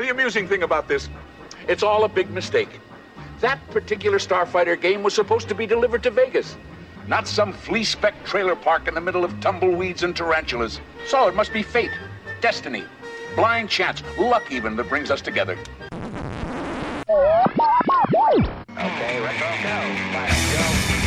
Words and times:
The 0.00 0.08
amusing 0.08 0.48
thing 0.48 0.62
about 0.62 0.88
this, 0.88 1.10
it's 1.68 1.82
all 1.82 2.04
a 2.04 2.08
big 2.08 2.30
mistake. 2.30 2.80
That 3.40 3.60
particular 3.68 4.16
Starfighter 4.16 4.80
game 4.80 5.02
was 5.02 5.12
supposed 5.12 5.46
to 5.50 5.54
be 5.54 5.66
delivered 5.66 6.02
to 6.04 6.10
Vegas, 6.10 6.56
not 7.06 7.28
some 7.28 7.52
flea 7.52 7.84
speck 7.84 8.14
trailer 8.24 8.56
park 8.56 8.88
in 8.88 8.94
the 8.94 9.00
middle 9.02 9.26
of 9.26 9.38
tumbleweeds 9.40 10.02
and 10.02 10.16
tarantulas. 10.16 10.80
So 11.06 11.28
it 11.28 11.34
must 11.34 11.52
be 11.52 11.62
fate, 11.62 11.90
destiny, 12.40 12.84
blind 13.36 13.68
chance, 13.68 14.02
luck 14.18 14.50
even 14.50 14.74
that 14.76 14.88
brings 14.88 15.10
us 15.10 15.20
together. 15.20 15.58
Okay, 17.10 17.18
retro 19.20 19.48
go. 19.62 19.96
Fire, 20.14 20.94
go. 20.94 20.99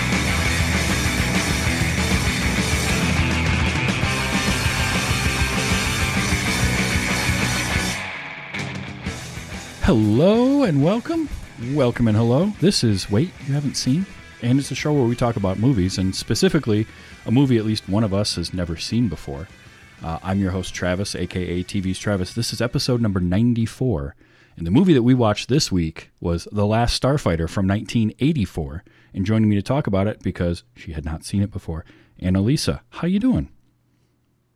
Hello 9.85 10.63
and 10.63 10.81
welcome. 10.81 11.27
Welcome 11.73 12.07
and 12.07 12.15
hello. 12.15 12.53
This 12.61 12.85
is 12.85 13.11
Wait, 13.11 13.31
You 13.45 13.53
Haven't 13.53 13.75
Seen? 13.75 14.05
And 14.41 14.57
it's 14.57 14.71
a 14.71 14.75
show 14.75 14.93
where 14.93 15.03
we 15.03 15.13
talk 15.13 15.35
about 15.35 15.59
movies, 15.59 15.97
and 15.97 16.15
specifically 16.15 16.87
a 17.25 17.31
movie 17.31 17.57
at 17.57 17.65
least 17.65 17.89
one 17.89 18.05
of 18.05 18.13
us 18.13 18.37
has 18.37 18.53
never 18.53 18.77
seen 18.77 19.09
before. 19.09 19.49
Uh, 20.01 20.19
I'm 20.23 20.39
your 20.39 20.51
host, 20.51 20.73
Travis, 20.73 21.15
aka 21.15 21.65
TV's 21.65 21.99
Travis. 21.99 22.33
This 22.33 22.53
is 22.53 22.61
episode 22.61 23.01
number 23.01 23.19
94. 23.19 24.15
And 24.55 24.65
the 24.65 24.71
movie 24.71 24.93
that 24.93 25.03
we 25.03 25.13
watched 25.13 25.49
this 25.49 25.69
week 25.69 26.11
was 26.21 26.47
The 26.53 26.65
Last 26.65 27.01
Starfighter 27.01 27.49
from 27.49 27.67
1984. 27.67 28.85
And 29.13 29.25
joining 29.25 29.49
me 29.49 29.57
to 29.57 29.61
talk 29.61 29.85
about 29.85 30.07
it, 30.07 30.23
because 30.23 30.63
she 30.77 30.93
had 30.93 31.03
not 31.03 31.25
seen 31.25 31.43
it 31.43 31.51
before, 31.51 31.83
Annalisa. 32.21 32.79
How 32.89 33.05
you 33.05 33.19
doing? 33.19 33.49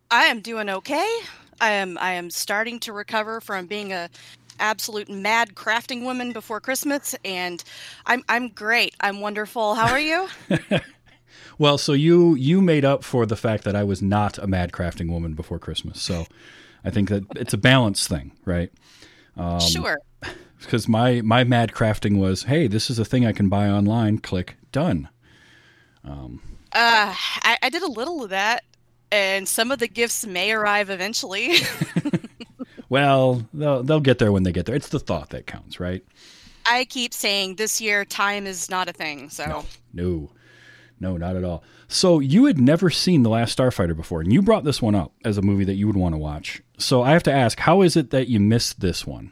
I 0.09 0.27
am 0.27 0.39
doing 0.39 0.69
okay. 0.69 1.19
I 1.59 1.71
am 1.71 1.97
I 1.97 2.13
am 2.13 2.29
starting 2.29 2.79
to 2.81 2.93
recover 2.93 3.41
from 3.41 3.65
being 3.65 3.91
a 3.91 4.09
absolute 4.59 5.09
mad 5.09 5.55
crafting 5.55 6.03
woman 6.03 6.33
before 6.33 6.59
Christmas 6.59 7.15
and 7.23 7.63
I'm 8.05 8.23
I'm 8.29 8.49
great. 8.49 8.95
I'm 8.99 9.21
wonderful. 9.21 9.75
How 9.75 9.91
are 9.91 9.99
you? 9.99 10.27
Well, 11.59 11.77
so 11.77 11.93
you 11.93 12.35
you 12.35 12.61
made 12.61 12.85
up 12.85 13.03
for 13.03 13.25
the 13.25 13.35
fact 13.35 13.63
that 13.63 13.75
I 13.75 13.83
was 13.83 14.01
not 14.01 14.37
a 14.37 14.47
mad 14.47 14.71
crafting 14.71 15.09
woman 15.09 15.33
before 15.33 15.59
Christmas. 15.59 16.01
So 16.01 16.27
I 16.83 16.91
think 16.91 17.09
that 17.09 17.23
it's 17.35 17.53
a 17.53 17.57
balance 17.57 18.07
thing, 18.07 18.31
right? 18.45 18.71
Um, 19.35 19.59
sure. 19.59 19.99
Because 20.59 20.87
my 20.87 21.21
my 21.21 21.43
mad 21.43 21.71
crafting 21.71 22.17
was, 22.17 22.43
hey, 22.43 22.67
this 22.67 22.89
is 22.89 22.99
a 22.99 23.05
thing 23.05 23.25
I 23.25 23.31
can 23.31 23.49
buy 23.49 23.67
online. 23.69 24.19
Click 24.19 24.55
done. 24.71 25.09
Um, 26.03 26.41
uh, 26.73 27.13
I, 27.43 27.57
I 27.63 27.69
did 27.69 27.81
a 27.81 27.91
little 27.91 28.23
of 28.23 28.29
that, 28.29 28.63
and 29.11 29.47
some 29.47 29.71
of 29.71 29.79
the 29.79 29.87
gifts 29.87 30.25
may 30.25 30.51
arrive 30.51 30.89
eventually. 30.89 31.55
Well, 32.89 33.45
they'll 33.53 33.83
they'll 33.83 33.99
get 33.99 34.19
there 34.19 34.31
when 34.31 34.43
they 34.43 34.51
get 34.51 34.65
there. 34.65 34.75
It's 34.75 34.89
the 34.89 34.99
thought 34.99 35.29
that 35.29 35.47
counts, 35.47 35.79
right? 35.79 36.03
I 36.65 36.85
keep 36.85 37.13
saying 37.13 37.55
this 37.55 37.79
year 37.79 38.05
time 38.05 38.45
is 38.45 38.69
not 38.69 38.89
a 38.89 38.93
thing. 38.93 39.29
So 39.29 39.45
No, 39.45 39.65
no, 39.93 40.31
no, 40.99 41.17
not 41.17 41.35
at 41.35 41.43
all. 41.43 41.63
So 41.87 42.19
you 42.19 42.45
had 42.45 42.59
never 42.59 42.89
seen 42.89 43.23
The 43.23 43.29
Last 43.29 43.57
Starfighter 43.57 43.95
before, 43.95 44.21
and 44.21 44.33
you 44.33 44.41
brought 44.41 44.65
this 44.65 44.81
one 44.81 44.95
up 44.95 45.13
as 45.23 45.37
a 45.37 45.41
movie 45.41 45.63
that 45.63 45.75
you 45.75 45.87
would 45.87 45.95
want 45.95 46.13
to 46.13 46.19
watch. 46.19 46.61
So 46.77 47.01
I 47.01 47.11
have 47.11 47.23
to 47.23 47.31
ask, 47.31 47.59
how 47.59 47.81
is 47.81 47.95
it 47.95 48.09
that 48.11 48.27
you 48.27 48.39
missed 48.39 48.81
this 48.81 49.07
one? 49.07 49.31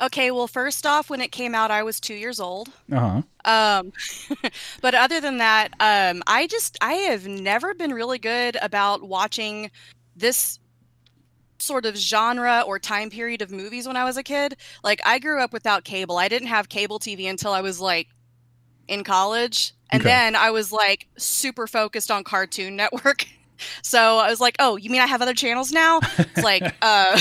okay. 0.00 0.30
Well, 0.30 0.46
first 0.46 0.86
off, 0.86 1.10
when 1.10 1.20
it 1.20 1.32
came 1.32 1.54
out, 1.54 1.70
I 1.70 1.82
was 1.82 2.00
two 2.00 2.14
years 2.14 2.40
old. 2.40 2.68
Uh 2.90 3.22
huh. 3.44 3.80
Um, 3.80 3.92
but 4.80 4.94
other 4.94 5.20
than 5.20 5.38
that, 5.38 5.72
um, 5.80 6.22
I 6.26 6.46
just 6.46 6.78
I 6.80 6.94
have 6.94 7.26
never 7.26 7.74
been 7.74 7.92
really 7.92 8.18
good 8.18 8.56
about 8.62 9.02
watching 9.02 9.70
this 10.16 10.58
sort 11.62 11.86
of 11.86 11.96
genre 11.96 12.62
or 12.66 12.78
time 12.78 13.10
period 13.10 13.42
of 13.42 13.50
movies 13.50 13.86
when 13.86 13.96
I 13.96 14.04
was 14.04 14.16
a 14.16 14.22
kid. 14.22 14.56
Like 14.84 15.00
I 15.04 15.18
grew 15.18 15.40
up 15.42 15.52
without 15.52 15.84
cable. 15.84 16.16
I 16.18 16.28
didn't 16.28 16.48
have 16.48 16.68
cable 16.68 16.98
TV 16.98 17.28
until 17.28 17.52
I 17.52 17.60
was 17.60 17.80
like 17.80 18.08
in 18.88 19.04
college. 19.04 19.72
And 19.92 20.02
Okay. 20.02 20.08
then 20.10 20.36
I 20.36 20.50
was 20.50 20.72
like 20.72 21.08
super 21.18 21.66
focused 21.66 22.10
on 22.10 22.24
Cartoon 22.24 22.76
Network. 22.76 23.26
So 23.82 24.16
I 24.16 24.30
was 24.30 24.40
like, 24.40 24.56
"Oh, 24.58 24.76
you 24.76 24.88
mean 24.88 25.02
I 25.02 25.06
have 25.06 25.20
other 25.20 25.34
channels 25.34 25.70
now?" 25.70 26.00
It's 26.16 26.42
like, 26.42 26.62
uh, 26.80 27.20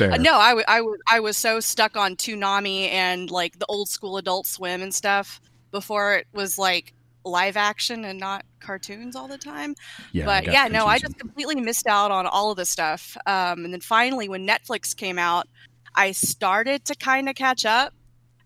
no, 0.20 0.34
I, 0.36 0.50
w- 0.50 0.64
I, 0.68 0.76
w- 0.78 0.98
I 1.10 1.18
was 1.18 1.36
so 1.36 1.58
stuck 1.58 1.96
on 1.96 2.14
Toonami 2.14 2.92
and 2.92 3.28
like 3.28 3.58
the 3.58 3.66
old 3.68 3.88
school 3.88 4.16
Adult 4.16 4.46
Swim 4.46 4.82
and 4.82 4.94
stuff 4.94 5.40
before 5.72 6.14
it 6.14 6.28
was 6.32 6.58
like 6.58 6.93
live 7.24 7.56
action 7.56 8.04
and 8.04 8.18
not 8.18 8.44
cartoons 8.60 9.16
all 9.16 9.28
the 9.28 9.38
time. 9.38 9.74
Yeah, 10.12 10.24
but 10.26 10.44
yeah, 10.44 10.68
no, 10.68 10.86
I 10.86 10.98
just 10.98 11.18
completely 11.18 11.56
missed 11.56 11.86
out 11.86 12.10
on 12.10 12.26
all 12.26 12.50
of 12.50 12.56
the 12.56 12.66
stuff. 12.66 13.16
Um, 13.26 13.64
and 13.64 13.72
then 13.72 13.80
finally, 13.80 14.28
when 14.28 14.46
Netflix 14.46 14.94
came 14.96 15.18
out, 15.18 15.48
I 15.94 16.12
started 16.12 16.84
to 16.86 16.94
kind 16.96 17.28
of 17.28 17.34
catch 17.34 17.64
up, 17.64 17.92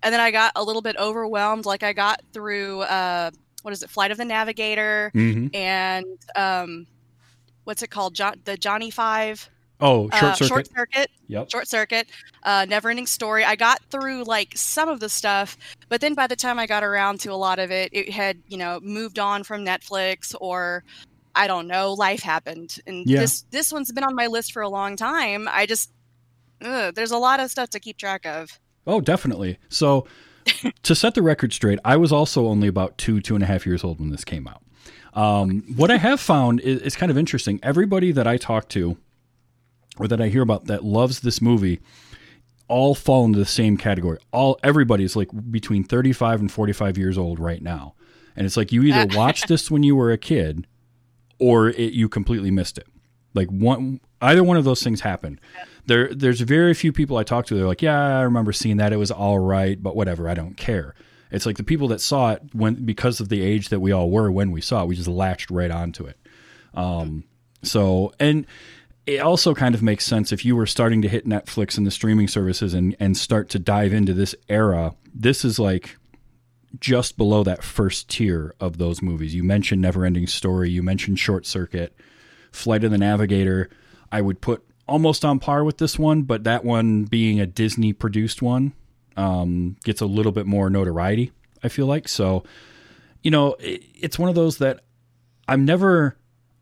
and 0.03 0.13
then 0.13 0.21
I 0.21 0.31
got 0.31 0.53
a 0.57 0.63
little 0.63 0.83
bit 0.83 0.97
overwhelmed. 0.97 1.67
Like 1.67 1.83
I 1.83 1.93
got 1.93 2.21
through 2.33 2.83
uh, 2.83 3.31
what 3.63 3.73
is 3.73 3.83
it, 3.83 3.91
Flight 3.91 4.11
of 4.11 4.19
the 4.19 4.25
Navigator, 4.25 5.11
Mhm. 5.15 5.55
and 5.55 6.07
um, 6.37 6.87
what's 7.65 7.83
it 7.83 7.91
called, 7.91 8.15
jo- 8.15 8.35
the 8.45 8.57
Johnny 8.57 8.91
Five 8.91 9.49
Oh, 9.81 10.11
short 10.11 10.23
uh, 10.23 10.35
circuit. 10.35 10.49
Short 10.49 10.69
Circuit. 10.75 11.11
Yep. 11.29 11.51
Short 11.51 11.69
Circuit, 11.69 12.09
uh, 12.43 12.67
Never 12.69 12.91
Ending 12.91 13.07
Story. 13.07 13.45
I 13.45 13.55
got 13.55 13.81
through 13.91 14.25
like 14.25 14.53
some 14.57 14.89
of 14.89 15.01
the 15.01 15.09
stuff, 15.09 15.57
but 15.89 16.01
then 16.01 16.15
by 16.15 16.27
the 16.27 16.37
time 16.37 16.59
I 16.59 16.67
got 16.67 16.83
around 16.83 17.21
to 17.21 17.33
a 17.33 17.37
lot 17.37 17.59
of 17.59 17.71
it, 17.71 17.91
it 17.93 18.11
had 18.11 18.39
you 18.49 18.57
know 18.57 18.81
moved 18.83 19.19
on 19.19 19.45
from 19.45 19.65
Netflix 19.65 20.35
or 20.41 20.83
I 21.35 21.47
don't 21.47 21.69
know, 21.69 21.93
life 21.93 22.23
happened, 22.23 22.79
and 22.87 23.07
Yeah. 23.07 23.21
this 23.21 23.43
this 23.51 23.73
one's 23.73 23.93
been 23.93 24.05
on 24.05 24.15
my 24.15 24.27
list 24.27 24.53
for 24.53 24.63
a 24.63 24.69
long 24.69 24.97
time. 24.97 25.47
I 25.51 25.67
just 25.67 25.91
ugh, 26.61 26.95
there's 26.95 27.13
a 27.13 27.19
lot 27.19 27.39
of 27.39 27.51
stuff 27.51 27.71
to 27.71 27.81
keep 27.81 27.99
track 27.99 28.27
of. 28.27 28.59
Oh, 28.87 29.01
definitely. 29.01 29.59
So, 29.69 30.07
to 30.83 30.95
set 30.95 31.15
the 31.15 31.23
record 31.23 31.53
straight, 31.53 31.79
I 31.85 31.97
was 31.97 32.11
also 32.11 32.47
only 32.47 32.67
about 32.67 32.99
two, 32.99 33.21
two 33.21 33.35
and 33.35 33.45
a 33.45 33.47
half 33.47 33.67
years 33.67 33.85
old 33.85 34.01
when 34.01 34.11
this 34.11 34.25
came 34.25 34.49
out. 34.49 34.63
Um, 35.15 35.63
what 35.77 35.91
I 35.91 35.99
have 35.99 36.21
found 36.21 36.61
is, 36.61 36.81
is 36.81 36.97
kind 36.97 37.11
of 37.11 37.19
interesting. 37.19 37.61
Everybody 37.63 38.13
that 38.13 38.27
I 38.27 38.37
talk 38.39 38.69
to 38.71 38.97
or 39.99 40.09
that 40.09 40.21
I 40.21 40.29
hear 40.29 40.43
about 40.43 40.67
that 40.67 40.85
loves 40.85 41.21
this 41.21 41.41
movie 41.41 41.81
all 42.69 42.95
fall 42.95 43.25
into 43.25 43.39
the 43.39 43.47
same 43.47 43.77
category. 43.77 44.19
All 44.33 44.59
everybody's 44.63 45.17
like 45.17 45.29
between 45.51 45.85
35 45.85 46.41
and 46.41 46.53
45 46.53 46.99
years 46.99 47.19
old 47.19 47.39
right 47.39 47.63
now. 47.63 47.95
And 48.37 48.47
it's 48.47 48.57
like 48.57 48.73
you 48.73 48.83
either 48.83 49.17
watched 49.17 49.49
this 49.49 49.71
when 49.71 49.83
you 49.83 49.97
were 49.97 50.13
a 50.13 50.19
kid 50.19 50.67
or 51.39 51.71
it, 51.71 51.93
you 51.93 52.09
completely 52.09 52.51
missed 52.51 52.79
it. 52.79 52.87
Like 53.35 53.49
one 53.49 54.01
either 54.21 54.45
one 54.45 54.57
of 54.57 54.65
those 54.65 54.83
things 54.83 55.01
happened. 55.01 55.41
There 55.87 56.13
there's 56.15 56.41
very 56.41 56.75
few 56.75 56.93
people 56.93 57.17
I 57.17 57.25
talk 57.25 57.47
to 57.47 57.55
they're 57.55 57.67
like, 57.67 57.83
"Yeah, 57.83 58.19
I 58.19 58.23
remember 58.23 58.53
seeing 58.53 58.77
that. 58.79 58.93
It 58.93 58.97
was 58.97 59.11
all 59.11 59.39
right, 59.39 59.83
but 59.83 59.97
whatever, 59.97 60.29
I 60.29 60.35
don't 60.35 60.57
care." 60.57 60.95
It's 61.31 61.47
like 61.47 61.57
the 61.57 61.65
people 61.65 61.89
that 61.89 62.01
saw 62.01 62.33
it 62.33 62.43
when 62.53 62.87
because 62.87 63.21
of 63.21 63.29
the 63.29 63.43
age 63.43 63.69
that 63.69 63.81
we 63.81 63.93
all 63.93 64.11
were 64.11 64.31
when 64.31 64.51
we 64.51 64.61
saw 64.61 64.83
it, 64.83 64.87
we 64.87 64.97
just 64.97 65.09
latched 65.09 65.51
right 65.51 65.71
onto 65.71 66.07
it. 66.07 66.19
Um 66.75 67.25
so 67.63 68.13
and 68.19 68.47
it 69.09 69.21
also 69.21 69.55
kind 69.55 69.75
of 69.75 69.83
makes 69.83 70.05
sense 70.05 70.33
if 70.33 70.45
you 70.45 70.55
were 70.55 70.67
starting 70.67 71.01
to 71.01 71.09
hit 71.09 71.27
Netflix 71.27 71.79
and 71.79 71.87
the 71.87 71.91
streaming 71.91 72.29
services 72.29 72.75
and 72.75 72.95
and 73.01 73.17
start 73.17 73.49
to 73.49 73.59
dive 73.59 73.95
into 73.95 74.13
this 74.13 74.35
era. 74.51 74.95
This 75.15 75.47
is 75.47 75.59
like 75.59 75.97
just 76.79 77.17
below 77.17 77.43
that 77.43 77.65
first 77.65 78.11
tier 78.11 78.55
of 78.61 78.77
those 78.77 79.01
movies. 79.01 79.35
You 79.35 79.43
mentioned 79.43 79.83
Neverending 79.83 80.29
Story, 80.29 80.69
you 80.69 80.83
mentioned 80.83 81.19
Short 81.19 81.47
Circuit, 81.47 81.97
Flight 82.53 82.85
of 82.85 82.91
the 82.91 82.99
Navigator. 82.99 83.71
I 84.13 84.21
would 84.21 84.43
put 84.43 84.63
almost 84.87 85.25
on 85.25 85.39
par 85.39 85.65
with 85.65 85.79
this 85.79 85.99
one, 85.99 86.23
but 86.23 86.45
that 86.45 86.63
one 86.63 87.05
being 87.05 87.41
a 87.41 87.47
Disney 87.47 87.95
produced 87.95 88.43
one 88.43 88.75
um, 89.17 89.77
gets 89.85 90.03
a 90.03 90.07
little 90.07 90.33
bit 90.33 90.45
more 90.45 90.69
notoriety. 90.69 91.33
I 91.63 91.69
feel 91.69 91.87
like 91.87 92.09
so. 92.09 92.45
You 93.23 93.31
know, 93.31 93.55
it, 93.55 93.85
it's 93.95 94.19
one 94.19 94.29
of 94.29 94.35
those 94.35 94.59
that 94.59 94.81
I'm 95.49 95.65
never 95.65 96.19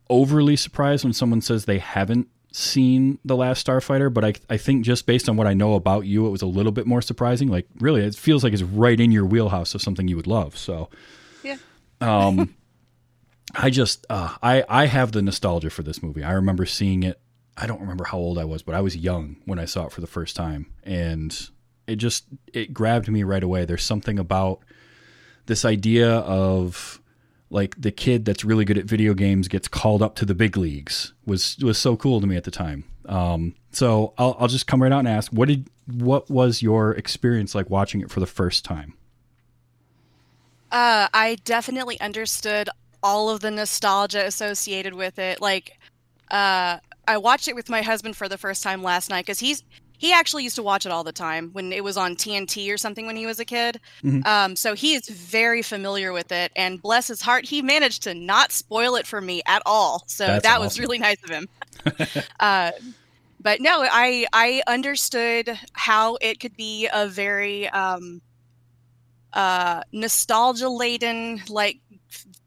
overly 0.08 0.54
surprised 0.54 1.02
when 1.02 1.12
someone 1.12 1.40
says 1.40 1.64
they 1.64 1.80
haven't 1.80 2.28
seen 2.56 3.18
The 3.24 3.36
Last 3.36 3.66
Starfighter, 3.66 4.12
but 4.12 4.24
I, 4.24 4.32
I 4.48 4.56
think 4.56 4.84
just 4.84 5.04
based 5.06 5.28
on 5.28 5.36
what 5.36 5.46
I 5.46 5.52
know 5.54 5.74
about 5.74 6.06
you, 6.06 6.26
it 6.26 6.30
was 6.30 6.42
a 6.42 6.46
little 6.46 6.72
bit 6.72 6.86
more 6.86 7.02
surprising. 7.02 7.48
Like, 7.48 7.66
really, 7.80 8.02
it 8.02 8.14
feels 8.14 8.42
like 8.42 8.52
it's 8.52 8.62
right 8.62 8.98
in 8.98 9.12
your 9.12 9.26
wheelhouse 9.26 9.74
of 9.74 9.82
something 9.82 10.08
you 10.08 10.16
would 10.16 10.26
love. 10.26 10.56
So, 10.56 10.88
Yeah. 11.42 11.56
um, 12.00 12.54
I 13.54 13.70
just, 13.70 14.06
uh, 14.10 14.36
I, 14.42 14.64
I 14.68 14.86
have 14.86 15.12
the 15.12 15.22
nostalgia 15.22 15.70
for 15.70 15.82
this 15.82 16.02
movie. 16.02 16.22
I 16.24 16.32
remember 16.32 16.64
seeing 16.66 17.02
it. 17.02 17.20
I 17.58 17.66
don't 17.66 17.80
remember 17.80 18.04
how 18.04 18.18
old 18.18 18.38
I 18.38 18.44
was, 18.44 18.62
but 18.62 18.74
I 18.74 18.80
was 18.80 18.96
young 18.96 19.36
when 19.44 19.58
I 19.58 19.64
saw 19.64 19.86
it 19.86 19.92
for 19.92 20.00
the 20.02 20.06
first 20.06 20.36
time, 20.36 20.66
and 20.82 21.48
it 21.86 21.96
just 21.96 22.24
it 22.52 22.74
grabbed 22.74 23.08
me 23.08 23.22
right 23.22 23.42
away. 23.42 23.64
There's 23.64 23.82
something 23.84 24.18
about 24.18 24.60
this 25.46 25.64
idea 25.64 26.10
of 26.18 27.00
like 27.50 27.80
the 27.80 27.92
kid 27.92 28.24
that's 28.24 28.44
really 28.44 28.64
good 28.64 28.78
at 28.78 28.84
video 28.84 29.14
games 29.14 29.48
gets 29.48 29.68
called 29.68 30.02
up 30.02 30.16
to 30.16 30.24
the 30.24 30.34
big 30.34 30.56
leagues 30.56 31.12
was 31.24 31.56
was 31.58 31.78
so 31.78 31.96
cool 31.96 32.20
to 32.20 32.26
me 32.26 32.36
at 32.36 32.44
the 32.44 32.50
time. 32.50 32.84
Um, 33.06 33.54
so 33.70 34.14
I'll 34.18 34.36
I'll 34.38 34.48
just 34.48 34.66
come 34.66 34.82
right 34.82 34.92
out 34.92 35.00
and 35.00 35.08
ask 35.08 35.30
what 35.32 35.48
did 35.48 35.68
what 35.86 36.28
was 36.28 36.62
your 36.62 36.92
experience 36.92 37.54
like 37.54 37.70
watching 37.70 38.00
it 38.00 38.10
for 38.10 38.20
the 38.20 38.26
first 38.26 38.64
time? 38.64 38.94
Uh, 40.72 41.08
I 41.14 41.36
definitely 41.44 41.98
understood 42.00 42.68
all 43.02 43.30
of 43.30 43.40
the 43.40 43.50
nostalgia 43.50 44.26
associated 44.26 44.94
with 44.94 45.18
it. 45.18 45.40
Like, 45.40 45.78
uh, 46.30 46.78
I 47.06 47.18
watched 47.18 47.46
it 47.46 47.54
with 47.54 47.70
my 47.70 47.82
husband 47.82 48.16
for 48.16 48.28
the 48.28 48.36
first 48.36 48.64
time 48.64 48.82
last 48.82 49.08
night 49.08 49.24
because 49.24 49.38
he's 49.38 49.62
he 49.98 50.12
actually 50.12 50.44
used 50.44 50.56
to 50.56 50.62
watch 50.62 50.86
it 50.86 50.92
all 50.92 51.04
the 51.04 51.12
time 51.12 51.50
when 51.52 51.72
it 51.72 51.84
was 51.84 51.96
on 51.96 52.16
TNT 52.16 52.72
or 52.72 52.76
something 52.76 53.06
when 53.06 53.16
he 53.16 53.26
was 53.26 53.38
a 53.38 53.44
kid. 53.44 53.80
Mhm. 54.02 54.26
Um, 54.26 54.56
so 54.56 54.74
he 54.74 54.94
is 54.94 55.08
very 55.08 55.62
familiar 55.62 56.12
with 56.12 56.32
it, 56.32 56.52
and 56.56 56.80
bless 56.80 57.08
his 57.08 57.22
heart, 57.22 57.44
he 57.44 57.62
managed 57.62 58.02
to 58.04 58.14
not 58.14 58.52
spoil 58.52 58.96
it 58.96 59.06
for 59.06 59.20
me 59.20 59.42
at 59.46 59.62
all. 59.66 60.02
So 60.06 60.26
That's 60.26 60.42
that 60.42 60.60
was 60.60 60.78
really 60.78 60.98
nice 60.98 61.22
of 61.24 61.30
him. 61.30 61.48
uh, 62.40 62.72
but 63.40 63.60
no, 63.60 63.86
I 63.90 64.26
I 64.32 64.62
understood 64.66 65.58
how 65.72 66.16
it 66.20 66.40
could 66.40 66.56
be 66.56 66.88
a 66.92 67.06
very 67.06 67.68
um, 67.68 68.20
uh, 69.32 69.82
nostalgia 69.92 70.68
laden, 70.68 71.42
like 71.48 71.80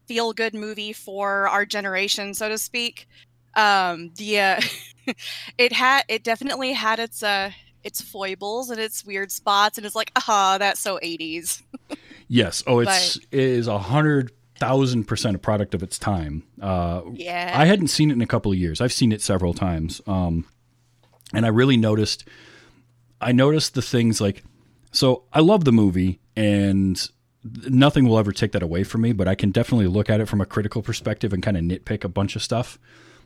feel 0.06 0.32
good 0.32 0.54
movie 0.54 0.92
for 0.92 1.48
our 1.48 1.64
generation, 1.64 2.34
so 2.34 2.48
to 2.48 2.58
speak. 2.58 3.06
Um, 3.54 4.12
the 4.16 4.40
uh, 4.40 4.60
it 5.58 5.72
had 5.72 6.04
it 6.08 6.22
definitely 6.24 6.72
had 6.72 6.98
its 6.98 7.22
uh 7.22 7.50
its 7.82 8.00
foibles 8.00 8.70
and 8.70 8.78
its 8.78 9.04
weird 9.04 9.32
spots, 9.32 9.78
and 9.78 9.86
it's 9.86 9.94
like, 9.96 10.12
aha, 10.16 10.58
that's 10.58 10.80
so 10.80 10.98
eighties. 11.02 11.62
Yes. 12.28 12.62
Oh, 12.66 12.80
it's 12.80 13.16
it 13.16 13.40
is 13.40 13.66
a 13.66 13.78
hundred 13.78 14.32
thousand 14.58 15.04
percent 15.04 15.34
a 15.34 15.38
product 15.38 15.74
of 15.74 15.82
its 15.82 15.98
time. 15.98 16.44
Uh, 16.60 17.02
Yeah, 17.12 17.52
I 17.54 17.64
hadn't 17.64 17.88
seen 17.88 18.10
it 18.10 18.14
in 18.14 18.20
a 18.20 18.26
couple 18.26 18.52
of 18.52 18.58
years. 18.58 18.80
I've 18.80 18.92
seen 18.92 19.10
it 19.10 19.22
several 19.22 19.54
times, 19.54 20.00
um, 20.06 20.44
and 21.32 21.44
I 21.44 21.48
really 21.48 21.76
noticed. 21.76 22.26
I 23.22 23.32
noticed 23.32 23.74
the 23.74 23.82
things 23.82 24.18
like, 24.18 24.42
so 24.92 25.24
I 25.32 25.40
love 25.40 25.64
the 25.64 25.72
movie, 25.72 26.20
and 26.36 26.98
nothing 27.44 28.06
will 28.08 28.18
ever 28.18 28.32
take 28.32 28.52
that 28.52 28.62
away 28.62 28.82
from 28.84 29.02
me. 29.02 29.12
But 29.12 29.28
I 29.28 29.34
can 29.34 29.50
definitely 29.50 29.88
look 29.88 30.08
at 30.08 30.20
it 30.20 30.26
from 30.26 30.40
a 30.40 30.46
critical 30.46 30.82
perspective 30.82 31.32
and 31.32 31.42
kind 31.42 31.56
of 31.56 31.64
nitpick 31.64 32.04
a 32.04 32.08
bunch 32.08 32.36
of 32.36 32.42
stuff 32.42 32.78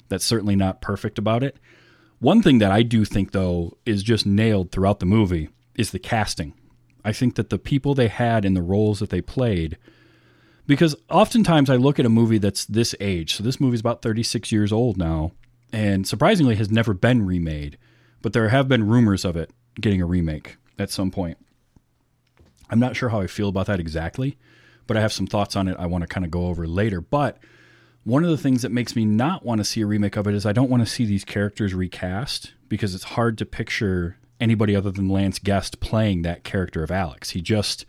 that's 0.08 0.24
certainly 0.24 0.56
not 0.56 0.80
perfect 0.80 1.18
about 1.18 1.42
it. 1.42 1.56
One 2.18 2.42
thing 2.42 2.58
that 2.58 2.70
I 2.70 2.82
do 2.82 3.04
think 3.04 3.32
though 3.32 3.76
is 3.84 4.02
just 4.02 4.26
nailed 4.26 4.70
throughout 4.70 5.00
the 5.00 5.06
movie 5.06 5.48
is 5.74 5.90
the 5.90 5.98
casting. 5.98 6.54
I 7.04 7.12
think 7.12 7.34
that 7.34 7.50
the 7.50 7.58
people 7.58 7.94
they 7.94 8.08
had 8.08 8.44
in 8.44 8.54
the 8.54 8.62
roles 8.62 9.00
that 9.00 9.10
they 9.10 9.20
played 9.20 9.76
because 10.66 10.96
oftentimes 11.10 11.68
I 11.68 11.76
look 11.76 11.98
at 11.98 12.06
a 12.06 12.10
movie 12.10 12.38
that's 12.38 12.64
this 12.64 12.94
age. 13.00 13.34
So 13.34 13.42
this 13.42 13.60
movie's 13.60 13.80
about 13.80 14.02
36 14.02 14.50
years 14.50 14.72
old 14.72 14.96
now, 14.96 15.32
and 15.72 16.06
surprisingly 16.06 16.56
has 16.56 16.70
never 16.70 16.94
been 16.94 17.26
remade. 17.26 17.78
But 18.22 18.32
there 18.32 18.48
have 18.48 18.68
been 18.68 18.88
rumors 18.88 19.24
of 19.24 19.36
it 19.36 19.50
getting 19.80 20.00
a 20.00 20.06
remake 20.06 20.56
at 20.78 20.90
some 20.90 21.10
point. 21.10 21.38
I'm 22.70 22.80
not 22.80 22.96
sure 22.96 23.10
how 23.10 23.20
I 23.20 23.26
feel 23.26 23.50
about 23.50 23.66
that 23.66 23.80
exactly, 23.80 24.38
but 24.86 24.96
I 24.96 25.00
have 25.00 25.12
some 25.12 25.26
thoughts 25.26 25.56
on 25.56 25.68
it 25.68 25.76
I 25.78 25.86
want 25.86 26.02
to 26.02 26.08
kind 26.08 26.24
of 26.24 26.30
go 26.30 26.46
over 26.46 26.66
later. 26.66 27.00
But 27.02 27.38
one 28.04 28.22
of 28.22 28.30
the 28.30 28.38
things 28.38 28.62
that 28.62 28.70
makes 28.70 28.94
me 28.94 29.04
not 29.04 29.44
want 29.44 29.58
to 29.58 29.64
see 29.64 29.80
a 29.80 29.86
remake 29.86 30.16
of 30.16 30.26
it 30.26 30.34
is 30.34 30.46
I 30.46 30.52
don't 30.52 30.70
want 30.70 30.82
to 30.82 30.90
see 30.90 31.04
these 31.04 31.24
characters 31.24 31.74
recast 31.74 32.52
because 32.68 32.94
it's 32.94 33.04
hard 33.04 33.38
to 33.38 33.46
picture 33.46 34.18
anybody 34.40 34.76
other 34.76 34.90
than 34.90 35.08
Lance 35.08 35.38
Guest 35.38 35.80
playing 35.80 36.22
that 36.22 36.44
character 36.44 36.82
of 36.82 36.90
Alex. 36.90 37.30
He 37.30 37.40
just 37.40 37.86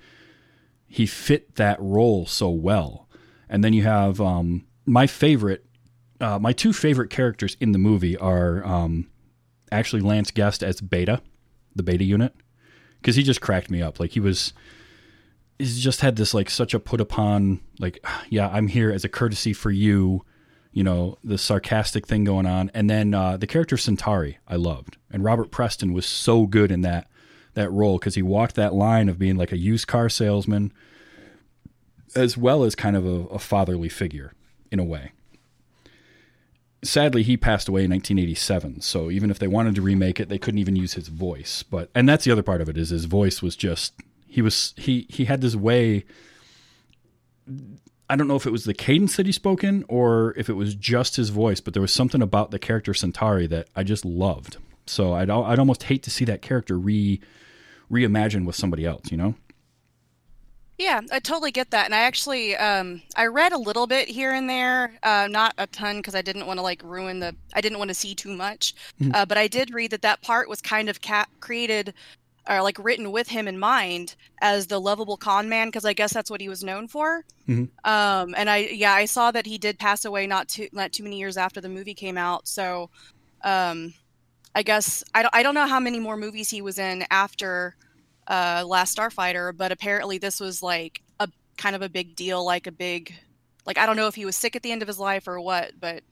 he 0.88 1.06
fit 1.06 1.56
that 1.56 1.78
role 1.82 2.26
so 2.26 2.50
well. 2.50 3.10
And 3.50 3.64
then 3.64 3.74
you 3.74 3.84
have 3.84 4.22
um, 4.22 4.66
my 4.86 5.08
favorite, 5.08 5.66
uh, 6.22 6.40
my 6.40 6.54
two 6.54 6.72
favorite 6.72 7.10
characters 7.10 7.58
in 7.60 7.74
the 7.74 7.78
movie 7.78 8.18
are 8.18 8.66
um, 8.66 9.10
actually 9.72 10.02
Lance 10.02 10.32
Guest 10.32 10.64
as 10.64 10.80
Beta, 10.80 11.22
the 11.76 11.84
Beta 11.84 12.06
unit, 12.06 12.34
because 13.02 13.18
he 13.18 13.24
just 13.24 13.42
cracked 13.42 13.70
me 13.70 13.82
up. 13.82 14.00
Like 14.00 14.12
he 14.12 14.22
was, 14.22 14.54
he's 15.58 15.80
just 15.80 16.02
had 16.02 16.16
this 16.16 16.34
like 16.34 16.50
such 16.50 16.74
a 16.74 16.80
put 16.80 17.02
upon, 17.02 17.62
like, 17.80 18.06
yeah, 18.30 18.50
I'm 18.50 18.68
here 18.68 18.92
as 18.92 19.04
a 19.04 19.10
courtesy 19.10 19.54
for 19.54 19.72
you, 19.72 20.26
you 20.72 20.84
know, 20.84 21.18
the 21.24 21.38
sarcastic 21.38 22.08
thing 22.08 22.24
going 22.24 22.46
on. 22.46 22.72
And 22.74 22.90
then 22.90 23.14
uh, 23.14 23.38
the 23.38 23.48
character 23.48 23.78
Centauri, 23.78 24.40
I 24.48 24.56
loved, 24.56 24.98
and 25.12 25.24
Robert 25.24 25.52
Preston 25.52 25.94
was 25.94 26.06
so 26.06 26.46
good 26.46 26.72
in 26.72 26.82
that 26.82 27.08
that 27.54 27.72
role 27.72 27.98
because 27.98 28.16
he 28.16 28.22
walked 28.22 28.56
that 28.56 28.74
line 28.74 29.08
of 29.08 29.18
being 29.18 29.38
like 29.38 29.54
a 29.54 29.58
used 29.58 29.88
car 29.88 30.10
salesman 30.10 30.74
as 32.16 32.38
well 32.38 32.64
as 32.64 32.76
kind 32.76 32.96
of 32.96 33.06
a, 33.06 33.26
a 33.28 33.40
fatherly 33.40 33.90
figure 33.90 34.34
in 34.72 34.80
a 34.80 34.84
way. 34.84 35.12
Sadly, 36.84 37.24
he 37.24 37.36
passed 37.36 37.68
away 37.68 37.86
in 37.86 37.92
1987. 37.92 38.82
So 38.82 39.10
even 39.10 39.32
if 39.32 39.40
they 39.40 39.48
wanted 39.48 39.76
to 39.76 39.82
remake 39.82 40.20
it, 40.20 40.30
they 40.30 40.38
couldn't 40.38 40.60
even 40.60 40.76
use 40.76 40.94
his 40.94 41.08
voice. 41.08 41.64
But 41.64 41.90
and 41.96 42.08
that's 42.08 42.26
the 42.26 42.32
other 42.32 42.44
part 42.44 42.62
of 42.62 42.70
it 42.70 42.78
is 42.78 42.90
his 42.90 43.06
voice 43.06 43.42
was 43.42 43.56
just 43.56 43.94
he 44.28 44.42
was 44.42 44.74
he 44.78 45.06
he 45.10 45.26
had 45.26 45.42
this 45.42 45.56
way. 45.56 46.06
I 48.10 48.16
don't 48.16 48.28
know 48.28 48.36
if 48.36 48.46
it 48.46 48.52
was 48.52 48.66
the 48.66 48.74
cadence 48.74 49.16
that 49.16 49.26
he 49.26 49.32
spoke 49.32 49.64
in 49.64 49.84
or 49.88 50.34
if 50.38 50.48
it 50.50 50.54
was 50.54 50.76
just 50.76 51.16
his 51.16 51.30
voice, 51.30 51.60
but 51.60 51.74
there 51.74 51.82
was 51.82 51.94
something 51.94 52.22
about 52.22 52.52
the 52.52 52.60
character 52.60 52.94
Centauri 52.94 53.48
that 53.48 53.68
I 53.76 53.84
just 53.84 54.06
loved. 54.06 54.58
So 54.86 55.14
I'd 55.14 55.30
I'd 55.30 55.60
almost 55.60 55.84
hate 55.84 56.04
to 56.04 56.12
see 56.12 56.26
that 56.26 56.42
character 56.42 56.78
re 56.78 57.20
reimagined 57.92 58.46
with 58.46 58.56
somebody 58.56 58.86
else, 58.86 59.12
you 59.12 59.18
know? 59.18 59.36
Yeah, 60.78 61.00
I 61.12 61.20
totally 61.20 61.52
get 61.52 61.72
that. 61.72 61.86
And 61.86 61.96
I 61.96 62.02
actually 62.02 62.56
um 62.58 63.02
I 63.16 63.26
read 63.28 63.54
a 63.54 63.58
little 63.58 63.88
bit 63.88 64.08
here 64.08 64.32
and 64.34 64.50
there, 64.50 64.94
uh 65.02 65.28
not 65.32 65.54
a 65.58 65.66
ton 65.68 65.98
because 65.98 66.14
I 66.16 66.22
didn't 66.22 66.46
want 66.46 66.58
to 66.58 66.64
like 66.64 66.84
ruin 66.84 67.20
the 67.20 67.36
I 67.54 67.62
didn't 67.62 67.80
want 67.80 67.88
to 67.90 67.96
see 67.96 68.14
too 68.14 68.36
much. 68.36 68.74
Mhm. 69.02 69.16
Uh, 69.16 69.26
but 69.26 69.38
I 69.38 69.48
did 69.48 69.74
read 69.74 69.92
that 69.92 70.02
that 70.04 70.22
part 70.22 70.50
was 70.50 70.62
kind 70.62 70.90
of 70.90 71.02
ca- 71.02 71.28
created 71.40 71.94
or 72.48 72.62
like 72.62 72.78
written 72.84 73.12
with 73.12 73.28
him 73.30 73.48
in 73.48 73.58
mind 73.58 74.16
as 74.42 74.68
the 74.68 74.80
lovable 74.80 75.18
con 75.18 75.50
man 75.50 75.68
because 75.68 75.86
I 75.86 75.94
guess 75.94 76.14
that's 76.14 76.30
what 76.30 76.42
he 76.42 76.50
was 76.50 76.64
known 76.64 76.88
for. 76.88 77.26
Mhm. 77.48 77.70
Um 77.84 78.36
and 78.38 78.50
I 78.50 78.58
yeah, 78.58 78.94
I 78.94 79.06
saw 79.06 79.32
that 79.32 79.46
he 79.46 79.58
did 79.58 79.80
pass 79.80 80.06
away 80.06 80.28
not 80.28 80.48
too 80.48 80.68
not 80.72 80.92
too 80.94 81.04
many 81.04 81.18
years 81.18 81.38
after 81.38 81.60
the 81.62 81.70
movie 81.70 81.94
came 81.94 82.18
out. 82.18 82.48
So 82.48 82.90
um 83.44 83.94
I 84.54 84.64
guess 84.64 85.04
I 85.14 85.22
don't 85.22 85.36
I 85.36 85.44
don't 85.44 85.56
know 85.56 85.68
how 85.68 85.80
many 85.80 86.00
more 86.00 86.18
movies 86.18 86.50
he 86.50 86.62
was 86.62 86.78
in 86.80 87.06
after 87.12 87.76
uh 88.28 88.64
Last 88.66 88.98
Starfighter, 88.98 89.56
but 89.56 89.72
apparently 89.72 90.18
this 90.18 90.40
was 90.40 90.62
like 90.64 91.02
a 91.20 91.28
kind 91.58 91.76
of 91.76 91.82
a 91.82 91.90
big 91.90 92.16
deal, 92.16 92.44
like 92.46 92.68
a 92.68 92.72
big 92.72 93.14
like 93.66 93.78
I 93.78 93.86
don't 93.88 93.96
know 93.96 94.08
if 94.08 94.16
he 94.16 94.26
was 94.26 94.36
sick 94.36 94.56
at 94.56 94.62
the 94.64 94.72
end 94.72 94.82
of 94.84 94.88
his 94.88 95.00
life 95.00 95.28
or 95.28 95.40
what, 95.42 95.80
but 95.80 96.04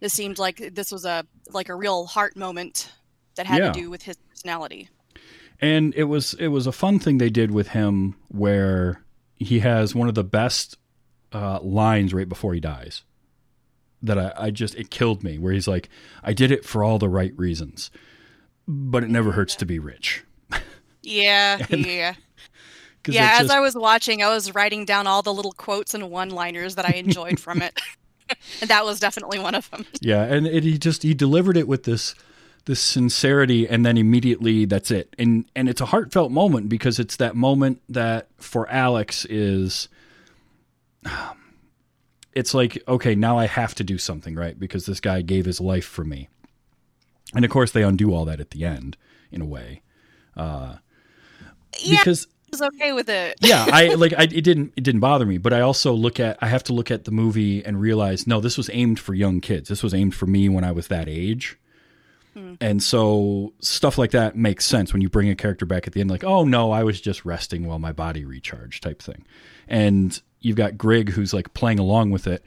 this 0.00 0.12
seemed 0.12 0.38
like 0.38 0.74
this 0.74 0.90
was 0.90 1.04
a 1.04 1.24
like 1.52 1.68
a 1.68 1.74
real 1.76 2.06
heart 2.06 2.36
moment 2.36 2.90
that 3.36 3.46
had 3.46 3.58
Yeah. 3.62 3.72
to 3.72 3.80
do 3.80 3.90
with 3.90 4.02
his 4.02 4.16
personality. 4.28 4.88
And 5.62 5.94
it 5.94 6.04
was 6.04 6.34
it 6.34 6.48
was 6.48 6.66
a 6.66 6.72
fun 6.72 6.98
thing 6.98 7.16
they 7.18 7.30
did 7.30 7.50
with 7.50 7.68
him 7.68 8.16
where 8.28 9.00
he 9.36 9.60
has 9.60 9.94
one 9.94 10.08
of 10.08 10.14
the 10.14 10.24
best 10.24 10.76
uh, 11.32 11.58
lines 11.62 12.12
right 12.12 12.28
before 12.28 12.52
he 12.52 12.60
dies 12.60 13.04
that 14.02 14.18
I, 14.18 14.32
I 14.36 14.50
just 14.50 14.74
it 14.74 14.90
killed 14.90 15.22
me 15.22 15.38
where 15.38 15.52
he's 15.52 15.68
like 15.68 15.88
i 16.22 16.32
did 16.32 16.50
it 16.50 16.64
for 16.64 16.82
all 16.84 16.98
the 16.98 17.08
right 17.08 17.32
reasons 17.38 17.90
but 18.68 19.02
it 19.04 19.08
never 19.10 19.32
hurts 19.32 19.54
to 19.56 19.64
be 19.66 19.78
rich 19.78 20.24
Yeah, 21.02 21.64
And- 21.70 21.86
yeah. 21.86 22.14
Yeah, 23.08 23.32
as 23.32 23.38
just- 23.40 23.50
I 23.50 23.58
was 23.58 23.74
watching, 23.74 24.22
I 24.22 24.28
was 24.28 24.54
writing 24.54 24.84
down 24.84 25.08
all 25.08 25.22
the 25.22 25.34
little 25.34 25.50
quotes 25.50 25.92
and 25.94 26.08
one-liners 26.10 26.76
that 26.76 26.84
I 26.86 26.92
enjoyed 26.92 27.40
from 27.40 27.60
it. 27.60 27.80
and 28.60 28.70
that 28.70 28.84
was 28.84 29.00
definitely 29.00 29.40
one 29.40 29.56
of 29.56 29.68
them. 29.70 29.84
yeah 30.00 30.22
and 30.22 30.46
it, 30.46 30.62
he 30.62 30.78
just 30.78 31.02
he 31.02 31.12
delivered 31.12 31.56
it 31.56 31.66
with 31.66 31.82
this 31.82 32.14
this 32.64 32.80
sincerity 32.80 33.68
and 33.68 33.84
then 33.84 33.96
immediately 33.96 34.64
that's 34.64 34.90
it. 34.90 35.14
And 35.18 35.44
and 35.56 35.68
it's 35.68 35.80
a 35.80 35.86
heartfelt 35.86 36.30
moment 36.30 36.68
because 36.68 36.98
it's 36.98 37.16
that 37.16 37.34
moment 37.34 37.82
that 37.88 38.28
for 38.38 38.68
alex 38.70 39.24
is 39.26 39.88
it's 42.32 42.54
like 42.54 42.82
okay 42.86 43.14
now 43.14 43.38
i 43.38 43.46
have 43.46 43.74
to 43.74 43.84
do 43.84 43.98
something 43.98 44.34
right? 44.34 44.58
Because 44.58 44.86
this 44.86 45.00
guy 45.00 45.22
gave 45.22 45.44
his 45.44 45.60
life 45.60 45.84
for 45.84 46.04
me. 46.04 46.28
And 47.34 47.44
of 47.44 47.50
course 47.50 47.72
they 47.72 47.82
undo 47.82 48.14
all 48.14 48.24
that 48.26 48.40
at 48.40 48.50
the 48.50 48.64
end 48.64 48.96
in 49.30 49.40
a 49.40 49.46
way. 49.46 49.82
Uh 50.36 50.76
Yeah, 51.80 51.98
because 51.98 52.26
I 52.26 52.48
was 52.52 52.62
okay 52.62 52.92
with 52.92 53.08
it. 53.08 53.38
yeah 53.40 53.66
i 53.72 53.94
like 53.94 54.12
I, 54.12 54.24
it 54.24 54.44
didn't 54.44 54.72
it 54.76 54.84
didn't 54.84 55.00
bother 55.00 55.26
me. 55.26 55.38
But 55.38 55.52
i 55.52 55.60
also 55.60 55.92
look 55.92 56.20
at 56.20 56.38
i 56.40 56.46
have 56.46 56.62
to 56.64 56.72
look 56.72 56.92
at 56.92 57.04
the 57.04 57.10
movie 57.10 57.64
and 57.64 57.80
realize 57.80 58.26
no 58.26 58.40
this 58.40 58.56
was 58.56 58.70
aimed 58.72 59.00
for 59.00 59.14
young 59.14 59.40
kids. 59.40 59.68
This 59.68 59.82
was 59.82 59.92
aimed 59.94 60.14
for 60.14 60.26
me 60.26 60.48
when 60.48 60.62
i 60.62 60.70
was 60.70 60.86
that 60.86 61.08
age 61.08 61.58
and 62.60 62.82
so 62.82 63.52
stuff 63.60 63.98
like 63.98 64.12
that 64.12 64.36
makes 64.36 64.64
sense 64.64 64.92
when 64.92 65.02
you 65.02 65.08
bring 65.08 65.28
a 65.28 65.34
character 65.34 65.66
back 65.66 65.86
at 65.86 65.92
the 65.92 66.00
end 66.00 66.10
like 66.10 66.24
oh 66.24 66.44
no 66.44 66.70
i 66.70 66.82
was 66.82 67.00
just 67.00 67.24
resting 67.24 67.66
while 67.66 67.78
my 67.78 67.92
body 67.92 68.24
recharged 68.24 68.82
type 68.82 69.02
thing. 69.02 69.24
And 69.68 70.20
you've 70.40 70.56
got 70.56 70.78
Grig 70.78 71.10
who's 71.10 71.32
like 71.32 71.54
playing 71.54 71.78
along 71.78 72.10
with 72.10 72.26
it. 72.26 72.44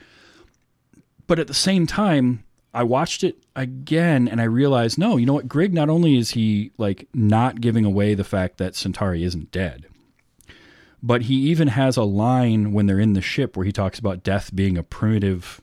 But 1.27 1.39
at 1.39 1.47
the 1.47 1.53
same 1.53 1.87
time 1.87 2.43
i 2.73 2.83
watched 2.83 3.23
it 3.23 3.37
again 3.55 4.27
and 4.27 4.41
i 4.41 4.43
realized 4.43 4.97
no 4.97 5.17
you 5.17 5.25
know 5.25 5.33
what? 5.33 5.47
Grig, 5.47 5.73
not 5.73 5.89
only 5.89 6.17
is 6.17 6.31
he 6.31 6.71
like 6.77 7.07
not 7.13 7.61
giving 7.61 7.85
away 7.85 8.15
the 8.15 8.23
fact 8.23 8.57
that 8.57 8.75
centauri 8.75 9.23
isn't 9.23 9.51
dead 9.51 9.85
but 11.03 11.23
he 11.23 11.35
even 11.35 11.67
has 11.67 11.97
a 11.97 12.03
line 12.03 12.73
when 12.73 12.87
they're 12.87 12.99
in 12.99 13.13
the 13.13 13.21
ship 13.21 13.55
where 13.55 13.65
he 13.65 13.71
talks 13.71 13.99
about 13.99 14.23
death 14.23 14.55
being 14.55 14.77
a 14.77 14.83
primitive 14.83 15.61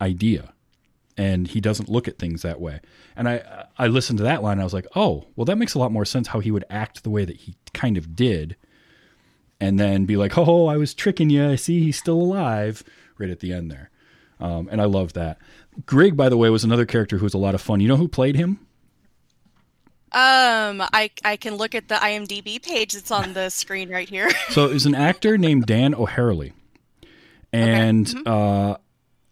idea 0.00 0.54
and 1.16 1.48
he 1.48 1.60
doesn't 1.60 1.88
look 1.88 2.08
at 2.08 2.18
things 2.18 2.42
that 2.42 2.60
way. 2.60 2.80
And 3.16 3.28
i 3.28 3.66
i 3.78 3.86
listened 3.86 4.16
to 4.18 4.22
that 4.24 4.42
line 4.42 4.58
i 4.60 4.64
was 4.64 4.72
like 4.72 4.86
oh 4.96 5.26
well 5.36 5.44
that 5.44 5.56
makes 5.56 5.74
a 5.74 5.78
lot 5.78 5.92
more 5.92 6.04
sense 6.04 6.28
how 6.28 6.40
he 6.40 6.50
would 6.50 6.64
act 6.70 7.02
the 7.02 7.10
way 7.10 7.24
that 7.24 7.36
he 7.36 7.54
kind 7.74 7.96
of 7.98 8.16
did 8.16 8.56
and 9.60 9.78
then 9.78 10.06
be 10.06 10.16
like 10.16 10.38
oh 10.38 10.66
i 10.66 10.76
was 10.76 10.94
tricking 10.94 11.28
you 11.30 11.46
i 11.50 11.56
see 11.56 11.82
he's 11.82 11.98
still 11.98 12.20
alive 12.20 12.82
right 13.18 13.30
at 13.30 13.40
the 13.40 13.52
end 13.52 13.70
there. 13.70 13.90
Um, 14.40 14.68
and 14.70 14.80
i 14.80 14.84
love 14.86 15.12
that. 15.14 15.38
Grig, 15.84 16.16
by 16.16 16.28
the 16.30 16.36
way 16.38 16.48
was 16.48 16.64
another 16.64 16.86
character 16.86 17.18
who 17.18 17.24
was 17.24 17.34
a 17.34 17.38
lot 17.38 17.54
of 17.54 17.60
fun. 17.60 17.80
You 17.80 17.88
know 17.88 17.96
who 17.96 18.08
played 18.08 18.36
him? 18.36 18.58
Um, 20.12 20.82
I 20.92 21.10
I 21.24 21.36
can 21.36 21.54
look 21.56 21.74
at 21.74 21.88
the 21.88 21.94
IMDb 21.94 22.60
page 22.60 22.94
that's 22.94 23.10
on 23.12 23.32
the 23.34 23.48
screen 23.50 23.90
right 23.90 24.08
here. 24.08 24.28
So 24.50 24.64
it 24.64 24.72
was 24.72 24.86
an 24.86 24.94
actor 24.94 25.38
named 25.38 25.66
Dan 25.66 25.94
O'Herlihy, 25.94 26.52
and 27.52 28.06
Mm-hmm. 28.06 28.26
uh, 28.26 28.76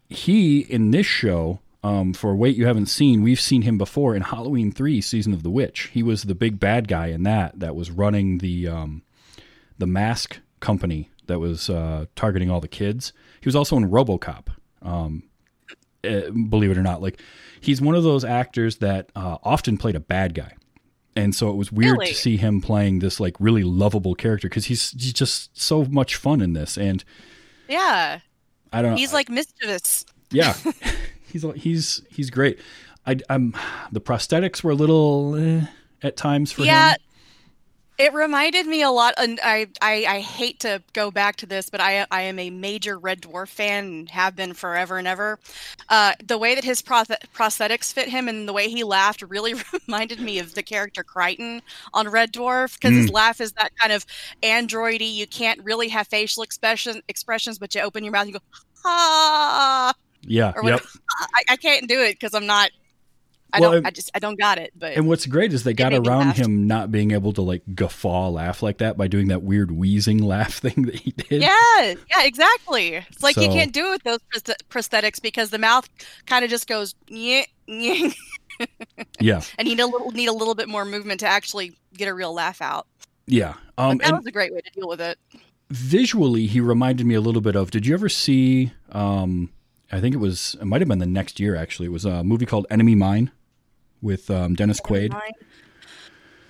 he 0.09 0.59
in 0.59 0.91
this 0.91 1.05
show. 1.05 1.59
Um, 1.81 2.13
for 2.13 2.31
a 2.31 2.35
Wait 2.35 2.57
You 2.57 2.65
Haven't 2.65 2.87
Seen, 2.87 3.21
we've 3.23 3.39
seen 3.39 3.61
him 3.61 3.77
before 3.77 4.13
in 4.15 4.21
Halloween 4.21 4.69
3 4.71 4.99
Season 4.99 5.33
of 5.33 5.43
the 5.43 5.49
Witch. 5.49 5.89
He 5.93 6.03
was 6.03 6.23
the 6.23 6.35
big 6.35 6.59
bad 6.59 6.87
guy 6.89 7.07
in 7.07 7.23
that 7.23 7.57
that 7.59 7.73
was 7.75 7.89
running 7.89 8.39
the 8.39 8.67
um, 8.67 9.01
the 9.77 9.87
mask 9.87 10.39
company 10.59 11.09
that 11.27 11.39
was 11.39 11.69
uh, 11.69 12.05
targeting 12.17 12.51
all 12.51 12.59
the 12.59 12.67
kids. 12.67 13.13
He 13.39 13.47
was 13.47 13.55
also 13.55 13.77
in 13.77 13.89
RoboCop. 13.89 14.47
Um, 14.81 15.23
eh, 16.03 16.29
believe 16.29 16.71
it 16.71 16.77
or 16.77 16.83
not, 16.83 17.01
like 17.01 17.21
he's 17.61 17.81
one 17.81 17.95
of 17.95 18.03
those 18.03 18.25
actors 18.25 18.77
that 18.77 19.09
uh, 19.15 19.37
often 19.43 19.77
played 19.77 19.95
a 19.95 19.99
bad 20.01 20.33
guy, 20.33 20.53
and 21.15 21.33
so 21.33 21.49
it 21.49 21.55
was 21.55 21.71
weird 21.71 21.93
Really? 21.93 22.07
to 22.07 22.13
see 22.15 22.35
him 22.35 22.59
playing 22.59 22.99
this 22.99 23.21
like 23.21 23.35
really 23.39 23.63
lovable 23.63 24.15
character 24.15 24.49
because 24.49 24.65
he's 24.65 24.91
he's 24.91 25.13
just 25.13 25.57
so 25.57 25.85
much 25.85 26.17
fun 26.17 26.41
in 26.41 26.51
this, 26.51 26.77
and 26.77 27.05
yeah, 27.69 28.19
I 28.73 28.81
don't 28.81 28.91
know. 28.91 28.97
he's 28.97 29.13
like 29.13 29.29
mischievous. 29.29 30.03
yeah, 30.31 30.55
he's 31.29 31.45
he's 31.55 32.01
he's 32.09 32.29
great. 32.29 32.59
I, 33.05 33.17
I'm 33.29 33.55
the 33.91 34.01
prosthetics 34.01 34.63
were 34.63 34.71
a 34.71 34.75
little 34.75 35.35
eh, 35.35 35.65
at 36.03 36.17
times 36.17 36.51
for 36.51 36.61
him. 36.61 36.67
yeah 36.67 36.91
him. 36.91 36.97
it 37.97 38.13
reminded 38.13 38.67
me 38.67 38.81
a 38.81 38.91
lot 38.91 39.13
and 39.17 39.39
I, 39.41 39.67
I 39.81 40.05
i 40.07 40.19
hate 40.19 40.59
to 40.59 40.83
go 40.93 41.09
back 41.09 41.37
to 41.37 41.45
this 41.45 41.69
but 41.69 41.81
i 41.81 42.05
i 42.11 42.21
am 42.21 42.37
a 42.37 42.49
major 42.49 42.99
red 42.99 43.21
dwarf 43.21 43.47
fan 43.47 43.85
and 43.85 44.09
have 44.09 44.35
been 44.35 44.53
forever 44.53 44.97
and 44.97 45.07
ever 45.07 45.39
uh 45.87 46.13
the 46.23 46.37
way 46.37 46.55
that 46.55 46.63
his 46.63 46.81
proth- 46.81 47.09
prosthetics 47.33 47.91
fit 47.91 48.09
him 48.09 48.27
and 48.27 48.47
the 48.47 48.53
way 48.53 48.69
he 48.69 48.83
laughed 48.83 49.23
really 49.23 49.55
reminded 49.87 50.19
me 50.19 50.37
of 50.37 50.53
the 50.53 50.63
character 50.63 51.03
Kryten 51.03 51.61
on 51.93 52.09
red 52.09 52.31
dwarf 52.31 52.79
because 52.79 52.95
his 52.95 53.09
laugh 53.09 53.41
is 53.41 53.53
that 53.53 53.75
kind 53.77 53.93
of 53.93 54.05
androidy 54.43 55.11
you 55.11 55.25
can't 55.25 55.63
really 55.63 55.87
have 55.87 56.07
facial 56.07 56.43
expression 56.43 57.01
expressions 57.07 57.57
but 57.57 57.73
you 57.73 57.81
open 57.81 58.03
your 58.03 58.13
mouth 58.13 58.27
and 58.27 58.33
you 58.33 58.39
go 58.39 58.45
ah 58.85 59.93
Yeah, 60.29 60.53
yep. 60.63 60.81
I, 61.35 61.41
I 61.53 61.55
can't 61.57 61.89
do 61.89 62.01
it 62.01 62.13
because 62.13 62.33
i'm 62.33 62.45
not 62.45 62.69
i 63.51 63.59
Well, 63.59 63.71
don't 63.71 63.85
i 63.87 63.89
just 63.89 64.11
i 64.13 64.19
don't 64.19 64.39
got 64.39 64.59
it 64.59 64.71
but 64.77 64.95
And 64.95 65.07
what's 65.07 65.25
great 65.25 65.51
is 65.53 65.63
they 65.63 65.73
got 65.73 65.91
around 65.93 66.35
him 66.37 66.67
not 66.67 66.91
being 66.91 67.11
able 67.11 67.33
to 67.33 67.41
like 67.41 67.63
guffaw 67.73 68.29
laugh 68.29 68.61
like 68.61 68.77
that 68.77 68.95
by 68.95 69.07
doing 69.07 69.29
that 69.29 69.41
weird 69.41 69.71
wheezing 69.71 70.19
laugh 70.23 70.53
thing 70.63 70.83
that 70.83 70.95
he 70.95 71.11
did. 71.11 71.41
Yeah, 71.41 71.81
yeah, 71.81 72.23
exactly. 72.25 72.93
It's 72.93 73.23
like 73.23 73.35
you 73.37 73.49
can't 73.49 73.73
do 73.73 73.87
it 73.93 74.03
with 74.03 74.03
those 74.03 74.43
prosthetics 74.69 75.19
because 75.21 75.49
the 75.49 75.57
mouth 75.57 75.89
kind 76.27 76.45
of 76.45 76.51
just 76.51 76.67
goes 76.67 76.93
yeah, 77.07 77.43
yeah, 79.19 79.41
and 79.57 79.67
you 79.67 79.75
need 79.75 79.81
a 79.81 79.87
little 79.87 80.11
need 80.11 80.29
a 80.29 80.33
little 80.33 80.55
bit 80.55 80.67
more 80.69 80.85
movement 80.85 81.19
to 81.21 81.27
actually 81.27 81.73
get 81.93 82.07
a 82.07 82.13
real 82.13 82.33
laugh 82.33 82.61
out. 82.61 82.85
Yeah. 83.25 83.55
Um, 83.77 83.97
But 83.97 84.03
that 84.03 84.07
and 84.09 84.17
was 84.17 84.25
a 84.27 84.31
great 84.31 84.53
way 84.53 84.61
to 84.61 84.71
deal 84.71 84.87
with 84.87 85.01
it. 85.01 85.17
visually, 85.69 86.45
he 86.47 86.59
reminded 86.61 87.05
me 87.05 87.15
a 87.15 87.21
little 87.21 87.41
bit 87.41 87.55
of. 87.55 87.71
Did 87.71 87.85
you 87.85 87.93
ever 87.93 88.09
see? 88.09 88.71
Um, 88.91 89.51
I 89.91 89.99
think 90.01 90.13
it 90.15 90.19
was. 90.19 90.55
It 90.61 90.65
might 90.65 90.81
have 90.81 90.87
been 90.87 90.99
the 90.99 91.05
next 91.05 91.39
year. 91.39 91.55
Actually, 91.55 91.87
it 91.87 91.91
was 91.91 92.05
a 92.05 92.23
movie 92.23 92.45
called 92.45 92.67
Enemy 92.69 92.95
Mine 92.95 93.31
with 94.01 94.29
um, 94.29 94.53
Dennis 94.55 94.79
Quaid. 94.81 95.13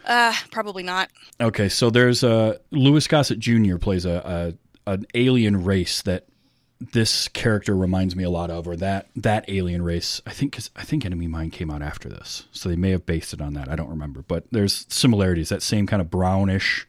Uh, 0.05 0.33
probably 0.51 0.83
not. 0.83 1.09
Okay, 1.39 1.69
so 1.69 1.89
there's 1.89 2.23
uh, 2.23 2.57
Louis 2.71 3.05
Gossett 3.07 3.39
Jr. 3.39 3.77
plays 3.77 4.05
a, 4.05 4.55
a 4.87 4.91
an 4.91 5.05
alien 5.13 5.63
race 5.63 6.01
that 6.01 6.25
this 6.93 7.27
character 7.27 7.75
reminds 7.75 8.15
me 8.15 8.23
a 8.23 8.29
lot 8.29 8.49
of, 8.49 8.67
or 8.67 8.75
that 8.77 9.07
that 9.15 9.45
alien 9.49 9.81
race. 9.83 10.21
I 10.25 10.31
think 10.31 10.53
'cause 10.53 10.69
I 10.75 10.83
think 10.83 11.05
Enemy 11.05 11.27
Mine 11.27 11.51
came 11.51 11.69
out 11.69 11.81
after 11.81 12.09
this, 12.09 12.47
so 12.51 12.69
they 12.69 12.75
may 12.75 12.91
have 12.91 13.05
based 13.05 13.33
it 13.33 13.41
on 13.41 13.53
that. 13.53 13.69
I 13.69 13.75
don't 13.75 13.89
remember, 13.89 14.23
but 14.27 14.45
there's 14.51 14.85
similarities. 14.89 15.49
That 15.49 15.61
same 15.61 15.85
kind 15.85 16.01
of 16.01 16.09
brownish 16.09 16.87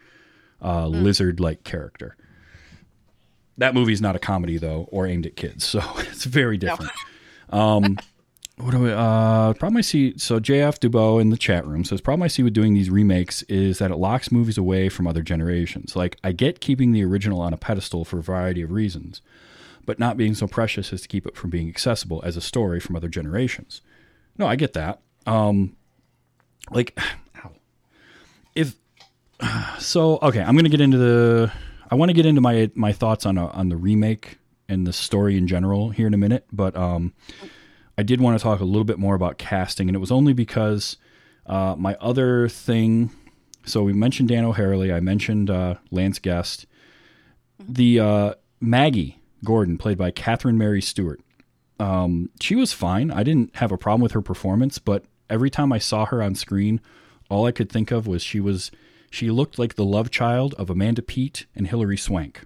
uh, 0.63 0.87
lizard-like 0.87 1.65
character. 1.65 2.17
That 3.61 3.75
movie 3.75 3.93
is 3.93 4.01
not 4.01 4.17
a 4.17 4.19
comedy 4.19 4.57
though, 4.57 4.89
or 4.91 5.07
aimed 5.07 5.27
at 5.27 5.37
kids, 5.37 5.65
so 5.65 5.83
it's 5.99 6.25
very 6.25 6.57
different. 6.57 6.93
Um, 7.51 7.99
what 8.57 8.71
do 8.71 8.79
we, 8.79 8.91
uh, 8.91 9.53
problem 9.55 9.77
I 9.77 9.83
see? 9.83 10.17
So 10.17 10.41
JF 10.41 10.81
Dubois 10.81 11.19
in 11.19 11.29
the 11.29 11.37
chat 11.37 11.67
room 11.67 11.85
says 11.85 12.01
problem 12.01 12.23
I 12.23 12.29
see 12.29 12.43
with 12.43 12.55
doing 12.55 12.73
these 12.73 12.89
remakes 12.89 13.43
is 13.45 13.79
that 13.79 13.91
it 13.91 13.97
locks 13.97 14.33
movies 14.33 14.57
away 14.57 14.89
from 14.89 15.07
other 15.07 15.21
generations. 15.23 15.95
Like 15.95 16.17
I 16.25 16.33
get 16.33 16.61
keeping 16.61 16.93
the 16.93 17.05
original 17.05 17.43
on 17.43 17.53
a 17.53 17.59
pedestal 17.59 18.07
for 18.07 18.19
a 18.19 18.23
variety 18.23 18.63
of 18.63 18.71
reasons, 18.71 19.21
but 19.85 19.99
not 19.99 20.17
being 20.17 20.35
so 20.35 20.47
precious 20.47 20.91
as 20.91 21.03
to 21.03 21.09
keep 21.09 21.27
it 21.27 21.37
from 21.37 21.51
being 21.51 21.69
accessible 21.69 22.23
as 22.25 22.39
a 22.39 22.41
story 22.41 22.81
from 22.81 22.97
other 22.97 23.09
generations. 23.09 23.83
No, 24.39 24.47
I 24.47 24.57
get 24.57 24.73
that. 24.73 25.01
Um, 25.27 25.77
like, 26.71 26.99
ow. 27.45 27.53
if 28.55 28.75
so, 29.79 30.19
okay, 30.23 30.41
I'm 30.41 30.57
gonna 30.57 30.71
get 30.71 30.81
into 30.81 30.97
the. 30.97 31.53
I 31.91 31.97
want 31.97 32.11
to 32.11 32.15
get 32.15 32.27
into 32.27 32.41
my 32.41 32.71
my 32.75 32.93
thoughts 32.93 33.27
on 33.27 33.37
a, 33.37 33.49
on 33.49 33.69
the 33.69 33.77
remake 33.77 34.39
and 34.69 34.87
the 34.87 34.93
story 34.93 35.37
in 35.37 35.47
general 35.49 35.91
here 35.91 36.07
in 36.07 36.15
a 36.15 36.19
minute, 36.19 36.47
but 36.53 36.77
um, 36.77 37.13
I 37.99 38.03
did 38.03 38.21
want 38.21 38.39
to 38.39 38.43
talk 38.43 38.61
a 38.61 38.65
little 38.65 38.85
bit 38.85 38.99
more 38.99 39.15
about 39.15 39.39
casting, 39.39 39.89
and 39.89 39.97
it 39.97 39.99
was 39.99 40.13
only 40.13 40.33
because 40.33 40.97
uh, 41.47 41.75
my 41.77 41.97
other 42.01 42.49
thing. 42.49 43.11
So 43.67 43.83
we 43.83 43.93
mentioned 43.93 44.29
Dan 44.29 44.45
O'Herlihy. 44.45 44.93
I 44.93 45.01
mentioned 45.01 45.51
uh, 45.51 45.75
Lance 45.91 46.19
Guest. 46.19 46.67
The 47.59 48.01
uh, 48.01 48.35
Maggie 48.61 49.21
Gordon, 49.45 49.77
played 49.77 49.99
by 49.99 50.11
Catherine 50.13 50.57
Mary 50.57 50.81
Stewart. 50.81 51.21
Um, 51.79 52.31
she 52.41 52.55
was 52.55 52.73
fine. 52.73 53.11
I 53.11 53.23
didn't 53.23 53.57
have 53.57 53.73
a 53.73 53.79
problem 53.79 54.01
with 54.01 54.13
her 54.13 54.23
performance, 54.23 54.79
but 54.79 55.05
every 55.29 55.51
time 55.51 55.73
I 55.73 55.79
saw 55.79 56.07
her 56.07 56.23
on 56.23 56.35
screen, 56.35 56.81
all 57.29 57.47
I 57.47 57.53
could 57.53 57.71
think 57.71 57.91
of 57.91 58.07
was 58.07 58.23
she 58.23 58.41
was 58.41 58.71
she 59.11 59.31
looked 59.31 59.59
like 59.59 59.75
the 59.75 59.85
love 59.85 60.11
child 60.11 60.55
of 60.55 60.71
Amanda 60.71 61.03
Peet 61.03 61.47
and 61.55 61.67
Hilary 61.67 61.97
Swank. 61.99 62.43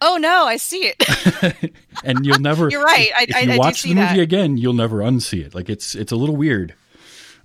Oh 0.00 0.18
no, 0.18 0.44
I 0.44 0.56
see 0.58 0.92
it. 0.94 1.72
And 2.04 2.26
you'll 2.26 2.38
never 2.38 2.68
You're 2.70 2.82
right. 2.84 3.10
I- 3.16 3.26
if 3.28 3.34
I- 3.34 3.40
you 3.40 3.52
I 3.52 3.56
watch 3.56 3.82
the 3.82 3.94
movie 3.94 4.00
that. 4.06 4.18
again, 4.18 4.58
you'll 4.58 4.74
never 4.74 4.98
unsee 4.98 5.44
it. 5.44 5.54
Like 5.54 5.70
it's 5.70 5.94
it's 5.94 6.12
a 6.12 6.16
little 6.16 6.36
weird. 6.36 6.74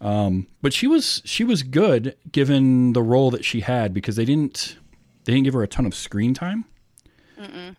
Um, 0.02 0.48
but 0.62 0.74
she 0.74 0.88
was 0.88 1.22
she 1.26 1.44
was 1.46 1.64
good 1.64 2.18
given 2.32 2.92
the 2.94 3.02
role 3.02 3.32
that 3.32 3.46
she 3.46 3.62
had 3.62 3.94
because 3.94 4.18
they 4.18 4.26
didn't 4.26 4.76
they 5.24 5.32
didn't 5.32 5.46
give 5.46 5.54
her 5.54 5.64
a 5.64 5.68
ton 5.68 5.86
of 5.86 5.96
screen 5.96 6.34
time. 6.34 6.66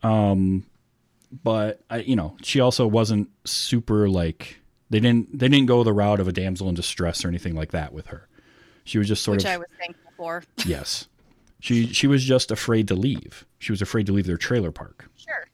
Um, 0.03 0.65
but 1.45 1.83
I 1.91 1.99
you 1.99 2.17
know 2.17 2.37
she 2.43 2.59
also 2.61 2.87
wasn't 2.87 3.29
super 3.45 4.09
like 4.09 4.59
they 4.91 4.99
didn't 5.01 5.39
they 5.39 5.49
didn't 5.49 5.67
go 5.67 5.85
the 5.85 5.93
route 5.93 6.21
of 6.21 6.29
a 6.29 6.33
damsel 6.33 6.69
in 6.69 6.75
distress 6.75 7.25
or 7.25 7.29
anything 7.29 7.55
like 7.55 7.73
that 7.73 7.93
with 7.93 8.07
her. 8.07 8.29
She 8.85 8.99
was 8.99 9.09
just 9.09 9.23
sort 9.23 9.37
which 9.37 9.45
of 9.45 9.49
Which 9.49 9.55
I 9.55 9.59
was 9.59 9.69
thankful 9.79 10.13
for. 10.17 10.45
yes. 10.67 11.09
She 11.61 11.93
she 11.93 12.07
was 12.07 12.25
just 12.25 12.51
afraid 12.51 12.89
to 12.89 12.95
leave. 12.95 13.47
She 13.59 13.71
was 13.71 13.81
afraid 13.81 14.07
to 14.07 14.13
leave 14.13 14.27
their 14.27 14.37
trailer 14.37 14.73
park. 14.73 15.09
Sure. 15.17 15.47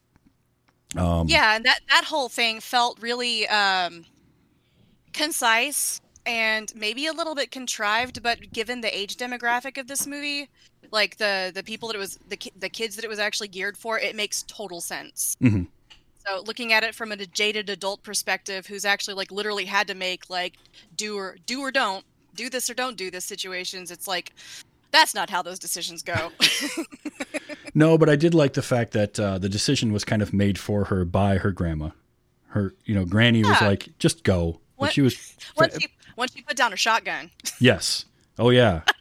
Um, 0.96 1.28
yeah, 1.28 1.54
and 1.54 1.64
that 1.66 1.80
that 1.90 2.04
whole 2.04 2.30
thing 2.30 2.60
felt 2.60 2.98
really 3.02 3.46
um, 3.48 4.06
concise 5.12 6.00
and 6.24 6.72
maybe 6.74 7.06
a 7.06 7.12
little 7.12 7.34
bit 7.34 7.50
contrived, 7.50 8.22
but 8.22 8.52
given 8.52 8.80
the 8.80 8.96
age 8.96 9.16
demographic 9.16 9.78
of 9.78 9.86
this 9.86 10.06
movie, 10.06 10.48
like 10.90 11.18
the 11.18 11.52
the 11.54 11.62
people 11.62 11.88
that 11.88 11.96
it 11.96 11.98
was 11.98 12.18
the 12.28 12.36
ki- 12.36 12.52
the 12.56 12.70
kids 12.70 12.96
that 12.96 13.04
it 13.04 13.08
was 13.08 13.18
actually 13.18 13.48
geared 13.48 13.76
for, 13.76 13.98
it 13.98 14.16
makes 14.16 14.44
total 14.44 14.80
sense. 14.80 15.36
Mhm. 15.42 15.66
So 16.26 16.42
looking 16.46 16.72
at 16.72 16.84
it 16.84 16.94
from 16.94 17.12
a 17.12 17.16
jaded 17.26 17.68
adult 17.68 18.02
perspective, 18.02 18.66
who's 18.66 18.84
actually 18.86 19.14
like 19.14 19.30
literally 19.30 19.66
had 19.66 19.86
to 19.88 19.94
make 19.94 20.30
like 20.30 20.54
do 20.96 21.16
or 21.16 21.36
do 21.44 21.60
or 21.60 21.70
don't 21.70 22.04
do 22.38 22.48
this 22.48 22.70
or 22.70 22.74
don't 22.74 22.96
do 22.96 23.10
this 23.10 23.24
situations, 23.26 23.90
it's 23.90 24.08
like 24.08 24.32
that's 24.90 25.14
not 25.14 25.28
how 25.28 25.42
those 25.42 25.58
decisions 25.58 26.02
go. 26.02 26.30
No, 27.74 27.96
but 27.96 28.08
I 28.08 28.16
did 28.16 28.34
like 28.34 28.54
the 28.54 28.62
fact 28.62 28.92
that 28.94 29.20
uh, 29.20 29.38
the 29.38 29.48
decision 29.48 29.92
was 29.92 30.04
kind 30.04 30.20
of 30.20 30.32
made 30.32 30.58
for 30.58 30.84
her 30.86 31.04
by 31.04 31.36
her 31.36 31.52
grandma. 31.52 31.90
Her, 32.48 32.74
you 32.84 32.94
know, 32.94 33.04
Granny 33.04 33.44
was 33.44 33.60
like, 33.60 33.90
"Just 34.00 34.24
go." 34.24 34.60
What- 34.76 34.92
she 34.92 35.00
was, 35.00 35.36
once 35.56 35.76
she 35.78 35.86
once 36.16 36.32
she 36.34 36.42
put 36.42 36.56
down 36.56 36.72
her 36.72 36.76
shotgun. 36.76 37.30
yes. 37.60 38.04
Oh 38.38 38.50
yeah. 38.50 38.82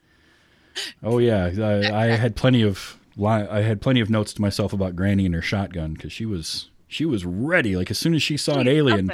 Oh 1.01 1.17
yeah. 1.17 1.50
I, 1.60 2.03
I 2.03 2.06
had 2.17 2.36
plenty 2.36 2.62
of 2.62 3.00
I 3.20 3.62
had 3.62 3.82
plenty 3.82 4.00
of 4.00 4.12
notes 4.12 4.32
to 4.34 4.41
myself 4.41 4.74
about 4.74 4.96
Granny 4.96 5.25
and 5.25 5.34
her 5.34 5.41
shotgun 5.41 5.94
because 5.94 6.13
she 6.13 6.24
was 6.27 6.70
she 6.88 7.03
was 7.03 7.25
ready. 7.25 7.75
Like 7.75 7.89
as 7.89 7.98
soon 7.98 8.13
as 8.13 8.22
she 8.22 8.38
saw 8.38 8.60
an 8.60 8.67
alien. 8.67 9.12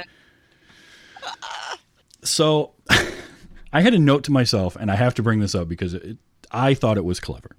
So 2.22 2.74
I 3.74 3.80
had 3.80 3.92
a 3.92 3.98
note 3.98 4.22
to 4.24 4.32
myself, 4.32 4.76
and 4.76 4.88
I 4.88 4.94
have 4.94 5.14
to 5.14 5.22
bring 5.22 5.40
this 5.40 5.54
up 5.54 5.68
because 5.68 5.94
it, 5.94 6.16
I 6.52 6.74
thought 6.74 6.96
it 6.96 7.04
was 7.04 7.18
clever. 7.18 7.56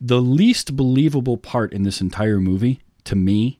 The 0.00 0.22
least 0.22 0.76
believable 0.76 1.36
part 1.36 1.72
in 1.72 1.82
this 1.82 2.00
entire 2.00 2.38
movie, 2.38 2.80
to 3.04 3.16
me, 3.16 3.58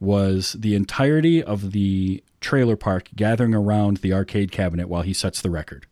was 0.00 0.56
the 0.58 0.74
entirety 0.74 1.40
of 1.40 1.70
the 1.70 2.24
trailer 2.40 2.76
park 2.76 3.10
gathering 3.14 3.54
around 3.54 3.98
the 3.98 4.12
arcade 4.12 4.50
cabinet 4.50 4.88
while 4.88 5.02
he 5.02 5.12
sets 5.12 5.40
the 5.40 5.50
record. 5.50 5.86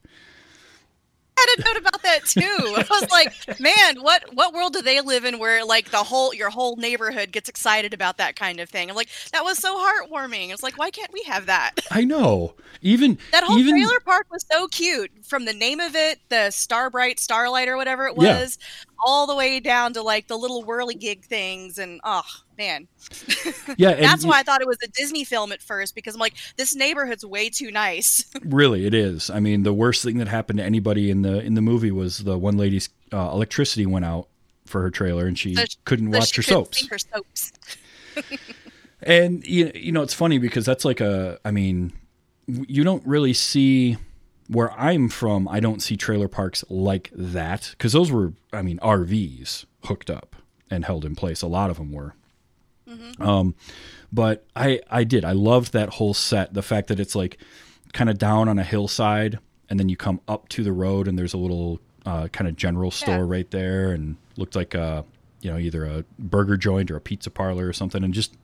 I 1.38 1.47
had 1.49 1.59
a 1.59 1.75
note 1.75 1.80
about 1.88 2.02
that 2.02 2.25
too. 2.26 2.76
I 2.78 2.85
was 2.90 3.07
like, 3.11 3.33
man, 3.59 4.02
what 4.02 4.25
what 4.33 4.54
world 4.54 4.73
do 4.73 4.83
they 4.83 5.00
live 5.00 5.25
in 5.25 5.38
where 5.38 5.64
like 5.64 5.90
the 5.90 6.04
whole 6.04 6.35
your 6.35 6.50
whole 6.50 6.76
neighborhood 6.76 7.33
gets 7.33 7.49
excited 7.49 7.95
about 7.95 8.18
that 8.18 8.37
kind 8.37 8.61
of 8.61 8.68
thing? 8.71 8.90
I'm 8.90 8.97
like, 8.97 9.11
that 9.33 9.45
was 9.45 9.59
so 9.59 9.76
heartwarming. 9.78 10.50
It's 10.52 10.62
like, 10.62 10.76
why 10.78 10.90
can't 10.90 11.12
we 11.12 11.23
have 11.26 11.47
that? 11.47 11.73
I 11.90 12.04
know. 12.04 12.54
Even 12.83 13.18
That 13.33 13.45
whole 13.45 13.59
even 13.59 13.75
trailer 13.76 14.00
park 14.07 14.26
was 14.30 14.45
so 14.50 14.68
cute. 14.68 15.11
From 15.26 15.45
the 15.45 15.52
name 15.52 15.80
of 15.80 15.95
it, 15.95 16.21
the 16.30 16.50
Starbright 16.50 17.21
Starlight 17.21 17.68
or 17.68 17.76
whatever 17.76 18.07
it 18.07 18.16
Yeah. 18.16 18.42
was, 18.42 18.57
all 19.04 19.26
the 19.26 19.35
way 19.37 19.61
down 19.61 19.92
to 19.95 20.02
like 20.02 20.28
the 20.28 20.38
little 20.38 20.64
whirly 20.64 20.95
gig 20.95 21.25
things 21.26 21.78
and 21.78 22.00
oh 22.04 22.23
man. 22.59 22.88
yeah, 23.79 23.91
and 23.91 24.05
That's 24.05 24.27
why 24.27 24.41
I 24.41 24.43
thought 24.43 24.61
it 24.61 24.67
was 24.67 24.77
a 24.85 24.88
Disney 24.88 25.25
film 25.25 25.53
at 25.53 25.62
first 25.62 25.95
because 25.95 26.15
I'm 26.15 26.21
like, 26.21 26.35
this 26.57 26.75
neighborhood's 26.75 27.25
way 27.25 27.49
too 27.49 27.71
nice. 27.71 28.25
really 28.45 28.85
it 28.87 28.93
is. 28.95 29.31
I 29.31 29.41
mean, 29.41 29.62
the 29.62 29.73
worst 29.73 30.03
thing 30.03 30.19
that 30.19 30.29
happened 30.29 30.59
to 30.59 30.65
anybody 30.65 31.11
in 31.11 31.23
the 31.23 31.41
in 31.41 31.55
the 31.55 31.62
movie 31.62 31.91
was 31.93 32.19
the 32.19 32.37
one 32.37 32.57
lady's 32.59 32.91
uh, 33.12 33.31
electricity 33.33 33.87
went 33.87 34.05
out 34.05 34.29
for 34.67 34.83
her 34.83 34.91
trailer 34.91 35.27
and 35.27 35.38
she 35.38 35.55
So 35.55 35.65
couldn't 35.87 36.12
So 36.12 36.19
watch 36.19 36.35
she 36.35 36.43
her 36.43 36.43
couldn't 36.43 36.75
soaps. 36.75 36.88
her 36.88 36.99
soaps. 36.99 37.53
And 39.00 39.47
you, 39.47 39.71
you 39.75 39.93
know, 39.93 40.03
it's 40.03 40.12
funny 40.15 40.38
because 40.38 40.67
that's 40.67 40.85
like 40.85 41.00
a 41.00 41.38
I 41.45 41.53
mean, 41.53 41.93
you 42.47 42.83
don't 42.83 43.07
really 43.07 43.33
see 43.33 43.97
where 44.49 44.73
I'm 44.73 45.09
from, 45.09 45.47
I 45.47 45.61
don't 45.61 45.81
see 45.81 45.97
trailer 45.97 46.27
parks 46.27 46.65
like 46.69 47.11
that 47.15 47.75
cuz 47.79 47.93
those 47.93 48.11
were 48.11 48.33
I 48.53 48.62
mean, 48.62 48.79
RVs 48.81 49.67
hooked 49.85 50.11
up 50.11 50.35
and 50.71 50.85
held 50.85 51.05
in 51.05 51.15
place. 51.15 51.43
A 51.43 51.47
lot 51.47 51.71
of 51.71 51.77
them 51.77 51.93
were. 51.93 52.15
Um 53.21 53.54
but 54.12 54.47
I 54.57 54.80
I 54.90 55.04
did. 55.04 55.25
I 55.25 55.33
loved 55.33 55.73
that 55.73 55.90
whole 55.90 56.14
set, 56.14 56.54
the 56.54 56.62
fact 56.62 56.88
that 56.88 56.99
it's 57.00 57.14
like 57.14 57.38
kind 57.92 58.09
of 58.11 58.18
down 58.18 58.49
on 58.49 58.59
a 58.59 58.64
hillside 58.64 59.38
and 59.71 59.78
then 59.78 59.88
you 59.88 59.97
come 59.97 60.21
up 60.28 60.49
to 60.50 60.62
the 60.64 60.73
road 60.73 61.09
and 61.09 61.18
there's 61.18 61.35
a 61.35 61.38
little 61.38 61.80
uh, 62.07 62.28
kind 62.28 62.49
of 62.49 62.57
general 62.57 62.90
store 62.90 63.16
Yeah. 63.16 63.25
right 63.26 63.50
there 63.50 63.92
and 63.92 64.16
looked 64.37 64.57
like 64.57 64.75
a 64.75 65.04
you 65.42 65.50
know 65.50 65.59
either 65.59 65.85
a 65.85 66.04
burger 66.18 66.57
joint 66.57 66.90
or 66.90 66.97
a 66.97 67.00
pizza 67.00 67.30
parlor 67.30 67.66
or 67.68 67.73
something 67.73 68.02
and 68.02 68.14
just 68.14 68.35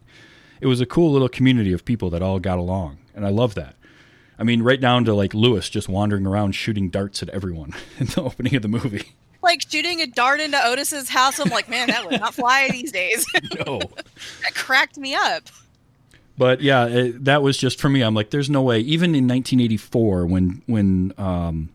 it 0.61 0.67
was 0.67 0.81
a 0.81 0.87
cool 0.87 1.11
little 1.13 1.29
community 1.29 1.73
of 1.73 1.85
people 1.85 2.11
that 2.11 2.23
all 2.23 2.39
got 2.39 2.59
along 2.59 2.99
and 3.15 3.25
i 3.27 3.31
love 3.31 3.55
that 3.55 3.75
i 4.39 4.45
mean 4.45 4.63
right 4.63 4.81
down 4.81 5.05
to 5.05 5.15
like 5.15 5.33
lewis 5.35 5.69
just 5.71 5.89
wandering 5.89 6.27
around 6.27 6.53
shooting 6.55 6.89
darts 6.91 7.23
at 7.23 7.29
everyone 7.31 7.73
in 7.99 8.07
the 8.07 8.23
opening 8.23 8.55
of 8.55 8.63
the 8.63 8.69
movie 8.69 9.13
Like 9.45 9.61
shooting 9.71 10.01
a 10.01 10.07
dart 10.09 10.41
into 10.41 10.59
Otis's 10.67 11.09
house. 11.09 11.39
I'm 11.39 11.51
like, 11.51 11.69
man, 11.69 11.89
that 11.89 12.05
would 12.11 12.19
not 12.21 12.35
fly 12.35 12.69
these 12.73 12.91
days. 12.91 13.25
no 13.67 13.79
that 14.43 14.55
cracked 14.55 14.97
me 14.97 15.15
up. 15.15 15.43
but 16.37 16.61
yeah 16.61 16.87
it, 16.87 17.25
that 17.25 17.43
was 17.43 17.57
just 17.57 17.81
for 17.81 17.89
me 17.89 18.01
i'm 18.03 18.15
like 18.15 18.31
there's 18.31 18.51
no 18.51 18.61
way 18.63 18.81
even 18.81 19.15
in 19.15 19.29
1984 19.29 20.27
when 20.27 20.63
when 20.67 21.13
um 21.19 21.69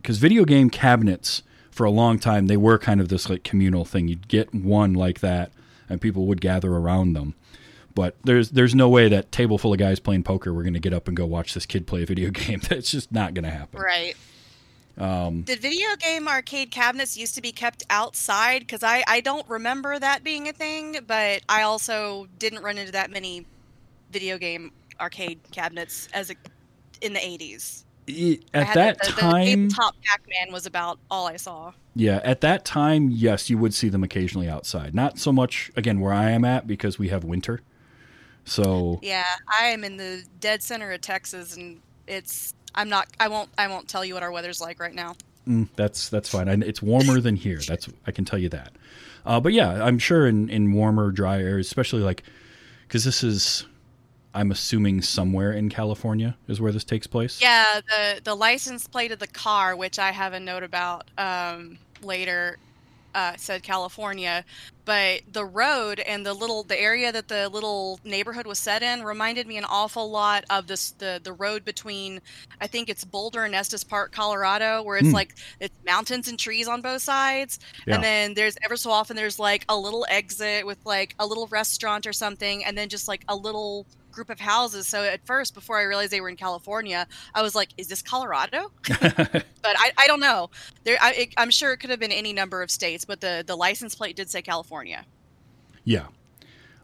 because 0.00 0.16
video 0.18 0.44
game 0.44 0.70
cabinets 0.70 1.42
for 1.70 1.84
a 1.84 1.90
long 1.90 2.18
time 2.18 2.46
they 2.46 2.56
were 2.56 2.78
kind 2.78 3.00
of 3.00 3.08
this 3.08 3.28
like 3.28 3.42
communal 3.44 3.84
thing 3.84 4.08
you'd 4.08 4.26
get 4.28 4.54
one 4.54 4.94
like 4.94 5.20
that 5.20 5.50
and 5.88 6.00
people 6.00 6.24
would 6.26 6.40
gather 6.40 6.72
around 6.72 7.12
them 7.12 7.34
but 7.94 8.14
there's 8.24 8.50
there's 8.52 8.74
no 8.74 8.88
way 8.88 9.08
that 9.08 9.30
table 9.32 9.58
full 9.58 9.72
of 9.72 9.78
guys 9.78 9.98
playing 10.00 10.22
poker 10.22 10.54
we're 10.54 10.62
going 10.62 10.72
to 10.74 10.80
get 10.80 10.94
up 10.94 11.06
and 11.08 11.16
go 11.16 11.26
watch 11.26 11.52
this 11.54 11.66
kid 11.66 11.86
play 11.86 12.02
a 12.04 12.06
video 12.06 12.30
game 12.46 12.60
that's 12.68 12.90
just 12.90 13.12
not 13.12 13.34
going 13.34 13.44
to 13.44 13.50
happen 13.50 13.80
Right. 13.80 14.16
Um, 14.98 15.42
Did 15.42 15.60
video 15.60 15.88
game 15.98 16.28
arcade 16.28 16.70
cabinets 16.70 17.16
used 17.16 17.34
to 17.36 17.42
be 17.42 17.52
kept 17.52 17.84
outside? 17.90 18.60
Because 18.60 18.82
I, 18.82 19.04
I 19.06 19.20
don't 19.20 19.48
remember 19.48 19.98
that 19.98 20.24
being 20.24 20.48
a 20.48 20.52
thing, 20.52 20.98
but 21.06 21.42
I 21.48 21.62
also 21.62 22.26
didn't 22.38 22.62
run 22.62 22.78
into 22.78 22.92
that 22.92 23.10
many 23.10 23.46
video 24.10 24.38
game 24.38 24.72
arcade 25.00 25.38
cabinets 25.52 26.08
as 26.12 26.30
a 26.30 26.34
in 27.00 27.12
the 27.12 27.20
80s. 27.20 27.84
i- 28.08 28.40
I 28.52 28.58
at 28.62 28.74
that 28.74 28.98
the, 29.02 29.12
the, 29.12 29.20
time 29.20 29.68
the 29.68 29.74
top 29.74 29.94
Pac-Man 30.04 30.52
was 30.52 30.66
about 30.66 30.98
all 31.10 31.26
I 31.28 31.36
saw. 31.36 31.72
Yeah, 31.94 32.20
at 32.24 32.40
that 32.42 32.64
time, 32.64 33.08
yes, 33.10 33.50
you 33.50 33.58
would 33.58 33.74
see 33.74 33.88
them 33.88 34.02
occasionally 34.04 34.48
outside. 34.48 34.94
Not 34.94 35.18
so 35.18 35.32
much 35.32 35.70
again 35.76 36.00
where 36.00 36.12
I 36.12 36.30
am 36.30 36.44
at 36.44 36.66
because 36.66 36.98
we 36.98 37.08
have 37.08 37.22
winter. 37.24 37.60
So 38.44 38.98
Yeah, 39.02 39.24
I 39.60 39.66
am 39.66 39.84
in 39.84 39.96
the 39.96 40.24
dead 40.40 40.62
center 40.62 40.90
of 40.92 41.00
Texas, 41.00 41.56
and 41.56 41.80
it's 42.06 42.54
I'm 42.78 42.88
not 42.88 43.08
I 43.20 43.28
won't 43.28 43.50
I 43.58 43.66
won't 43.66 43.88
tell 43.88 44.04
you 44.04 44.14
what 44.14 44.22
our 44.22 44.32
weather's 44.32 44.60
like 44.60 44.80
right 44.80 44.94
now. 44.94 45.16
mm, 45.46 45.68
that's 45.76 46.08
that's 46.08 46.28
fine. 46.28 46.48
I, 46.48 46.54
it's 46.64 46.80
warmer 46.80 47.20
than 47.20 47.36
here. 47.36 47.58
That's 47.66 47.88
I 48.06 48.12
can 48.12 48.24
tell 48.24 48.38
you 48.38 48.48
that. 48.50 48.72
Uh, 49.26 49.40
but 49.40 49.52
yeah, 49.52 49.84
I'm 49.84 49.98
sure 49.98 50.26
in 50.26 50.48
in 50.48 50.72
warmer, 50.72 51.10
dry 51.10 51.42
areas, 51.42 51.66
especially 51.66 52.02
like 52.02 52.22
because 52.86 53.04
this 53.04 53.22
is, 53.22 53.66
I'm 54.32 54.50
assuming 54.50 55.02
somewhere 55.02 55.52
in 55.52 55.68
California 55.68 56.36
is 56.46 56.60
where 56.60 56.72
this 56.72 56.84
takes 56.84 57.06
place. 57.06 57.42
Yeah, 57.42 57.80
the 57.88 58.20
the 58.22 58.34
license 58.34 58.86
plate 58.86 59.12
of 59.12 59.18
the 59.18 59.26
car, 59.26 59.76
which 59.76 59.98
I 59.98 60.12
have 60.12 60.32
a 60.32 60.40
note 60.40 60.62
about 60.62 61.10
um, 61.18 61.78
later, 62.00 62.58
uh, 63.14 63.32
said 63.36 63.62
California, 63.62 64.44
but 64.84 65.22
the 65.32 65.44
road 65.44 66.00
and 66.00 66.24
the 66.24 66.32
little 66.34 66.62
the 66.62 66.80
area 66.80 67.10
that 67.12 67.28
the 67.28 67.48
little 67.48 68.00
neighborhood 68.04 68.46
was 68.46 68.58
set 68.58 68.82
in 68.82 69.02
reminded 69.02 69.46
me 69.46 69.56
an 69.58 69.64
awful 69.64 70.10
lot 70.10 70.44
of 70.50 70.66
this 70.66 70.92
the 70.92 71.20
the 71.22 71.32
road 71.32 71.64
between 71.64 72.20
I 72.60 72.66
think 72.66 72.88
it's 72.88 73.04
Boulder 73.04 73.44
and 73.44 73.54
Estes 73.54 73.84
Park, 73.84 74.12
Colorado, 74.12 74.82
where 74.82 74.96
it's 74.96 75.08
Hmm. 75.08 75.14
like 75.14 75.34
it's 75.60 75.74
mountains 75.86 76.28
and 76.28 76.38
trees 76.38 76.68
on 76.68 76.80
both 76.80 77.02
sides, 77.02 77.58
Yeah. 77.86 77.94
and 77.96 78.04
then 78.04 78.34
there's 78.34 78.56
ever 78.64 78.76
so 78.76 78.90
often 78.90 79.16
there's 79.16 79.38
like 79.38 79.64
a 79.68 79.76
little 79.76 80.06
exit 80.08 80.66
with 80.66 80.78
like 80.84 81.14
a 81.18 81.26
little 81.26 81.46
restaurant 81.48 82.06
or 82.06 82.12
something, 82.12 82.64
and 82.64 82.76
then 82.76 82.88
just 82.88 83.08
like 83.08 83.24
a 83.28 83.36
little 83.36 83.86
group 84.18 84.30
of 84.30 84.40
houses. 84.40 84.88
So 84.88 85.04
at 85.04 85.24
first, 85.24 85.54
before 85.54 85.78
I 85.78 85.84
realized 85.84 86.10
they 86.10 86.20
were 86.20 86.28
in 86.28 86.36
California, 86.36 87.06
I 87.34 87.42
was 87.42 87.54
like, 87.54 87.70
"Is 87.78 87.86
this 87.86 88.02
Colorado?" 88.02 88.72
But 89.60 89.76
I, 89.76 89.90
I 89.98 90.06
don't 90.06 90.20
know. 90.20 90.50
There, 90.84 90.96
I, 91.00 91.28
I'm 91.36 91.50
sure 91.50 91.72
it 91.72 91.78
could 91.78 91.90
have 91.90 91.98
been 91.98 92.12
any 92.12 92.32
number 92.32 92.62
of 92.62 92.70
states, 92.70 93.04
but 93.04 93.20
the 93.20 93.44
the 93.46 93.56
license 93.56 93.94
plate 93.94 94.16
did 94.16 94.30
say 94.30 94.42
California. 94.42 95.04
Yeah. 95.84 96.06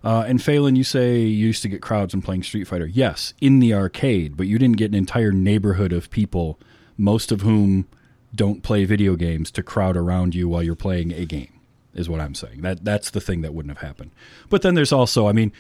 Uh, 0.02 0.24
and 0.26 0.42
Phelan, 0.42 0.76
you 0.76 0.84
say 0.84 1.20
you 1.20 1.46
used 1.46 1.62
to 1.62 1.68
get 1.68 1.80
crowds 1.80 2.14
when 2.14 2.20
playing 2.20 2.42
Street 2.42 2.64
Fighter. 2.64 2.86
Yes, 2.86 3.32
in 3.40 3.58
the 3.58 3.72
arcade, 3.72 4.36
but 4.36 4.46
you 4.46 4.58
didn't 4.58 4.76
get 4.76 4.90
an 4.90 4.94
entire 4.94 5.32
neighborhood 5.32 5.92
of 5.94 6.10
people, 6.10 6.60
most 6.98 7.32
of 7.32 7.40
whom 7.40 7.88
don't 8.34 8.62
play 8.62 8.84
video 8.84 9.16
games, 9.16 9.50
to 9.52 9.62
crowd 9.62 9.96
around 9.96 10.34
you 10.34 10.46
while 10.48 10.62
you're 10.62 10.74
playing 10.74 11.12
a 11.12 11.24
game. 11.24 11.60
Is 11.94 12.08
what 12.08 12.20
I'm 12.20 12.34
saying. 12.34 12.60
That 12.60 12.84
that's 12.84 13.10
the 13.10 13.20
thing 13.20 13.40
that 13.42 13.54
wouldn't 13.54 13.78
have 13.78 13.86
happened. 13.86 14.10
But 14.50 14.62
then 14.62 14.74
there's 14.74 14.92
also, 14.92 15.26
I 15.28 15.32
mean, 15.32 15.52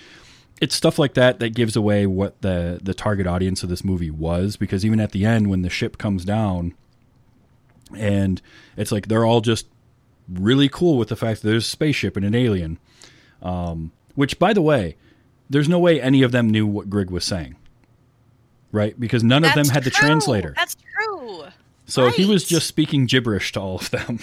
it's 0.60 0.74
stuff 0.74 0.98
like 0.98 1.14
that 1.14 1.40
that 1.40 1.54
gives 1.54 1.76
away 1.76 2.06
what 2.06 2.40
the 2.42 2.80
the 2.82 2.94
target 2.94 3.26
audience 3.26 3.62
of 3.62 3.68
this 3.68 3.84
movie 3.84 4.10
was 4.10 4.56
because 4.56 4.84
even 4.84 5.00
at 5.00 5.12
the 5.12 5.24
end 5.24 5.50
when 5.50 5.62
the 5.62 5.70
ship 5.70 5.98
comes 5.98 6.24
down 6.24 6.74
and 7.96 8.40
it's 8.76 8.92
like 8.92 9.08
they're 9.08 9.24
all 9.24 9.40
just 9.40 9.66
really 10.28 10.68
cool 10.68 10.96
with 10.96 11.08
the 11.08 11.16
fact 11.16 11.42
that 11.42 11.48
there's 11.48 11.66
a 11.66 11.70
spaceship 11.70 12.16
and 12.16 12.24
an 12.24 12.34
alien. 12.34 12.78
Um, 13.42 13.92
which 14.14 14.38
by 14.38 14.52
the 14.52 14.62
way 14.62 14.96
there's 15.50 15.68
no 15.68 15.78
way 15.78 16.00
any 16.00 16.22
of 16.22 16.32
them 16.32 16.48
knew 16.48 16.66
what 16.66 16.88
Grig 16.88 17.10
was 17.10 17.24
saying. 17.24 17.56
Right? 18.72 18.98
Because 18.98 19.22
none 19.22 19.44
of 19.44 19.50
them 19.54 19.64
That's 19.64 19.70
had 19.70 19.84
the 19.84 19.90
translator. 19.90 20.54
That's 20.56 20.76
true. 20.94 21.44
so 21.86 22.08
he 22.08 22.24
was 22.26 22.44
just 22.44 22.66
speaking 22.66 23.06
gibberish 23.06 23.52
to 23.52 23.60
all 23.60 23.76
of 23.76 23.90
them. 23.90 24.20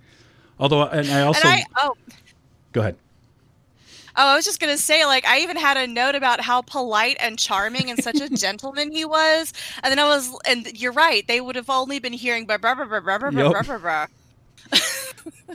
Although 0.60 0.86
and 0.86 1.08
I 1.08 1.22
also 1.22 1.48
and 1.48 1.62
I 1.62 1.64
oh. 1.76 1.96
Go 2.72 2.80
ahead 2.80 2.96
oh 4.18 4.26
I 4.32 4.34
was 4.36 4.44
just 4.44 4.60
gonna 4.60 4.76
say 4.76 5.06
like 5.06 5.24
I 5.24 5.38
even 5.40 5.56
had 5.56 5.76
a 5.78 5.86
note 5.86 6.14
about 6.14 6.40
how 6.42 6.60
polite 6.62 7.16
and 7.20 7.38
charming 7.38 7.88
and 7.90 8.02
such 8.02 8.20
a 8.20 8.28
gentleman 8.36 8.90
he 8.92 9.04
was, 9.06 9.52
and 9.82 9.90
then 9.90 9.98
I 9.98 10.04
was 10.04 10.36
and 10.46 10.66
you're 10.78 10.92
right 10.92 11.26
they 11.26 11.40
would 11.40 11.56
have 11.56 11.70
only 11.70 11.98
been 12.00 12.12
hearing 12.12 12.44
blah 12.44 12.58
blah 12.58 12.74
blah 12.74 12.84
blah 12.84 13.00
blah 13.00 13.18
blah 13.18 13.30
Yep. 13.30 13.52
blah 13.52 13.62
blah 13.62 13.78
blah. 13.78 14.06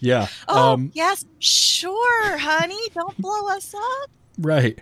yeah 0.02 0.28
Oh 0.48 0.74
um, 0.74 0.92
yes, 0.96 1.26
sure, 1.40 2.38
honey, 2.38 2.80
don't 2.94 3.18
blow 3.20 3.48
us 3.50 3.74
up. 3.76 4.10
Right. 4.40 4.80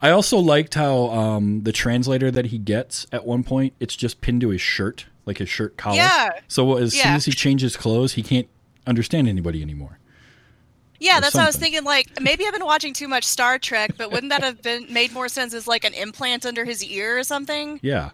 I 0.00 0.10
also 0.10 0.38
liked 0.38 0.74
how 0.74 1.10
um, 1.10 1.62
the 1.62 1.70
translator 1.72 2.30
that 2.30 2.46
he 2.46 2.58
gets 2.58 3.06
at 3.12 3.24
one 3.24 3.44
point, 3.44 3.74
it's 3.78 3.94
just 3.94 4.20
pinned 4.20 4.40
to 4.40 4.48
his 4.48 4.60
shirt, 4.60 5.06
like 5.26 5.38
his 5.38 5.48
shirt 5.48 5.76
collar. 5.76 5.96
Yeah. 5.96 6.30
So 6.48 6.76
as 6.76 6.92
soon 6.92 7.12
as 7.14 7.24
he 7.24 7.30
changes 7.32 7.76
clothes, 7.76 8.14
he 8.14 8.22
can't 8.24 8.48
understand 8.84 9.28
anybody 9.28 9.62
anymore. 9.62 9.98
Yeah, 11.02 11.18
that's 11.20 11.34
what 11.34 11.42
I 11.42 11.46
was 11.46 11.56
thinking. 11.56 11.82
Like, 11.84 12.20
maybe 12.20 12.46
I've 12.46 12.52
been 12.52 12.64
watching 12.64 12.92
too 12.94 13.08
much 13.08 13.24
Star 13.24 13.58
Trek, 13.58 13.94
but 13.98 14.12
wouldn't 14.12 14.30
that 14.30 14.42
have 14.44 14.62
been 14.62 14.86
made 14.92 15.12
more 15.12 15.28
sense 15.28 15.52
as 15.52 15.66
like 15.66 15.84
an 15.84 15.94
implant 15.94 16.46
under 16.46 16.64
his 16.64 16.84
ear 16.84 17.18
or 17.18 17.24
something? 17.24 17.80
Yeah. 17.82 18.10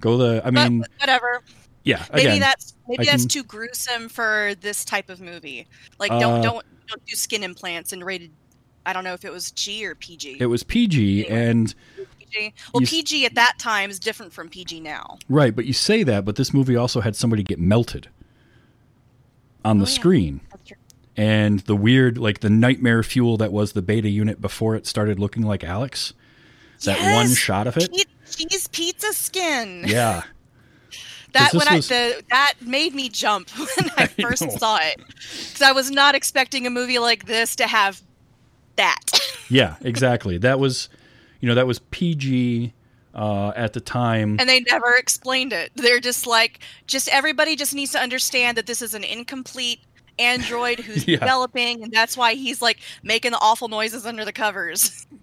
Go 0.00 0.16
the. 0.16 0.40
I 0.44 0.50
But 0.50 0.70
mean, 0.70 0.84
whatever. 0.98 1.42
yeah. 1.84 2.04
Maybe 2.12 2.26
Again, 2.26 2.40
that's 2.40 2.74
maybe 2.88 3.08
I 3.08 3.12
that's 3.12 3.22
can- 3.22 3.28
too 3.28 3.42
gruesome 3.44 4.08
for 4.08 4.54
this 4.60 4.84
type 4.84 5.10
of 5.10 5.20
movie. 5.20 5.66
Like, 6.00 6.10
Uh, 6.10 6.18
don't 6.18 6.42
don't 6.42 6.66
don't 6.88 7.06
do 7.06 7.14
skin 7.16 7.42
implants 7.44 7.92
and 7.92 8.04
rated. 8.04 8.32
I 8.84 8.92
don't 8.92 9.04
know 9.04 9.14
if 9.14 9.24
it 9.24 9.32
was 9.32 9.50
G 9.52 9.86
or 9.86 9.94
PG. 9.94 10.38
it 10.40 10.46
was 10.46 10.62
PG, 10.64 11.26
Anyway. 11.28 11.40
and. 11.50 11.74
Well, 12.72 12.80
you- 12.82 12.88
PG 12.88 13.26
at 13.26 13.36
that 13.36 13.60
time 13.60 13.90
is 13.90 14.00
different 14.00 14.32
from 14.32 14.48
PG 14.48 14.80
now. 14.80 15.18
right. 15.28 15.54
But 15.54 15.66
you 15.66 15.72
say 15.72 16.02
that, 16.02 16.24
but 16.24 16.34
this 16.34 16.52
movie 16.52 16.74
also 16.74 17.00
had 17.00 17.14
somebody 17.14 17.44
get 17.44 17.60
melted 17.60 18.08
on 19.64 19.78
the 19.78 19.84
Oh, 19.84 19.88
yeah. 19.88 19.94
screen. 19.94 20.40
And 21.16 21.60
the 21.60 21.76
weird, 21.76 22.18
like 22.18 22.40
the 22.40 22.50
nightmare 22.50 23.02
fuel 23.02 23.36
that 23.36 23.52
was 23.52 23.72
the 23.72 23.82
beta 23.82 24.08
unit 24.08 24.40
before 24.40 24.74
it 24.74 24.86
started 24.86 25.18
looking 25.18 25.42
like 25.42 25.62
Alex. 25.62 26.12
That 26.84 27.14
one 27.14 27.34
shot 27.34 27.66
of 27.66 27.76
it. 27.76 27.90
Cheese 28.30 28.68
pizza 28.68 29.12
skin. 29.12 29.84
Yeah. 29.86 30.22
That 31.32 31.52
when 31.52 31.66
I 31.66 31.80
the 31.80 32.22
that 32.30 32.54
made 32.60 32.94
me 32.94 33.08
jump 33.08 33.50
when 33.58 33.90
I 33.96 34.06
first 34.22 34.52
saw 34.52 34.78
it 34.80 34.98
because 34.98 35.62
I 35.62 35.72
was 35.72 35.90
not 35.90 36.14
expecting 36.14 36.64
a 36.64 36.70
movie 36.70 37.00
like 37.00 37.26
this 37.26 37.56
to 37.56 37.66
have 37.66 38.00
that. 38.76 39.00
Yeah, 39.50 39.74
exactly. 39.80 40.38
That 40.38 40.60
was, 40.60 40.88
you 41.40 41.48
know, 41.48 41.56
that 41.56 41.66
was 41.66 41.80
PG 41.90 42.72
uh, 43.16 43.52
at 43.56 43.72
the 43.72 43.80
time. 43.80 44.36
and 44.38 44.48
they 44.48 44.60
never 44.60 44.94
explained 44.94 45.52
it. 45.52 45.72
They're 45.74 45.98
just 45.98 46.24
like, 46.24 46.60
just 46.86 47.08
everybody 47.08 47.56
just 47.56 47.74
needs 47.74 47.90
to 47.92 47.98
understand 47.98 48.56
that 48.56 48.66
this 48.66 48.80
is 48.80 48.94
an 48.94 49.02
incomplete 49.02 49.80
android 50.18 50.80
who's 50.80 51.04
Yeah. 51.08 51.18
developing, 51.18 51.82
and 51.82 51.92
that's 51.92 52.16
why 52.16 52.34
he's 52.34 52.60
like 52.62 52.78
making 53.02 53.32
the 53.32 53.38
awful 53.38 53.68
noises 53.68 54.06
under 54.06 54.24
the 54.24 54.32
covers. 54.32 55.06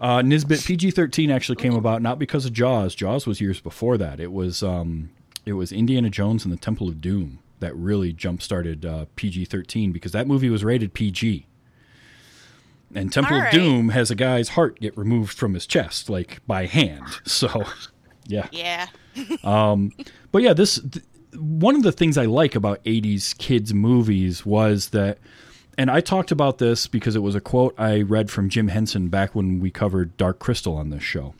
Uh, 0.00 0.20
Nisbet 0.20 0.60
PG 0.62 0.90
thirteen 0.90 1.30
actually 1.30 1.56
came 1.56 1.74
about 1.74 2.02
not 2.02 2.18
because 2.18 2.44
of 2.44 2.52
Jaws. 2.52 2.94
Jaws 2.96 3.26
was 3.26 3.40
years 3.40 3.60
before 3.60 3.96
that. 3.96 4.18
It 4.18 4.32
was 4.32 4.62
um, 4.62 5.10
it 5.46 5.52
was 5.52 5.70
Indiana 5.72 6.10
Jones 6.10 6.44
and 6.44 6.52
the 6.52 6.58
Temple 6.58 6.88
of 6.88 7.00
Doom 7.00 7.38
that 7.60 7.74
really 7.76 8.12
jump 8.12 8.42
started 8.42 8.84
uh, 8.84 9.06
PG 9.16 9.46
thirteen 9.46 9.92
because 9.92 10.10
that 10.12 10.26
movie 10.26 10.50
was 10.50 10.64
rated 10.64 10.92
PG. 10.94 11.46
And 12.94 13.12
Temple 13.12 13.36
All 13.36 13.42
of. 13.46 13.52
Doom 13.52 13.90
has 13.90 14.10
a 14.10 14.14
guy's 14.16 14.50
heart 14.50 14.80
get 14.80 14.98
removed 14.98 15.38
from 15.38 15.54
his 15.54 15.64
chest, 15.66 16.10
like 16.10 16.40
by 16.46 16.66
hand. 16.66 17.04
So, 17.24 17.64
yeah. 18.26 18.48
yeah. 18.52 18.88
Um, 19.42 19.92
but 20.32 20.42
yeah, 20.42 20.52
this 20.52 20.80
th- 20.80 21.04
one 21.36 21.76
of 21.76 21.82
the 21.82 21.92
things 21.92 22.18
I 22.18 22.26
like 22.26 22.54
about 22.54 22.82
80s 22.84 23.36
kids 23.38 23.74
movies 23.74 24.44
was 24.44 24.90
that 24.90 25.18
and 25.76 25.90
I 25.90 26.00
talked 26.00 26.30
about 26.30 26.58
this 26.58 26.86
because 26.86 27.16
it 27.16 27.22
was 27.22 27.34
a 27.34 27.40
quote 27.40 27.74
I 27.76 28.02
read 28.02 28.30
from 28.30 28.48
Jim 28.48 28.68
Henson 28.68 29.08
back 29.08 29.34
when 29.34 29.58
we 29.58 29.70
covered 29.70 30.16
Dark 30.16 30.38
Crystal 30.38 30.76
on 30.76 30.90
this 30.90 31.02
show. 31.02 31.34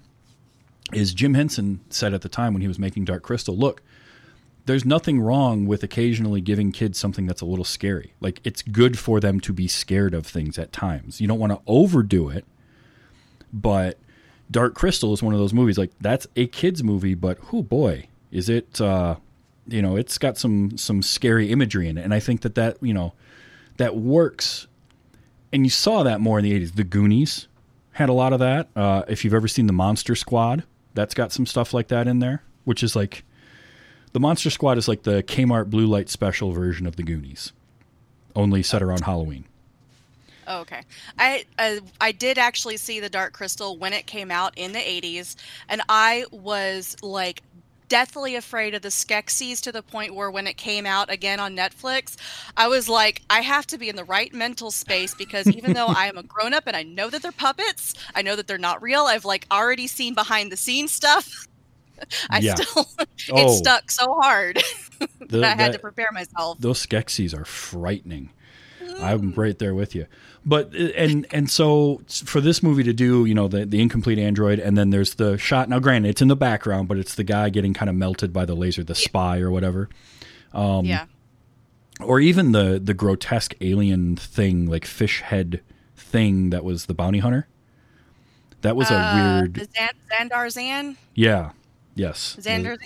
Is 0.92 1.14
Jim 1.14 1.34
Henson 1.34 1.80
said 1.88 2.14
at 2.14 2.22
the 2.22 2.28
time 2.28 2.52
when 2.52 2.60
he 2.60 2.68
was 2.68 2.78
making 2.78 3.04
Dark 3.04 3.22
Crystal, 3.22 3.56
look, 3.56 3.82
there's 4.66 4.84
nothing 4.84 5.20
wrong 5.20 5.66
with 5.66 5.82
occasionally 5.82 6.40
giving 6.40 6.72
kids 6.72 6.98
something 6.98 7.26
that's 7.26 7.42
a 7.42 7.46
little 7.46 7.64
scary. 7.64 8.14
Like 8.20 8.40
it's 8.44 8.62
good 8.62 8.98
for 8.98 9.20
them 9.20 9.40
to 9.40 9.52
be 9.52 9.68
scared 9.68 10.14
of 10.14 10.26
things 10.26 10.58
at 10.58 10.72
times. 10.72 11.20
You 11.20 11.28
don't 11.28 11.38
want 11.38 11.52
to 11.52 11.60
overdo 11.66 12.28
it, 12.28 12.44
but 13.52 13.98
Dark 14.50 14.74
Crystal 14.74 15.12
is 15.12 15.22
one 15.22 15.34
of 15.34 15.40
those 15.40 15.54
movies 15.54 15.78
like 15.78 15.90
that's 16.00 16.26
a 16.36 16.46
kids 16.46 16.82
movie, 16.82 17.14
but 17.14 17.38
oh 17.52 17.62
boy, 17.62 18.08
is 18.30 18.48
it 18.48 18.80
uh 18.80 19.16
you 19.66 19.82
know, 19.82 19.96
it's 19.96 20.18
got 20.18 20.36
some 20.36 20.76
some 20.76 21.02
scary 21.02 21.50
imagery 21.50 21.88
in 21.88 21.98
it 21.98 22.02
and 22.04 22.14
I 22.14 22.20
think 22.20 22.42
that 22.42 22.54
that, 22.54 22.76
you 22.82 22.94
know, 22.94 23.12
that 23.76 23.96
works 23.96 24.66
and 25.52 25.64
you 25.64 25.70
saw 25.70 26.02
that 26.02 26.20
more 26.20 26.38
in 26.38 26.44
the 26.44 26.52
80s. 26.60 26.74
The 26.74 26.84
Goonies 26.84 27.48
had 27.92 28.08
a 28.08 28.12
lot 28.12 28.32
of 28.32 28.40
that. 28.40 28.68
Uh 28.76 29.02
if 29.08 29.24
you've 29.24 29.34
ever 29.34 29.48
seen 29.48 29.66
the 29.66 29.72
Monster 29.72 30.14
Squad, 30.14 30.64
that's 30.94 31.14
got 31.14 31.32
some 31.32 31.46
stuff 31.46 31.74
like 31.74 31.88
that 31.88 32.06
in 32.06 32.20
there, 32.20 32.42
which 32.64 32.82
is 32.82 32.94
like 32.94 33.24
the 34.14 34.20
Monster 34.20 34.48
Squad 34.48 34.78
is 34.78 34.86
like 34.86 35.02
the 35.02 35.24
Kmart 35.24 35.70
Blue 35.70 35.86
Light 35.86 36.08
Special 36.08 36.52
version 36.52 36.86
of 36.86 36.94
the 36.94 37.02
Goonies, 37.02 37.52
only 38.36 38.62
set 38.62 38.80
around 38.80 39.00
Halloween. 39.02 39.44
Oh, 40.46 40.60
okay. 40.60 40.82
I 41.18 41.44
uh, 41.58 41.76
I 42.00 42.12
did 42.12 42.38
actually 42.38 42.76
see 42.76 43.00
the 43.00 43.08
Dark 43.08 43.32
Crystal 43.32 43.76
when 43.76 43.92
it 43.92 44.06
came 44.06 44.30
out 44.30 44.56
in 44.56 44.72
the 44.72 44.78
80s, 44.78 45.34
and 45.68 45.82
I 45.88 46.26
was 46.30 46.96
like 47.02 47.42
deathly 47.88 48.34
afraid 48.36 48.74
of 48.74 48.82
the 48.82 48.88
Skeksis 48.88 49.60
to 49.62 49.72
the 49.72 49.82
point 49.82 50.14
where 50.14 50.30
when 50.30 50.46
it 50.46 50.56
came 50.56 50.86
out 50.86 51.10
again 51.10 51.40
on 51.40 51.56
Netflix, 51.56 52.16
I 52.56 52.68
was 52.68 52.88
like, 52.88 53.22
I 53.30 53.40
have 53.40 53.66
to 53.68 53.78
be 53.78 53.88
in 53.88 53.96
the 53.96 54.04
right 54.04 54.32
mental 54.32 54.70
space 54.70 55.14
because 55.14 55.46
even 55.48 55.72
though 55.72 55.86
I 55.88 56.06
am 56.06 56.18
a 56.18 56.22
grown 56.22 56.54
up 56.54 56.64
and 56.66 56.76
I 56.76 56.82
know 56.82 57.10
that 57.10 57.22
they're 57.22 57.32
puppets, 57.32 57.94
I 58.14 58.22
know 58.22 58.36
that 58.36 58.46
they're 58.46 58.58
not 58.58 58.82
real. 58.82 59.02
I've 59.02 59.24
like 59.24 59.46
already 59.50 59.86
seen 59.86 60.14
behind 60.14 60.50
the 60.52 60.56
scenes 60.56 60.92
stuff. 60.92 61.46
I 62.30 62.38
Yeah. 62.40 62.54
still 62.56 62.88
Oh. 63.32 63.36
it 63.54 63.56
stuck 63.56 63.90
so 63.90 64.14
hard 64.20 64.56
The- 65.20 65.38
that 65.38 65.44
I 65.58 65.62
had 65.62 65.72
to 65.72 65.78
prepare 65.78 66.10
myself. 66.12 66.58
those 66.60 66.84
Skeksis 66.84 67.38
are 67.38 67.44
frightening. 67.44 68.30
I'm 69.00 69.32
mm. 69.32 69.36
right 69.36 69.58
there 69.58 69.74
with 69.74 69.94
you. 69.94 70.06
But 70.46 70.74
and 70.74 71.26
and 71.32 71.50
so 71.50 72.02
for 72.06 72.40
this 72.40 72.62
movie 72.62 72.82
to 72.82 72.92
do, 72.92 73.24
you 73.24 73.34
know, 73.34 73.48
the 73.48 73.64
the 73.64 73.80
incomplete 73.80 74.18
android, 74.18 74.58
and 74.58 74.76
then 74.76 74.90
there's 74.90 75.14
the 75.14 75.38
shot. 75.38 75.70
Now, 75.70 75.78
granted, 75.78 76.10
it's 76.10 76.20
in 76.20 76.28
the 76.28 76.36
background, 76.36 76.86
but 76.88 76.98
it's 76.98 77.14
the 77.14 77.24
guy 77.24 77.48
getting 77.48 77.72
kind 77.72 77.88
of 77.88 77.96
melted 77.96 78.32
by 78.32 78.44
the 78.44 78.54
laser, 78.54 78.84
the 78.84 78.94
spy 78.94 79.40
or 79.40 79.50
whatever, 79.50 79.88
um, 80.52 80.84
yeah. 80.84 81.06
or 82.00 82.20
even 82.20 82.52
the 82.52 82.78
the 82.82 82.92
grotesque 82.92 83.54
alien 83.62 84.16
thing, 84.16 84.66
like 84.66 84.84
fish 84.84 85.22
head 85.22 85.62
thing 85.96 86.50
that 86.50 86.62
was 86.62 86.86
the 86.86 86.94
bounty 86.94 87.20
hunter. 87.20 87.48
That 88.60 88.76
was 88.76 88.90
a 88.90 88.94
Uh, 88.94 89.14
weird, 89.40 89.54
the 89.54 89.68
Zan- 89.74 90.96
yeah, 91.14 91.52
yes, 91.94 92.36
Xander, 92.40 92.76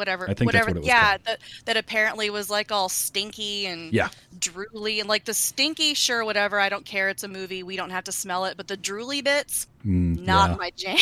whatever, 0.00 0.28
I 0.28 0.34
think 0.34 0.46
whatever. 0.48 0.66
what 0.70 0.76
it 0.78 0.80
was 0.80 0.86
yeah, 0.88 1.10
called. 1.10 1.20
that 1.26 1.38
that 1.66 1.76
apparently 1.76 2.30
was 2.30 2.50
like 2.50 2.72
all 2.72 2.88
stinky 2.88 3.66
and 3.66 3.92
Yeah. 3.92 4.08
drooly 4.38 4.98
and 4.98 5.08
like 5.08 5.24
the 5.26 5.34
stinky, 5.34 5.94
sure, 5.94 6.24
whatever. 6.24 6.58
I 6.58 6.68
don't 6.68 6.84
care. 6.84 7.08
It's 7.08 7.22
a 7.22 7.28
movie. 7.28 7.62
We 7.62 7.76
don't 7.76 7.90
have 7.90 8.04
to 8.04 8.12
smell 8.12 8.46
it. 8.46 8.56
But 8.56 8.66
the 8.66 8.76
drooly 8.76 9.22
bits, 9.22 9.66
Mm, 9.86 10.26
not 10.26 10.50
yeah. 10.50 10.56
my 10.56 10.70
jam. 10.76 10.98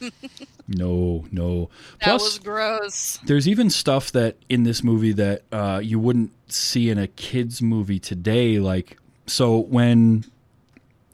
no, 0.68 1.24
no. 1.30 1.68
that 2.00 2.06
Plus, 2.08 2.22
was 2.22 2.38
gross. 2.38 3.18
There's 3.26 3.46
even 3.48 3.70
stuff 3.70 4.10
that 4.12 4.36
in 4.48 4.62
this 4.64 4.82
movie 4.82 5.12
that 5.12 5.42
uh, 5.52 5.80
you 5.82 5.98
wouldn't 5.98 6.30
see 6.50 6.90
in 6.90 6.98
a 6.98 7.06
kids 7.06 7.60
movie 7.60 7.98
today. 7.98 8.58
Like 8.58 8.96
so 9.26 9.58
when 9.58 10.24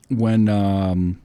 when 0.08 0.48
um, 0.48 1.20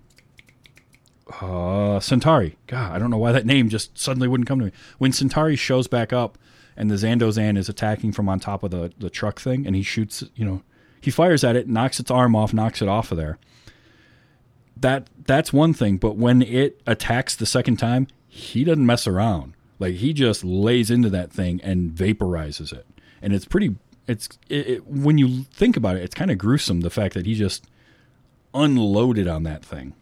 uh, 1.41 1.99
Centauri. 1.99 2.57
God, 2.67 2.93
I 2.93 2.99
don't 2.99 3.09
know 3.09 3.17
why 3.17 3.31
that 3.31 3.45
name 3.45 3.69
just 3.69 3.97
suddenly 3.97 4.27
wouldn't 4.27 4.47
come 4.47 4.59
to 4.59 4.65
me. 4.65 4.71
When 4.97 5.11
Centauri 5.11 5.55
shows 5.55 5.87
back 5.87 6.11
up 6.11 6.37
and 6.75 6.89
the 6.89 6.95
Zandozan 6.95 7.57
is 7.57 7.69
attacking 7.69 8.11
from 8.11 8.29
on 8.29 8.39
top 8.39 8.63
of 8.63 8.71
the 8.71 8.91
the 8.97 9.09
truck 9.09 9.39
thing, 9.39 9.65
and 9.65 9.75
he 9.75 9.83
shoots. 9.83 10.23
You 10.35 10.45
know, 10.45 10.61
he 10.99 11.11
fires 11.11 11.43
at 11.43 11.55
it, 11.55 11.67
knocks 11.67 11.99
its 11.99 12.11
arm 12.11 12.35
off, 12.35 12.53
knocks 12.53 12.81
it 12.81 12.87
off 12.87 13.11
of 13.11 13.17
there. 13.17 13.37
That 14.77 15.07
that's 15.25 15.53
one 15.53 15.73
thing, 15.73 15.97
but 15.97 16.15
when 16.15 16.41
it 16.41 16.81
attacks 16.87 17.35
the 17.35 17.45
second 17.45 17.77
time, 17.77 18.07
he 18.27 18.63
doesn't 18.63 18.85
mess 18.85 19.05
around. 19.05 19.53
Like 19.79 19.95
he 19.95 20.13
just 20.13 20.43
lays 20.43 20.89
into 20.89 21.09
that 21.09 21.31
thing 21.31 21.59
and 21.63 21.91
vaporizes 21.91 22.73
it, 22.73 22.85
and 23.21 23.33
it's 23.33 23.45
pretty. 23.45 23.75
It's 24.07 24.27
it, 24.49 24.67
it, 24.67 24.87
when 24.87 25.17
you 25.17 25.43
think 25.53 25.77
about 25.77 25.95
it, 25.95 26.03
it's 26.03 26.15
kind 26.15 26.31
of 26.31 26.37
gruesome. 26.37 26.81
The 26.81 26.89
fact 26.89 27.13
that 27.13 27.25
he 27.25 27.35
just 27.35 27.67
unloaded 28.53 29.27
on 29.27 29.43
that 29.43 29.63
thing. 29.63 29.93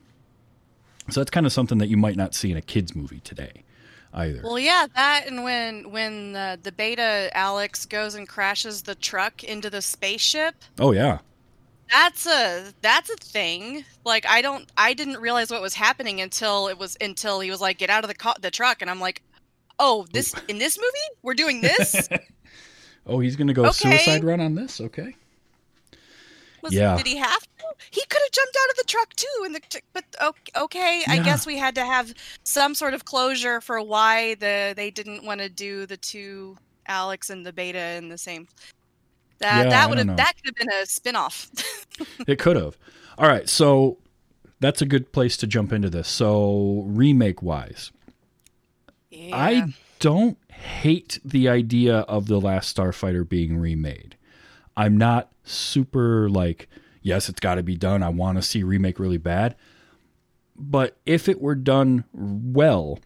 So 1.12 1.20
that's 1.20 1.32
kind 1.32 1.46
of 1.46 1.52
something 1.52 1.78
that 1.80 1.88
you 1.88 1.98
might 1.98 2.16
not 2.16 2.34
see 2.36 2.52
in 2.52 2.58
a 2.58 2.62
kids 2.62 2.96
movie 2.96 3.20
today, 3.22 3.64
either. 4.14 4.42
Well, 4.44 4.60
yeah, 4.60 4.88
that 4.96 5.24
and 5.28 5.44
when 5.44 5.92
when 5.92 6.36
uh, 6.36 6.58
the 6.62 6.72
beta 6.72 7.30
Alex 7.34 7.86
goes 7.86 8.16
and 8.16 8.28
crashes 8.28 8.84
the 8.84 8.96
truck 8.96 9.44
into 9.44 9.70
the 9.70 9.82
spaceship, 9.82 10.56
oh 10.80 10.92
yeah, 10.92 11.20
that's 11.92 12.26
a 12.26 12.74
that's 12.82 13.10
a 13.10 13.16
thing. 13.18 13.84
Like 14.06 14.26
I 14.28 14.42
don't 14.42 14.70
I 14.78 14.94
didn't 14.94 15.18
realize 15.18 15.52
what 15.52 15.62
was 15.62 15.74
happening 15.74 16.22
until 16.22 16.68
it 16.68 16.78
was 16.78 16.98
until 17.02 17.40
he 17.40 17.50
was 17.50 17.62
like 17.62 17.78
get 17.78 17.90
out 17.90 18.04
of 18.04 18.08
the 18.10 18.16
co- 18.16 18.34
the 18.42 18.52
truck 18.52 18.82
and 18.82 18.90
I'm 18.90 19.00
like, 19.00 19.22
"Oh, 19.80 20.06
this 20.12 20.34
in 20.48 20.58
this 20.60 20.78
movie? 20.78 21.18
We're 21.24 21.34
doing 21.34 21.62
this?" 21.62 22.10
oh 23.08 23.20
he's 23.20 23.36
gonna 23.36 23.54
go 23.54 23.66
Okay. 23.66 23.98
suicide 23.98 24.24
run 24.24 24.40
on 24.42 24.56
this. 24.56 24.80
Okay, 24.82 25.16
Was, 26.62 26.74
Yeah. 26.74 26.96
Did 26.98 27.08
he 27.08 27.18
have 27.18 27.42
to? 27.42 27.48
He 27.92 28.02
could 28.10 28.22
have 28.22 28.32
jumped 28.32 28.58
out 28.62 28.70
of 28.72 28.76
the 28.78 28.84
truck 28.84 29.14
too 29.16 29.44
in 29.46 29.54
the 29.54 29.62
t- 30.20 30.52
but 30.54 30.56
o- 30.56 30.64
okay, 30.66 31.04
I 31.08 31.20
guess 31.20 31.46
we 31.46 31.58
had 31.58 31.76
to 31.76 31.86
have 31.86 32.14
some 32.44 32.76
sort 32.76 32.94
of 32.94 33.06
closure 33.06 33.62
for 33.62 33.82
why 33.82 34.36
the 34.36 34.74
they 34.76 34.92
didn't 34.92 35.24
want 35.24 35.42
to 35.42 35.50
do 35.50 35.86
the 35.86 35.98
two 35.98 36.58
Alex 36.88 37.30
and 37.30 37.46
the 37.46 37.54
beta 37.54 37.96
in 37.98 38.10
the 38.10 38.18
same 38.18 38.48
that 39.40 39.64
Yeah, 39.64 39.70
that 39.70 39.90
would 39.90 39.98
have 39.98 40.18
that 40.18 40.34
could 40.36 40.48
have 40.48 40.56
been 40.56 40.82
a 40.82 40.86
spin-off. 40.86 41.50
it 42.28 42.40
could 42.40 42.56
have. 42.56 42.78
All 43.18 43.28
right, 43.28 43.50
so 43.50 43.98
that's 44.60 44.82
a 44.82 44.86
good 44.86 45.12
place 45.12 45.38
to 45.38 45.48
jump 45.48 45.74
into 45.74 45.90
this. 45.90 46.08
So 46.08 46.84
remake 46.88 47.42
wise, 47.42 47.92
yeah. 49.10 49.36
I 49.36 49.74
don't 50.00 50.38
hate 50.50 51.20
the 51.24 51.50
idea 51.50 52.00
of 52.00 52.28
the 52.28 52.40
Last 52.40 52.76
Starfighter 52.76 53.28
being 53.28 53.58
remade. 53.58 54.16
I'm 54.78 54.98
not 54.98 55.32
super 55.44 56.30
like, 56.30 56.70
yes, 57.02 57.28
it's 57.28 57.40
got 57.40 57.56
to 57.56 57.64
be 57.64 57.76
done. 57.76 58.04
I 58.04 58.10
want 58.10 58.38
to 58.38 58.42
see 58.42 58.64
remake 58.64 59.00
really 59.00 59.18
bad. 59.18 59.56
But 60.60 60.98
if 61.06 61.30
it 61.30 61.42
were 61.42 61.56
done 61.56 62.04
well, 62.14 63.00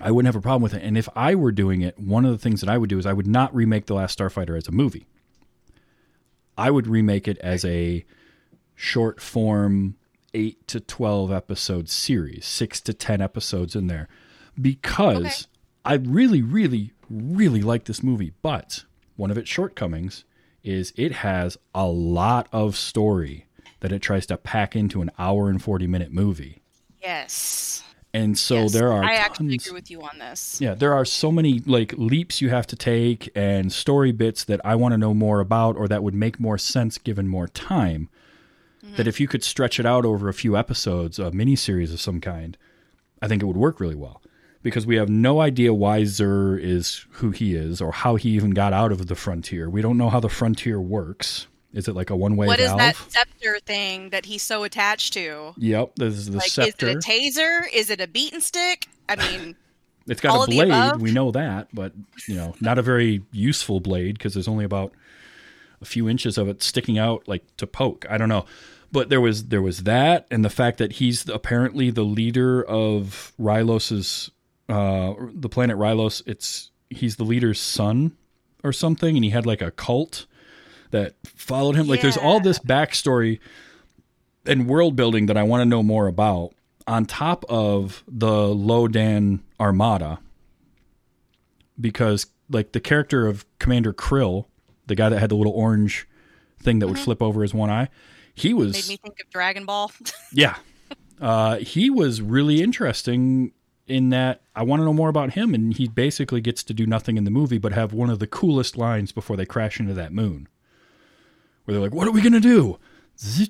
I 0.00 0.10
wouldn't 0.10 0.32
have 0.32 0.38
a 0.38 0.42
problem 0.42 0.62
with 0.62 0.74
it. 0.74 0.82
And 0.82 0.96
if 0.96 1.08
I 1.14 1.34
were 1.34 1.52
doing 1.52 1.82
it, 1.82 1.98
one 1.98 2.24
of 2.24 2.32
the 2.32 2.38
things 2.38 2.60
that 2.62 2.70
I 2.70 2.78
would 2.78 2.90
do 2.90 2.98
is 2.98 3.06
I 3.06 3.12
would 3.12 3.26
not 3.26 3.54
remake 3.54 3.86
The 3.86 3.94
Last 3.94 4.18
Starfighter 4.18 4.56
as 4.56 4.66
a 4.66 4.72
movie. 4.72 5.06
I 6.58 6.70
would 6.70 6.86
remake 6.86 7.28
it 7.28 7.38
as 7.38 7.64
a 7.64 8.04
short 8.74 9.20
form 9.20 9.96
8 10.34 10.66
to 10.68 10.80
12 10.80 11.32
episode 11.32 11.88
series, 11.88 12.46
6 12.46 12.80
to 12.82 12.94
10 12.94 13.20
episodes 13.20 13.76
in 13.76 13.86
there 13.86 14.08
because 14.60 15.24
Okay. 15.24 15.34
I 15.84 15.94
really 15.94 16.42
really 16.42 16.92
really 17.08 17.62
like 17.62 17.84
this 17.84 18.02
movie, 18.02 18.32
but 18.42 18.84
one 19.16 19.30
of 19.30 19.38
its 19.38 19.48
shortcomings 19.48 20.24
is 20.64 20.92
it 20.96 21.12
has 21.12 21.56
a 21.74 21.86
lot 21.86 22.48
of 22.52 22.76
story 22.76 23.45
that 23.80 23.92
it 23.92 24.00
tries 24.02 24.26
to 24.26 24.36
pack 24.36 24.74
into 24.76 25.02
an 25.02 25.10
hour 25.18 25.48
and 25.50 25.62
40 25.62 25.86
minute 25.86 26.12
movie. 26.12 26.62
yes. 27.02 27.82
And 28.14 28.38
so 28.38 28.62
Yes, 28.62 28.72
there 28.72 28.90
are 28.92 29.04
I 29.04 29.12
actually 29.16 29.50
tons- 29.58 29.66
agree 29.66 29.74
with 29.78 29.90
you 29.90 30.00
on 30.00 30.18
this. 30.18 30.58
yeah, 30.58 30.72
there 30.72 30.94
are 30.94 31.04
so 31.04 31.30
many 31.30 31.60
like 31.66 31.92
leaps 31.98 32.40
you 32.40 32.48
have 32.48 32.66
to 32.68 32.76
take 32.76 33.28
and 33.34 33.70
story 33.70 34.10
bits 34.10 34.42
that 34.44 34.58
I 34.64 34.74
want 34.74 34.92
to 34.92 34.98
know 34.98 35.12
more 35.12 35.40
about 35.40 35.76
or 35.76 35.86
that 35.88 36.02
would 36.02 36.14
make 36.14 36.40
more 36.40 36.56
sense 36.56 36.96
given 36.96 37.28
more 37.28 37.46
time. 37.46 38.08
Mm-hmm. 38.82 38.96
That 38.96 39.06
if 39.06 39.20
you 39.20 39.28
could 39.28 39.44
stretch 39.44 39.78
it 39.78 39.84
out 39.84 40.06
over 40.06 40.30
a 40.30 40.34
few 40.34 40.56
episodes, 40.56 41.18
a 41.18 41.30
miniseries 41.30 41.92
of 41.92 42.00
some 42.00 42.20
kind, 42.22 42.56
I 43.20 43.28
think 43.28 43.42
it 43.42 43.46
would 43.46 43.56
work 43.56 43.80
really 43.80 43.94
well. 43.96 44.22
Because 44.62 44.86
we 44.86 44.96
have 44.96 45.10
no 45.10 45.40
idea 45.42 45.74
why 45.74 46.00
Xur 46.02 46.58
is 46.58 47.04
who 47.10 47.32
he 47.32 47.54
is 47.54 47.82
or 47.82 47.92
how 47.92 48.16
he 48.16 48.30
even 48.30 48.50
got 48.52 48.72
out 48.72 48.92
of 48.92 49.08
the 49.08 49.14
frontier. 49.14 49.68
We 49.68 49.82
don't 49.82 49.98
know 49.98 50.08
how 50.08 50.20
the 50.20 50.30
frontier 50.30 50.80
works. 50.80 51.48
Is 51.76 51.88
it 51.88 51.94
like 51.94 52.08
a 52.08 52.16
one 52.16 52.36
way 52.36 52.46
What 52.46 52.58
is 52.58 52.68
valve? 52.68 52.78
that 52.78 52.96
scepter 53.08 53.58
thing 53.60 54.08
that 54.10 54.24
he's 54.24 54.42
so 54.42 54.64
attached 54.64 55.12
to? 55.12 55.52
Yep, 55.58 55.92
this 55.96 56.14
is 56.14 56.30
the 56.30 56.38
like, 56.38 56.48
scepter. 56.48 56.88
is 56.88 56.96
it 56.96 56.96
a 56.96 57.08
taser? 57.08 57.62
Is 57.72 57.90
it 57.90 58.00
a 58.00 58.08
beaten 58.08 58.40
stick? 58.40 58.88
I 59.08 59.16
mean, 59.16 59.54
It's 60.08 60.20
got 60.20 60.48
a 60.48 60.50
blade. 60.50 61.00
We 61.00 61.12
know 61.12 61.30
that, 61.32 61.68
but 61.74 61.92
you 62.26 62.34
know, 62.34 62.54
not 62.60 62.78
a 62.78 62.82
very 62.82 63.22
useful 63.30 63.80
blade 63.80 64.16
because 64.16 64.34
there's 64.34 64.48
only 64.48 64.64
about 64.64 64.92
a 65.82 65.84
few 65.84 66.08
inches 66.08 66.38
of 66.38 66.48
it 66.48 66.62
sticking 66.62 66.96
out, 66.96 67.26
like 67.28 67.44
to 67.56 67.66
poke. 67.66 68.06
I 68.08 68.16
don't 68.16 68.28
know, 68.28 68.46
but 68.92 69.10
there 69.10 69.20
was 69.20 69.48
there 69.48 69.60
was 69.60 69.82
that, 69.82 70.26
and 70.30 70.44
the 70.44 70.50
fact 70.50 70.78
that 70.78 70.92
he's 70.92 71.28
apparently 71.28 71.90
the 71.90 72.04
leader 72.04 72.62
of 72.64 73.32
Rylos's 73.38 74.30
uh, 74.68 75.14
the 75.34 75.48
planet 75.48 75.76
Rylos. 75.76 76.22
It's 76.24 76.70
he's 76.88 77.16
the 77.16 77.24
leader's 77.24 77.60
son 77.60 78.16
or 78.62 78.72
something, 78.72 79.16
and 79.16 79.24
he 79.24 79.30
had 79.30 79.44
like 79.44 79.60
a 79.60 79.72
cult 79.72 80.26
that 80.90 81.14
followed 81.24 81.76
him. 81.76 81.86
Like 81.86 82.02
there's 82.02 82.16
all 82.16 82.40
this 82.40 82.58
backstory 82.58 83.40
and 84.44 84.68
world 84.68 84.96
building 84.96 85.26
that 85.26 85.36
I 85.36 85.42
want 85.42 85.60
to 85.62 85.64
know 85.64 85.82
more 85.82 86.06
about 86.06 86.54
on 86.86 87.04
top 87.04 87.44
of 87.48 88.04
the 88.06 88.54
Ko-Dan 88.54 89.42
Armada 89.58 90.20
because 91.80 92.26
like 92.48 92.72
the 92.72 92.80
character 92.80 93.26
of 93.26 93.44
Commander 93.58 93.92
Krill, 93.92 94.46
the 94.86 94.94
guy 94.94 95.08
that 95.08 95.18
had 95.18 95.30
the 95.30 95.36
little 95.36 95.52
orange 95.52 96.06
thing 96.60 96.78
that 96.78 96.88
would 96.88 96.98
flip 96.98 97.20
over 97.20 97.42
his 97.42 97.52
one 97.52 97.70
eye, 97.70 97.88
he 98.34 98.54
was 98.54 98.74
made 98.74 98.88
me 98.88 98.96
think 98.96 99.20
of 99.20 99.30
Dragon 99.30 99.64
Ball. 99.64 99.90
yeah. 100.32 100.56
Uh, 101.20 101.56
he 101.56 101.90
was 101.90 102.20
really 102.20 102.62
interesting 102.62 103.52
in 103.86 104.10
that 104.10 104.42
I 104.54 104.62
want 104.62 104.80
to 104.80 104.84
know 104.84 104.92
more 104.92 105.08
about 105.08 105.32
him 105.32 105.54
and 105.54 105.74
he 105.74 105.88
basically 105.88 106.40
gets 106.40 106.62
to 106.64 106.74
do 106.74 106.86
nothing 106.86 107.16
in 107.16 107.24
the 107.24 107.30
movie 107.30 107.58
but 107.58 107.72
have 107.72 107.92
one 107.92 108.10
of 108.10 108.18
the 108.18 108.26
coolest 108.26 108.76
lines 108.76 109.12
before 109.12 109.36
they 109.36 109.46
crash 109.46 109.80
into 109.80 109.94
that 109.94 110.12
moon. 110.12 110.48
Where 111.66 111.74
they're 111.74 111.82
like, 111.82 111.92
"What 111.94 112.08
are 112.08 112.12
we 112.12 112.22
going 112.22 112.32
to 112.32 112.40
do?" 112.40 112.78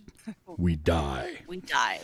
We 0.59 0.75
die. 0.75 1.33
we 1.47 1.61
die. 1.61 2.01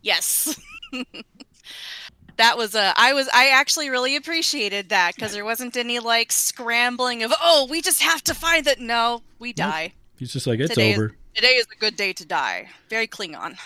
Yes. 0.00 0.58
that 2.36 2.56
was 2.56 2.74
a 2.74 2.94
I 2.96 3.12
was 3.12 3.28
I 3.34 3.48
actually 3.50 3.90
really 3.90 4.16
appreciated 4.16 4.88
that 4.90 5.14
because 5.14 5.32
there 5.32 5.44
wasn't 5.44 5.76
any 5.76 5.98
like 5.98 6.32
scrambling 6.32 7.22
of 7.22 7.34
oh 7.42 7.66
we 7.68 7.82
just 7.82 8.00
have 8.02 8.22
to 8.24 8.34
find 8.34 8.64
that 8.66 8.80
no 8.80 9.22
we 9.38 9.52
die 9.52 9.92
He's 10.18 10.32
just 10.32 10.46
like, 10.46 10.60
"It's 10.60 10.70
Today 10.70 10.92
is- 10.92 10.98
over." 10.98 11.16
today 11.34 11.54
is 11.56 11.66
a 11.74 11.78
good 11.78 11.96
day 11.96 12.12
to 12.14 12.24
die 12.26 12.68
very 12.88 13.06
Klingon 13.08 13.56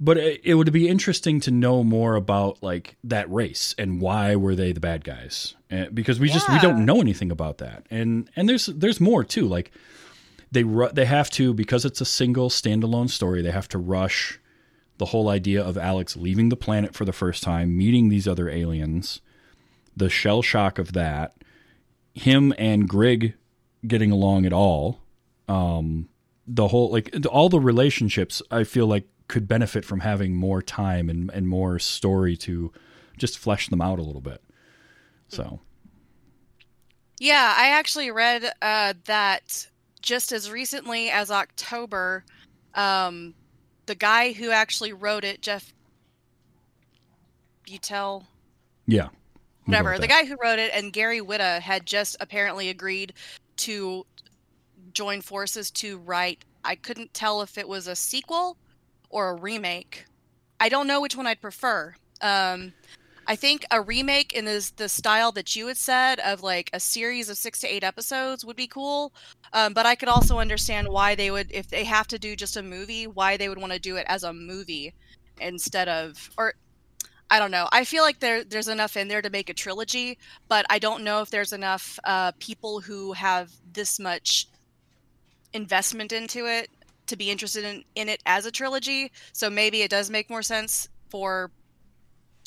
But 0.00 0.16
it, 0.18 0.40
it 0.44 0.54
would 0.54 0.72
be 0.72 0.88
interesting 0.88 1.40
to 1.40 1.50
know 1.50 1.82
more 1.84 2.14
about 2.14 2.62
like 2.62 2.96
that 3.04 3.30
race 3.30 3.74
and 3.76 4.00
why 4.00 4.36
were 4.36 4.54
they 4.54 4.72
the 4.72 4.80
bad 4.80 5.04
guys? 5.04 5.54
Uh, 5.70 5.86
because 5.92 6.18
we 6.20 6.28
just 6.28 6.48
we 6.48 6.58
don't 6.60 6.84
know 6.84 7.00
anything 7.00 7.30
about 7.30 7.58
that. 7.58 7.86
And 7.90 8.30
and 8.36 8.48
there's 8.48 8.66
there's 8.66 9.00
more 9.00 9.22
too. 9.24 9.46
Like 9.46 9.70
they 10.54 10.64
ru- 10.64 10.92
they 10.92 11.04
have 11.04 11.28
to 11.30 11.52
because 11.52 11.84
it's 11.84 12.00
a 12.00 12.06
single 12.06 12.48
standalone 12.48 13.10
story. 13.10 13.42
They 13.42 13.50
have 13.50 13.68
to 13.68 13.78
rush 13.78 14.40
the 14.98 15.06
whole 15.06 15.28
idea 15.28 15.62
of 15.62 15.76
Alex 15.76 16.16
leaving 16.16 16.48
the 16.48 16.56
planet 16.56 16.94
for 16.94 17.04
the 17.04 17.12
first 17.12 17.42
time, 17.42 17.76
meeting 17.76 18.08
these 18.08 18.28
other 18.28 18.48
aliens, 18.48 19.20
the 19.96 20.08
shell 20.08 20.40
shock 20.40 20.78
of 20.78 20.92
that, 20.92 21.34
him 22.14 22.54
and 22.56 22.88
Grig 22.88 23.34
getting 23.86 24.12
along 24.12 24.46
at 24.46 24.52
all. 24.52 25.00
Um, 25.48 26.08
the 26.46 26.68
whole 26.68 26.90
like 26.90 27.14
all 27.30 27.48
the 27.48 27.60
relationships 27.60 28.40
I 28.50 28.64
feel 28.64 28.86
like 28.86 29.08
could 29.26 29.48
benefit 29.48 29.84
from 29.84 30.00
having 30.00 30.36
more 30.36 30.62
time 30.62 31.10
and, 31.10 31.30
and 31.32 31.48
more 31.48 31.78
story 31.78 32.36
to 32.36 32.72
just 33.18 33.38
flesh 33.38 33.68
them 33.68 33.80
out 33.80 33.98
a 33.98 34.02
little 34.02 34.20
bit. 34.20 34.42
So 35.28 35.60
yeah 37.18 37.54
I 37.56 37.70
actually 37.70 38.10
read 38.10 38.52
uh, 38.62 38.94
that 39.06 39.66
just 40.04 40.32
as 40.32 40.50
recently 40.50 41.10
as 41.10 41.30
October 41.30 42.24
um, 42.74 43.34
the 43.86 43.94
guy 43.94 44.32
who 44.32 44.50
actually 44.50 44.92
wrote 44.92 45.24
it 45.24 45.40
Jeff 45.40 45.72
Butel 47.66 48.26
yeah. 48.86 49.08
whatever. 49.64 49.98
The 49.98 50.06
guy 50.06 50.26
who 50.26 50.36
wrote 50.42 50.58
it 50.58 50.70
and 50.74 50.92
Gary 50.92 51.20
Whitta 51.20 51.60
had 51.60 51.86
just 51.86 52.16
apparently 52.20 52.68
agreed 52.68 53.14
to 53.58 54.04
join 54.92 55.22
forces 55.22 55.70
to 55.72 55.98
write. 55.98 56.44
I 56.64 56.74
couldn't 56.74 57.14
tell 57.14 57.40
if 57.40 57.56
it 57.56 57.66
was 57.66 57.86
a 57.86 57.96
sequel 57.96 58.58
or 59.08 59.30
a 59.30 59.34
remake. 59.34 60.04
I 60.60 60.68
don't 60.68 60.86
know 60.86 61.00
which 61.00 61.16
one 61.16 61.26
I'd 61.26 61.40
prefer. 61.40 61.94
Um, 62.20 62.74
I 63.26 63.36
think 63.36 63.64
a 63.70 63.80
remake 63.80 64.32
in 64.32 64.44
this 64.44 64.70
the 64.70 64.88
style 64.88 65.32
that 65.32 65.56
you 65.56 65.66
had 65.66 65.76
said 65.76 66.20
of 66.20 66.42
like 66.42 66.70
a 66.72 66.80
series 66.80 67.28
of 67.28 67.36
six 67.36 67.60
to 67.60 67.66
eight 67.66 67.84
episodes 67.84 68.44
would 68.44 68.56
be 68.56 68.66
cool. 68.66 69.12
Um, 69.52 69.72
but 69.72 69.86
I 69.86 69.94
could 69.94 70.08
also 70.08 70.38
understand 70.38 70.88
why 70.88 71.14
they 71.14 71.30
would, 71.30 71.50
if 71.52 71.68
they 71.68 71.84
have 71.84 72.08
to 72.08 72.18
do 72.18 72.36
just 72.36 72.56
a 72.56 72.62
movie, 72.62 73.06
why 73.06 73.36
they 73.36 73.48
would 73.48 73.58
want 73.58 73.72
to 73.72 73.78
do 73.78 73.96
it 73.96 74.06
as 74.08 74.24
a 74.24 74.32
movie 74.32 74.92
instead 75.40 75.88
of, 75.88 76.30
or 76.36 76.54
I 77.30 77.38
don't 77.38 77.50
know. 77.50 77.68
I 77.72 77.84
feel 77.84 78.02
like 78.02 78.20
there 78.20 78.44
there's 78.44 78.68
enough 78.68 78.96
in 78.96 79.08
there 79.08 79.22
to 79.22 79.30
make 79.30 79.48
a 79.48 79.54
trilogy, 79.54 80.18
but 80.48 80.66
I 80.68 80.78
don't 80.78 81.04
know 81.04 81.20
if 81.20 81.30
there's 81.30 81.52
enough 81.52 81.98
uh, 82.04 82.32
people 82.38 82.80
who 82.80 83.12
have 83.12 83.50
this 83.72 83.98
much 83.98 84.48
investment 85.52 86.12
into 86.12 86.46
it 86.46 86.68
to 87.06 87.16
be 87.16 87.30
interested 87.30 87.64
in, 87.64 87.84
in 87.94 88.08
it 88.08 88.22
as 88.26 88.46
a 88.46 88.50
trilogy. 88.50 89.10
So 89.32 89.48
maybe 89.48 89.82
it 89.82 89.90
does 89.90 90.10
make 90.10 90.28
more 90.30 90.42
sense 90.42 90.88
for 91.10 91.50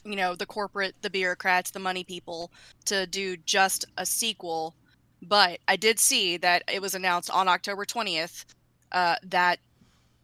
you 0.08 0.16
know 0.16 0.36
the 0.36 0.46
corporate, 0.46 0.96
the 1.02 1.10
bureaucrats, 1.10 1.72
the 1.72 1.80
money 1.80 2.04
people 2.04 2.52
to 2.86 3.06
do 3.06 3.38
just 3.38 3.86
a 3.98 4.06
sequel. 4.06 4.76
But 5.22 5.60
I 5.68 5.76
did 5.76 6.00
see 6.00 6.38
that 6.38 6.64
it 6.72 6.82
was 6.82 6.94
announced 6.94 7.30
on 7.32 7.48
October 7.48 7.86
20th 7.86 8.46
uh, 8.92 9.16
that 9.24 9.60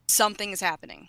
something 0.06 0.52
is 0.52 0.60
happening. 0.60 1.08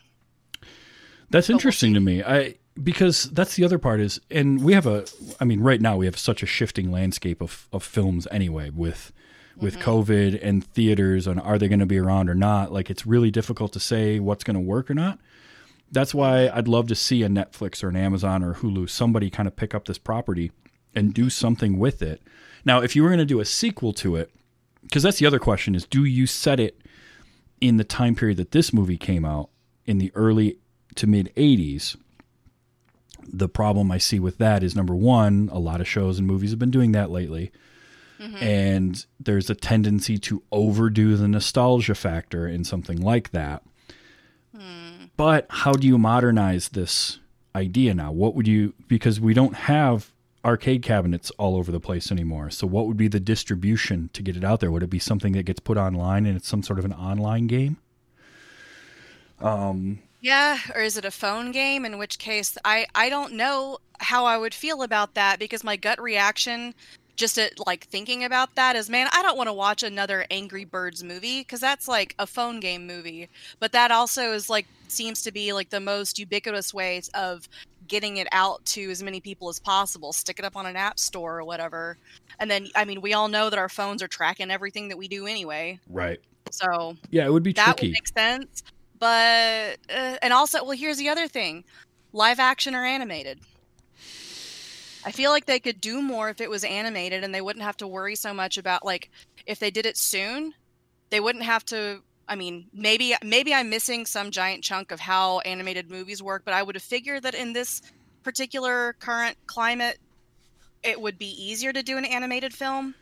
That's 1.29 1.47
we'll 1.47 1.57
interesting 1.57 1.93
to 1.93 1.99
me. 1.99 2.23
I 2.23 2.55
because 2.81 3.23
that's 3.31 3.55
the 3.55 3.63
other 3.63 3.79
part 3.79 4.01
is, 4.01 4.19
and 4.29 4.63
we 4.63 4.73
have 4.73 4.85
a. 4.85 5.05
I 5.39 5.45
mean, 5.45 5.61
right 5.61 5.81
now 5.81 5.97
we 5.97 6.05
have 6.05 6.17
such 6.17 6.43
a 6.43 6.45
shifting 6.45 6.91
landscape 6.91 7.41
of 7.41 7.67
of 7.71 7.83
films 7.83 8.27
anyway 8.31 8.69
with 8.69 9.11
with 9.57 9.77
COVID 9.77 10.39
and 10.41 10.63
theaters 10.63 11.27
and 11.27 11.39
are 11.39 11.57
they 11.57 11.67
going 11.67 11.79
to 11.79 11.85
be 11.85 11.97
around 11.97 12.29
or 12.29 12.35
not? 12.35 12.71
Like 12.71 12.89
it's 12.89 13.05
really 13.05 13.31
difficult 13.31 13.73
to 13.73 13.79
say 13.79 14.19
what's 14.19 14.43
going 14.43 14.55
to 14.55 14.59
work 14.59 14.89
or 14.89 14.93
not. 14.93 15.19
That's 15.95 16.13
why 16.13 16.49
I'd 16.49 16.67
love 16.67 16.87
to 16.89 16.95
see 16.95 17.23
a 17.23 17.29
Netflix 17.29 17.83
or 17.83 17.89
an 17.89 17.95
Amazon 17.95 18.43
or 18.43 18.55
Hulu 18.55 18.89
somebody 18.89 19.29
kind 19.29 19.47
of 19.47 19.55
pick 19.55 19.73
up 19.73 19.85
this 19.85 19.97
property 19.97 20.51
and 20.93 21.13
do 21.13 21.29
something 21.29 21.79
with 21.79 22.01
it. 22.01 22.21
Now, 22.63 22.81
if 22.81 22.95
you 22.95 23.03
were 23.03 23.09
going 23.09 23.19
to 23.19 23.25
do 23.25 23.39
a 23.39 23.45
sequel 23.45 23.93
to 23.93 24.15
it, 24.15 24.31
because 24.85 25.03
that's 25.03 25.19
the 25.19 25.25
other 25.25 25.39
question 25.39 25.75
is 25.75 25.85
do 25.85 26.03
you 26.03 26.27
set 26.27 26.59
it 26.59 26.81
in 27.59 27.77
the 27.77 27.83
time 27.83 28.15
period 28.15 28.37
that 28.37 28.51
this 28.51 28.71
movie 28.71 28.97
came 28.97 29.25
out 29.25 29.49
in 29.85 29.97
the 29.97 30.11
early 30.15 30.59
to 30.95 31.07
mid 31.07 31.33
80s 31.35 31.97
the 33.27 33.49
problem 33.49 33.91
i 33.91 33.97
see 33.97 34.19
with 34.19 34.37
that 34.37 34.63
is 34.63 34.75
number 34.75 34.95
one 34.95 35.49
a 35.51 35.59
lot 35.59 35.81
of 35.81 35.87
shows 35.87 36.19
and 36.19 36.27
movies 36.27 36.51
have 36.51 36.59
been 36.59 36.71
doing 36.71 36.91
that 36.91 37.09
lately. 37.09 37.51
Mm-hmm. 38.19 38.37
And 38.37 39.05
there's 39.19 39.49
a 39.49 39.55
tendency 39.55 40.17
to 40.19 40.41
overdo 40.49 41.17
the 41.17 41.27
nostalgia 41.27 41.95
factor 41.95 42.47
in 42.47 42.63
something 42.63 43.01
like 43.01 43.31
that 43.31 43.61
hmm. 44.55 44.84
But 45.17 45.45
how 45.49 45.73
do 45.73 45.87
you 45.87 45.97
modernize 45.97 46.69
this 46.69 47.19
idea 47.55 47.93
now? 47.93 48.11
What 48.11 48.35
would 48.35 48.47
you 48.47 48.73
because 48.87 49.19
we 49.19 49.33
don't 49.33 49.55
have 49.55 50.11
arcade 50.45 50.83
cabinets 50.83 51.31
all 51.31 51.55
over 51.55 51.71
the 51.71 51.79
place 51.79 52.11
anymore. 52.11 52.51
So 52.51 52.67
what 52.67 52.85
would 52.85 52.97
be 52.97 53.07
the 53.07 53.19
distribution 53.19 54.11
to 54.13 54.21
get 54.21 54.37
it 54.37 54.43
out 54.43 54.59
there? 54.59 54.71
Would 54.71 54.83
it 54.83 54.91
be 54.91 54.99
something 54.99 55.33
that 55.33 55.43
gets 55.43 55.59
put 55.59 55.75
online 55.75 56.27
and 56.27 56.37
it's 56.37 56.47
some 56.47 56.61
sort 56.61 56.77
of 56.77 56.85
an 56.85 56.93
online 56.93 57.47
game? 57.47 57.77
Um, 59.39 59.99
yeah, 60.21 60.59
or 60.73 60.81
is 60.81 60.97
it 60.97 61.03
a 61.03 61.11
phone 61.11 61.51
game? 61.51 61.83
In 61.83 61.97
which 61.97 62.19
case, 62.19 62.57
I 62.63 62.85
I 62.93 63.09
don't 63.09 63.33
know 63.33 63.79
how 63.99 64.25
I 64.25 64.37
would 64.37 64.53
feel 64.53 64.83
about 64.83 65.15
that 65.15 65.39
because 65.39 65.63
my 65.63 65.75
gut 65.75 66.01
reaction, 66.01 66.73
just 67.15 67.37
at 67.37 67.65
like 67.65 67.85
thinking 67.85 68.23
about 68.23 68.55
that, 68.55 68.75
is 68.75 68.89
man, 68.89 69.07
I 69.11 69.21
don't 69.21 69.37
want 69.37 69.47
to 69.47 69.53
watch 69.53 69.83
another 69.83 70.25
Angry 70.29 70.65
Birds 70.65 71.03
movie 71.03 71.41
because 71.41 71.59
that's 71.59 71.87
like 71.87 72.15
a 72.19 72.27
phone 72.27 72.59
game 72.59 72.85
movie. 72.85 73.29
But 73.59 73.71
that 73.71 73.91
also 73.91 74.33
is 74.33 74.49
like 74.49 74.67
seems 74.87 75.21
to 75.23 75.31
be 75.31 75.53
like 75.53 75.69
the 75.69 75.79
most 75.79 76.19
ubiquitous 76.19 76.73
ways 76.73 77.09
of 77.13 77.47
getting 77.87 78.17
it 78.17 78.27
out 78.31 78.63
to 78.65 78.89
as 78.89 79.03
many 79.03 79.19
people 79.19 79.49
as 79.49 79.59
possible. 79.59 80.11
Stick 80.13 80.39
it 80.39 80.45
up 80.45 80.55
on 80.55 80.65
an 80.65 80.75
app 80.75 80.99
store 80.99 81.39
or 81.39 81.43
whatever, 81.43 81.97
and 82.39 82.49
then 82.49 82.67
I 82.75 82.85
mean, 82.85 83.01
we 83.01 83.13
all 83.13 83.27
know 83.27 83.49
that 83.49 83.59
our 83.59 83.69
phones 83.69 84.03
are 84.03 84.07
tracking 84.07 84.51
everything 84.51 84.89
that 84.89 84.97
we 84.97 85.07
do 85.07 85.27
anyway. 85.27 85.79
right 85.89 86.19
So 86.51 86.95
yeah 87.11 87.25
it 87.25 87.31
would 87.31 87.43
be 87.43 87.53
that 87.53 87.77
tricky 87.77 87.87
would 87.87 87.93
make 87.93 88.07
sense. 88.07 88.63
But 88.99 89.77
uh, 89.89 90.17
and 90.21 90.33
also, 90.33 90.63
well, 90.63 90.77
here's 90.77 90.97
the 90.97 91.09
other 91.09 91.27
thing: 91.27 91.63
live 92.13 92.39
action 92.39 92.75
or 92.75 92.85
animated. 92.85 93.39
I 95.05 95.11
feel 95.11 95.29
like 95.31 95.45
they 95.45 95.59
could 95.59 95.79
do 95.79 96.01
more 96.01 96.29
if 96.29 96.41
it 96.41 96.49
was 96.49 96.63
animated 96.63 97.23
and 97.23 97.33
they 97.33 97.41
wouldn't 97.41 97.63
have 97.63 97.77
to 97.77 97.87
worry 97.87 98.15
so 98.15 98.33
much 98.33 98.57
about 98.57 98.83
like 98.83 99.11
if 99.45 99.59
they 99.59 99.69
did 99.69 99.85
it 99.85 99.97
soon, 99.97 100.53
they 101.11 101.19
wouldn't 101.19 101.45
have 101.45 101.63
to 101.65 102.01
I 102.27 102.35
mean, 102.35 102.65
maybe 102.73 103.13
maybe 103.23 103.53
I'm 103.53 103.69
missing 103.69 104.07
some 104.07 104.31
giant 104.31 104.63
chunk 104.63 104.91
of 104.91 104.99
how 104.99 105.39
animated 105.39 105.91
movies 105.91 106.23
work, 106.23 106.41
but 106.43 106.55
I 106.55 106.63
would 106.63 106.75
have 106.75 106.83
figured 106.83 107.21
that 107.23 107.35
in 107.35 107.53
this 107.53 107.83
particular 108.23 108.93
current 108.99 109.37
climate 109.45 109.99
it 110.81 110.99
would 110.99 111.17
be 111.17 111.29
easier 111.41 111.71
to 111.71 111.83
do 111.83 111.97
an 111.97 112.05
animated 112.05 112.53
film 112.53 112.95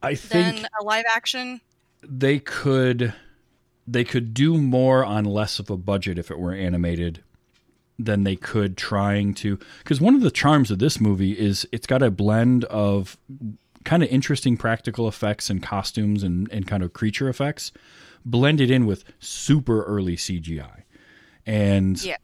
I 0.00 0.14
think 0.14 0.56
than 0.56 0.66
a 0.80 0.84
live 0.84 1.04
action. 1.12 1.60
they 2.02 2.38
could 2.38 3.12
they 3.86 4.04
could 4.04 4.32
do 4.32 4.58
more 4.58 5.04
on 5.04 5.24
less 5.24 5.58
of 5.58 5.68
a 5.70 5.76
budget 5.76 6.18
if 6.18 6.30
it 6.30 6.38
were 6.38 6.52
animated 6.52 7.24
than 8.04 8.24
they 8.24 8.36
could 8.36 8.76
trying 8.76 9.34
to 9.34 9.58
because 9.78 10.00
one 10.00 10.14
of 10.14 10.20
the 10.20 10.30
charms 10.30 10.70
of 10.70 10.78
this 10.78 11.00
movie 11.00 11.32
is 11.32 11.66
it's 11.72 11.86
got 11.86 12.02
a 12.02 12.10
blend 12.10 12.64
of 12.64 13.16
kind 13.84 14.02
of 14.02 14.08
interesting 14.10 14.56
practical 14.56 15.08
effects 15.08 15.50
and 15.50 15.62
costumes 15.62 16.22
and, 16.22 16.50
and 16.52 16.66
kind 16.66 16.82
of 16.82 16.92
creature 16.92 17.28
effects 17.28 17.72
blended 18.24 18.70
in 18.70 18.86
with 18.86 19.04
super 19.18 19.82
early 19.84 20.16
CGI. 20.16 20.82
And 21.46 22.02
Yeah. 22.02 22.16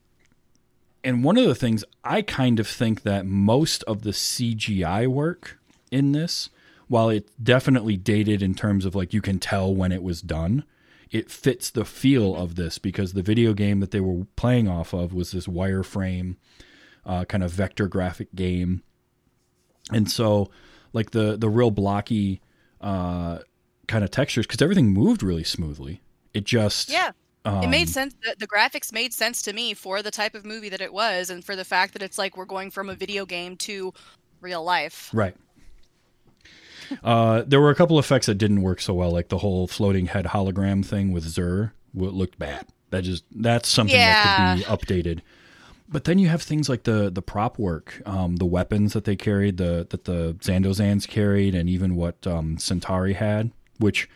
and 1.02 1.24
one 1.24 1.36
of 1.36 1.44
the 1.46 1.54
things 1.54 1.84
I 2.04 2.22
kind 2.22 2.60
of 2.60 2.68
think 2.68 3.02
that 3.02 3.26
most 3.26 3.82
of 3.84 4.02
the 4.02 4.10
CGI 4.12 5.06
work 5.08 5.58
in 5.90 6.12
this, 6.12 6.50
while 6.86 7.08
it 7.08 7.28
definitely 7.42 7.96
dated 7.96 8.42
in 8.42 8.54
terms 8.54 8.84
of 8.84 8.94
like 8.94 9.12
you 9.12 9.20
can 9.20 9.38
tell 9.38 9.74
when 9.74 9.90
it 9.92 10.02
was 10.02 10.22
done, 10.22 10.64
it 11.10 11.30
fits 11.30 11.70
the 11.70 11.84
feel 11.84 12.36
of 12.36 12.54
this 12.56 12.78
because 12.78 13.12
the 13.12 13.22
video 13.22 13.54
game 13.54 13.80
that 13.80 13.90
they 13.90 14.00
were 14.00 14.26
playing 14.36 14.68
off 14.68 14.92
of 14.92 15.12
was 15.12 15.30
this 15.32 15.46
wireframe 15.46 16.36
uh, 17.06 17.24
kind 17.24 17.42
of 17.42 17.50
vector 17.50 17.88
graphic 17.88 18.34
game. 18.34 18.82
And 19.92 20.10
so 20.10 20.50
like 20.92 21.12
the 21.12 21.36
the 21.36 21.48
real 21.48 21.70
blocky 21.70 22.40
uh, 22.80 23.38
kind 23.86 24.04
of 24.04 24.10
textures 24.10 24.46
because 24.46 24.62
everything 24.62 24.88
moved 24.90 25.22
really 25.22 25.44
smoothly. 25.44 26.02
It 26.34 26.44
just 26.44 26.90
Yeah. 26.90 27.10
it 27.46 27.48
um, 27.48 27.70
made 27.70 27.88
sense. 27.88 28.14
The, 28.22 28.36
the 28.38 28.46
graphics 28.46 28.92
made 28.92 29.14
sense 29.14 29.40
to 29.42 29.52
me 29.52 29.74
for 29.74 30.02
the 30.02 30.10
type 30.10 30.34
of 30.34 30.44
movie 30.44 30.68
that 30.68 30.80
it 30.80 30.92
was, 30.92 31.30
and 31.30 31.42
for 31.42 31.56
the 31.56 31.64
fact 31.64 31.94
that 31.94 32.02
it's 32.02 32.18
like 32.18 32.36
we're 32.36 32.44
going 32.44 32.70
from 32.70 32.90
a 32.90 32.94
video 32.94 33.24
game 33.24 33.56
to 33.58 33.92
real 34.40 34.62
life. 34.62 35.10
Right. 35.12 35.34
Uh, 37.02 37.42
there 37.46 37.60
were 37.60 37.70
a 37.70 37.74
couple 37.74 37.98
effects 37.98 38.26
that 38.26 38.36
didn't 38.36 38.62
work 38.62 38.80
so 38.80 38.94
well, 38.94 39.10
like 39.10 39.28
the 39.28 39.38
whole 39.38 39.66
floating 39.66 40.06
head 40.06 40.26
hologram 40.26 40.84
thing 40.84 41.12
with 41.12 41.24
Xur. 41.24 41.72
looked 41.94 42.38
bad. 42.38 42.66
That 42.90 43.02
just 43.02 43.24
that's 43.34 43.68
something 43.68 43.96
that 43.96 44.56
could 44.56 44.64
be 44.64 44.70
updated. 44.70 45.20
But 45.90 46.04
then 46.04 46.18
you 46.18 46.28
have 46.28 46.42
things 46.42 46.68
like 46.68 46.84
the 46.84 47.10
the 47.10 47.22
prop 47.22 47.58
work, 47.58 48.02
um, 48.06 48.36
the 48.36 48.46
weapons 48.46 48.92
that 48.92 49.04
they 49.04 49.16
carried, 49.16 49.56
the 49.56 49.86
that 49.90 50.04
the 50.04 50.34
Zando-Zans 50.40 51.08
carried, 51.08 51.54
and 51.54 51.68
even 51.68 51.94
what 51.94 52.26
um, 52.26 52.58
Centauri 52.58 53.14
had, 53.14 53.52
which 53.78 54.08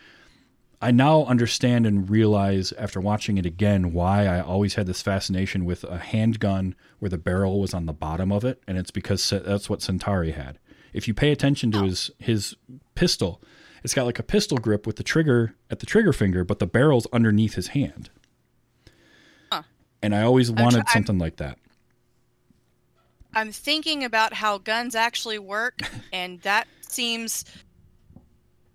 I 0.83 0.91
now 0.91 1.23
understand 1.23 1.87
and 1.87 2.09
realize 2.09 2.73
after 2.73 2.99
watching 2.99 3.37
it 3.37 3.45
again 3.45 3.93
why 3.93 4.27
I 4.27 4.41
always 4.41 4.75
had 4.75 4.85
this 4.85 5.01
fascination 5.01 5.63
with 5.63 5.85
a 5.85 5.97
handgun 5.97 6.75
where 6.99 7.09
the 7.09 7.17
barrel 7.17 7.61
was 7.61 7.73
on 7.73 7.85
the 7.85 7.93
bottom 7.93 8.31
of 8.31 8.43
it, 8.43 8.61
and 8.67 8.77
it's 8.77 8.91
because 8.91 9.27
that's 9.29 9.69
what 9.69 9.81
Centauri 9.81 10.31
had. 10.31 10.59
If 10.93 11.07
you 11.07 11.13
pay 11.13 11.31
attention 11.31 11.71
to 11.71 11.79
oh. 11.79 11.83
his 11.83 12.11
his 12.19 12.55
pistol, 12.95 13.41
it's 13.83 13.93
got 13.93 14.05
like 14.05 14.19
a 14.19 14.23
pistol 14.23 14.57
grip 14.57 14.87
with 14.87 14.95
the 14.95 15.03
trigger 15.03 15.55
at 15.69 15.79
the 15.79 15.85
trigger 15.85 16.13
finger, 16.13 16.43
but 16.43 16.59
the 16.59 16.67
barrel's 16.67 17.07
underneath 17.11 17.55
his 17.55 17.69
hand. 17.69 18.09
Huh. 19.51 19.63
And 20.01 20.15
I 20.15 20.23
always 20.23 20.51
wanted 20.51 20.85
try- 20.85 20.93
something 20.93 21.19
like 21.19 21.37
that. 21.37 21.57
I'm 23.35 23.51
thinking 23.51 24.03
about 24.03 24.33
how 24.33 24.59
guns 24.59 24.95
actually 24.95 25.39
work, 25.39 25.81
and 26.13 26.39
that 26.41 26.67
seems 26.87 27.45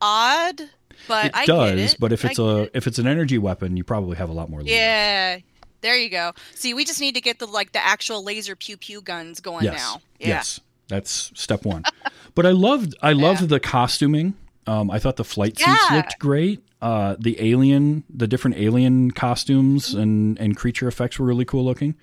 odd. 0.00 0.60
But 1.06 1.26
it 1.26 1.32
I 1.34 1.46
does, 1.46 1.70
get 1.70 1.78
it. 1.78 1.96
but 2.00 2.12
if 2.12 2.24
it's 2.24 2.38
get 2.38 2.44
a 2.44 2.62
it. 2.62 2.70
if 2.74 2.86
it's 2.86 2.98
an 2.98 3.06
energy 3.06 3.38
weapon, 3.38 3.76
you 3.76 3.84
probably 3.84 4.16
have 4.16 4.28
a 4.28 4.32
lot 4.32 4.50
more. 4.50 4.60
leeway. 4.60 4.72
yeah, 4.72 5.38
there 5.80 5.96
you 5.96 6.10
go. 6.10 6.32
See, 6.54 6.74
we 6.74 6.84
just 6.84 7.00
need 7.00 7.14
to 7.14 7.20
get 7.20 7.38
the 7.38 7.46
like 7.46 7.72
the 7.72 7.84
actual 7.84 8.22
laser 8.24 8.56
pew 8.56 8.76
pew 8.76 9.00
guns 9.00 9.40
going 9.40 9.64
yes. 9.64 9.76
now. 9.76 10.02
Yeah. 10.18 10.28
Yes. 10.28 10.60
That's 10.88 11.30
step 11.34 11.64
one. 11.64 11.84
but 12.34 12.46
I 12.46 12.50
loved 12.50 12.94
I 13.02 13.12
loved 13.12 13.42
Yeah. 13.42 13.46
the 13.48 13.60
costuming. 13.60 14.34
Um, 14.66 14.90
I 14.90 14.98
thought 14.98 15.16
the 15.16 15.24
flight 15.24 15.58
suits 15.58 15.78
Yeah. 15.90 15.96
looked 15.96 16.18
great. 16.18 16.62
Uh, 16.80 17.16
the 17.18 17.40
alien, 17.40 18.04
the 18.14 18.26
different 18.28 18.56
alien 18.58 19.10
costumes 19.10 19.90
Mm-hmm. 19.90 20.00
and 20.00 20.38
and 20.40 20.56
creature 20.56 20.88
effects 20.88 21.18
were 21.18 21.26
really 21.26 21.44
cool 21.44 21.64
looking. 21.64 21.94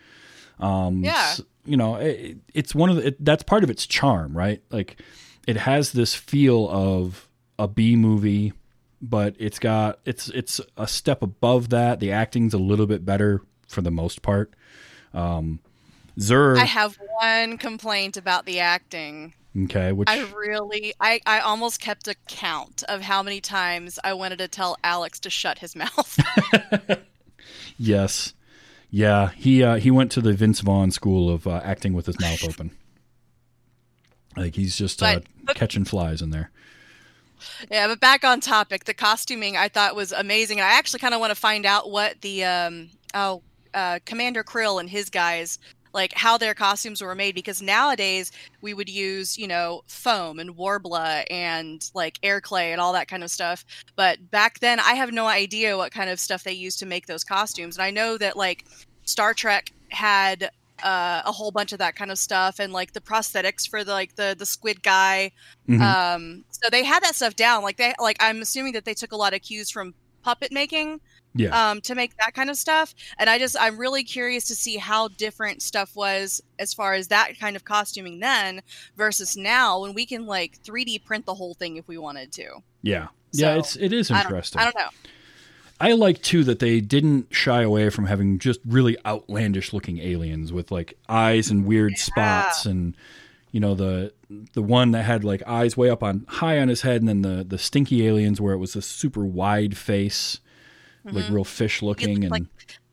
Um, 0.59 1.03
Yeah. 1.03 1.13
s- 1.31 1.41
you 1.65 1.77
know, 1.77 1.95
it, 1.95 2.37
it's 2.53 2.75
one 2.75 2.89
of 2.91 2.97
the 2.97 3.07
it, 3.07 3.23
that's 3.25 3.43
part 3.43 3.63
of 3.63 3.69
its 3.69 3.85
charm, 3.87 4.37
right? 4.37 4.61
Like, 4.69 5.01
it 5.47 5.57
has 5.57 5.91
this 5.93 6.13
feel 6.13 6.69
of 6.69 7.27
a 7.57 7.67
B 7.67 7.95
movie, 7.95 8.53
but 9.01 9.35
it's 9.39 9.57
got 9.59 9.99
it's 10.05 10.29
it's 10.29 10.61
a 10.77 10.87
step 10.87 11.21
above 11.23 11.69
that. 11.69 11.99
The 11.99 12.11
acting's 12.11 12.53
a 12.53 12.57
little 12.59 12.85
bit 12.85 13.03
better 13.05 13.41
for 13.67 13.81
the 13.81 13.89
most 13.91 14.21
part. 14.21 14.53
Um, 15.13 15.59
Zur, 16.19 16.55
I 16.57 16.63
have 16.65 16.97
one 17.21 17.57
complaint 17.57 18.15
about 18.17 18.45
the 18.45 18.59
acting. 18.59 19.33
okay, 19.65 19.91
which 19.91 20.09
I 20.09 20.21
really, 20.35 20.93
I, 20.99 21.19
I 21.25 21.39
almost 21.39 21.79
kept 21.81 22.07
a 22.07 22.15
count 22.27 22.83
of 22.87 23.01
how 23.01 23.21
many 23.23 23.41
times 23.41 23.99
I 24.03 24.13
wanted 24.13 24.37
to 24.39 24.47
tell 24.47 24.77
Alex 24.83 25.19
to 25.21 25.29
shut 25.29 25.59
his 25.59 25.75
mouth. 25.83 26.19
Yes. 27.77 28.33
Yeah, 28.89 29.31
he 29.35 29.61
uh, 29.63 29.75
he 29.75 29.91
went 29.91 30.11
to 30.13 30.21
the 30.21 30.31
Vince 30.33 30.61
Vaughn 30.61 30.91
school 30.91 31.29
of 31.29 31.45
uh, 31.45 31.59
acting 31.63 31.93
with 31.93 32.05
his 32.05 32.19
mouth 32.21 32.43
open. 32.47 32.71
Like 34.37 34.55
he's 34.55 34.77
just 34.77 35.01
uh, 35.03 35.15
But- 35.15 35.23
but- 35.43 35.55
catching 35.55 35.83
flies 35.85 36.21
in 36.21 36.29
there. 36.29 36.51
yeah, 37.69 37.87
but 37.87 37.99
back 37.99 38.23
on 38.23 38.39
topic, 38.39 38.85
the 38.85 38.93
costuming 38.93 39.57
I 39.57 39.67
thought 39.67 39.95
was 39.95 40.11
amazing. 40.13 40.59
And 40.59 40.65
I 40.65 40.77
actually 40.77 40.99
kind 40.99 41.13
of 41.13 41.19
want 41.19 41.31
to 41.31 41.35
find 41.35 41.65
out 41.65 41.91
what 41.91 42.21
the 42.21 42.45
um 42.45 42.89
oh 43.13 43.41
uh, 43.73 43.99
Commander 44.05 44.43
Kril 44.43 44.79
and 44.79 44.89
his 44.89 45.09
guys 45.09 45.59
like 45.95 46.13
how 46.13 46.37
their 46.37 46.53
costumes 46.53 47.01
were 47.01 47.15
made 47.15 47.33
because 47.33 47.61
nowadays 47.61 48.31
we 48.61 48.73
would 48.75 48.89
use 48.89 49.37
you 49.37 49.47
know 49.47 49.81
foam 49.87 50.37
and 50.39 50.55
Worbla 50.55 51.23
and 51.31 51.89
like 51.95 52.19
air 52.21 52.41
clay 52.41 52.71
and 52.73 52.81
all 52.81 52.93
that 52.93 53.07
kind 53.07 53.23
of 53.23 53.31
stuff 53.31 53.65
but 53.95 54.29
back 54.29 54.59
then 54.59 54.79
i 54.79 54.93
have 54.93 55.11
no 55.11 55.25
idea 55.25 55.77
what 55.77 55.91
kind 55.91 56.09
of 56.09 56.19
stuff 56.19 56.43
they 56.43 56.51
used 56.51 56.77
to 56.79 56.85
make 56.85 57.07
those 57.07 57.23
costumes 57.23 57.77
and 57.77 57.83
i 57.83 57.89
know 57.89 58.17
that 58.17 58.37
like 58.37 58.65
star 59.05 59.33
trek 59.33 59.71
had 59.89 60.49
uh, 60.83 61.21
a 61.25 61.31
whole 61.31 61.51
bunch 61.51 61.71
of 61.71 61.79
that 61.79 61.95
kind 61.95 62.11
of 62.11 62.17
stuff 62.17 62.59
and 62.59 62.73
like 62.73 62.91
the 62.91 62.99
prosthetics 62.99 63.67
for 63.67 63.85
the 63.85 63.93
like 63.93 64.13
the 64.15 64.35
the 64.37 64.45
squid 64.45 64.83
guy 64.83 65.31
Mhm. 65.69 65.81
um 65.81 66.43
so 66.51 66.69
they 66.69 66.83
had 66.83 67.01
that 67.03 67.15
stuff 67.15 67.35
down 67.35 67.63
like 67.63 67.77
they 67.77 67.93
like 67.99 68.17
i'm 68.19 68.41
assuming 68.41 68.73
that 68.73 68.83
they 68.83 68.93
took 68.93 69.13
a 69.13 69.15
lot 69.15 69.33
of 69.33 69.41
cues 69.41 69.71
from 69.71 69.93
puppet 70.21 70.51
making 70.51 70.99
yeah, 71.35 71.71
um, 71.71 71.81
to 71.81 71.95
make 71.95 72.15
that 72.17 72.33
kind 72.33 72.49
of 72.49 72.57
stuff. 72.57 72.95
And 73.17 73.29
I 73.29 73.37
just, 73.37 73.55
I'm 73.59 73.77
really 73.77 74.03
curious 74.03 74.45
to 74.45 74.55
see 74.55 74.77
how 74.77 75.09
different 75.09 75.61
stuff 75.61 75.95
was 75.95 76.41
as 76.57 76.73
far 76.73 76.93
as 76.93 77.09
that 77.09 77.37
kind 77.39 77.55
of 77.55 77.65
costuming 77.65 78.19
then 78.19 78.61
versus 78.95 79.35
now 79.35 79.81
when 79.81 79.93
we 79.93 80.05
can 80.05 80.25
like 80.25 80.61
3D 80.63 81.03
print 81.05 81.25
the 81.25 81.35
whole 81.35 81.53
thing 81.53 81.75
if 81.77 81.87
we 81.87 81.97
wanted 81.97 82.31
to. 82.33 82.63
yeah, 82.81 83.07
yeah. 83.31 83.53
so, 83.53 83.59
It's 83.59 83.75
it 83.75 83.93
is 83.93 84.09
I 84.09 84.15
don't, 84.15 84.31
interesting. 84.31 84.61
I 84.61 84.63
don't 84.65 84.77
know. 84.77 84.89
I 85.79 85.91
like 85.91 86.21
too 86.21 86.43
that 86.45 86.59
they 86.59 86.79
didn't 86.79 87.27
shy 87.33 87.61
away 87.61 87.89
from 87.89 88.05
having 88.05 88.39
just 88.39 88.61
really 88.65 88.97
outlandish 89.05 89.73
looking 89.73 89.99
aliens 89.99 90.53
with 90.53 90.71
like 90.71 90.97
eyes 91.09 91.51
and 91.51 91.65
weird 91.65 91.97
spots 91.97 92.65
and 92.65 92.95
you 93.51 93.59
know 93.59 93.75
the 93.75 94.13
the 94.53 94.61
one 94.61 94.91
that 94.91 95.03
had 95.03 95.25
like 95.25 95.43
eyes 95.45 95.75
way 95.75 95.89
up 95.89 96.01
on 96.01 96.25
high 96.27 96.59
on 96.59 96.69
his 96.69 96.81
head 96.81 97.01
and 97.01 97.09
then 97.09 97.21
the 97.23 97.43
the 97.43 97.57
stinky 97.57 98.07
aliens 98.07 98.39
where 98.39 98.53
it 98.53 98.57
was 98.57 98.75
a 98.75 98.81
super 98.81 99.25
wide 99.25 99.77
face 99.77 100.39
like 101.05 101.25
Mhm. 101.25 101.31
real 101.33 101.43
fish 101.43 101.81
looking 101.81 102.23
and 102.23 102.31
like 102.31 102.43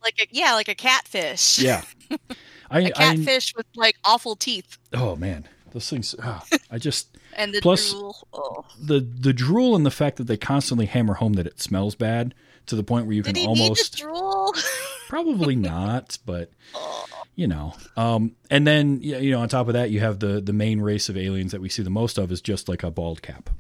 like 0.02 0.14
a, 0.20 0.26
yeah, 0.30 0.54
like 0.54 0.68
a 0.68 0.74
catfish. 0.74 1.58
yeah 1.58 1.82
I, 2.70 2.80
a 2.80 2.84
I 2.86 2.90
catfish 2.90 3.54
with 3.56 3.66
like 3.76 3.96
awful 4.04 4.36
teeth 4.36 4.78
oh 4.92 5.16
man 5.16 5.48
those 5.72 5.88
things 5.88 6.14
ah, 6.22 6.44
I 6.70 6.78
just 6.78 7.16
and 7.36 7.54
the 7.54 7.60
Plus- 7.60 7.90
drool. 7.92 8.28
Oh. 8.32 8.64
the 8.80 9.00
the 9.00 9.32
drool 9.32 9.74
and 9.76 9.84
the 9.86 9.90
fact 9.90 10.16
that 10.18 10.24
they 10.24 10.36
constantly 10.36 10.86
hammer 10.86 11.14
home 11.14 11.32
that 11.34 11.46
it 11.46 11.60
smells 11.60 11.94
bad 11.94 12.34
to 12.66 12.76
the 12.76 12.84
point 12.84 13.06
where 13.06 13.14
you 13.16 13.22
Did 13.22 13.34
can 13.36 13.46
almost 13.48 13.96
drool? 13.98 14.54
Probably 15.08 15.56
not, 15.56 16.18
but 16.24 16.50
Oh. 16.74 17.06
you 17.34 17.48
know. 17.48 17.74
Um, 17.96 18.36
and 18.50 18.64
then 18.66 19.00
you 19.02 19.32
know, 19.32 19.40
on 19.40 19.48
top 19.48 19.66
of 19.66 19.72
that, 19.74 19.90
you 19.90 19.98
have 20.00 20.20
the 20.20 20.40
the 20.40 20.52
main 20.52 20.80
race 20.80 21.08
of 21.08 21.16
aliens 21.16 21.50
that 21.52 21.60
we 21.60 21.68
see 21.68 21.82
the 21.82 21.90
most 21.90 22.18
of 22.18 22.30
is 22.30 22.40
just 22.40 22.68
like 22.68 22.82
a 22.84 22.90
bald 22.90 23.20
cap. 23.20 23.50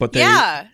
But 0.00 0.12
they, 0.14 0.20
yeah. 0.20 0.66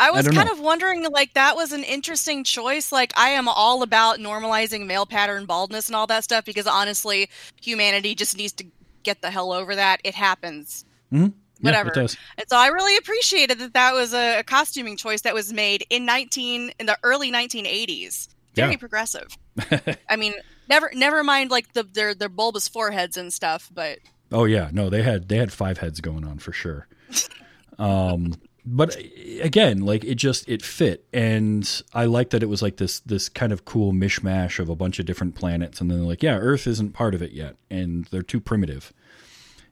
I 0.00 0.10
was 0.10 0.24
don't 0.24 0.34
kind 0.34 0.46
know. 0.48 0.54
of 0.54 0.60
wondering, 0.60 1.04
like, 1.12 1.34
that 1.34 1.54
was 1.56 1.72
an 1.72 1.84
interesting 1.84 2.42
choice. 2.44 2.90
Like, 2.90 3.12
I 3.16 3.30
am 3.30 3.46
all 3.48 3.82
about 3.82 4.18
normalizing 4.18 4.86
male 4.86 5.06
pattern 5.06 5.44
baldness 5.46 5.86
and 5.88 5.94
all 5.96 6.06
that 6.08 6.24
stuff 6.24 6.44
because 6.44 6.66
honestly, 6.66 7.28
humanity 7.62 8.14
just 8.14 8.36
needs 8.36 8.52
to 8.54 8.64
get 9.02 9.20
the 9.22 9.30
hell 9.30 9.52
over 9.52 9.76
that. 9.76 10.00
It 10.04 10.14
happens. 10.14 10.84
yeah, 11.10 11.28
whatever. 11.60 11.90
it 11.90 11.94
does. 11.94 12.16
And 12.38 12.48
so 12.48 12.56
I 12.56 12.68
really 12.68 12.96
appreciated 12.96 13.58
that 13.58 13.74
that 13.74 13.94
was 13.94 14.12
a, 14.14 14.38
a 14.40 14.42
costuming 14.42 14.96
choice 14.96 15.20
that 15.22 15.34
was 15.34 15.52
made 15.52 15.84
in 15.90 16.04
19 16.06 16.72
in 16.80 16.86
the 16.86 16.96
early 17.02 17.30
1980s. 17.30 18.28
Very 18.54 18.72
Yeah. 18.72 18.76
progressive. 18.78 19.36
I 20.08 20.16
mean, 20.16 20.34
never 20.68 20.90
never 20.94 21.22
mind 21.22 21.50
like 21.50 21.72
the 21.74 21.82
their 21.84 22.14
their 22.14 22.28
bulbous 22.28 22.66
foreheads 22.68 23.16
and 23.16 23.32
stuff, 23.32 23.70
but 23.72 23.98
Oh 24.32 24.44
yeah, 24.44 24.70
no, 24.72 24.90
they 24.90 25.02
had 25.02 25.28
they 25.28 25.36
had 25.36 25.52
five 25.52 25.78
heads 25.78 26.00
going 26.00 26.24
on 26.24 26.38
for 26.38 26.52
sure. 26.52 26.88
Um, 27.78 28.34
but 28.72 28.96
uh, 28.96 29.00
again, 29.42 29.80
like 29.80 30.04
it 30.04 30.14
just 30.14 30.48
it 30.48 30.62
fit, 30.62 31.04
and 31.12 31.82
I 31.92 32.04
like 32.04 32.30
that 32.30 32.42
it 32.42 32.48
was 32.48 32.62
like 32.62 32.76
this 32.76 33.00
this 33.00 33.28
kind 33.28 33.52
of 33.52 33.64
cool 33.64 33.92
mishmash 33.92 34.58
of 34.58 34.68
a 34.68 34.76
bunch 34.76 34.98
of 34.98 35.06
different 35.06 35.34
planets, 35.34 35.80
and 35.80 35.90
then 35.90 35.98
they're 35.98 36.06
like, 36.06 36.22
yeah, 36.22 36.36
Earth 36.36 36.66
isn't 36.66 36.92
part 36.92 37.14
of 37.14 37.20
it 37.20 37.32
yet, 37.32 37.56
and 37.68 38.04
they're 38.06 38.22
too 38.22 38.40
primitive. 38.40 38.92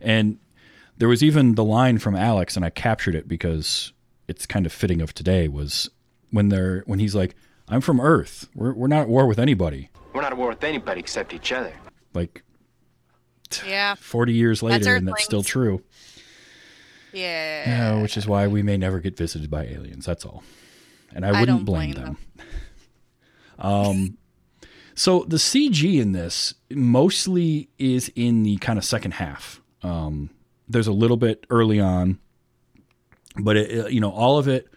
And 0.00 0.38
there 0.96 1.08
was 1.08 1.22
even 1.22 1.54
the 1.54 1.64
line 1.64 1.98
from 1.98 2.16
Alex, 2.16 2.56
and 2.56 2.64
I 2.64 2.70
captured 2.70 3.14
it 3.14 3.28
because 3.28 3.92
it's 4.26 4.46
kind 4.46 4.66
of 4.66 4.72
fitting 4.72 5.00
of 5.00 5.14
today. 5.14 5.46
Was 5.46 5.88
when 6.30 6.48
they're 6.48 6.82
when 6.86 6.98
he's 6.98 7.14
like, 7.14 7.36
"I'm 7.68 7.80
from 7.80 8.00
Earth. 8.00 8.48
We're 8.54 8.72
we're 8.72 8.88
not 8.88 9.02
at 9.02 9.08
war 9.08 9.26
with 9.26 9.38
anybody." 9.38 9.90
We're 10.12 10.22
not 10.22 10.32
at 10.32 10.38
war 10.38 10.48
with 10.48 10.64
anybody 10.64 10.98
except 10.98 11.32
each 11.32 11.52
other. 11.52 11.72
Like 12.14 12.42
Yeah. 13.64 13.94
forty 13.94 14.32
years 14.32 14.60
That's 14.60 14.84
later, 14.84 14.96
and 14.96 15.06
that's 15.06 15.22
still 15.24 15.44
true. 15.44 15.84
Yeah. 17.12 17.68
Yeah, 17.94 18.02
which 18.02 18.16
is 18.16 18.26
why 18.26 18.46
we 18.46 18.62
may 18.62 18.76
never 18.76 19.00
get 19.00 19.16
visited 19.16 19.50
by 19.50 19.64
aliens. 19.66 20.04
That's 20.06 20.24
all. 20.24 20.42
And 21.14 21.24
I 21.24 21.28
I 21.28 21.40
wouldn't 21.40 21.58
don't 21.60 21.64
blame, 21.64 21.92
blame 21.92 22.04
them. 22.04 22.16
um, 23.58 24.18
so 24.94 25.24
the 25.28 25.36
CG 25.36 26.00
in 26.00 26.12
this 26.12 26.54
mostly 26.70 27.68
is 27.78 28.10
in 28.14 28.42
the 28.42 28.56
kind 28.58 28.78
of 28.78 28.84
second 28.84 29.12
half. 29.12 29.60
Um, 29.82 30.30
there's 30.68 30.86
a 30.88 30.92
little 30.92 31.16
bit 31.16 31.46
early 31.50 31.80
on, 31.80 32.18
but 33.40 33.56
it, 33.56 33.70
it- 33.70 33.92
you 33.92 34.00
know, 34.00 34.10
all 34.10 34.38
of 34.38 34.48
it 34.48 34.68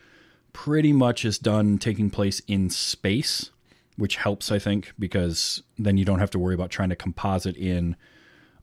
pretty 0.54 0.94
much 0.94 1.26
is 1.26 1.38
done 1.40 1.78
taking 1.78 2.10
place 2.10 2.42
in 2.48 2.70
space, 2.70 3.50
which 3.98 4.18
helps, 4.18 4.52
I 4.52 4.60
think, 4.60 4.94
because 5.00 5.64
then 5.78 5.98
you 5.98 6.06
don't 6.06 6.20
have 6.20 6.32
to 6.32 6.40
worry 6.40 6.54
about 6.54 6.70
trying 6.70 6.90
to 6.90 6.96
composite 6.96 7.56
in 7.58 7.96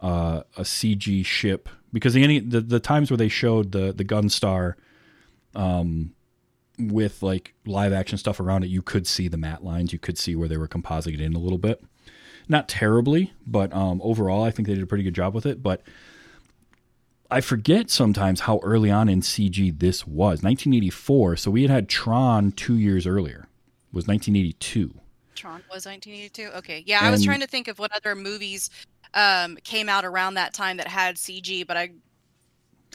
uh, 0.00 0.42
a 0.56 0.62
CG 0.62 1.24
ship 1.26 1.68
because 1.92 2.14
the, 2.14 2.22
any 2.22 2.40
the 2.40 2.60
the 2.60 2.80
times 2.80 3.10
where 3.10 3.18
they 3.18 3.28
showed 3.28 3.72
the 3.72 3.92
the 3.92 4.04
Gunstar 4.04 4.74
um 5.54 6.12
with 6.78 7.22
like 7.22 7.54
live 7.66 7.92
action 7.92 8.18
stuff 8.18 8.38
around 8.38 8.62
it 8.62 8.68
you 8.68 8.82
could 8.82 9.06
see 9.06 9.28
the 9.28 9.36
matte 9.36 9.64
lines. 9.64 9.92
You 9.92 9.98
could 9.98 10.18
see 10.18 10.36
where 10.36 10.48
they 10.48 10.56
were 10.56 10.68
composited 10.68 11.20
in 11.20 11.34
a 11.34 11.38
little 11.38 11.58
bit. 11.58 11.82
Not 12.48 12.68
terribly 12.68 13.32
but 13.46 13.72
um 13.72 14.00
overall 14.02 14.44
I 14.44 14.50
think 14.50 14.68
they 14.68 14.74
did 14.74 14.82
a 14.82 14.86
pretty 14.86 15.04
good 15.04 15.14
job 15.14 15.34
with 15.34 15.46
it. 15.46 15.62
But 15.62 15.82
I 17.30 17.40
forget 17.42 17.90
sometimes 17.90 18.40
how 18.40 18.58
early 18.62 18.90
on 18.90 19.08
in 19.08 19.20
CG 19.20 19.78
this 19.78 20.06
was. 20.06 20.42
1984 20.42 21.36
so 21.36 21.50
we 21.50 21.62
had 21.62 21.70
had 21.70 21.88
Tron 21.88 22.52
2 22.52 22.76
years 22.76 23.06
earlier 23.06 23.48
was 23.92 24.06
1982 24.06 24.94
Tron 25.38 25.62
was 25.72 25.86
1982. 25.86 26.58
Okay. 26.58 26.82
Yeah, 26.84 27.00
I 27.00 27.12
was 27.12 27.24
trying 27.24 27.40
to 27.40 27.46
think 27.46 27.68
of 27.68 27.78
what 27.78 27.92
other 27.94 28.16
movies 28.16 28.70
um, 29.14 29.56
came 29.64 29.88
out 29.88 30.04
around 30.04 30.34
that 30.34 30.52
time 30.54 30.76
that 30.78 30.88
had 30.88 31.16
CG, 31.16 31.66
but 31.66 31.76
I, 31.76 31.90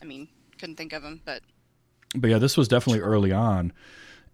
I 0.01 0.05
mean, 0.05 0.28
couldn't 0.59 0.76
think 0.76 0.93
of 0.93 1.03
them. 1.03 1.22
But 1.26 1.41
but 2.16 2.30
yeah, 2.30 2.38
this 2.38 2.55
was 2.57 2.68
definitely 2.68 3.01
early 3.01 3.32
on, 3.32 3.74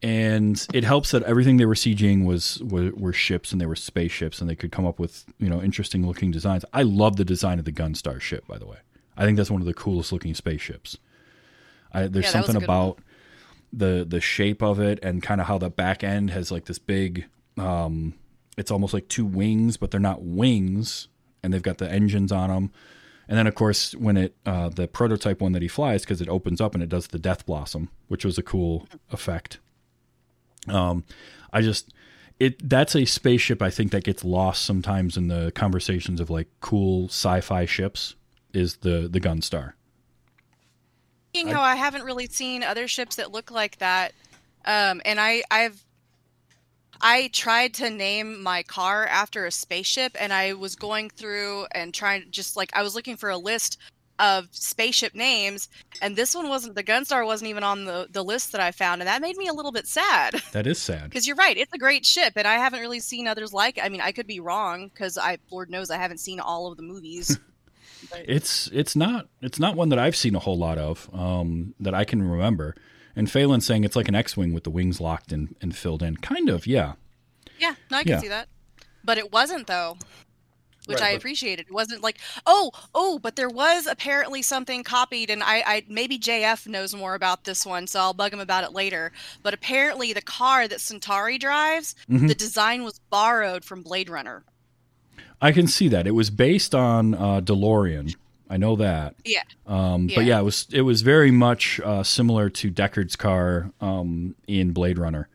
and 0.02 0.66
it 0.74 0.84
helps 0.84 1.12
that 1.12 1.24
everything 1.24 1.58
they 1.58 1.66
were 1.66 1.76
CGing 1.76 2.26
was 2.26 2.62
were, 2.64 2.92
were 2.96 3.14
ships 3.14 3.52
and 3.52 3.60
they 3.60 3.66
were 3.66 3.76
spaceships, 3.76 4.42
and 4.42 4.50
they 4.50 4.56
could 4.56 4.72
come 4.72 4.86
up 4.86 5.00
with 5.00 5.26
you 5.40 5.50
know 5.50 5.62
interesting 5.62 6.06
looking 6.06 6.32
designs. 6.32 6.66
I 6.74 6.84
love 6.84 7.16
the 7.16 7.26
design 7.26 7.60
of 7.60 7.66
the 7.66 7.72
Gunstar 7.72 8.20
ship, 8.20 8.46
by 8.48 8.58
the 8.58 8.66
way. 8.66 8.78
I 9.18 9.26
think 9.26 9.38
that's 9.38 9.52
one 9.52 9.62
of 9.62 9.68
the 9.68 9.74
coolest 9.74 10.12
looking 10.12 10.34
spaceships. 10.34 10.98
I, 11.92 12.08
there's 12.08 12.26
Yeah, 12.26 12.32
that 12.34 12.42
was 12.42 12.50
a 12.50 12.54
something 12.54 12.60
good 12.60 12.70
one. 12.70 12.80
about 12.88 13.00
the 13.72 14.06
the 14.08 14.22
shape 14.22 14.62
of 14.64 14.80
it 14.80 15.00
and 15.04 15.22
kind 15.22 15.42
of 15.42 15.48
how 15.48 15.58
the 15.58 15.70
back 15.70 16.04
end 16.04 16.32
has 16.32 16.52
like 16.52 16.66
this 16.66 16.80
big. 16.80 17.26
Um, 17.58 18.14
it's 18.58 18.72
almost 18.72 18.94
like 18.94 19.08
two 19.08 19.26
wings, 19.26 19.78
but 19.78 19.92
they're 19.92 20.00
not 20.00 20.22
wings, 20.24 21.08
and 21.42 21.54
they've 21.54 21.62
got 21.62 21.78
the 21.78 21.92
engines 21.92 22.32
on 22.32 22.50
them. 22.50 22.72
And 23.28 23.38
then, 23.38 23.46
of 23.46 23.54
course, 23.54 23.94
when 23.94 24.18
it 24.18 24.36
uh, 24.46 24.70
the 24.70 24.88
prototype 24.88 25.40
one 25.40 25.52
that 25.52 25.62
he 25.62 25.68
flies, 25.68 26.02
because 26.02 26.20
it 26.20 26.28
opens 26.28 26.60
up 26.60 26.74
and 26.74 26.84
it 26.84 26.90
does 26.90 27.08
the 27.08 27.20
death 27.20 27.46
blossom, 27.46 27.90
which 28.08 28.26
was 28.26 28.38
a 28.38 28.44
cool 28.44 28.88
effect. 29.12 29.60
Um, 30.68 31.04
I 31.54 31.62
just 31.62 31.94
it 32.40 32.68
that's 32.68 32.96
a 32.96 33.06
spaceship 33.06 33.62
I 33.62 33.70
think 33.70 33.92
that 33.92 34.04
gets 34.04 34.24
lost 34.24 34.64
sometimes 34.64 35.16
in 35.16 35.28
the 35.28 35.52
conversations 35.54 36.20
of 36.20 36.30
like 36.30 36.48
cool 36.60 37.06
sci-fi 37.06 37.66
ships. 37.66 38.16
Is 38.52 38.78
the 38.78 39.08
the 39.08 39.20
Gunstar? 39.20 39.74
seeing 41.36 41.48
how 41.48 41.62
I 41.62 41.76
haven't 41.76 42.04
really 42.04 42.28
seen 42.28 42.64
other 42.64 42.88
ships 42.88 43.18
that 43.18 43.32
look 43.32 43.52
like 43.52 43.78
that, 43.78 44.14
um, 44.66 45.02
and 45.06 45.20
I 45.20 45.44
I've 45.52 45.84
I 47.02 47.30
tried 47.34 47.74
to 47.76 47.90
name 47.90 48.44
my 48.44 48.64
car 48.64 49.06
after 49.08 49.46
a 49.46 49.52
spaceship, 49.52 50.16
and 50.20 50.34
I 50.34 50.54
was 50.54 50.76
going 50.76 51.10
through 51.10 51.66
and 51.72 51.94
trying 51.94 52.26
just 52.30 52.58
like 52.58 52.72
I 52.74 52.84
was 52.84 52.96
looking 52.96 53.16
for 53.16 53.30
a 53.30 53.38
list 53.38 53.78
of 54.20 54.50
spaceship 54.52 55.16
names, 55.16 55.70
and 56.02 56.16
this 56.16 56.36
one 56.36 56.50
wasn't 56.50 56.76
the 56.76 56.84
Gunstar 56.84 57.26
wasn't 57.26 57.50
even 57.50 57.64
on 57.64 57.86
the 57.86 58.08
the 58.12 58.24
list 58.24 58.52
that 58.52 58.60
I 58.62 58.72
found, 58.72 59.02
and 59.02 59.08
that 59.08 59.22
made 59.22 59.38
me 59.38 59.48
a 59.48 59.54
little 59.54 59.72
bit 59.72 59.88
sad 59.88 60.34
That 60.52 60.68
is 60.68 60.78
sad. 60.78 61.06
because 61.06 61.26
you're 61.26 61.38
right, 61.38 61.58
it's 61.58 61.74
a 61.74 61.78
great 61.78 62.06
ship, 62.06 62.34
and 62.36 62.48
I 62.48 62.56
haven't 62.56 62.82
really 62.82 63.00
seen 63.00 63.28
others 63.28 63.54
like. 63.54 63.78
it. 63.78 63.84
I 63.86 63.90
mean, 63.90 64.02
I 64.02 64.12
could 64.12 64.28
be 64.28 64.42
wrong 64.42 64.90
because 64.90 65.18
I 65.18 65.38
Lord 65.52 65.70
knows 65.70 65.90
I 65.90 65.98
haven't 65.98 66.20
seen 66.20 66.40
all 66.40 66.68
of 66.68 66.78
the 66.78 66.84
movies. 66.84 67.40
It's 68.14 68.68
it's 68.68 68.96
not 68.96 69.28
it's 69.42 69.60
not 69.60 69.76
one 69.76 69.90
that 69.90 70.00
I've 70.00 70.16
seen 70.16 70.34
a 70.34 70.40
whole 70.40 70.58
lot 70.58 70.78
of 70.78 71.10
um, 71.14 71.76
that 71.82 71.94
I 71.94 72.06
can 72.06 72.22
remember. 72.24 72.74
And 73.20 73.30
Phelan's 73.30 73.66
saying 73.66 73.84
it's 73.84 73.98
like 73.98 74.08
an 74.08 74.16
X-wing 74.16 74.54
with 74.54 74.64
the 74.64 74.70
wings 74.70 75.02
locked 75.02 75.34
and, 75.34 75.54
and 75.62 75.76
filled 75.76 76.02
in. 76.02 76.16
Kind 76.18 76.48
of, 76.48 76.66
yeah. 76.66 76.94
Yeah, 77.60 77.76
no, 77.92 77.98
I 77.98 78.04
can 78.04 78.14
Yeah. 78.14 78.20
see 78.22 78.30
that. 78.30 78.48
But 79.04 79.18
it 79.18 79.30
wasn't 79.34 79.68
though, 79.68 79.98
which 80.86 81.02
Right, 81.02 81.10
I 81.10 81.12
but- 81.12 81.18
appreciated. 81.18 81.66
It 81.68 81.74
wasn't 81.74 82.02
like, 82.02 82.18
oh, 82.46 82.72
oh, 82.96 83.20
but 83.20 83.36
there 83.36 83.50
was 83.50 83.88
apparently 83.88 84.42
something 84.42 84.86
copied, 84.86 85.30
and 85.30 85.44
I, 85.44 85.62
I 85.66 85.84
maybe 85.90 86.18
JF 86.18 86.66
knows 86.66 86.96
more 86.96 87.14
about 87.14 87.44
this 87.44 87.66
one, 87.66 87.88
so 87.88 88.00
I'll 88.00 88.14
bug 88.14 88.32
him 88.32 88.40
about 88.40 88.64
it 88.64 88.72
later. 88.72 89.12
But 89.44 89.54
apparently, 89.54 90.14
the 90.14 90.22
car 90.22 90.70
that 90.70 90.80
Centauri 90.80 91.38
drives, 91.38 91.96
Mhm. 92.10 92.30
the 92.30 92.36
design 92.36 92.86
was 92.86 93.00
borrowed 93.10 93.66
from 93.66 93.84
Blade 93.84 94.10
Runner. 94.10 94.46
I 95.42 95.52
can 95.52 95.68
see 95.68 95.90
that. 95.90 96.08
It 96.08 96.12
was 96.16 96.30
based 96.30 96.74
on 96.74 97.14
uh, 97.16 97.42
DeLorean. 97.42 98.16
I 98.50 98.58
know 98.58 98.76
that. 98.78 99.16
Yeah. 99.26 99.44
Um, 99.68 100.08
But 100.08 100.26
Yeah. 100.26 100.36
yeah, 100.36 100.40
it 100.40 100.44
was 100.44 100.68
it 100.72 100.82
was 100.82 101.02
very 101.04 101.32
much 101.32 101.80
uh, 101.84 102.04
similar 102.04 102.50
to 102.50 102.72
Deckard's 102.72 103.16
car 103.16 103.72
um, 103.80 104.36
in 104.48 104.72
Blade 104.72 104.98
Runner, 104.98 105.28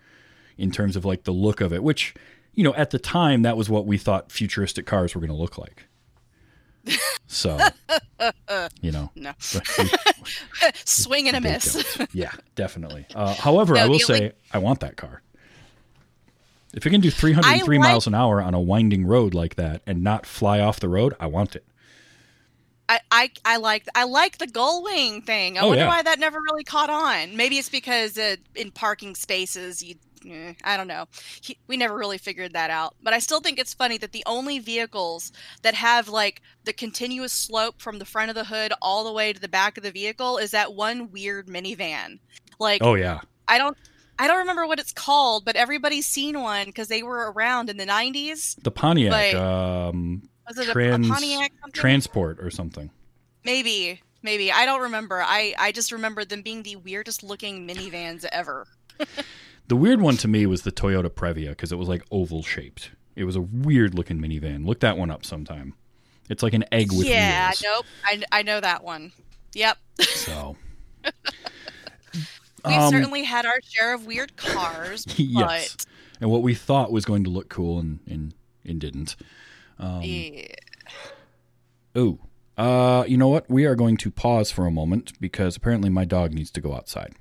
in 0.59 0.71
terms 0.71 0.97
of 0.97 1.05
like 1.05 1.25
the 1.25 1.33
look 1.33 1.61
of 1.61 1.73
it. 1.73 1.83
Which, 1.85 2.15
you 2.55 2.65
know, 2.65 2.75
at 2.75 2.91
the 2.91 2.99
time, 2.99 3.43
that 3.43 3.57
was 3.57 3.69
what 3.71 3.87
we 3.87 3.99
thought 3.99 4.33
futuristic 4.33 4.85
cars 4.87 5.15
were 5.15 5.21
going 5.21 5.31
to 5.31 5.37
look 5.37 5.57
like. 5.59 5.87
So, 7.27 7.59
you 8.81 8.93
know, 8.93 9.11
No, 9.17 9.33
swing 10.85 11.27
and 11.27 11.37
a 11.37 11.41
miss. 11.41 11.99
yeah, 12.13 12.31
definitely. 12.55 13.07
Uh, 13.15 13.35
however, 13.35 13.77
I 13.77 13.87
will 13.87 13.99
say 13.99 14.15
only- 14.15 14.33
I 14.53 14.59
want 14.59 14.81
that 14.81 14.97
car. 14.97 15.23
If 16.75 16.87
it 16.87 16.91
can 16.91 17.01
do 17.01 17.11
303 17.11 17.77
I 17.77 17.81
miles 17.81 18.07
an 18.07 18.15
hour 18.15 18.41
on 18.43 18.53
a 18.55 18.61
winding 18.61 19.07
road 19.07 19.33
like 19.35 19.55
that 19.57 19.83
and 19.87 20.03
not 20.03 20.27
fly 20.27 20.61
off 20.61 20.79
the 20.81 20.89
road, 20.89 21.15
I 21.19 21.27
want 21.27 21.57
it. 21.57 21.65
I, 22.89 23.01
I 23.11 23.31
I 23.45 23.57
like 23.57 23.87
I 23.95 24.05
like 24.05 24.39
the 24.39 24.47
gull 24.47 24.83
wing 24.83 25.23
thing. 25.23 25.57
I 25.59 25.63
Oh, 25.63 25.69
wonder 25.69 25.85
yeah. 25.85 25.89
why 25.89 26.03
that 26.03 26.19
never 26.19 26.39
really 26.41 26.65
caught 26.65 26.91
on. 26.91 27.37
Maybe 27.37 27.57
it's 27.59 27.69
because 27.69 28.19
uh, 28.19 28.37
in 28.55 28.71
parking 28.71 29.15
spaces, 29.15 29.83
you 29.83 29.95
eh, 30.29 30.53
I 30.65 30.77
don't 30.77 30.87
know. 30.89 31.07
He, 31.41 31.57
we 31.67 31.77
never 31.77 31.97
really 31.97 32.19
figured 32.19 32.53
that 32.53 32.71
out. 32.71 32.95
But 33.03 33.15
I 33.15 33.19
still 33.21 33.41
think 33.41 33.59
it's 33.59 33.73
funny 33.75 33.97
that 33.99 34.13
the 34.13 34.23
only 34.27 34.59
vehicles 34.59 35.33
that 35.63 35.75
have 35.75 36.09
like 36.09 36.43
the 36.65 36.73
continuous 36.75 37.33
slope 37.33 37.81
from 37.81 37.99
the 37.99 38.05
front 38.05 38.29
of 38.31 38.35
the 38.35 38.45
hood 38.45 38.73
all 38.83 39.05
the 39.05 39.13
way 39.13 39.33
to 39.33 39.41
the 39.41 39.49
back 39.49 39.77
of 39.79 39.83
the 39.83 39.91
vehicle 39.91 40.37
is 40.39 40.51
that 40.51 40.75
one 40.75 41.11
weird 41.11 41.47
minivan. 41.47 42.19
Like 42.59 42.83
Oh 42.83 42.95
yeah. 42.95 43.21
I 43.49 43.59
don't 43.59 43.77
I 44.19 44.29
don't 44.29 44.39
remember 44.39 44.67
what 44.67 44.79
it's 44.79 44.93
called, 44.93 45.45
but 45.45 45.57
everybody's 45.57 46.07
seen 46.07 46.41
one 46.41 46.67
because 46.67 46.89
they 46.89 47.03
were 47.03 47.33
around 47.33 47.69
in 47.69 47.79
the 47.79 47.87
90s. 47.87 48.63
The 48.63 48.71
Pontiac 48.71 49.11
Like, 49.11 49.35
um, 49.35 50.29
Was 50.49 50.59
it 50.59 50.69
a- 50.69 50.73
Trans- 50.73 51.07
a, 51.07 51.11
Pontiac? 51.11 51.53
something? 51.61 51.73
transport 51.73 52.39
or 52.41 52.51
something. 52.51 52.91
Maybe, 53.45 54.01
maybe 54.23 54.51
I 54.53 54.65
don't 54.67 54.81
remember. 54.83 55.23
I 55.23 55.55
I 55.59 55.73
just 55.73 55.93
remember 55.93 56.25
them 56.25 56.43
being 56.43 56.63
the 56.63 56.77
weirdest 56.77 57.23
looking 57.23 57.67
minivans 57.67 58.25
ever. 58.33 58.67
The 59.67 59.77
weird 59.77 60.03
one 60.03 60.19
to 60.19 60.29
me 60.29 60.45
was 60.45 60.61
the 60.61 60.71
Toyota 60.71 61.09
Previa 61.09 61.49
because 61.49 61.73
it 61.73 61.77
was 61.77 61.89
like 61.89 62.05
oval 62.11 62.43
shaped. 62.43 62.91
It 63.17 63.25
was 63.25 63.35
a 63.35 63.41
weird 63.41 63.95
looking 63.95 64.21
minivan. 64.21 64.67
Look 64.67 64.81
that 64.81 64.99
one 64.99 65.11
up 65.11 65.25
sometime. 65.25 65.73
It's 66.29 66.43
like 66.43 66.53
an 66.53 66.67
egg 66.71 66.93
with 66.93 67.07
yeah, 67.07 67.49
wheels. 67.49 67.63
nope. 67.65 67.87
I 68.05 68.23
I 68.31 68.43
know 68.43 68.61
that 68.61 68.85
one. 68.85 69.13
Yep. 69.55 69.79
So 70.03 70.57
We've 72.67 72.77
Um, 72.77 72.91
certainly 72.93 73.25
had 73.25 73.47
our 73.47 73.59
share 73.67 73.95
of 73.95 74.05
weird 74.07 74.37
cars, 74.37 75.07
yes. 75.17 75.75
but 75.77 75.87
And 76.21 76.31
what 76.31 76.43
we 76.43 76.55
thought 76.55 76.93
was 76.93 77.05
going 77.07 77.25
to 77.25 77.31
look 77.31 77.49
cool 77.49 77.79
and 77.79 78.01
and, 78.07 78.35
and 78.67 78.79
didn't. 78.81 79.17
Um, 79.79 80.03
yeah. 80.03 80.47
Ooh. 81.97 82.19
Uh, 82.57 83.05
you 83.09 83.17
know 83.17 83.29
what? 83.29 83.49
We 83.51 83.65
are 83.67 83.75
going 83.75 83.97
to 83.99 84.11
pause 84.11 84.51
for 84.51 84.67
a 84.67 84.71
moment 84.71 85.13
because 85.21 85.57
apparently 85.57 85.91
my 85.91 86.05
dog 86.05 86.33
needs 86.33 86.51
to 86.53 86.61
go 86.61 86.75
outside. 86.75 87.15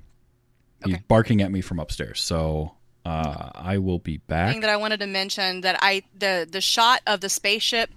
He's 0.84 0.98
barking 1.08 1.40
at 1.40 1.50
me 1.50 1.60
from 1.62 1.80
upstairs. 1.80 2.20
So 2.20 2.74
uh, 3.06 3.50
I 3.54 3.78
will 3.78 3.98
be 3.98 4.18
back. 4.18 4.52
thing 4.52 4.60
that 4.60 4.70
I 4.70 4.76
wanted 4.76 5.00
to 5.00 5.06
mention 5.06 5.62
that 5.62 5.78
I 5.80 6.02
the 6.18 6.46
the 6.50 6.60
shot 6.60 7.00
of 7.06 7.20
the 7.20 7.28
spaceship 7.30 7.90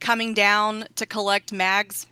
coming 0.00 0.34
down 0.34 0.84
to 0.96 1.06
collect 1.06 1.52
Mags 1.52 2.06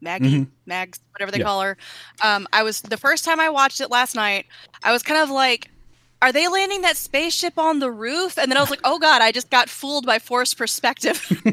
Maggie, 0.00 0.40
Mhm. 0.40 0.48
Mags, 0.66 0.98
whatever 1.12 1.30
they 1.30 1.38
Yeah. 1.38 1.44
call 1.44 1.60
her. 1.60 1.76
Um, 2.22 2.48
I 2.52 2.62
was 2.64 2.80
the 2.80 2.96
first 2.96 3.24
time 3.24 3.38
I 3.38 3.50
watched 3.50 3.80
it 3.80 3.88
last 3.90 4.16
night. 4.16 4.46
I 4.82 4.90
was 4.90 5.02
kind 5.04 5.20
of 5.20 5.30
like, 5.30 5.70
"Are 6.22 6.32
they 6.32 6.48
landing 6.48 6.80
that 6.80 6.96
spaceship 6.96 7.58
on 7.58 7.78
the 7.80 7.90
roof?" 7.90 8.38
And 8.38 8.50
then 8.50 8.56
I 8.56 8.60
was 8.62 8.70
like, 8.70 8.80
"Oh 8.84 8.98
God, 8.98 9.20
I 9.20 9.30
just 9.32 9.50
got 9.50 9.68
fooled 9.68 10.06
by 10.06 10.18
forced 10.18 10.56
perspective." 10.56 11.20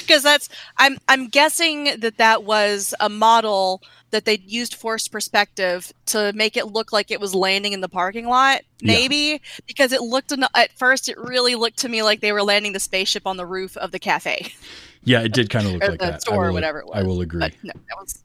Because 0.00 0.22
that's 0.22 0.48
I'm 0.78 0.96
I'm 1.06 1.28
guessing 1.28 2.00
that 2.00 2.16
that 2.16 2.44
was 2.44 2.94
a 2.98 3.10
model 3.10 3.82
that 4.10 4.24
they 4.24 4.38
used 4.46 4.74
forced 4.74 5.12
perspective 5.12 5.92
to 6.06 6.32
make 6.34 6.56
it 6.56 6.68
look 6.68 6.92
like 6.94 7.10
it 7.10 7.20
was 7.20 7.34
landing 7.34 7.74
in 7.74 7.82
the 7.82 7.88
parking 7.88 8.26
lot. 8.26 8.62
Yeah. 8.80 8.94
Maybe 8.94 9.42
because 9.66 9.92
it 9.92 10.00
looked 10.00 10.32
at 10.54 10.72
first 10.78 11.10
it 11.10 11.18
really 11.18 11.56
looked 11.56 11.78
to 11.80 11.90
me 11.90 12.02
like 12.02 12.22
they 12.22 12.32
were 12.32 12.42
landing 12.42 12.72
the 12.72 12.80
spaceship 12.80 13.26
on 13.26 13.36
the 13.36 13.44
roof 13.44 13.76
of 13.76 13.90
the 13.92 13.98
cafe 13.98 14.50
Yeah, 15.04 15.20
it 15.20 15.34
did 15.34 15.50
kind 15.50 15.66
of 15.66 15.72
look 15.72 15.82
like 15.90 15.98
the 16.00 16.06
that. 16.06 16.14
I 16.14 16.18
store 16.18 16.44
or 16.44 16.46
will- 16.46 16.54
whatever 16.54 16.78
it 16.78 16.86
was. 16.86 16.94
I 16.96 17.02
will 17.02 17.20
agree. 17.20 17.40
But 17.40 17.52
no, 17.62 17.72
that 17.74 17.96
was 18.00 18.22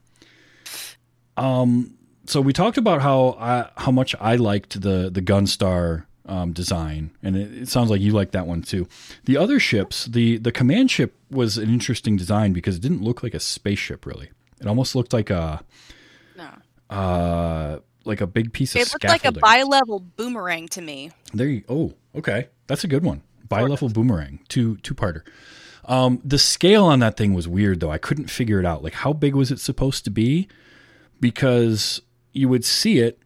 Um, 1.36 1.94
so 2.26 2.40
we 2.40 2.52
talked 2.52 2.78
about 2.78 3.02
how 3.02 3.36
I, 3.38 3.68
how 3.76 3.90
much 3.90 4.14
I 4.20 4.36
liked 4.36 4.80
the 4.80 5.10
the 5.10 5.22
Gunstar 5.22 6.04
um, 6.26 6.52
design, 6.52 7.10
and 7.22 7.36
it, 7.36 7.62
it 7.62 7.68
sounds 7.68 7.90
like 7.90 8.00
you 8.00 8.12
like 8.12 8.32
that 8.32 8.46
one 8.46 8.62
too. 8.62 8.88
The 9.24 9.36
other 9.36 9.58
ships, 9.58 10.06
the 10.06 10.38
the 10.38 10.52
command 10.52 10.90
ship 10.90 11.16
was 11.30 11.58
an 11.58 11.68
interesting 11.68 12.16
design 12.16 12.52
because 12.52 12.76
it 12.76 12.82
didn't 12.82 13.02
look 13.02 13.22
like 13.22 13.34
a 13.34 13.40
spaceship 13.40 14.06
really. 14.06 14.30
It 14.60 14.66
almost 14.66 14.94
looked 14.94 15.12
like 15.12 15.30
a 15.30 15.62
no. 16.36 16.48
uh, 16.88 17.78
like 18.04 18.20
a 18.20 18.26
big 18.26 18.52
piece 18.52 18.74
of 18.74 18.82
It 18.82 18.92
looked 18.92 19.04
like 19.04 19.24
a 19.24 19.32
bi-level 19.32 20.00
boomerang 20.00 20.68
to 20.68 20.80
me. 20.80 21.10
There 21.34 21.48
you 21.48 21.64
oh, 21.68 21.94
okay. 22.16 22.48
That's 22.68 22.84
a 22.84 22.88
good 22.88 23.04
one. 23.04 23.22
Bi-level 23.48 23.88
boomerang, 23.90 24.40
two 24.48 24.76
two 24.78 24.94
parter. 24.94 25.22
Um, 25.84 26.20
the 26.24 26.38
scale 26.38 26.84
on 26.84 27.00
that 27.00 27.16
thing 27.16 27.34
was 27.34 27.48
weird 27.48 27.80
though. 27.80 27.90
I 27.90 27.98
couldn't 27.98 28.30
figure 28.30 28.60
it 28.60 28.64
out. 28.64 28.84
Like 28.84 28.94
how 28.94 29.12
big 29.12 29.34
was 29.34 29.50
it 29.50 29.58
supposed 29.58 30.04
to 30.04 30.10
be? 30.10 30.48
Because 31.20 32.00
you 32.32 32.48
would 32.48 32.64
see 32.64 32.98
it 32.98 33.18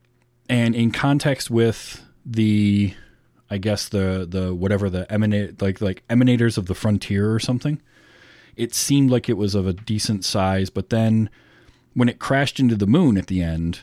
and 0.49 0.75
in 0.75 0.91
context 0.91 1.51
with 1.51 2.05
the 2.25 2.95
I 3.49 3.59
guess 3.59 3.89
the 3.89 4.27
the 4.29 4.55
whatever 4.55 4.91
the 4.91 5.11
emanate 5.13 5.63
like 5.63 5.81
like 5.81 6.07
emanators 6.09 6.59
of 6.59 6.67
the 6.67 6.75
frontier 6.75 7.33
or 7.33 7.39
something. 7.39 7.81
It 8.57 8.75
seemed 8.75 9.11
like 9.11 9.29
it 9.29 9.37
was 9.37 9.55
of 9.55 9.67
a 9.67 9.75
decent 9.75 10.25
size, 10.25 10.71
but 10.71 10.89
then 10.89 11.29
when 11.93 12.09
it 12.09 12.19
crashed 12.19 12.59
into 12.59 12.75
the 12.75 12.87
moon 12.87 13.19
at 13.19 13.27
the 13.27 13.43
end, 13.43 13.83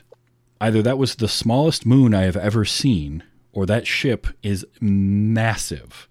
either 0.60 0.82
that 0.82 0.98
was 0.98 1.16
the 1.16 1.28
smallest 1.28 1.86
moon 1.86 2.12
I 2.12 2.22
have 2.22 2.36
ever 2.36 2.64
seen, 2.64 3.22
or 3.52 3.66
that 3.66 3.86
ship 3.86 4.26
is 4.42 4.66
massive. 4.80 6.08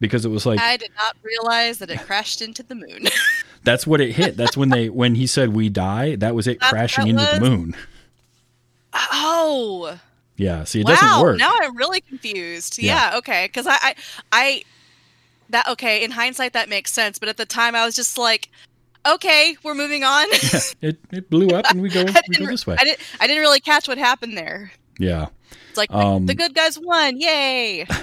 Because 0.00 0.24
it 0.24 0.30
was 0.30 0.46
like 0.46 0.58
I 0.58 0.76
did 0.78 0.90
not 0.96 1.16
realize 1.22 1.78
that 1.78 1.90
it 1.90 2.00
crashed 2.00 2.42
into 2.42 2.62
the 2.64 2.74
moon. 2.74 3.06
that's 3.62 3.86
what 3.86 4.00
it 4.00 4.12
hit. 4.12 4.36
That's 4.36 4.56
when 4.56 4.70
they 4.70 4.88
when 4.88 5.14
he 5.14 5.28
said 5.28 5.50
we 5.50 5.68
die, 5.68 6.16
that 6.16 6.34
was 6.34 6.48
it 6.48 6.58
That's 6.58 6.72
crashing 6.72 7.06
into 7.06 7.22
that 7.22 7.40
the 7.40 7.48
moon. 7.48 7.76
Oh, 8.94 9.98
Yeah, 10.36 10.64
see 10.64 10.80
it 10.80 10.86
wow! 10.86 10.94
doesn't 10.94 11.22
work. 11.22 11.38
Now 11.38 11.52
I'm 11.62 11.76
really 11.76 12.00
confused. 12.00 12.78
Yeah. 12.78 13.10
Yeah, 13.12 13.18
okay, 13.18 13.46
because 13.46 13.66
I, 13.66 13.76
I, 13.80 13.94
I, 14.32 14.62
that 15.50 15.68
okay. 15.68 16.02
In 16.04 16.10
hindsight, 16.10 16.52
that 16.54 16.68
makes 16.68 16.92
sense. 16.92 17.18
But 17.18 17.28
at 17.28 17.36
the 17.36 17.46
time, 17.46 17.74
I 17.74 17.84
was 17.84 17.94
just 17.94 18.16
like, 18.18 18.48
okay, 19.06 19.56
we're 19.62 19.74
moving 19.74 20.04
on. 20.04 20.26
it 20.80 20.98
it 21.10 21.28
blew 21.30 21.48
up 21.48 21.66
and 21.70 21.82
we 21.82 21.88
go 21.88 22.04
we 22.28 22.36
go 22.36 22.46
this 22.46 22.66
way. 22.66 22.76
I 22.78 22.84
didn't. 22.84 23.00
I 23.20 23.26
didn't 23.26 23.42
really 23.42 23.60
catch 23.60 23.88
what 23.88 23.98
happened 23.98 24.36
there. 24.36 24.72
Yeah. 24.98 25.26
It's 25.68 25.78
like 25.78 25.92
Um, 25.92 26.26
the 26.26 26.34
good 26.34 26.54
guys 26.54 26.78
won. 26.78 27.18
Yay! 27.20 27.86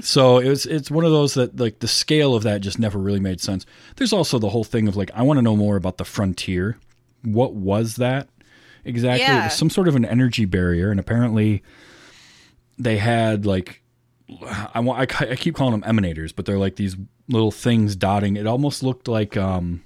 So 0.00 0.38
it 0.38 0.48
was 0.48 0.66
it's 0.66 0.90
one 0.90 1.04
of 1.04 1.12
those 1.12 1.34
that 1.34 1.60
like 1.60 1.78
the 1.78 1.86
scale 1.86 2.34
of 2.34 2.42
that 2.42 2.60
just 2.60 2.76
never 2.76 2.98
really 2.98 3.20
made 3.20 3.40
sense. 3.40 3.64
There's 3.96 4.12
also 4.12 4.40
the 4.40 4.48
whole 4.48 4.64
thing 4.64 4.88
of 4.88 4.96
like 4.96 5.12
I 5.14 5.22
want 5.22 5.38
to 5.38 5.42
know 5.42 5.54
more 5.54 5.76
about 5.76 5.96
the 5.98 6.04
frontier. 6.04 6.76
What 7.22 7.54
was 7.54 7.96
that 7.96 8.28
exactly? 8.84 9.24
It 9.24 9.28
Yeah. 9.28 9.44
was 9.44 9.54
some 9.54 9.70
sort 9.70 9.88
of 9.88 9.96
an 9.96 10.04
energy 10.04 10.44
barrier, 10.44 10.90
and 10.90 10.98
apparently 11.00 11.62
they 12.78 12.98
had 12.98 13.44
like 13.46 13.82
I 14.74 14.80
want 14.80 15.12
I, 15.20 15.30
I 15.32 15.36
keep 15.36 15.54
calling 15.54 15.78
them 15.78 15.96
emanators, 15.96 16.34
but 16.34 16.46
they're 16.46 16.58
like 16.58 16.76
these 16.76 16.96
little 17.28 17.50
things 17.50 17.94
dotting. 17.96 18.36
It 18.36 18.46
almost 18.46 18.82
looked 18.82 19.08
like 19.08 19.36
um 19.36 19.82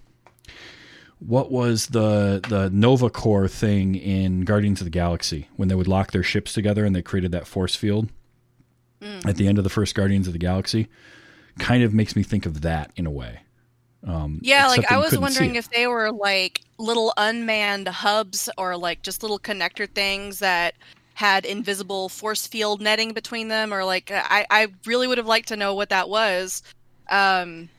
what 1.18 1.50
was 1.50 1.88
the 1.88 2.40
the 2.48 2.68
Nova 2.70 3.08
Corps 3.10 3.48
thing 3.48 3.94
in 3.94 4.42
Guardians 4.42 4.80
of 4.80 4.84
the 4.84 4.90
Galaxy 4.90 5.48
when 5.56 5.68
they 5.68 5.74
would 5.74 5.88
lock 5.88 6.12
their 6.12 6.22
ships 6.22 6.52
together 6.52 6.84
and 6.84 6.94
they 6.94 7.02
created 7.02 7.32
that 7.32 7.46
force 7.46 7.74
field 7.74 8.08
at 9.24 9.36
the 9.36 9.46
end 9.48 9.56
of 9.58 9.64
the 9.64 9.70
first 9.70 9.94
Guardians 9.94 10.26
of 10.26 10.32
the 10.32 10.38
Galaxy? 10.38 10.88
Kind 11.58 11.82
of 11.82 11.94
makes 11.94 12.14
me 12.16 12.22
think 12.22 12.44
of 12.44 12.60
that 12.62 12.90
in 12.96 13.06
a 13.06 13.10
way. 13.10 13.40
Um, 14.06 14.38
Yeah, 14.42 14.66
like 14.68 14.84
I 14.90 14.98
was 14.98 15.18
wondering 15.18 15.56
if 15.56 15.68
they 15.70 15.86
were 15.86 16.12
like 16.12 16.60
little 16.78 17.12
unmanned 17.16 17.88
hubs 17.88 18.48
or 18.58 18.76
like 18.76 19.02
just 19.02 19.22
little 19.22 19.38
connector 19.38 19.88
things 19.92 20.38
that 20.40 20.74
had 21.14 21.44
invisible 21.46 22.08
force 22.08 22.46
field 22.46 22.80
netting 22.80 23.12
between 23.12 23.48
them, 23.48 23.72
or 23.72 23.84
like 23.84 24.10
I, 24.12 24.46
I 24.50 24.68
really 24.86 25.08
would 25.08 25.18
have 25.18 25.26
liked 25.26 25.48
to 25.48 25.56
know 25.56 25.74
what 25.74 25.88
that 25.90 26.08
was. 26.08 26.62
Um, 27.10 27.70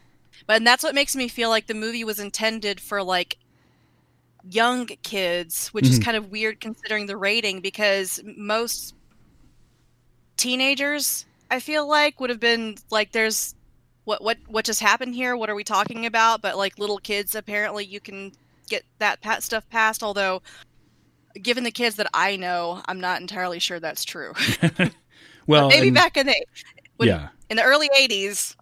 but 0.48 0.58
and 0.58 0.68
that's 0.68 0.84
what 0.84 0.96
makes 0.96 1.16
me 1.16 1.28
feel 1.30 1.50
like 1.50 1.68
the 1.68 1.74
movie 1.76 2.04
was 2.04 2.20
intended 2.20 2.82
for 2.82 3.04
like 3.04 3.38
young 4.44 4.86
kids, 5.04 5.70
which 5.70 5.90
is 5.90 6.00
Mhm. 6.00 6.04
kind 6.04 6.18
of 6.18 6.32
weird 6.32 6.60
considering 6.60 7.06
the 7.06 7.18
rating 7.18 7.62
because 7.62 8.20
most 8.38 8.94
teenagers, 10.38 11.26
I 11.52 11.60
feel 11.60 11.88
like, 11.88 12.20
would 12.20 12.30
have 12.30 12.40
been 12.40 12.76
like, 12.92 13.12
there's 13.12 13.54
what 14.08 14.24
what 14.24 14.38
what 14.48 14.64
just 14.64 14.80
happened 14.80 15.14
here? 15.16 15.36
What 15.36 15.50
are 15.50 15.56
we 15.56 15.66
talking 15.66 16.06
about? 16.06 16.42
But 16.42 16.58
like 16.58 16.80
little 16.80 16.98
kids, 16.98 17.36
apparently, 17.36 17.84
you 17.84 18.00
can 18.00 18.32
get 18.70 18.84
that 19.00 19.20
pat 19.22 19.44
stuff 19.44 19.70
passed. 19.70 20.02
Although, 20.02 20.42
given 21.42 21.66
the 21.66 21.72
kids 21.72 21.98
that 21.98 22.08
I 22.14 22.38
know, 22.38 22.82
I'm 22.88 23.02
not 23.02 23.20
entirely 23.20 23.60
sure 23.60 23.82
that's 23.82 24.06
true. 24.06 24.34
well, 25.48 25.68
Maybe 25.68 25.88
and- 25.90 25.96
back 25.96 26.16
in 26.16 26.28
the 26.28 26.46
when- 26.96 27.10
yeah, 27.10 27.28
in 27.50 27.58
the 27.58 27.64
early 27.64 27.90
'80s, 28.00 28.56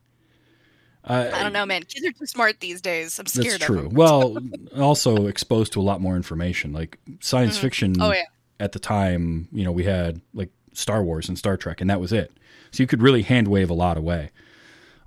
uh, 1.03 1.29
I 1.31 1.43
don't 1.43 1.53
know, 1.53 1.65
man. 1.67 1.83
Kids 1.83 2.05
are 2.07 2.11
too 2.11 2.25
smart 2.25 2.59
these 2.59 2.81
days. 2.81 3.19
I'm 3.19 3.27
scared 3.27 3.45
That's 3.61 3.63
of 3.63 3.67
true. 3.67 3.81
them. 3.83 3.93
well, 3.93 4.37
also 4.81 5.27
exposed 5.27 5.73
to 5.73 5.79
a 5.79 5.83
lot 5.83 6.01
more 6.01 6.15
information. 6.15 6.73
Like 6.73 6.97
science 7.19 7.57
Mhm. 7.59 7.61
fiction 7.61 7.95
Oh 8.01 8.11
yeah, 8.11 8.23
at 8.59 8.71
the 8.71 8.79
time, 8.79 9.47
you 9.51 9.63
know, 9.63 9.71
we 9.71 9.83
had 9.83 10.21
like 10.33 10.49
Star 10.73 11.03
Wars 11.03 11.29
and 11.29 11.37
Star 11.37 11.55
Trek, 11.55 11.81
and 11.81 11.89
that 11.91 11.99
was 12.01 12.11
it. 12.11 12.31
So 12.71 12.81
you 12.81 12.87
could 12.87 13.03
really 13.03 13.21
hand 13.21 13.47
wave 13.47 13.69
a 13.69 13.73
lot 13.75 13.95
away. 13.95 14.31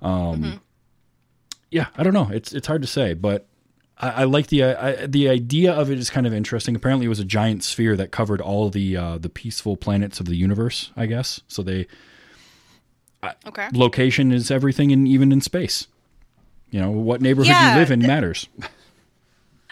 Um, 0.01 0.43
Mhm. 0.43 0.59
Yeah, 1.71 1.87
I 1.97 2.03
don't 2.03 2.13
know. 2.13 2.29
It's 2.33 2.53
it's 2.53 2.67
hard 2.67 2.81
to 2.81 2.87
say, 2.87 3.13
but 3.13 3.45
I, 3.97 4.09
I 4.09 4.23
like 4.23 4.47
the 4.47 4.63
I, 4.63 5.05
the 5.05 5.29
idea 5.29 5.71
of 5.71 5.91
it 5.91 5.99
is 5.99 6.09
kind 6.09 6.25
of 6.25 6.33
interesting. 6.33 6.75
Apparently, 6.75 7.05
it 7.05 7.09
was 7.09 7.19
a 7.19 7.25
giant 7.25 7.63
sphere 7.63 7.95
that 7.95 8.11
covered 8.11 8.41
all 8.41 8.69
the 8.69 8.97
uh, 8.97 9.17
the 9.17 9.29
peaceful 9.29 9.77
planets 9.77 10.19
of 10.19 10.25
the 10.25 10.35
universe. 10.35 10.91
I 10.95 11.05
guess 11.05 11.41
so. 11.47 11.61
They 11.61 11.85
okay. 13.45 13.67
location 13.73 14.31
is 14.31 14.49
everything, 14.49 14.91
and 14.91 15.07
even 15.07 15.31
in 15.31 15.41
space. 15.41 15.87
You 16.71 16.79
know 16.79 16.91
what 16.91 17.21
neighborhood 17.21 17.49
Yeah, 17.49 17.73
you 17.73 17.79
live 17.79 17.91
in 17.91 17.99
matters. 18.01 18.47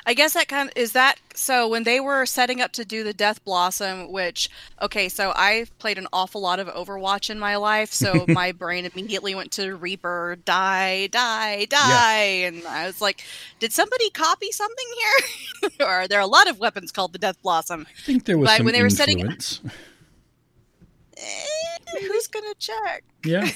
I 0.10 0.14
guess 0.14 0.34
that 0.36 0.48
kind 0.48 0.70
of 0.70 0.78
is 0.78 0.94
that. 0.94 1.20
So 1.36 1.68
when 1.68 1.84
they 1.84 2.00
were 2.00 2.26
setting 2.26 2.62
up 2.62 2.72
to 2.74 2.86
do 2.86 3.04
the 3.04 3.14
Death 3.14 3.44
Blossom, 3.44 4.10
which 4.10 4.50
okay, 4.82 5.10
so 5.10 5.34
I 5.36 5.66
played 5.80 5.98
an 5.98 6.08
awful 6.14 6.40
lot 6.40 6.62
of 6.62 6.68
Overwatch 6.70 7.30
in 7.30 7.38
my 7.38 7.58
life, 7.58 7.92
so 7.92 8.24
my 8.30 8.54
brain 8.54 8.86
immediately 8.86 9.36
went 9.36 9.52
to 9.54 9.76
Reaper, 9.76 10.38
die, 10.46 11.08
die, 11.08 11.66
die, 11.66 12.24
and 12.46 12.66
I 12.66 12.86
was 12.88 13.02
like, 13.02 13.22
did 13.60 13.74
somebody 13.74 14.10
copy 14.12 14.50
something 14.54 14.86
here? 14.98 15.70
or 15.82 15.88
are 15.88 16.08
there 16.08 16.22
a 16.22 16.26
lot 16.26 16.50
of 16.50 16.58
weapons 16.58 16.94
called 16.94 17.12
the 17.12 17.20
Death 17.20 17.42
Blossom? 17.42 17.86
I 17.90 18.02
think 18.02 18.24
there 18.24 18.38
was 18.38 18.48
But 18.48 18.58
some 18.58 18.66
when 18.66 18.74
they 18.76 18.82
were 18.84 18.90
setting- 18.90 19.20
influence. 19.20 19.60
Eh, 21.20 22.00
who's 22.08 22.28
gonna 22.28 22.54
check? 22.60 23.04
Yeah. 23.26 23.50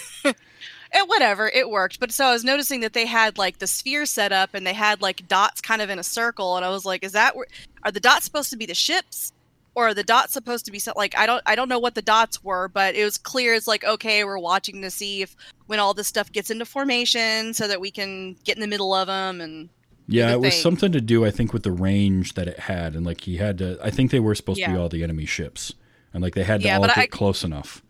And 0.94 1.08
whatever, 1.08 1.48
it 1.48 1.70
worked. 1.70 2.00
But 2.02 2.12
so 2.12 2.26
I 2.26 2.34
was 2.34 2.44
noticing 2.44 2.82
that 2.82 2.92
they 2.94 3.06
had 3.06 3.38
like 3.38 3.60
the 3.60 3.68
sphere 3.68 4.06
set 4.06 4.32
up 4.34 4.50
and 4.54 4.68
they 4.68 4.74
had 4.74 5.02
like 5.02 5.28
dots 5.28 5.62
kind 5.62 5.82
of 5.82 5.90
in 5.90 6.00
a 6.00 6.04
circle, 6.04 6.58
and 6.58 6.66
I 6.66 6.70
was 6.70 6.86
like, 6.86 7.04
is 7.04 7.14
that 7.14 7.36
where 7.36 7.48
are 7.84 7.92
the 7.92 8.00
dots 8.02 8.26
supposed 8.26 8.50
to 8.52 8.58
be 8.58 8.66
the 8.66 8.74
ships? 8.76 9.32
Or 9.74 9.88
are 9.88 9.94
the 9.94 10.04
dots 10.04 10.34
supposed 10.34 10.66
to 10.66 10.72
be 10.72 10.80
set 10.80 10.98
like 10.98 11.18
I 11.18 11.26
don't 11.26 11.42
I 11.46 11.56
don't 11.56 11.70
know 11.70 11.80
what 11.80 11.96
the 11.96 12.02
dots 12.02 12.44
were, 12.44 12.68
but 12.68 12.94
it 12.94 13.06
was 13.06 13.18
clear 13.18 13.54
it's 13.54 13.68
like, 13.68 13.86
okay, 13.86 14.26
we're 14.26 14.38
watching 14.38 14.82
to 14.82 14.92
see 14.92 15.22
if 15.22 15.34
when 15.68 15.80
all 15.80 15.94
this 15.94 16.10
stuff 16.10 16.30
gets 16.30 16.50
into 16.52 16.66
formation 16.66 17.54
so 17.54 17.70
that 17.70 17.80
we 17.80 17.90
can 17.90 18.34
get 18.44 18.58
in 18.58 18.62
the 18.62 18.68
middle 18.68 18.94
of 18.94 19.08
them 19.08 19.40
and 19.40 19.70
Yeah, 20.08 20.34
it 20.34 20.42
was 20.42 20.56
thing. 20.56 20.62
something 20.62 20.92
to 20.92 21.00
do, 21.00 21.24
I 21.26 21.32
think, 21.32 21.54
with 21.54 21.64
the 21.64 21.72
range 21.72 22.34
that 22.34 22.50
it 22.50 22.60
had, 22.60 22.96
and 22.98 23.06
like 23.06 23.22
he 23.22 23.38
had 23.38 23.60
to. 23.60 23.80
I 23.82 23.92
think 23.92 24.12
they 24.12 24.20
were 24.20 24.36
supposed 24.36 24.62
to 24.62 24.68
be 24.70 24.76
all 24.76 24.90
the 24.90 25.04
enemy 25.06 25.26
ships, 25.26 25.74
and 26.14 26.22
like 26.22 26.36
they 26.36 26.44
had 26.44 26.60
to 26.60 26.68
Yeah, 26.68 26.76
all 26.78 26.88
get 26.88 26.98
I- 26.98 27.08
close 27.08 27.46
enough. 27.46 27.82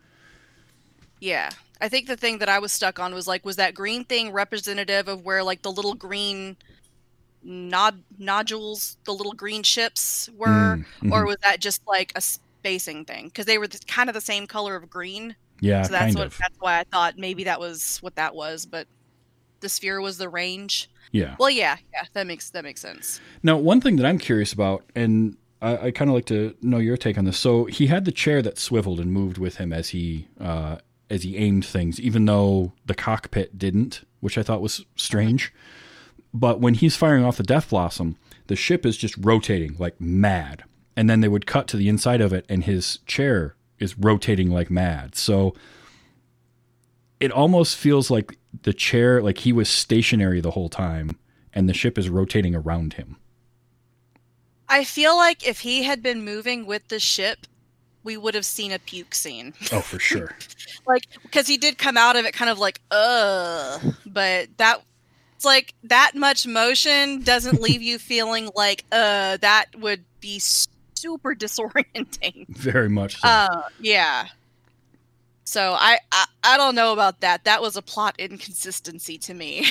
Yeah. 1.19 1.49
I 1.81 1.89
think 1.89 2.07
the 2.07 2.15
thing 2.15 2.37
that 2.37 2.47
I 2.49 2.59
was 2.59 2.71
stuck 2.71 2.99
on 2.99 3.13
was 3.13 3.27
like, 3.27 3.43
was 3.43 3.55
that 3.57 3.73
green 3.73 4.03
thing 4.05 4.31
representative 4.31 5.07
of 5.07 5.25
where 5.25 5.43
like 5.43 5.63
the 5.63 5.71
little 5.71 5.95
green 5.95 6.55
nod 7.43 8.03
nodules, 8.19 8.97
the 9.05 9.11
little 9.13 9.33
green 9.33 9.63
ships 9.63 10.29
were, 10.37 10.47
Mm, 10.77 10.85
mhm. 11.01 11.11
or 11.11 11.25
was 11.25 11.37
that 11.43 11.59
just 11.59 11.81
like 11.87 12.11
a 12.15 12.21
spacing 12.21 13.03
thing? 13.05 13.25
Because 13.25 13.45
they 13.45 13.57
were 13.57 13.67
the, 13.67 13.79
kind 13.87 14.09
of 14.09 14.13
the 14.13 14.21
same 14.21 14.45
color 14.45 14.75
of 14.75 14.89
green. 14.89 15.35
yeah, 15.59 15.83
so 15.83 15.91
that's 15.91 16.15
what 16.15 16.27
of. 16.27 16.37
that's 16.37 16.55
why 16.59 16.79
I 16.79 16.83
thought 16.83 17.17
maybe 17.17 17.43
that 17.45 17.59
was 17.59 17.97
what 18.01 18.15
that 18.15 18.35
was. 18.35 18.65
But 18.65 18.87
the 19.59 19.69
sphere 19.69 20.01
was 20.01 20.17
the 20.17 20.29
range. 20.29 20.89
Yeah. 21.11 21.35
Well, 21.39 21.49
yeah, 21.49 21.77
yeah, 21.93 22.03
that 22.13 22.27
makes 22.27 22.51
that 22.51 22.63
makes 22.63 22.81
sense. 22.81 23.19
Now, 23.43 23.57
one 23.57 23.81
thing 23.81 23.95
that 23.97 24.05
I'm 24.05 24.17
curious 24.19 24.53
about, 24.53 24.83
and 24.95 25.35
I, 25.61 25.87
I 25.87 25.91
kind 25.91 26.09
of 26.09 26.15
like 26.15 26.25
to 26.25 26.55
know 26.61 26.77
your 26.77 26.95
take 26.97 27.17
on 27.17 27.25
this. 27.25 27.37
So 27.37 27.65
he 27.65 27.87
had 27.87 28.05
the 28.05 28.11
chair 28.11 28.41
that 28.43 28.57
swiveled 28.59 28.99
and 28.99 29.11
moved 29.11 29.37
with 29.39 29.57
him 29.57 29.73
as 29.73 29.89
he 29.89 30.27
uh, 30.39 30.77
as 31.11 31.23
he 31.23 31.37
aimed 31.37 31.65
things, 31.65 31.99
even 31.99 32.25
though 32.25 32.71
the 32.85 32.95
cockpit 32.95 33.57
didn't, 33.57 34.03
which 34.21 34.37
I 34.37 34.43
thought 34.43 34.61
was 34.61 34.85
strange. 34.95 35.53
But 36.33 36.61
when 36.61 36.75
he's 36.75 36.95
firing 36.95 37.25
off 37.25 37.37
the 37.37 37.43
Death 37.43 37.69
Blossom, 37.69 38.15
the 38.47 38.55
ship 38.55 38.85
is 38.85 38.97
just 38.97 39.17
rotating 39.17 39.75
like 39.77 39.99
mad, 39.99 40.63
and 40.95 41.09
then 41.09 41.19
they 41.19 41.27
would 41.27 41.45
cut 41.45 41.67
to 41.67 41.77
the 41.77 41.89
inside 41.89 42.21
of 42.21 42.31
it, 42.31 42.45
and 42.47 42.63
his 42.63 42.99
chair 43.05 43.55
is 43.77 43.97
rotating 43.97 44.49
like 44.49 44.71
mad. 44.71 45.15
So 45.15 45.53
it 47.19 47.31
almost 47.31 47.75
feels 47.75 48.09
like 48.09 48.37
the 48.63 48.73
chair, 48.73 49.21
like 49.21 49.39
he 49.39 49.51
was 49.51 49.69
stationary 49.69 50.39
the 50.39 50.51
whole 50.51 50.69
time, 50.69 51.17
and 51.53 51.67
the 51.67 51.73
ship 51.73 51.97
is 51.97 52.09
rotating 52.09 52.55
around 52.55 52.93
him. 52.93 53.17
I 54.69 54.85
feel 54.85 55.17
like 55.17 55.45
if 55.45 55.59
he 55.59 55.83
had 55.83 56.01
been 56.01 56.23
moving 56.23 56.65
with 56.65 56.87
the 56.87 56.99
ship, 56.99 57.45
we 58.03 58.17
would 58.17 58.33
have 58.35 58.45
seen 58.45 58.71
a 58.71 58.79
puke 58.79 59.13
scene. 59.13 59.53
Oh, 59.71 59.81
for 59.81 59.99
sure. 59.99 60.35
like 60.87 61.03
because 61.23 61.47
he 61.47 61.57
did 61.57 61.77
come 61.77 61.97
out 61.97 62.15
of 62.15 62.25
it 62.25 62.33
kind 62.33 62.49
of 62.49 62.57
like 62.59 62.81
uh 62.91 63.79
but 64.05 64.49
that 64.57 64.81
it's 65.35 65.45
like 65.45 65.73
that 65.83 66.11
much 66.15 66.45
motion 66.47 67.21
doesn't 67.23 67.61
leave 67.61 67.81
you 67.81 67.99
feeling 67.99 68.49
like 68.55 68.83
uh 68.91 69.37
that 69.37 69.65
would 69.77 70.03
be 70.19 70.39
super 70.39 71.33
disorienting. 71.35 72.47
Very 72.55 72.89
much 72.89 73.19
so. 73.21 73.27
Uh 73.27 73.61
yeah. 73.79 74.27
So 75.43 75.73
I, 75.77 75.99
I 76.11 76.25
I 76.43 76.57
don't 76.57 76.75
know 76.75 76.93
about 76.93 77.19
that. 77.21 77.43
That 77.43 77.61
was 77.61 77.75
a 77.75 77.81
plot 77.81 78.15
inconsistency 78.19 79.17
to 79.19 79.33
me. 79.33 79.67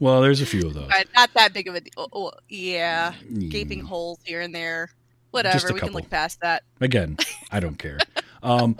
well, 0.00 0.22
there's 0.22 0.40
a 0.40 0.46
few 0.46 0.66
of 0.66 0.74
those. 0.74 0.88
But 0.88 1.08
not 1.14 1.30
that 1.34 1.52
big 1.52 1.68
of 1.68 1.74
a 1.74 1.80
deal. 1.82 2.08
Oh, 2.12 2.32
yeah, 2.48 3.12
Mm. 3.30 3.50
gaping 3.50 3.80
holes 3.80 4.18
here 4.24 4.40
and 4.40 4.54
there. 4.54 4.90
Whatever, 5.30 5.72
we 5.74 5.80
can 5.80 5.92
look 5.92 6.08
past 6.10 6.40
that. 6.40 6.62
Again, 6.80 7.16
I 7.50 7.60
don't 7.60 7.78
care. 7.78 7.98
Um, 8.40 8.76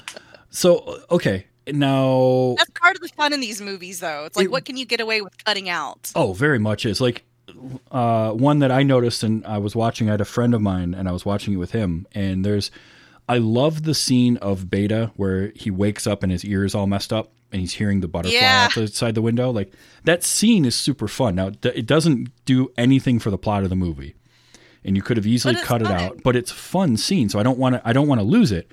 so 0.50 1.02
okay, 1.10 1.46
now 1.72 2.54
That's 2.56 2.70
part 2.70 2.94
of 2.94 3.02
the 3.02 3.08
fun 3.08 3.32
in 3.32 3.40
these 3.40 3.60
movies, 3.60 3.98
though. 3.98 4.24
It's 4.26 4.36
like, 4.36 4.44
It- 4.46 4.50
what 4.52 4.64
can 4.64 4.76
you 4.76 4.86
get 4.86 5.00
away 5.00 5.20
with 5.20 5.42
cutting 5.44 5.68
out? 5.68 6.12
oh, 6.14 6.32
very 6.32 6.60
much 6.60 6.86
is 6.86 7.00
like 7.00 7.24
uh, 7.90 8.30
one 8.32 8.60
that 8.60 8.70
I 8.70 8.84
noticed, 8.84 9.24
and 9.24 9.44
I 9.46 9.58
was 9.58 9.74
watching. 9.74 10.08
I 10.08 10.12
had 10.12 10.20
a 10.20 10.24
friend 10.24 10.54
of 10.54 10.60
mine, 10.60 10.94
and 10.94 11.08
I 11.08 11.12
was 11.12 11.24
watching 11.26 11.54
it 11.54 11.56
with 11.56 11.72
him. 11.72 12.06
And 12.12 12.44
there's, 12.44 12.70
I 13.28 13.38
love 13.38 13.82
the 13.82 13.94
scene 13.94 14.36
of 14.36 14.70
Beta 14.70 15.10
where 15.16 15.50
he 15.56 15.70
wakes 15.70 16.06
up 16.06 16.22
and 16.22 16.30
his 16.30 16.44
ear 16.44 16.64
is 16.64 16.74
all 16.76 16.86
messed 16.86 17.12
up, 17.12 17.32
and 17.50 17.60
he's 17.60 17.72
hearing 17.74 18.00
the 18.00 18.06
butterfly 18.08 18.38
Yeah. 18.38 18.68
outside 18.76 19.14
the 19.16 19.22
window. 19.22 19.50
Like 19.50 19.72
that 20.04 20.22
scene 20.22 20.64
is 20.64 20.76
super 20.76 21.08
fun. 21.08 21.34
Now 21.34 21.48
it 21.64 21.86
doesn't 21.86 22.28
do 22.44 22.70
anything 22.78 23.18
for 23.18 23.30
the 23.30 23.38
plot 23.38 23.64
of 23.64 23.70
the 23.70 23.76
movie, 23.76 24.14
and 24.84 24.96
you 24.96 25.02
could 25.02 25.16
have 25.16 25.26
easily 25.26 25.56
cut 25.56 25.82
it 25.82 25.88
out. 25.88 26.22
But 26.22 26.36
it's 26.36 26.50
a 26.50 26.54
fun 26.54 26.96
scene, 26.96 27.28
so 27.28 27.38
I 27.38 27.42
don't 27.42 27.58
want 27.58 27.74
to. 27.76 27.82
I 27.88 27.92
don't 27.92 28.08
want 28.08 28.20
to 28.20 28.24
lose 28.26 28.52
it. 28.52 28.70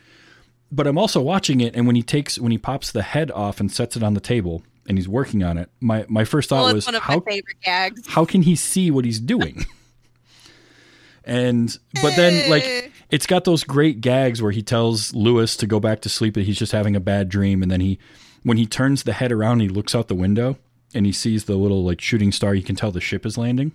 But 0.71 0.87
I'm 0.87 0.97
also 0.97 1.21
watching 1.21 1.61
it, 1.61 1.75
and 1.75 1.85
when 1.87 1.95
he 1.95 2.03
takes 2.03 2.39
when 2.39 2.51
he 2.51 2.57
pops 2.57 2.91
the 2.91 3.01
head 3.03 3.31
off 3.31 3.59
and 3.59 3.71
sets 3.71 3.95
it 3.95 4.03
on 4.03 4.13
the 4.13 4.19
table, 4.19 4.63
and 4.87 4.97
he's 4.97 5.07
working 5.07 5.43
on 5.43 5.57
it, 5.57 5.69
my 5.79 6.05
my 6.09 6.25
first 6.25 6.49
thought 6.49 6.63
Well, 6.63 6.73
was 6.73 6.85
one 6.85 6.95
of 6.95 7.01
how 7.03 7.15
my 7.17 7.31
favorite 7.31 7.61
gags. 7.63 8.01
how 8.07 8.25
can 8.25 8.41
he 8.41 8.55
see 8.55 8.91
what 8.91 9.05
he's 9.05 9.19
doing? 9.19 9.65
and 11.23 11.77
but 12.01 12.15
then 12.15 12.33
Eh. 12.45 12.49
like 12.49 12.91
it's 13.09 13.25
got 13.25 13.43
those 13.45 13.63
great 13.63 14.01
gags 14.01 14.41
where 14.41 14.51
he 14.51 14.61
tells 14.61 15.13
Lewis 15.13 15.55
to 15.57 15.67
go 15.67 15.79
back 15.79 16.01
to 16.01 16.09
sleep 16.09 16.33
that 16.35 16.43
he's 16.45 16.57
just 16.57 16.71
having 16.71 16.95
a 16.95 16.99
bad 16.99 17.29
dream 17.29 17.61
and 17.63 17.71
then 17.71 17.81
he 17.81 17.97
when 18.43 18.57
he 18.57 18.65
turns 18.65 19.03
the 19.03 19.13
head 19.13 19.31
around 19.31 19.59
he 19.59 19.67
looks 19.69 19.95
out 19.95 20.07
the 20.07 20.15
window 20.15 20.57
and 20.93 21.05
he 21.05 21.11
sees 21.11 21.45
the 21.45 21.55
little 21.55 21.83
like 21.83 21.99
shooting 22.01 22.31
star 22.31 22.53
you 22.53 22.61
can 22.63 22.75
tell 22.75 22.91
the 22.91 23.01
ship 23.01 23.25
is 23.25 23.37
landing. 23.37 23.71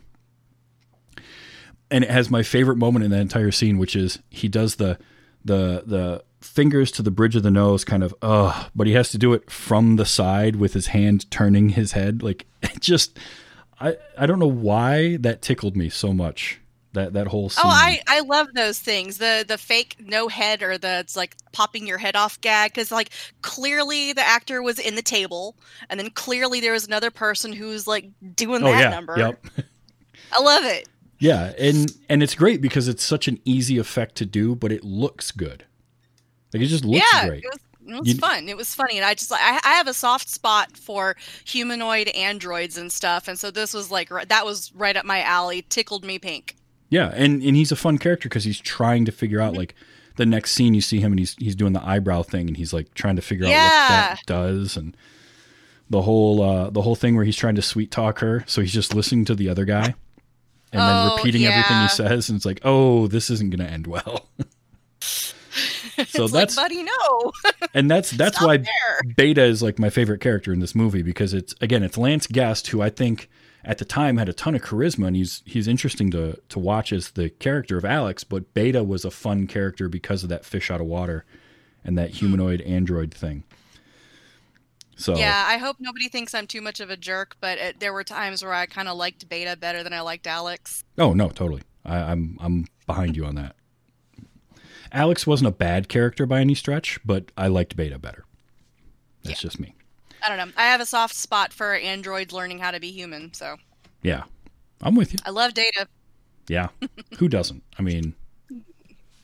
And 1.91 2.05
it 2.05 2.11
has 2.11 2.31
my 2.31 2.43
favorite 2.43 2.77
moment 2.77 3.05
in 3.05 3.11
that 3.11 3.21
entire 3.21 3.51
scene 3.51 3.79
which 3.79 3.97
is 3.97 4.21
he 4.31 4.49
does 4.49 4.77
the 4.77 4.99
the 5.45 5.83
the 5.87 6.25
fingers 6.41 6.91
to 6.93 7.03
the 7.03 7.11
bridge 7.11 7.37
of 7.37 7.43
the 7.43 7.51
nose 7.51 7.85
kind 7.85 8.03
of 8.03 8.15
uh 8.23 8.69
but 8.75 8.87
he 8.87 8.95
has 8.95 9.11
to 9.11 9.19
do 9.19 9.35
it 9.35 9.51
from 9.51 9.97
the 9.97 10.07
side 10.07 10.57
with 10.57 10.73
his 10.73 10.87
hand 10.87 11.31
turning 11.31 11.71
his 11.71 11.93
head 11.93 12.23
like 12.23 12.47
it 12.63 12.81
just 12.81 13.19
I, 13.81 13.97
I 14.17 14.27
don't 14.27 14.39
know 14.39 14.47
why 14.47 15.17
that 15.19 15.43
tickled 15.43 15.77
me 15.77 15.89
so 15.89 16.13
much. 16.13 16.61
That 16.93 17.13
that 17.13 17.29
whole 17.29 17.49
scene. 17.49 17.63
Oh, 17.65 17.69
I 17.69 18.01
I 18.09 18.19
love 18.21 18.49
those 18.53 18.81
things. 18.81 19.19
The 19.19 19.45
the 19.47 19.57
fake 19.57 19.95
no 20.01 20.27
head 20.27 20.61
or 20.61 20.77
the 20.77 20.99
it's 20.99 21.15
like 21.15 21.37
popping 21.53 21.87
your 21.87 21.99
head 21.99 22.17
off 22.17 22.41
gag 22.41 22.73
because 22.73 22.91
like 22.91 23.11
clearly 23.43 24.13
the 24.13 24.27
actor 24.27 24.61
was 24.61 24.81
in 24.81 24.97
the 24.97 25.03
table 25.03 25.55
and 25.89 26.01
then 26.01 26.11
clearly 26.11 26.59
there 26.61 26.73
was 26.73 26.89
another 26.89 27.13
person 27.13 27.53
who's 27.53 27.87
like 27.87 28.11
doing 28.35 28.65
oh 28.65 28.73
that 28.73 28.81
yeah, 28.81 28.91
number. 28.91 29.15
yep, 29.17 29.47
I 30.33 30.43
love 30.43 30.65
it. 30.65 30.89
Yeah, 31.21 31.53
and 31.59 31.93
and 32.09 32.23
it's 32.23 32.35
great 32.35 32.61
because 32.61 32.89
it's 32.89 33.05
such 33.05 33.29
an 33.29 33.39
easy 33.45 33.79
effect 33.79 34.17
to 34.17 34.27
do, 34.27 34.55
but 34.57 34.73
it 34.73 34.83
looks 34.85 35.31
good. 35.31 35.65
Like 36.53 36.63
it 36.63 36.67
just 36.67 36.85
looks 36.85 37.07
yeah, 37.13 37.29
great. 37.29 37.45
it 37.45 37.51
was 37.53 37.61
it 37.87 37.99
was 38.01 38.09
You- 38.09 38.15
fun. 38.17 38.49
It 38.49 38.57
was 38.57 38.75
funny, 38.75 38.97
and 38.97 39.05
I 39.05 39.15
just 39.15 39.31
like 39.31 39.41
I, 39.43 39.61
I 39.65 39.75
have 39.75 39.87
a 39.87 39.95
soft 39.95 40.29
spot 40.29 40.77
for 40.77 41.17
humanoid 41.45 42.09
androids 42.09 42.77
and 42.77 42.91
stuff, 42.91 43.29
and 43.29 43.39
so 43.39 43.51
this 43.51 43.73
was 43.73 43.91
like 43.91 44.09
that 44.29 44.45
was 44.45 44.73
right 44.75 44.97
up 44.97 45.05
my 45.05 45.23
alley. 45.23 45.63
Tickled 45.63 46.05
me 46.05 46.19
pink. 46.19 46.57
Yeah, 46.89 47.13
and 47.15 47.43
and 47.43 47.57
he's 47.57 47.71
a 47.71 47.77
fun 47.77 47.99
character 47.99 48.29
because 48.29 48.45
he's 48.45 48.59
trying 48.61 49.05
to 49.05 49.13
figure 49.13 49.41
out 49.41 49.55
like 49.55 49.75
the 50.17 50.27
next 50.27 50.53
scene 50.53 50.75
you 50.75 50.81
see 50.81 51.01
him 51.01 51.13
and 51.13 51.19
he's 51.19 51.35
he's 51.39 51.55
doing 51.55 51.73
the 51.73 51.85
eyebrow 51.87 52.23
thing 52.23 52.49
and 52.49 52.57
he's 52.57 52.73
like 52.73 52.93
trying 52.95 53.17
to 53.17 53.23
figure 53.23 53.47
out 53.47 53.51
what 53.51 53.55
that 53.57 54.19
does 54.27 54.77
and 54.77 54.97
the 55.89 56.03
whole 56.03 56.43
uh 56.43 56.69
the 56.71 56.83
whole 56.83 56.95
thing 56.97 57.15
where 57.17 57.25
he's 57.25 57.37
trying 57.37 57.55
to 57.55 57.63
sweet 57.63 57.91
talk 57.91 58.19
her 58.19 58.45
so 58.47 58.61
he's 58.61 58.73
just 58.73 58.95
listening 58.95 59.25
to 59.25 59.35
the 59.35 59.49
other 59.49 59.65
guy 59.65 59.95
and 60.73 60.81
then 60.81 61.11
Oh, 61.11 61.17
repeating 61.17 61.45
everything 61.47 61.83
he 61.83 61.89
says 61.89 62.29
and 62.29 62.37
it's 62.37 62.47
like 62.47 62.61
oh 62.65 63.07
this 63.07 63.31
isn't 63.31 63.51
gonna 63.51 63.69
end 63.69 63.87
well 63.87 64.29
so 66.09 66.29
that's 66.29 66.57
like, 66.57 66.69
buddy, 66.69 66.83
no. 66.83 67.33
and 67.75 67.91
that's 67.91 68.11
that's 68.13 68.41
why 68.41 68.59
there. 68.59 69.01
Beta 69.17 69.43
is 69.43 69.63
like 69.63 69.79
my 69.79 69.91
favorite 69.91 70.21
character 70.21 70.53
in 70.53 70.61
this 70.61 70.75
movie 70.75 71.03
because 71.03 71.35
it's 71.35 71.55
again 71.61 71.83
it's 71.83 71.99
Lance 71.99 72.27
Guest 72.27 72.69
who 72.69 72.81
I 72.81 72.91
think 72.91 73.29
at 73.65 73.79
the 73.79 73.85
time 73.85 74.17
had 74.17 74.29
a 74.29 74.33
ton 74.33 74.55
of 74.55 74.63
charisma 74.63 75.07
and 75.09 75.17
he's 75.17 75.43
he's 75.45 75.69
interesting 75.69 76.11
to 76.13 76.41
to 76.49 76.59
watch 76.59 76.93
as 76.93 77.11
the 77.13 77.31
character 77.31 77.77
of 77.77 77.85
Alex, 77.85 78.25
but 78.25 78.55
Beta 78.55 78.83
was 78.83 79.05
a 79.05 79.11
fun 79.11 79.47
character 79.47 79.89
because 79.89 80.23
of 80.23 80.29
that 80.29 80.45
fish 80.45 80.71
out 80.71 80.81
of 80.81 80.87
water 80.87 81.25
and 81.85 81.97
that 81.99 82.11
hmm. 82.11 82.17
humanoid 82.17 82.61
android 82.63 83.13
thing. 83.13 83.45
So 85.01 85.17
Yeah, 85.17 85.45
I 85.47 85.57
hope 85.57 85.77
nobody 85.81 86.09
thinks 86.09 86.35
I'm 86.35 86.47
too 86.47 86.61
much 86.61 86.79
of 86.81 86.91
a 86.91 86.97
jerk, 86.97 87.37
but 87.41 87.57
it, 87.59 87.81
there 87.81 87.93
were 87.93 88.05
times 88.05 88.43
where 88.45 88.53
I 88.53 88.67
kind 88.67 88.87
of 88.87 88.97
liked 88.99 89.29
Beta 89.29 89.57
better 89.57 89.83
than 89.83 89.93
I 89.95 90.01
liked 90.03 90.27
Alex. 90.27 90.85
oh 90.99 91.15
no, 91.15 91.29
totally. 91.31 91.63
I, 91.85 91.97
I'm 92.13 92.37
I'm 92.41 92.67
behind 92.87 93.17
you 93.17 93.25
on 93.25 93.35
that. 93.37 93.57
Alex 94.93 95.27
wasn't 95.27 95.49
a 95.49 95.53
bad 95.53 95.89
character 95.89 96.27
by 96.27 96.41
any 96.41 96.55
stretch, 96.55 96.99
but 97.05 97.33
I 97.37 97.47
liked 97.47 97.77
Beta 97.77 97.99
better. 97.99 98.25
That's 99.23 99.41
just 99.41 99.59
me. 99.61 99.75
I 100.23 100.29
don't 100.29 100.37
know. 100.37 100.53
I 100.57 100.65
have 100.65 100.81
a 100.81 100.87
soft 100.87 101.15
spot 101.15 101.53
for 101.53 101.75
androids 101.75 102.33
learning 102.33 102.59
how 102.59 102.71
to 102.73 102.81
be 102.81 102.91
human, 102.91 103.33
so 103.33 103.57
Yeah. 104.03 104.25
I'm 104.83 104.95
with 104.95 105.13
you. 105.13 105.19
I 105.25 105.31
love 105.31 105.55
Data. 105.55 105.87
Yeah. 106.49 106.69
Who 107.19 107.29
doesn't? 107.29 107.63
I 107.79 107.83
mean, 107.83 108.15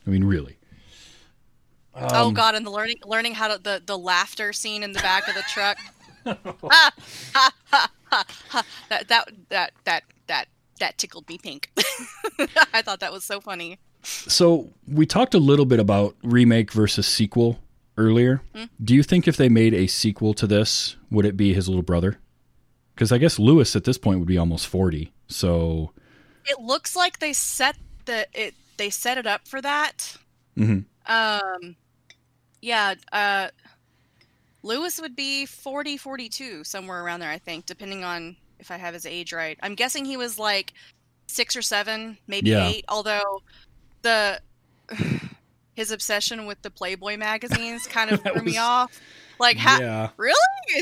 I 0.06 0.10
mean, 0.10 0.24
really. 0.24 0.55
Oh 1.96 2.28
Um, 2.28 2.34
God, 2.34 2.54
and 2.54 2.64
the 2.66 2.70
learning 2.70 2.96
learning 3.04 3.34
how 3.34 3.48
to 3.48 3.58
the 3.62 3.82
the 3.84 3.96
laughter 3.98 4.52
scene 4.52 4.82
in 4.82 4.92
the 4.92 5.00
back 5.00 5.28
of 5.28 5.34
the 5.34 5.42
truck. 5.42 5.78
Ha, 6.26 6.36
ha, 7.34 7.50
ha, 7.70 7.88
ha, 8.10 8.24
ha. 8.48 8.64
that 8.88 9.08
that 9.08 9.28
that 9.48 9.72
that 9.84 10.02
that 10.26 10.48
that 10.80 10.98
tickled 10.98 11.28
me 11.28 11.38
pink. 11.38 11.70
I 12.72 12.82
thought 12.82 13.00
that 13.00 13.12
was 13.12 13.24
so 13.24 13.40
funny. 13.40 13.78
So 14.02 14.70
we 14.86 15.06
talked 15.06 15.34
a 15.34 15.38
little 15.38 15.64
bit 15.66 15.80
about 15.80 16.16
remake 16.22 16.72
versus 16.72 17.06
sequel 17.06 17.60
earlier. 17.96 18.42
Do 18.82 18.94
you 18.94 19.02
think 19.02 19.26
if 19.26 19.36
they 19.36 19.48
made 19.48 19.72
a 19.74 19.86
sequel 19.86 20.34
to 20.34 20.46
this, 20.46 20.96
would 21.10 21.24
it 21.24 21.36
be 21.36 21.54
his 21.54 21.68
little 21.68 21.82
brother? 21.82 22.18
Because 22.94 23.10
I 23.12 23.18
guess 23.18 23.38
Lewis 23.38 23.74
at 23.76 23.84
this 23.84 23.98
point 23.98 24.18
would 24.18 24.28
be 24.28 24.38
almost 24.38 24.66
forty. 24.66 25.12
So 25.28 25.92
It 26.44 26.60
looks 26.60 26.94
like 26.96 27.18
they 27.20 27.32
set 27.32 27.76
the 28.04 28.26
it 28.34 28.54
they 28.76 28.90
set 28.90 29.16
it 29.18 29.26
up 29.26 29.46
for 29.48 29.60
that. 29.62 30.16
Mhm. 30.58 30.84
Um, 31.06 31.76
yeah. 32.60 32.94
Uh, 33.12 33.48
Lewis 34.62 35.00
would 35.00 35.14
be 35.14 35.46
40, 35.46 35.96
42, 35.96 36.64
somewhere 36.64 37.02
around 37.04 37.20
there, 37.20 37.30
I 37.30 37.38
think, 37.38 37.66
depending 37.66 38.02
on 38.04 38.36
if 38.58 38.70
I 38.70 38.76
have 38.76 38.94
his 38.94 39.06
age 39.06 39.32
right. 39.32 39.58
I'm 39.62 39.74
guessing 39.74 40.04
he 40.04 40.16
was 40.16 40.38
like 40.38 40.72
six 41.26 41.54
or 41.56 41.62
seven, 41.62 42.18
maybe 42.26 42.50
Yeah. 42.50 42.68
eight. 42.68 42.84
Although 42.88 43.42
the 44.02 44.40
his 45.74 45.90
obsession 45.90 46.46
with 46.46 46.60
the 46.62 46.70
Playboy 46.70 47.16
magazines 47.16 47.86
kind 47.88 48.10
of 48.10 48.22
threw 48.22 48.42
me 48.42 48.56
off. 48.58 48.98
Like, 49.38 49.58
ha- 49.58 49.78
yeah, 49.80 50.08
really? 50.16 50.36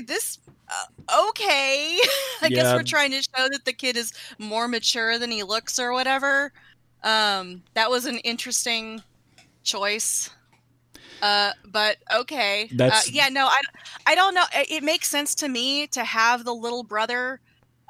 This 0.07 0.39
uh, 0.69 1.29
okay? 1.29 1.99
I 2.43 2.49
guess 2.49 2.73
we're 2.73 2.85
trying 2.85 3.11
to 3.11 3.21
show 3.21 3.49
that 3.51 3.65
the 3.65 3.73
kid 3.73 3.97
is 3.97 4.13
more 4.39 4.69
mature 4.69 5.19
than 5.19 5.31
he 5.31 5.43
looks, 5.43 5.79
or 5.79 5.93
whatever. 5.93 6.53
Um, 7.03 7.63
that 7.75 7.91
was 7.91 8.07
an 8.07 8.19
interesting 8.19 9.03
choice. 9.63 10.31
Uh, 11.25 11.53
but 11.73 11.97
okay. 12.15 12.69
That's- 12.73 13.07
uh, 13.09 13.11
yeah. 13.11 13.29
No, 13.31 13.47
I, 13.47 13.61
I 14.07 14.15
don't 14.15 14.35
know. 14.35 14.45
It, 14.55 14.71
it 14.71 14.83
makes 14.83 15.09
sense 15.09 15.35
to 15.37 15.49
me 15.49 15.87
to 15.89 16.05
have 16.05 16.45
the 16.45 16.55
little 16.55 16.83
brother 16.83 17.41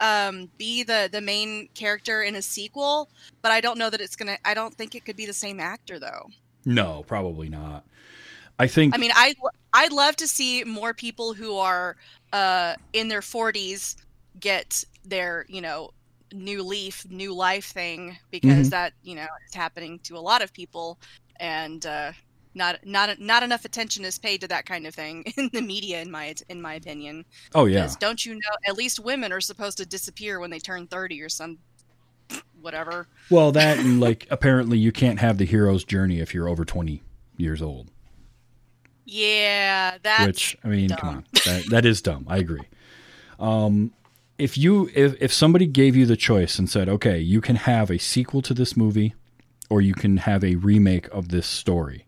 um, 0.00 0.48
be 0.56 0.84
the 0.84 1.08
the 1.10 1.20
main 1.20 1.68
character 1.74 2.22
in 2.22 2.36
a 2.36 2.42
sequel, 2.42 3.08
but 3.42 3.50
I 3.50 3.60
don't 3.60 3.76
know 3.76 3.90
that 3.90 4.00
it's 4.00 4.14
gonna. 4.14 4.38
I 4.44 4.54
don't 4.54 4.72
think 4.74 4.94
it 4.94 5.04
could 5.04 5.16
be 5.16 5.26
the 5.26 5.32
same 5.32 5.58
actor 5.58 5.98
though. 5.98 6.28
No, 6.64 7.04
probably 7.08 7.48
not. 7.48 7.84
I 8.60 8.68
think. 8.68 8.94
I 8.94 8.98
mean, 8.98 9.10
I 9.14 9.34
I'd 9.72 9.92
love 9.92 10.14
to 10.16 10.28
see 10.28 10.62
more 10.62 10.94
people 10.94 11.34
who 11.34 11.56
are 11.56 11.96
uh, 12.32 12.74
in 12.92 13.08
their 13.08 13.20
40s 13.20 13.96
get 14.38 14.84
their 15.04 15.44
you 15.48 15.60
know 15.60 15.90
new 16.32 16.62
leaf, 16.62 17.04
new 17.10 17.34
life 17.34 17.66
thing 17.66 18.16
because 18.30 18.68
Mhm. 18.68 18.70
that 18.70 18.92
you 19.02 19.16
know 19.16 19.26
is 19.48 19.54
happening 19.54 19.98
to 20.04 20.16
a 20.16 20.22
lot 20.22 20.40
of 20.40 20.52
people, 20.52 20.98
and 21.40 21.84
uh, 21.86 22.12
not 22.54 22.84
not 22.84 23.20
not 23.20 23.42
enough 23.42 23.64
attention 23.64 24.04
is 24.04 24.18
paid 24.18 24.40
to 24.40 24.48
that 24.48 24.66
kind 24.66 24.86
of 24.86 24.94
thing 24.94 25.24
in 25.36 25.50
the 25.52 25.62
media, 25.62 26.00
in 26.00 26.10
my 26.10 26.34
in 26.48 26.60
my 26.60 26.74
opinion. 26.74 27.24
oh 27.54 27.66
yeah. 27.66 27.82
Because 27.82 27.96
don't 27.96 28.24
you 28.24 28.34
know? 28.34 28.56
At 28.66 28.76
least 28.76 29.00
women 29.00 29.32
are 29.32 29.40
supposed 29.40 29.78
to 29.78 29.86
disappear 29.86 30.40
when 30.40 30.50
they 30.50 30.58
turn 30.58 30.86
30 30.86 31.22
or 31.22 31.28
some 31.28 31.58
whatever. 32.60 33.08
Well, 33.30 33.52
that 33.52 33.78
and 33.78 34.00
like 34.00 34.26
apparently 34.30 34.78
you 34.78 34.92
can't 34.92 35.18
have 35.18 35.38
the 35.38 35.44
hero's 35.44 35.84
journey 35.84 36.20
if 36.20 36.34
you're 36.34 36.48
over 36.48 36.64
20 36.64 37.02
years 37.36 37.60
old. 37.62 37.90
Yeah, 39.06 39.98
that's 40.02 40.26
which 40.26 40.56
I 40.64 40.68
mean, 40.68 40.88
come 40.88 40.98
dumb. 40.98 41.16
on, 41.16 41.24
that, 41.44 41.64
that 41.70 41.84
is 41.84 42.00
dumb. 42.00 42.24
I 42.28 42.38
agree. 42.38 42.62
Um, 43.38 43.92
if 44.38 44.56
you 44.58 44.90
if 44.94 45.14
if 45.20 45.32
somebody 45.32 45.66
gave 45.66 45.94
you 45.94 46.06
the 46.06 46.16
choice 46.16 46.58
and 46.58 46.68
said, 46.68 46.88
okay, 46.88 47.18
you 47.18 47.40
can 47.40 47.56
have 47.56 47.90
a 47.90 47.98
sequel 47.98 48.42
to 48.42 48.54
this 48.54 48.76
movie, 48.76 49.14
or 49.68 49.80
you 49.80 49.94
can 49.94 50.18
have 50.18 50.42
a 50.42 50.56
remake 50.56 51.06
of 51.08 51.28
this 51.28 51.46
story, 51.46 52.06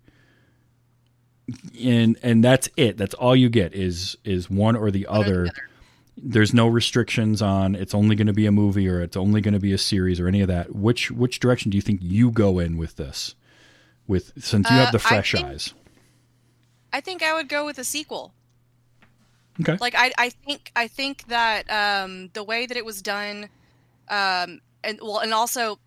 and 1.80 2.18
and 2.22 2.42
that's 2.42 2.68
it. 2.76 2.96
That's 2.96 3.14
all 3.14 3.36
you 3.36 3.48
get 3.48 3.74
is 3.74 4.16
is 4.24 4.50
one 4.50 4.76
or 4.76 4.90
the 4.90 5.04
One 5.04 5.16
or 5.16 5.24
the 5.24 5.30
other. 5.30 5.50
There's 6.18 6.54
no 6.54 6.66
restrictions 6.66 7.42
on 7.42 7.74
it's 7.74 7.94
only 7.94 8.16
going 8.16 8.26
to 8.26 8.32
be 8.32 8.46
a 8.46 8.52
movie 8.52 8.88
or 8.88 9.00
it's 9.02 9.16
only 9.18 9.40
going 9.42 9.54
to 9.54 9.60
be 9.60 9.72
a 9.72 9.78
series 9.78 10.18
or 10.18 10.28
any 10.28 10.40
of 10.40 10.48
that. 10.48 10.74
Which 10.74 11.10
which 11.10 11.40
direction 11.40 11.70
do 11.70 11.76
you 11.76 11.82
think 11.82 12.00
you 12.02 12.30
go 12.30 12.58
in 12.58 12.76
with 12.78 12.96
this? 12.96 13.34
With 14.06 14.32
since 14.42 14.68
you 14.70 14.76
Uh, 14.76 14.84
have 14.86 14.92
the 14.92 14.98
I 14.98 15.08
fresh 15.08 15.32
think- 15.32 15.44
eyes. 15.46 15.74
I 16.92 17.00
think 17.02 17.22
I 17.22 17.34
would 17.34 17.48
go 17.48 17.66
with 17.66 17.78
a 17.78 17.84
sequel. 17.84 18.32
Okay. 19.60 19.76
Like 19.80 19.94
I, 19.94 20.12
I 20.16 20.30
think 20.30 20.70
I 20.74 20.86
think 20.88 21.26
that 21.28 21.70
um, 21.70 22.30
the 22.32 22.42
way 22.44 22.64
that 22.66 22.76
it 22.76 22.84
was 22.84 23.02
done, 23.02 23.48
um, 24.08 24.60
and 24.84 24.98
well, 25.02 25.18
and 25.18 25.34
also, 25.34 25.78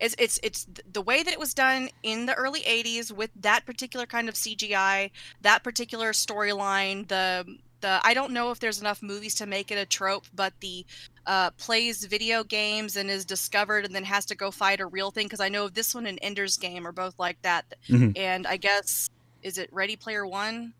it's 0.00 0.14
it's 0.18 0.38
it's 0.42 0.66
the 0.92 1.02
way 1.02 1.22
that 1.22 1.32
it 1.32 1.38
was 1.38 1.54
done 1.54 1.88
in 2.02 2.26
the 2.26 2.34
early 2.34 2.60
'80s 2.62 3.12
with 3.12 3.30
that 3.40 3.64
particular 3.66 4.06
kind 4.06 4.28
of 4.28 4.34
CGI, 4.34 5.10
that 5.42 5.62
particular 5.64 6.12
storyline. 6.12 7.08
The 7.08 7.44
the 7.80 8.00
I 8.04 8.14
don't 8.14 8.32
know 8.32 8.50
if 8.50 8.58
there's 8.60 8.80
enough 8.80 9.02
movies 9.02 9.34
to 9.36 9.46
make 9.46 9.70
it 9.70 9.76
a 9.78 9.86
trope, 9.86 10.26
but 10.34 10.52
the 10.60 10.84
uh, 11.26 11.50
plays 11.58 12.04
video 12.04 12.44
games 12.44 12.96
and 12.96 13.10
is 13.10 13.24
discovered 13.24 13.84
and 13.84 13.94
then 13.94 14.04
has 14.04 14.24
to 14.26 14.34
go 14.34 14.50
fight 14.50 14.80
a 14.80 14.86
real 14.86 15.10
thing. 15.10 15.26
Because 15.26 15.40
I 15.40 15.48
know 15.48 15.68
this 15.68 15.94
one 15.94 16.06
and 16.06 16.18
Ender's 16.22 16.56
Game 16.56 16.86
are 16.86 16.92
both 16.92 17.18
like 17.18 17.40
that. 17.42 17.64
Mhm. 17.88 18.16
And 18.16 18.46
I 18.46 18.56
guess 18.58 19.10
is 19.42 19.58
it 19.58 19.68
Ready 19.72 19.96
Player 19.96 20.26
One? 20.26 20.72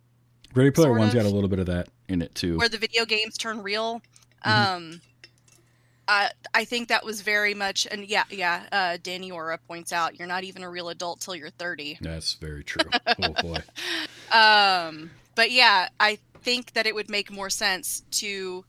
Ready 0.54 0.70
Player 0.70 0.88
sort 0.88 0.98
One's 1.00 1.14
of. 1.14 1.22
got 1.22 1.26
a 1.26 1.34
little 1.34 1.48
bit 1.48 1.58
of 1.58 1.66
that 1.66 1.88
in 2.08 2.22
it 2.22 2.34
too. 2.34 2.56
where 2.58 2.68
the 2.68 2.78
video 2.78 3.04
games 3.04 3.36
turn 3.36 3.62
real. 3.62 4.00
Mhm. 4.44 4.50
Um, 4.76 5.00
I 6.08 6.30
I 6.54 6.64
think 6.64 6.88
that 6.88 7.04
was 7.04 7.20
very 7.20 7.54
much, 7.54 7.86
and 7.90 8.04
yeah, 8.04 8.24
yeah. 8.30 8.66
Uh, 8.70 8.98
Danny 9.02 9.30
Ora 9.30 9.58
points 9.58 9.92
out 9.92 10.18
you're 10.18 10.28
not 10.28 10.44
even 10.44 10.62
a 10.62 10.70
real 10.70 10.88
adult 10.88 11.20
till 11.20 11.34
you're 11.34 11.50
30. 11.50 11.98
That's 12.00 12.34
very 12.34 12.64
true. 12.64 12.90
oh 13.22 13.32
boy. 13.42 13.58
Um, 14.32 15.10
but 15.34 15.50
yeah, 15.50 15.88
I 15.98 16.18
think 16.42 16.74
that 16.74 16.86
it 16.86 16.94
would 16.94 17.10
make 17.10 17.30
more 17.30 17.50
sense 17.50 18.02
to 18.12 18.64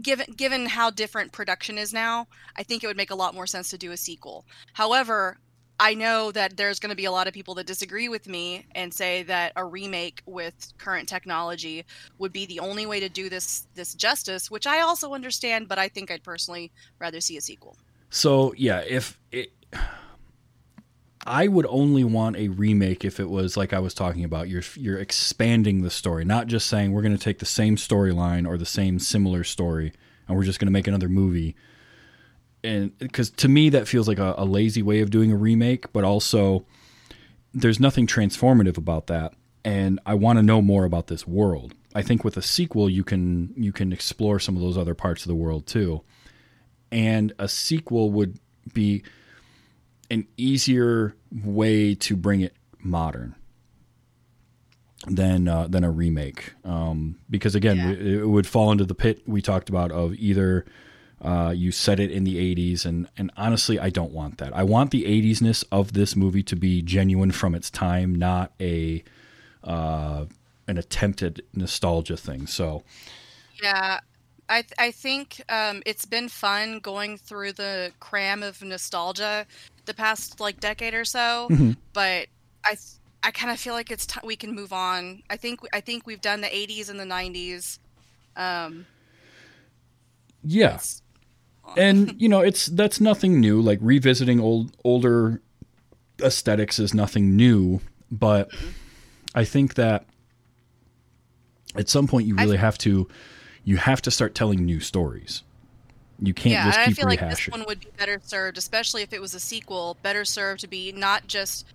given 0.00 0.26
given 0.36 0.66
how 0.66 0.90
different 0.90 1.32
production 1.32 1.78
is 1.78 1.92
now. 1.92 2.26
I 2.56 2.62
think 2.62 2.84
it 2.84 2.86
would 2.86 2.96
make 2.96 3.10
a 3.10 3.16
lot 3.16 3.34
more 3.34 3.46
sense 3.46 3.70
to 3.70 3.78
do 3.78 3.92
a 3.92 3.96
sequel. 3.96 4.44
However. 4.74 5.38
I 5.78 5.94
know 5.94 6.30
that 6.32 6.56
there's 6.56 6.78
going 6.78 6.90
to 6.90 6.96
be 6.96 7.04
a 7.04 7.10
lot 7.10 7.26
of 7.26 7.34
people 7.34 7.54
that 7.56 7.66
disagree 7.66 8.08
with 8.08 8.28
me 8.28 8.66
and 8.74 8.94
say 8.94 9.24
that 9.24 9.52
a 9.56 9.64
remake 9.64 10.22
with 10.24 10.72
current 10.78 11.08
technology 11.08 11.84
would 12.18 12.32
be 12.32 12.46
the 12.46 12.60
only 12.60 12.86
way 12.86 13.00
to 13.00 13.08
do 13.08 13.28
this 13.28 13.66
this 13.74 13.94
justice, 13.94 14.50
which 14.50 14.66
I 14.66 14.80
also 14.80 15.14
understand, 15.14 15.68
but 15.68 15.78
I 15.78 15.88
think 15.88 16.10
I'd 16.10 16.22
personally 16.22 16.70
rather 16.98 17.20
see 17.20 17.36
a 17.36 17.40
sequel. 17.40 17.76
So 18.10 18.54
yeah, 18.56 18.80
if 18.86 19.18
it, 19.32 19.52
I 21.26 21.48
would 21.48 21.66
only 21.68 22.04
want 22.04 22.36
a 22.36 22.48
remake 22.48 23.04
if 23.04 23.18
it 23.18 23.28
was 23.28 23.56
like 23.56 23.72
I 23.72 23.80
was 23.80 23.94
talking 23.94 24.22
about. 24.24 24.48
You're 24.48 24.62
you're 24.76 24.98
expanding 24.98 25.82
the 25.82 25.90
story, 25.90 26.24
not 26.24 26.46
just 26.46 26.68
saying 26.68 26.92
we're 26.92 27.02
going 27.02 27.16
to 27.16 27.22
take 27.22 27.40
the 27.40 27.46
same 27.46 27.76
storyline 27.76 28.46
or 28.46 28.56
the 28.56 28.66
same 28.66 28.98
similar 28.98 29.42
story 29.42 29.92
and 30.28 30.36
we're 30.36 30.44
just 30.44 30.58
going 30.58 30.66
to 30.66 30.72
make 30.72 30.86
another 30.86 31.08
movie. 31.08 31.56
And 32.64 32.96
because 32.98 33.30
to 33.30 33.48
me 33.48 33.68
that 33.70 33.86
feels 33.86 34.08
like 34.08 34.18
a, 34.18 34.34
a 34.38 34.44
lazy 34.44 34.82
way 34.82 35.00
of 35.00 35.10
doing 35.10 35.30
a 35.30 35.36
remake, 35.36 35.92
but 35.92 36.02
also 36.02 36.64
there's 37.52 37.78
nothing 37.78 38.06
transformative 38.06 38.76
about 38.78 39.06
that. 39.08 39.34
And 39.64 40.00
I 40.04 40.14
want 40.14 40.38
to 40.38 40.42
know 40.42 40.60
more 40.60 40.84
about 40.84 41.06
this 41.06 41.26
world. 41.26 41.74
I 41.94 42.02
think 42.02 42.24
with 42.24 42.36
a 42.36 42.42
sequel 42.42 42.90
you 42.90 43.04
can 43.04 43.54
you 43.56 43.70
can 43.72 43.92
explore 43.92 44.40
some 44.40 44.56
of 44.56 44.62
those 44.62 44.76
other 44.76 44.94
parts 44.94 45.22
of 45.22 45.28
the 45.28 45.34
world 45.36 45.66
too 45.66 46.02
and 46.90 47.32
a 47.38 47.48
sequel 47.48 48.10
would 48.10 48.38
be 48.72 49.02
an 50.10 50.26
easier 50.36 51.14
way 51.44 51.94
to 51.94 52.16
bring 52.16 52.40
it 52.40 52.54
modern 52.82 53.34
than 55.06 55.46
uh, 55.48 55.66
than 55.68 55.84
a 55.84 55.90
remake 55.90 56.52
um, 56.64 57.16
because 57.28 57.54
again 57.54 57.76
Yeah. 57.76 57.90
it, 57.90 58.06
it 58.22 58.26
would 58.28 58.46
fall 58.46 58.72
into 58.72 58.84
the 58.84 58.94
pit 58.94 59.22
we 59.26 59.42
talked 59.42 59.68
about 59.68 59.92
of 59.92 60.14
either 60.14 60.64
uh, 61.24 61.50
you 61.56 61.72
set 61.72 61.98
it 61.98 62.10
in 62.10 62.24
the 62.24 62.36
80s 62.54 62.84
and 62.84 63.08
and 63.16 63.30
honestly 63.36 63.78
I 63.78 63.90
don't 63.90 64.12
want 64.12 64.38
that 64.38 64.54
I 64.54 64.62
want 64.62 64.90
the 64.90 65.04
80s-ness 65.06 65.64
of 65.72 65.92
this 65.94 66.14
movie 66.14 66.42
to 66.44 66.56
be 66.56 66.82
genuine 66.82 67.32
from 67.32 67.54
its 67.54 67.70
time 67.70 68.14
not 68.14 68.52
a 68.60 69.02
uh, 69.64 70.26
an 70.68 70.76
attempted 70.78 71.42
nostalgia 71.54 72.16
thing 72.16 72.46
so 72.46 72.82
Yeah, 73.62 74.00
I 74.48 74.60
th- 74.62 74.72
I 74.78 74.90
think 74.90 75.40
um, 75.48 75.82
it's 75.86 76.04
been 76.04 76.28
fun 76.28 76.80
going 76.80 77.16
through 77.16 77.52
the 77.52 77.92
cram 78.00 78.42
of 78.42 78.62
nostalgia 78.62 79.46
the 79.86 79.94
past 79.94 80.40
like 80.40 80.60
decade 80.60 80.94
or 80.94 81.04
so, 81.04 81.48
Mhm. 81.50 81.76
but 81.92 82.26
I 82.64 82.70
th- 82.74 82.98
I 83.22 83.30
kind 83.30 83.50
of 83.50 83.58
feel 83.58 83.72
like 83.72 83.90
it's 83.90 84.04
time 84.06 84.24
we 84.26 84.36
can 84.36 84.54
move 84.54 84.72
on. 84.72 85.22
I 85.30 85.36
think 85.38 85.60
I 85.72 85.80
think 85.80 86.06
we've 86.06 86.20
done 86.20 86.42
the 86.42 86.54
80s 86.54 86.90
and 86.90 87.00
the 87.00 87.06
90s. 87.06 87.78
Um, 88.36 88.84
yeah 90.42 90.74
it's- 90.74 91.00
and 91.76 92.20
you 92.20 92.28
know 92.28 92.40
it's 92.40 92.66
that's 92.66 93.00
nothing 93.00 93.40
new. 93.40 93.60
Like 93.60 93.78
revisiting 93.82 94.40
old 94.40 94.76
older 94.84 95.40
aesthetics 96.22 96.78
is 96.78 96.94
nothing 96.94 97.36
new. 97.36 97.80
But 98.10 98.50
i 99.34 99.44
think 99.44 99.74
that 99.74 100.06
at 101.74 101.88
some 101.88 102.06
point 102.06 102.26
you 102.26 102.36
I 102.38 102.44
really 102.44 102.56
have 102.56 102.78
to 102.78 103.08
you 103.64 103.76
have 103.78 104.02
to 104.02 104.10
start 104.10 104.34
telling 104.34 104.64
new 104.64 104.80
stories. 104.80 105.42
You 106.20 106.34
can't 106.34 106.52
yeah, 106.52 106.66
just 106.66 106.78
and 106.78 106.84
I 106.84 106.86
keep 106.88 106.96
feel 106.96 107.06
like 107.06 107.20
this 107.20 107.40
rehashing. 107.40 107.50
one 107.50 107.64
would 107.66 107.80
be 107.80 107.88
better 107.98 108.20
served, 108.22 108.58
especially 108.58 109.02
if 109.02 109.12
it 109.12 109.20
was 109.20 109.34
a 109.34 109.40
sequel, 109.40 109.96
better 110.02 110.24
served 110.24 110.60
to 110.60 110.68
be 110.68 110.92
not 110.92 111.26
just 111.26 111.66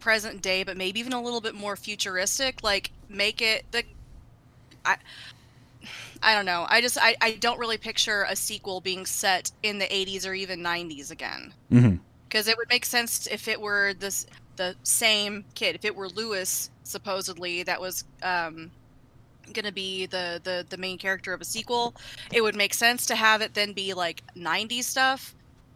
present 0.00 0.42
day, 0.42 0.64
but 0.64 0.76
maybe 0.76 0.98
even 0.98 1.12
a 1.12 1.22
little 1.22 1.40
bit 1.40 1.54
more 1.54 1.76
futuristic. 1.76 2.62
Like 2.62 2.90
make 3.08 3.40
it 3.40 3.64
the 3.70 3.84
I 4.84 4.96
I 6.22 6.34
don't 6.34 6.46
know. 6.46 6.66
I 6.68 6.80
just 6.80 6.98
I, 7.00 7.16
I 7.20 7.32
don't 7.36 7.58
really 7.58 7.78
picture 7.78 8.26
a 8.28 8.36
sequel 8.36 8.80
being 8.80 9.06
set 9.06 9.50
in 9.62 9.78
the 9.78 9.86
80s 9.86 10.26
or 10.26 10.34
even 10.34 10.60
90s 10.62 11.10
again. 11.10 11.54
Because 12.28 12.48
it 12.48 12.56
would 12.56 12.68
make 12.68 12.84
sense 12.84 13.26
if 13.30 13.48
it 13.48 13.60
were 13.60 13.94
this 13.94 14.26
the 14.56 14.76
same 14.84 15.44
kid. 15.54 15.76
If 15.76 15.84
it 15.84 15.94
were 15.96 16.08
Lewis 16.08 16.70
supposedly 16.84 17.62
that 17.64 17.80
was 17.80 18.04
um 18.22 18.72
gonna 19.52 19.72
be 19.72 20.06
the, 20.06 20.40
the 20.44 20.66
the 20.68 20.76
main 20.78 20.98
character 20.98 21.32
of 21.32 21.40
a 21.40 21.44
sequel, 21.44 21.94
it 22.32 22.40
would 22.42 22.56
make 22.56 22.74
sense 22.74 23.06
to 23.06 23.16
have 23.16 23.40
it 23.42 23.54
then 23.54 23.72
be 23.72 23.94
like 23.94 24.22
90s 24.36 24.84
stuff. 24.84 25.34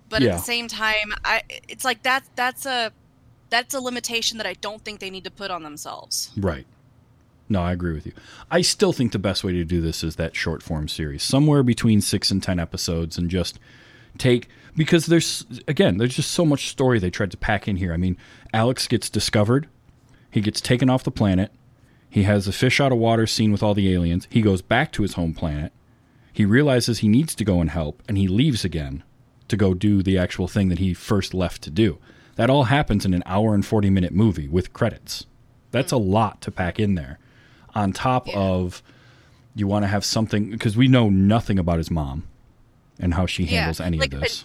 But 0.09 0.23
Yeah. 0.23 0.29
at 0.29 0.33
the 0.33 0.39
same 0.39 0.69
time, 0.69 1.13
I 1.25 1.43
it's 1.69 1.85
like 1.85 2.03
that 2.05 2.25
that's 2.37 2.67
a 2.67 2.93
that's 3.51 3.75
a 3.75 3.81
limitation 3.81 4.39
that 4.39 4.47
I 4.47 4.55
don't 4.55 4.85
think 4.85 5.01
they 5.01 5.11
need 5.11 5.25
to 5.25 5.31
put 5.31 5.51
on 5.51 5.63
themselves. 5.63 6.31
right 6.37 6.67
no 7.51 7.63
i 7.63 7.73
agree 7.73 7.93
with 7.93 8.07
you. 8.07 8.13
I 8.51 8.63
still 8.63 8.93
think 8.93 9.13
the 9.13 9.19
best 9.19 9.45
way 9.45 9.53
to 9.53 9.65
do 9.65 9.81
this 9.81 10.03
is 10.03 10.17
that 10.17 10.37
short 10.37 10.63
form 10.63 10.89
series 10.89 11.23
somewhere 11.23 11.63
between 11.63 12.01
six 12.01 12.31
and 12.31 12.43
ten 12.43 12.59
episodes 12.59 13.19
and 13.19 13.29
just 13.29 13.59
take 14.19 14.49
because 14.77 15.07
there's 15.07 15.45
again 15.69 15.99
there's 15.99 16.17
just 16.17 16.31
so 16.31 16.45
much 16.45 16.69
story 16.69 16.99
they 16.99 17.11
tried 17.11 17.31
to 17.33 17.37
pack 17.37 17.69
in 17.69 17.77
here. 17.77 17.93
I 17.93 17.97
mean 17.97 18.17
alex 18.53 18.87
gets 18.87 19.11
discovered. 19.11 19.69
He 20.31 20.41
gets 20.41 20.61
taken 20.61 20.89
off 20.89 21.05
the 21.05 21.11
planet. 21.11 21.53
He 22.09 22.23
has 22.25 22.47
a 22.47 22.53
fish 22.53 22.81
out 22.81 22.93
of 22.93 22.99
water 22.99 23.27
scene 23.27 23.53
with 23.53 23.63
all 23.63 23.75
the 23.75 23.93
aliens. 23.93 24.27
He 24.31 24.43
goes 24.43 24.63
back 24.63 24.93
to 24.93 25.03
his 25.03 25.15
home 25.15 25.35
planet. 25.35 25.73
He 26.33 26.45
realizes 26.45 26.99
he 26.99 27.09
needs 27.09 27.35
to 27.35 27.45
go 27.45 27.61
and 27.61 27.71
help 27.71 28.03
and 28.09 28.17
he 28.17 28.29
leaves 28.29 28.65
again 28.65 29.03
to 29.49 29.57
go 29.57 29.75
do 29.75 30.03
the 30.03 30.17
actual 30.17 30.47
thing 30.47 30.69
that 30.69 30.79
he 30.79 30.95
first 30.95 31.35
left 31.35 31.63
to 31.63 31.71
do. 31.71 31.99
That 32.37 32.51
all 32.51 32.65
happens 32.65 33.05
in 33.05 33.13
an 33.13 33.25
hour 33.27 33.55
and 33.55 33.67
40 33.67 33.91
minute 33.91 34.13
movie 34.13 34.49
with 34.49 34.73
credits. 34.73 35.27
That's 35.73 35.93
a 35.93 35.97
lot 35.97 36.41
to 36.43 36.51
pack 36.51 36.79
in 36.79 36.95
there 36.95 37.19
on 37.75 37.93
top 37.93 38.27
Yeah. 38.29 38.39
of 38.39 38.83
you 39.55 39.67
want 39.67 39.83
to 39.85 39.89
have 39.89 40.05
something 40.05 40.51
because 40.51 40.77
we 40.77 40.89
know 40.89 41.09
nothing 41.11 41.59
about 41.59 41.79
his 41.79 41.91
mom 41.91 42.29
and 42.99 43.15
how 43.15 43.27
she 43.27 43.45
Yeah, 43.45 43.61
handles 43.61 43.81
any 43.81 43.99
like, 43.99 44.13
of 44.15 44.21
this. 44.21 44.45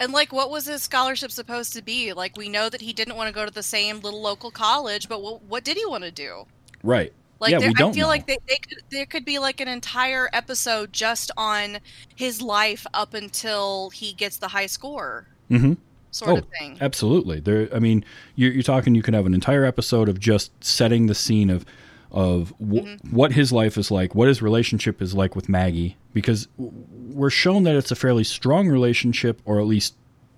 And 0.00 0.12
like, 0.12 0.32
what 0.32 0.50
was 0.50 0.66
his 0.66 0.82
scholarship 0.82 1.30
supposed 1.32 1.72
to 1.74 1.82
be? 1.82 2.12
Like, 2.12 2.36
we 2.36 2.48
know 2.48 2.68
that 2.68 2.80
he 2.80 2.92
didn't 2.92 3.16
want 3.16 3.28
to 3.28 3.34
go 3.34 3.44
to 3.44 3.50
the 3.52 3.62
same 3.64 4.00
little 4.00 4.20
local 4.22 4.50
college, 4.50 5.08
but 5.08 5.22
what, 5.22 5.42
what 5.42 5.64
did 5.64 5.76
he 5.76 5.84
want 5.86 6.04
to 6.04 6.12
do? 6.12 6.44
Right. 6.84 7.12
Like, 7.40 7.50
yeah, 7.52 7.58
there, 7.58 7.68
we 7.68 7.74
don't 7.74 7.90
I 7.90 7.94
feel 7.94 8.06
know. 8.06 8.08
like 8.08 8.26
they, 8.26 8.38
they 8.48 8.56
could, 8.56 8.78
there 8.90 9.06
could 9.06 9.24
be 9.24 9.38
like 9.38 9.60
an 9.60 9.68
entire 9.68 10.28
episode 10.32 10.92
just 10.92 11.30
on 11.36 11.78
his 12.16 12.40
life 12.40 12.86
up 12.94 13.14
until 13.14 13.90
he 13.90 14.12
gets 14.12 14.38
the 14.38 14.48
high 14.48 14.66
score, 14.66 15.26
hmm 15.48 15.74
sort 16.10 16.30
Oh, 16.32 16.36
of 16.38 16.46
thing. 16.58 16.78
Absolutely. 16.80 17.38
There. 17.38 17.68
I 17.72 17.78
mean, 17.80 18.04
you're, 18.34 18.50
you're 18.52 18.62
talking. 18.62 18.94
You 18.94 19.02
could 19.02 19.14
have 19.14 19.26
an 19.26 19.34
entire 19.34 19.64
episode 19.64 20.08
of 20.08 20.18
just 20.18 20.52
setting 20.64 21.06
the 21.06 21.14
scene 21.14 21.50
of 21.50 21.64
of 22.10 22.52
w- 22.58 22.82
Mm-hmm. 22.84 23.14
what 23.14 23.32
his 23.32 23.52
life 23.52 23.76
is 23.76 23.90
like, 23.90 24.14
what 24.14 24.28
his 24.28 24.40
relationship 24.40 25.02
is 25.02 25.14
like 25.14 25.36
with 25.36 25.48
Maggie, 25.48 25.96
because 26.14 26.48
we're 26.56 27.30
shown 27.30 27.64
that 27.64 27.76
it's 27.76 27.90
a 27.90 27.96
fairly 27.96 28.24
strong 28.24 28.68
relationship, 28.68 29.40
or 29.44 29.60
at 29.60 29.66
least 29.66 29.94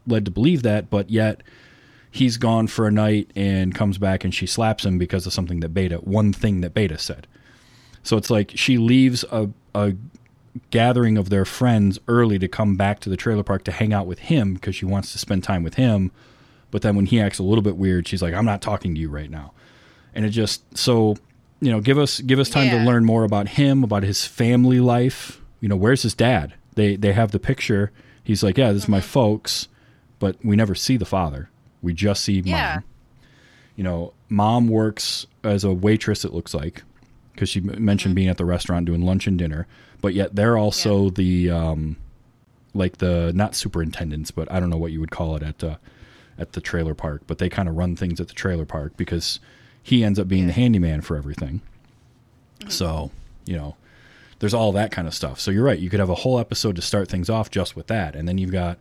led 0.07 0.25
to 0.25 0.31
believe 0.31 0.63
that. 0.63 0.91
But 0.91 1.11
yet, 1.11 1.43
he's 2.11 2.37
gone 2.39 2.67
for 2.67 2.87
a 2.87 2.91
night 2.91 3.31
and 3.37 3.75
comes 3.75 3.99
back, 3.99 4.25
and 4.25 4.35
she 4.35 4.47
slaps 4.47 4.85
him 4.85 4.99
because 4.99 5.27
of 5.27 5.33
something 5.33 5.61
that 5.61 5.69
Beta, 5.75 5.99
one 5.99 6.33
thing 6.33 6.61
that 6.63 6.75
Beta 6.75 6.99
said. 6.99 7.27
So 8.03 8.17
it's 8.17 8.31
like 8.31 8.53
she 8.55 8.79
leaves 8.79 9.25
a, 9.31 9.49
a 9.75 9.93
gathering 10.71 11.17
of 11.17 11.31
their 11.31 11.45
friends 11.45 11.99
early 12.09 12.39
to 12.39 12.49
come 12.49 12.75
back 12.77 12.99
to 13.01 13.09
the 13.11 13.17
trailer 13.17 13.43
park 13.45 13.63
to 13.65 13.73
hang 13.73 13.93
out 13.93 14.07
with 14.07 14.19
him 14.21 14.55
because 14.55 14.75
she 14.75 14.85
wants 14.87 15.13
to 15.13 15.19
spend 15.19 15.45
time 15.45 15.63
with 15.63 15.75
him. 15.75 16.11
But 16.73 16.83
then 16.83 16.97
when 16.97 17.07
he 17.07 17.21
acts 17.21 17.39
a 17.39 17.43
little 17.45 17.63
bit 17.63 17.77
weird, 17.77 18.09
she's 18.09 18.23
like, 18.23 18.35
"I'm 18.35 18.45
not 18.45 18.63
talking 18.63 18.95
to 18.95 19.01
you 19.01 19.09
right 19.09 19.31
now," 19.31 19.53
and 20.15 20.25
it 20.25 20.31
just 20.31 20.63
so 20.77 21.17
you 21.61 21.71
know 21.71 21.81
give 21.81 21.99
us 21.99 22.21
give 22.21 22.39
us 22.39 22.49
time 22.49 22.71
to 22.71 22.85
learn 22.85 23.05
more 23.05 23.25
about 23.25 23.49
him, 23.51 23.85
about 23.85 24.03
his 24.03 24.27
family 24.27 24.81
life. 24.81 25.41
You 25.61 25.69
know, 25.69 25.77
where's 25.77 26.03
his 26.03 26.15
dad? 26.15 26.55
They 26.75 26.97
they 26.97 27.13
have 27.13 27.33
the 27.33 27.39
picture. 27.39 27.93
He's 28.25 28.43
like, 28.43 28.57
"Yeah, 28.59 28.73
this 28.73 28.85
is 28.85 28.89
my 28.89 29.01
folks," 29.01 29.69
but 30.19 30.37
we 30.45 30.57
never 30.57 30.75
see 30.75 30.97
the 30.97 31.05
father. 31.05 31.51
We 31.83 31.93
just 31.95 32.23
see 32.25 32.41
Yeah. 32.41 32.75
mom. 32.77 32.85
You 33.77 33.85
know, 33.85 34.13
mom 34.29 34.69
works 34.69 35.27
as 35.43 35.65
a 35.65 35.73
waitress. 35.73 36.25
It 36.25 36.33
looks 36.33 36.55
like 36.55 36.83
because 37.33 37.49
she 37.49 37.61
mentioned 37.61 38.15
being 38.15 38.29
at 38.29 38.37
the 38.37 38.45
restaurant 38.45 38.85
doing 38.87 39.03
lunch 39.03 39.27
and 39.27 39.39
dinner, 39.39 39.67
but 40.01 40.13
yet 40.15 40.35
they're 40.37 40.59
also 40.59 41.09
the 41.11 41.51
um, 41.51 41.97
like 42.75 42.99
the 42.99 43.33
not 43.35 43.55
superintendents, 43.55 44.31
but 44.31 44.51
I 44.53 44.61
don't 44.61 44.71
know 44.71 44.77
what 44.77 44.93
you 44.93 45.01
would 45.01 45.11
call 45.11 45.37
it 45.37 45.43
at 45.43 45.65
uh, 45.65 45.77
at 46.39 46.53
the 46.53 46.61
trailer 46.61 46.95
park. 46.95 47.23
But 47.27 47.39
they 47.39 47.49
kind 47.49 47.69
of 47.69 47.77
run 47.77 47.97
things 47.97 48.21
at 48.21 48.29
the 48.29 48.35
trailer 48.35 48.65
park 48.67 48.93
because 48.97 49.41
he 49.83 50.05
ends 50.05 50.19
up 50.19 50.29
being 50.29 50.47
the 50.47 50.53
handyman 50.53 51.01
for 51.01 51.17
everything. 51.17 51.63
So 52.69 53.11
you 53.45 53.57
know, 53.57 53.77
there's 54.39 54.55
all 54.55 54.73
that 54.73 54.91
kind 54.91 55.09
of 55.09 55.15
stuff. 55.15 55.41
So 55.41 55.51
you're 55.51 55.65
right. 55.65 55.79
You 55.79 55.91
could 55.91 56.01
have 56.01 56.11
a 56.11 56.15
whole 56.17 56.39
episode 56.39 56.77
to 56.77 56.83
start 56.83 57.09
things 57.09 57.31
off 57.31 57.51
just 57.51 57.77
with 57.77 57.87
that, 57.89 58.15
and 58.15 58.29
then 58.29 58.39
you've 58.39 58.53
got 58.53 58.79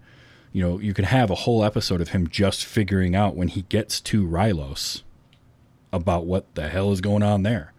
you 0.52 0.62
know 0.62 0.80
you 0.80 0.94
could 0.94 1.06
have 1.06 1.30
a 1.30 1.36
whole 1.36 1.64
episode 1.64 2.02
of 2.02 2.10
him 2.10 2.28
just 2.28 2.66
figuring 2.66 3.16
out 3.16 3.36
when 3.36 3.48
he 3.48 3.64
gets 3.64 4.02
to 4.02 4.28
Rylos 4.28 5.04
about 5.92 6.26
what 6.26 6.54
the 6.56 6.70
hell 6.70 6.92
is 6.92 7.02
going 7.02 7.24
on 7.24 7.44
there. 7.44 7.74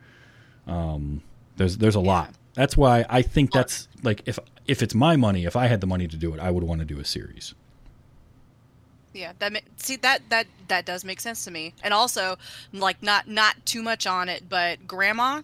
Um, 0.67 1.23
there's 1.57 1.79
there's 1.79 1.95
a 1.95 2.01
lot. 2.01 2.35
That's 2.55 2.77
why 2.77 3.05
I 3.09 3.23
think 3.23 3.53
that's 3.53 3.89
like 4.03 4.23
if 4.27 4.39
if 4.67 4.83
it's 4.83 4.95
my 4.95 5.17
money, 5.17 5.45
if 5.45 5.57
I 5.57 5.67
had 5.67 5.81
the 5.81 5.87
money 5.87 6.09
to 6.09 6.17
do 6.17 6.35
it, 6.35 6.41
I 6.41 6.51
would 6.51 6.65
want 6.65 6.81
to 6.81 6.85
do 6.85 6.99
a 7.01 7.05
series. 7.05 7.55
Yeah, 9.13 9.33
that 9.39 9.53
ma- 9.53 9.59
see 9.77 9.97
that 9.97 10.23
that 10.31 10.47
that 10.69 10.87
does 10.87 11.05
make 11.05 11.21
sense 11.21 11.45
to 11.45 11.51
me. 11.51 11.75
And 11.83 11.93
also, 11.93 12.37
like 12.73 13.03
not 13.03 13.29
not 13.29 13.57
too 13.67 13.83
much 13.83 14.07
on 14.07 14.29
it, 14.29 14.49
but 14.49 14.87
grandma, 14.87 15.43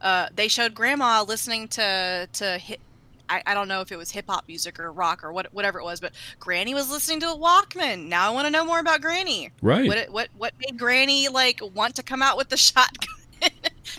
uh, 0.00 0.28
they 0.34 0.48
showed 0.48 0.74
grandma 0.74 1.22
listening 1.22 1.68
to 1.68 2.28
to 2.32 2.58
hit. 2.58 2.80
I, 3.28 3.42
I 3.46 3.54
don't 3.54 3.68
know 3.68 3.80
if 3.80 3.92
it 3.92 3.96
was 3.96 4.10
hip 4.10 4.24
hop 4.28 4.48
music 4.48 4.80
or 4.80 4.92
rock 4.92 5.22
or 5.22 5.32
what 5.32 5.52
whatever 5.54 5.78
it 5.78 5.84
was, 5.84 6.00
but 6.00 6.12
Granny 6.40 6.74
was 6.74 6.90
listening 6.90 7.20
to 7.20 7.30
a 7.30 7.36
Walkman. 7.36 8.08
Now 8.08 8.28
I 8.28 8.34
want 8.34 8.46
to 8.46 8.50
know 8.50 8.64
more 8.64 8.80
about 8.80 9.00
Granny. 9.00 9.50
Right. 9.62 9.86
What 9.86 10.10
what 10.10 10.28
what 10.36 10.52
made 10.58 10.78
Granny 10.78 11.28
like 11.28 11.60
want 11.74 11.94
to 11.96 12.02
come 12.02 12.22
out 12.22 12.36
with 12.36 12.48
the 12.48 12.56
shotgun? 12.58 13.08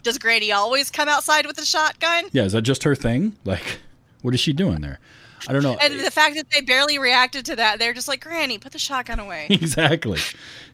Does 0.03 0.17
Granny 0.17 0.51
always 0.51 0.91
come 0.91 1.09
outside 1.09 1.45
with 1.45 1.57
a 1.57 1.65
shotgun? 1.65 2.25
Yeah, 2.31 2.43
is 2.43 2.51
that 2.51 2.61
just 2.61 2.83
her 2.83 2.95
thing? 2.95 3.37
Like, 3.45 3.79
what 4.21 4.33
is 4.33 4.39
she 4.39 4.53
doing 4.53 4.81
there? 4.81 4.99
I 5.47 5.53
don't 5.53 5.63
know. 5.63 5.75
And 5.81 5.99
the 5.99 6.11
fact 6.11 6.35
that 6.35 6.49
they 6.51 6.61
barely 6.61 6.99
reacted 6.99 7.45
to 7.47 7.55
that, 7.55 7.79
they're 7.79 7.93
just 7.93 8.07
like, 8.07 8.21
Granny, 8.21 8.57
put 8.57 8.71
the 8.73 8.79
shotgun 8.79 9.19
away. 9.19 9.47
exactly, 9.49 10.19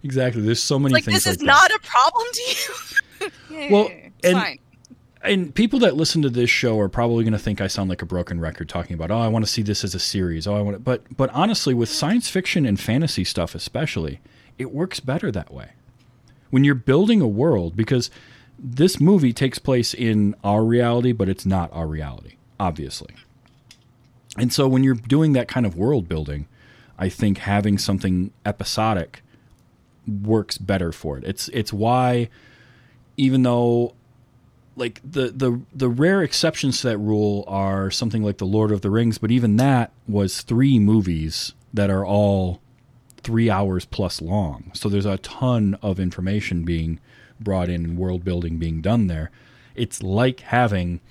exactly. 0.04 0.42
There's 0.42 0.62
so 0.62 0.78
many 0.80 0.94
like 0.94 1.06
things 1.06 1.24
this 1.24 1.26
like 1.26 1.32
is 1.34 1.38
that. 1.40 1.46
not 1.46 1.72
a 1.72 1.80
problem 1.84 2.28
to 2.34 2.42
you. 2.42 3.30
yeah, 3.52 3.72
Well, 3.72 3.90
it's 3.90 4.28
and- 4.28 4.38
fine. 4.38 4.60
and 5.24 5.56
people 5.56 5.80
that 5.80 5.96
listen 5.96 6.22
to 6.22 6.30
this 6.30 6.50
show 6.50 6.80
are 6.80 6.90
probably 6.90 7.24
going 7.24 7.34
to 7.34 7.40
think 7.40 7.62
I 7.62 7.68
sound 7.68 7.90
like 7.90 8.02
a 8.02 8.06
broken 8.06 8.40
record 8.40 8.70
talking 8.70 8.94
about, 8.94 9.10
oh, 9.12 9.18
I 9.20 9.28
want 9.28 9.46
to 9.46 9.52
see 9.52 9.62
this 9.62 9.84
as 9.84 9.96
a 9.96 10.00
series. 10.00 10.46
Oh, 10.48 10.56
I 10.56 10.62
want 10.62 10.76
to, 10.76 10.80
but 10.80 11.04
but 11.16 11.30
honestly, 11.34 11.74
with 11.74 11.90
science 11.90 12.30
fiction 12.30 12.66
and 12.66 12.80
fantasy 12.80 13.24
stuff, 13.24 13.56
especially, 13.56 14.20
it 14.58 14.72
works 14.72 15.00
better 15.00 15.32
that 15.32 15.52
way. 15.54 15.70
When 16.50 16.64
you're 16.64 16.76
building 16.76 17.20
a 17.22 17.28
world, 17.28 17.76
because 17.76 18.10
this 18.60 19.00
movie 19.00 19.34
takes 19.34 19.60
place 19.60 19.94
in 19.94 20.36
our 20.44 20.64
reality, 20.64 21.12
but 21.12 21.28
it's 21.30 21.46
not 21.46 21.72
our 21.74 21.88
reality, 21.88 22.36
obviously. 22.60 23.14
And 24.38 24.52
so 24.52 24.68
when 24.68 24.84
you're 24.84 24.96
doing 24.96 25.34
that 25.34 25.48
kind 25.48 25.66
of 25.66 25.76
world 25.76 26.08
building, 26.08 26.48
I 26.98 27.10
think 27.10 27.40
having 27.40 27.78
something 27.78 28.32
episodic 28.46 29.22
works 30.08 30.58
better 30.58 30.92
for 30.92 31.18
it. 31.18 31.24
It's 31.24 31.48
it's 31.50 31.72
why 31.74 32.30
even 33.18 33.44
though 33.44 33.94
like 34.76 35.02
the 35.04 35.30
the 35.30 35.62
the 35.74 35.90
rare 35.90 36.22
exceptions 36.22 36.82
to 36.82 36.90
that 36.90 36.98
rule 36.98 37.44
are 37.48 37.90
something 37.92 38.24
like 38.24 38.38
the 38.38 38.46
Lord 38.46 38.72
of 38.72 38.82
the 38.82 38.90
Rings, 38.90 39.18
but 39.18 39.32
even 39.32 39.58
that 39.58 39.92
was 40.08 40.42
three 40.42 40.80
movies 40.80 41.54
that 41.74 41.90
are 41.90 42.06
all 42.06 42.62
three 43.24 43.50
hours 43.50 43.86
plus 43.86 44.22
long. 44.22 44.72
So 44.74 44.88
there's 44.88 45.06
a 45.06 45.18
ton 45.18 45.78
of 45.82 46.00
information 46.00 46.64
being 46.64 47.00
brought 47.40 47.70
in 47.70 47.84
and 47.84 47.98
world 47.98 48.24
building 48.24 48.58
being 48.58 48.82
done 48.82 49.08
there. 49.08 49.32
It's 49.76 50.02
like 50.02 50.40
having 50.42 51.02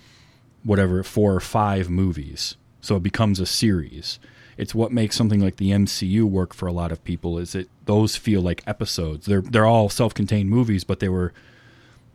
whatever 0.64 1.02
four 1.02 1.34
or 1.34 1.40
five 1.40 1.90
movies, 1.90 2.56
so 2.86 2.96
it 2.96 3.02
becomes 3.02 3.40
a 3.40 3.46
series. 3.46 4.18
It's 4.56 4.74
what 4.74 4.90
makes 4.92 5.16
something 5.16 5.40
like 5.40 5.56
the 5.56 5.70
MCU 5.70 6.24
work 6.24 6.54
for 6.54 6.66
a 6.66 6.72
lot 6.72 6.90
of 6.92 7.04
people. 7.04 7.38
Is 7.38 7.52
that 7.52 7.68
those 7.84 8.16
feel 8.16 8.40
like 8.40 8.62
episodes? 8.66 9.26
They're 9.26 9.42
they're 9.42 9.66
all 9.66 9.88
self-contained 9.88 10.48
movies, 10.48 10.84
but 10.84 11.00
they 11.00 11.08
were 11.10 11.32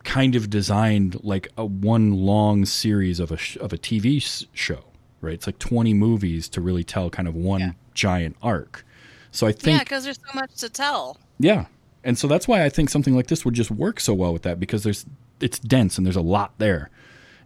kind 0.04 0.36
of 0.36 0.50
designed 0.50 1.24
like 1.24 1.50
a 1.58 1.66
one 1.66 2.14
long 2.14 2.66
series 2.66 3.20
of 3.20 3.32
a 3.32 3.38
sh- 3.38 3.58
of 3.58 3.72
a 3.72 3.78
TV 3.78 4.18
s- 4.18 4.46
show, 4.54 4.86
right? 5.22 5.34
It's 5.36 5.46
like 5.46 5.60
20 5.60 5.94
movies 5.94 6.50
to 6.50 6.62
really 6.62 6.84
tell 6.84 7.10
kind 7.12 7.28
of 7.28 7.36
one 7.36 7.60
Yeah. 7.62 7.72
giant 7.94 8.36
arc. 8.42 8.84
So 9.32 9.46
I 9.46 9.52
think 9.52 9.78
Yeah, 9.78 9.84
because 9.84 10.04
there's 10.04 10.18
so 10.28 10.34
much 10.40 10.56
to 10.56 10.70
tell. 10.70 11.18
yeah. 11.40 11.66
And 12.04 12.18
so 12.18 12.28
that's 12.28 12.48
why 12.48 12.66
I 12.66 12.70
think 12.70 12.90
something 12.90 13.16
like 13.16 13.28
this 13.28 13.46
would 13.46 13.54
just 13.54 13.70
work 13.70 14.00
so 14.00 14.16
well 14.16 14.34
with 14.34 14.42
that 14.42 14.60
because 14.60 14.82
there's 14.82 15.06
it's 15.40 15.60
dense 15.60 15.98
and 16.00 16.06
there's 16.08 16.16
a 16.16 16.22
lot 16.22 16.54
there. 16.58 16.90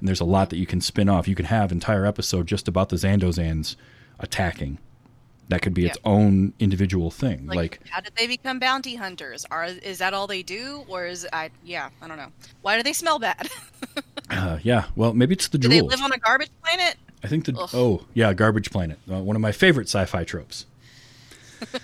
And 0.06 0.08
there's 0.08 0.22
a 0.22 0.24
lot 0.24 0.51
that 0.51 0.58
you 0.58 0.68
can 0.68 0.82
spin 0.82 1.10
off. 1.10 1.28
You 1.28 1.34
can 1.34 1.47
have 1.47 1.72
entire 1.72 2.06
episode 2.06 2.45
just 2.45 2.68
about 2.68 2.89
the 2.89 2.95
Zando-Zans 2.95 3.76
attacking. 4.20 4.78
That 5.49 5.64
could 5.64 5.74
be 5.74 5.88
its 5.88 5.97
own 6.06 6.53
individual 6.60 7.10
thing. 7.10 7.47
Like, 7.47 7.56
Like, 7.56 7.80
how 7.89 8.01
did 8.01 8.14
they 8.16 8.28
become 8.28 8.60
bounty 8.60 8.93
hunters? 8.97 9.47
Are 9.49 9.66
is 9.66 9.97
that 9.97 10.14
all 10.14 10.28
they 10.28 10.43
do, 10.43 10.86
or 10.88 11.08
is 11.08 11.28
I? 11.34 11.49
Yeah, 11.64 11.89
I 12.03 12.08
don't 12.08 12.18
know. 12.18 12.32
Why 12.62 12.78
do 12.78 12.84
they 12.84 12.93
smell 12.93 13.18
bad? 13.18 13.49
uh, 14.30 14.60
yeah, 14.62 14.86
well, 14.95 15.16
maybe 15.16 15.34
it's 15.34 15.47
the 15.47 15.58
do 15.58 15.70
they 15.70 15.82
live 15.82 16.03
on 16.03 16.12
a 16.12 16.20
garbage 16.20 16.51
planet? 16.64 16.97
I 17.24 17.28
think 17.28 17.45
the 17.45 17.58
Ugh. 17.58 17.70
oh 17.74 18.06
yeah, 18.14 18.32
Garbage 18.34 18.70
Planet, 18.70 18.99
uh, 19.12 19.24
one 19.24 19.36
of 19.36 19.41
my 19.41 19.51
favorite 19.51 19.88
sci-fi 19.88 20.24
tropes. 20.24 20.68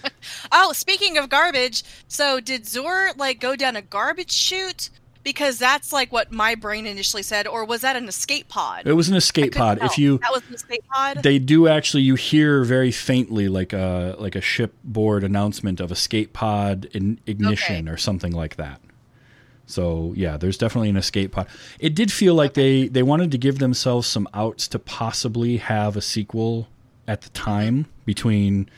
Oh, 0.52 0.74
speaking 0.74 1.18
of 1.18 1.28
garbage, 1.30 1.84
so 2.08 2.40
did 2.40 2.66
Xur 2.66 3.18
like 3.18 3.40
go 3.40 3.56
down 3.56 3.76
a 3.76 3.82
garbage 3.82 4.32
chute? 4.32 4.92
Because 5.24 5.60
that's 5.60 5.94
like 5.94 6.12
what 6.12 6.32
my 6.32 6.56
brain 6.56 6.88
initially 6.88 7.24
said, 7.24 7.48
or 7.48 7.64
was 7.64 7.82
that 7.82 7.96
an 7.96 8.08
escape 8.08 8.48
pod? 8.48 8.88
It 8.88 8.94
was 8.94 9.10
an 9.10 9.16
escape 9.16 9.54
pod. 9.54 9.80
tell. 9.80 9.88
If 9.88 9.98
you 9.98 10.18
that 10.20 10.32
was 10.32 10.42
an 10.48 10.56
escape 10.56 10.84
pod. 10.90 11.24
they 11.24 11.40
do 11.40 11.68
actually 11.68 12.04
you 12.04 12.16
hear 12.16 12.64
very 12.64 12.92
faintly 12.92 13.48
like 13.48 13.74
a 13.74 14.16
like 14.20 14.36
a 14.36 14.42
shipboard 14.42 15.24
announcement 15.24 15.80
of 15.80 15.92
escape 15.92 16.34
pod 16.34 16.86
in 16.94 17.20
ignition 17.26 17.88
or 17.88 17.98
something 17.98 18.32
like 18.32 18.56
that 18.56 18.82
so 19.66 20.14
yeah 20.16 20.38
there's 20.38 20.58
definitely 20.58 20.90
an 20.90 20.98
escape 20.98 21.32
pod 21.32 21.48
it 21.80 21.96
did 21.96 22.12
feel 22.12 22.36
like 22.36 22.54
they 22.54 22.88
they 22.88 23.04
wanted 23.04 23.32
to 23.32 23.38
give 23.38 23.60
themselves 23.60 24.08
some 24.08 24.28
outs 24.34 24.68
to 24.68 24.78
possibly 24.78 25.58
have 25.58 25.96
a 25.96 26.02
sequel 26.02 26.68
at 27.08 27.22
the 27.22 27.30
mm-hmm. 27.30 27.44
time 27.44 27.86
between 28.06 28.70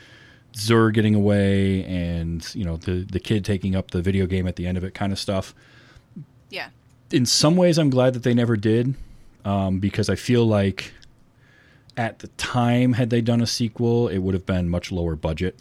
Xur 0.53 0.93
getting 0.93 1.15
away 1.15 1.83
and 1.85 2.47
you 2.53 2.63
know 2.63 2.77
the 2.77 3.05
the 3.11 3.19
kid 3.19 3.43
taking 3.43 3.75
up 3.75 3.91
the 3.91 4.01
video 4.01 4.27
game 4.27 4.47
at 4.47 4.55
the 4.55 4.67
end 4.67 4.77
of 4.77 4.83
it 4.83 4.93
kind 4.93 5.11
of 5.11 5.19
stuff 5.19 5.55
yeah, 6.53 6.69
in 7.11 7.25
some 7.25 7.55
ways 7.57 7.77
I'm 7.77 7.89
glad 7.89 8.13
that 8.13 8.23
they 8.23 8.33
never 8.33 8.55
did 8.55 8.93
um, 9.43 9.79
because 9.79 10.09
I 10.09 10.15
feel 10.15 10.45
like 10.45 10.93
at 11.97 12.19
the 12.19 12.27
time 12.37 12.93
had 12.93 13.09
they 13.09 13.21
done 13.21 13.41
a 13.41 13.45
sequel 13.47 14.07
it 14.07 14.19
would 14.19 14.33
have 14.33 14.45
been 14.45 14.69
much 14.69 14.91
lower 14.91 15.15
budget 15.15 15.55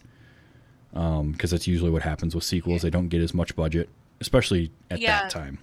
because 0.93 1.51
that's 1.51 1.67
usually 1.67 1.91
what 1.91 2.03
happens 2.03 2.35
with 2.35 2.45
sequels 2.45 2.83
they 2.83 2.91
don't 2.91 3.09
get 3.09 3.21
as 3.23 3.35
much 3.35 3.55
budget 3.57 3.89
especially 4.21 4.71
at 4.91 5.01
Yeah. 5.01 5.23
that 5.23 5.31
time 5.31 5.59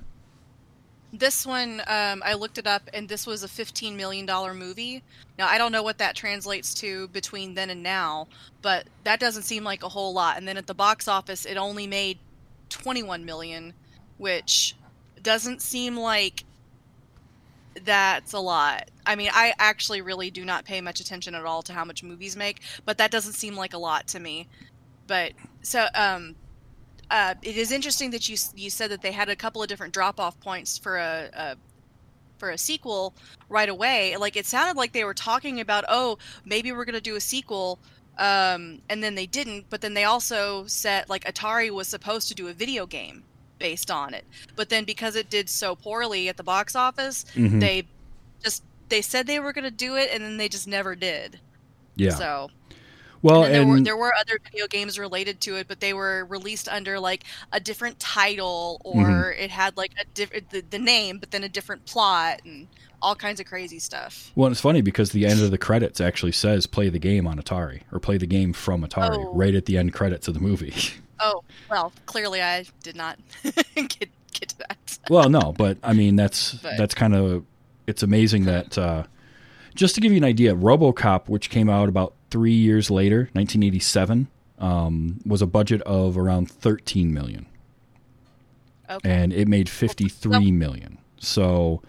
This 1.11 1.43
one, 1.43 1.81
um, 1.87 2.21
I 2.23 2.35
looked 2.35 2.59
it 2.59 2.67
up, 2.67 2.83
and 2.93 3.09
this 3.09 3.25
was 3.25 3.43
a 3.43 3.47
$15 3.47 3.95
million 3.95 4.27
movie. 4.55 5.01
Now, 5.39 5.47
I 5.47 5.57
don't 5.57 5.71
know 5.71 5.81
what 5.81 5.97
that 5.97 6.15
translates 6.15 6.71
to 6.75 7.07
between 7.07 7.55
then 7.55 7.71
and 7.71 7.81
now, 7.81 8.27
but 8.61 8.85
that 9.05 9.19
doesn't 9.19 9.41
seem 9.41 9.63
like 9.63 9.81
a 9.81 9.89
whole 9.89 10.13
lot. 10.13 10.37
And 10.37 10.47
then 10.47 10.55
at 10.55 10.67
the 10.67 10.75
box 10.75 11.07
office, 11.07 11.47
it 11.47 11.57
only 11.57 11.87
made 11.87 12.19
21 12.69 13.25
million, 13.25 13.73
which 14.19 14.75
doesn't 15.23 15.61
seem 15.61 15.97
like 15.97 16.43
that's 17.83 18.33
a 18.33 18.39
lot. 18.39 18.89
I 19.05 19.15
mean, 19.15 19.29
I 19.33 19.53
actually 19.57 20.01
really 20.01 20.29
do 20.31 20.43
not 20.45 20.65
pay 20.65 20.81
much 20.81 20.99
attention 20.99 21.35
at 21.35 21.45
all 21.45 21.61
to 21.63 21.73
how 21.73 21.85
much 21.85 22.03
movies 22.03 22.35
make, 22.35 22.61
but 22.85 22.97
that 22.97 23.11
doesn't 23.11 23.33
seem 23.33 23.55
like 23.55 23.73
a 23.73 23.77
lot 23.77 24.07
to 24.09 24.19
me. 24.19 24.47
But 25.07 25.33
so 25.61 25.87
um 25.95 26.35
uh, 27.11 27.33
it 27.41 27.57
is 27.57 27.71
interesting 27.71 28.11
that 28.11 28.29
you 28.29 28.37
you 28.55 28.69
said 28.69 28.91
that 28.91 29.01
they 29.01 29.11
had 29.11 29.29
a 29.29 29.35
couple 29.35 29.61
of 29.63 29.67
different 29.67 29.93
drop 29.93 30.19
off 30.19 30.39
points 30.39 30.77
for 30.77 30.97
a, 30.97 31.29
a 31.33 31.55
for 32.37 32.51
a 32.51 32.57
sequel 32.57 33.13
right 33.49 33.69
away. 33.69 34.15
Like 34.17 34.35
it 34.35 34.45
sounded 34.45 34.77
like 34.77 34.93
they 34.93 35.03
were 35.03 35.13
talking 35.13 35.59
about, 35.59 35.85
oh, 35.89 36.17
maybe 36.45 36.71
we're 36.71 36.85
gonna 36.85 37.01
do 37.01 37.15
a 37.15 37.21
sequel, 37.21 37.79
um, 38.17 38.81
and 38.89 39.03
then 39.03 39.15
they 39.15 39.25
didn't. 39.25 39.65
But 39.69 39.81
then 39.81 39.95
they 39.95 40.03
also 40.03 40.65
said 40.67 41.09
like 41.09 41.23
Atari 41.23 41.71
was 41.71 41.87
supposed 41.87 42.27
to 42.27 42.35
do 42.35 42.47
a 42.47 42.53
video 42.53 42.85
game 42.85 43.23
based 43.59 43.91
on 43.91 44.13
it, 44.13 44.25
but 44.55 44.69
then 44.69 44.83
because 44.85 45.15
it 45.15 45.29
did 45.29 45.49
so 45.49 45.75
poorly 45.75 46.29
at 46.29 46.37
the 46.37 46.43
box 46.43 46.75
office, 46.75 47.25
Mhm. 47.35 47.59
they 47.59 47.83
just 48.43 48.63
they 48.89 49.01
said 49.01 49.27
they 49.27 49.39
were 49.39 49.53
gonna 49.53 49.69
do 49.69 49.95
it, 49.95 50.09
and 50.11 50.23
then 50.23 50.37
they 50.37 50.49
just 50.49 50.67
never 50.67 50.95
did. 50.95 51.39
Yeah. 51.95 52.15
So 52.15 52.49
well, 53.21 53.43
and 53.43 53.53
then 53.53 53.61
there 53.61 53.67
were 53.67 53.81
there 53.81 53.97
were 53.97 54.13
other 54.15 54.39
video 54.43 54.65
games 54.67 54.97
related 54.97 55.41
to 55.41 55.57
it, 55.57 55.67
but 55.67 55.81
they 55.81 55.93
were 55.93 56.25
released 56.25 56.69
under 56.69 56.99
like 56.99 57.25
a 57.51 57.59
different 57.59 57.99
title, 57.99 58.79
or 58.85 59.03
Mm-hmm. 59.03 59.43
it 59.43 59.51
had 59.51 59.75
like 59.77 59.91
a 60.01 60.05
different 60.13 60.49
the, 60.49 60.61
the 60.61 60.79
name, 60.79 61.19
but 61.19 61.31
then 61.31 61.43
a 61.43 61.49
different 61.49 61.85
plot 61.85 62.39
and 62.45 62.67
all 63.01 63.15
kinds 63.15 63.39
of 63.39 63.45
crazy 63.45 63.79
stuff. 63.79 64.31
well, 64.35 64.51
it's 64.51 64.61
funny 64.61 64.81
because 64.81 65.11
the 65.11 65.25
end 65.25 65.41
of 65.41 65.51
the 65.51 65.57
credits 65.57 66.01
actually 66.01 66.31
says 66.33 66.65
"play 66.67 66.89
the 66.89 66.99
game 66.99 67.25
on 67.27 67.39
Atari" 67.39 67.81
or 67.91 67.99
"play 67.99 68.17
the 68.17 68.27
game 68.27 68.53
from 68.53 68.83
Atari" 68.83 69.17
Oh. 69.25 69.33
right 69.33 69.55
at 69.55 69.65
the 69.65 69.77
end 69.77 69.93
credits 69.93 70.27
of 70.27 70.33
the 70.33 70.39
movie. 70.41 70.73
Oh 71.21 71.43
well, 71.69 71.91
clearly 72.05 72.41
I 72.41 72.63
did 72.81 72.95
not 72.95 73.19
get 73.75 74.09
get 74.31 74.49
to 74.49 74.57
that. 74.59 74.97
well, 75.09 75.29
no, 75.29 75.51
but 75.51 75.77
I 75.83 75.91
mean 75.91 76.15
that's 76.15 76.53
But- 76.53 76.77
that's 76.77 76.93
kind 76.95 77.13
of 77.13 77.43
it's 77.87 78.03
amazing 78.03 78.45
that 78.45 78.77
uh, 78.77 79.03
just 79.75 79.95
to 79.95 80.01
give 80.01 80.13
you 80.13 80.17
an 80.17 80.23
idea, 80.23 80.55
RoboCop, 80.55 81.27
which 81.27 81.49
came 81.49 81.69
out 81.69 81.89
about 81.89 82.13
three 82.31 82.53
years 82.53 82.89
later, 82.89 83.29
1987, 83.33 84.27
um, 84.59 85.19
was 85.25 85.41
a 85.41 85.45
budget 85.45 85.81
of 85.81 86.17
around 86.17 86.49
13 86.49 87.13
million, 87.13 87.47
Okay. 88.89 89.09
and 89.09 89.33
it 89.33 89.47
made 89.49 89.67
53 89.69 90.51
million. 90.51 90.99
So, 91.19 91.81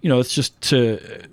you 0.00 0.08
know, 0.08 0.20
it's 0.20 0.34
just 0.34 0.60
to 0.62 1.26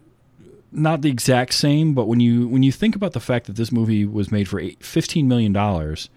not 0.72 1.02
the 1.02 1.10
exact 1.10 1.54
same, 1.54 1.94
but 1.94 2.06
when 2.08 2.20
you 2.20 2.48
when 2.48 2.64
you 2.64 2.72
think 2.72 2.96
about 2.96 3.14
the 3.14 3.20
fact 3.20 3.46
that 3.48 3.56
this 3.56 3.72
movie 3.72 4.06
was 4.06 4.32
made 4.32 4.48
for 4.48 4.60
eight, 4.60 4.84
15 4.84 5.28
million 5.28 5.54
dollars, 5.54 6.10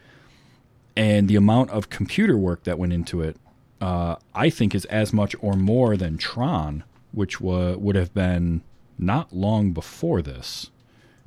and 0.96 1.28
the 1.28 1.36
amount 1.36 1.70
of 1.70 1.90
computer 1.90 2.36
work 2.36 2.64
that 2.64 2.78
went 2.78 2.92
into 2.92 3.22
it, 3.22 3.36
uh, 3.80 4.16
I 4.34 4.50
think 4.50 4.74
is 4.74 4.84
as 4.86 5.12
much 5.12 5.34
or 5.40 5.54
more 5.54 5.96
than 5.96 6.18
Tron, 6.18 6.84
which 7.12 7.40
wa- 7.40 7.76
would 7.76 7.96
have 7.96 8.12
been 8.12 8.62
not 8.98 9.32
long 9.32 9.72
before 9.72 10.22
this, 10.22 10.70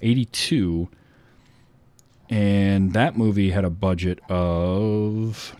82. 0.02 0.90
And 2.30 2.94
that 2.94 3.18
movie 3.18 3.52
had 3.52 3.66
a 3.66 3.70
budget 3.70 4.20
of 4.30 5.56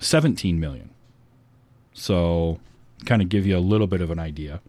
17 0.00 0.58
million. 0.58 0.90
So, 1.92 2.58
kind 3.04 3.20
of 3.20 3.28
give 3.28 3.46
you 3.46 3.56
a 3.56 3.60
little 3.60 3.86
bit 3.86 4.00
of 4.00 4.10
an 4.10 4.18
idea. 4.18 4.60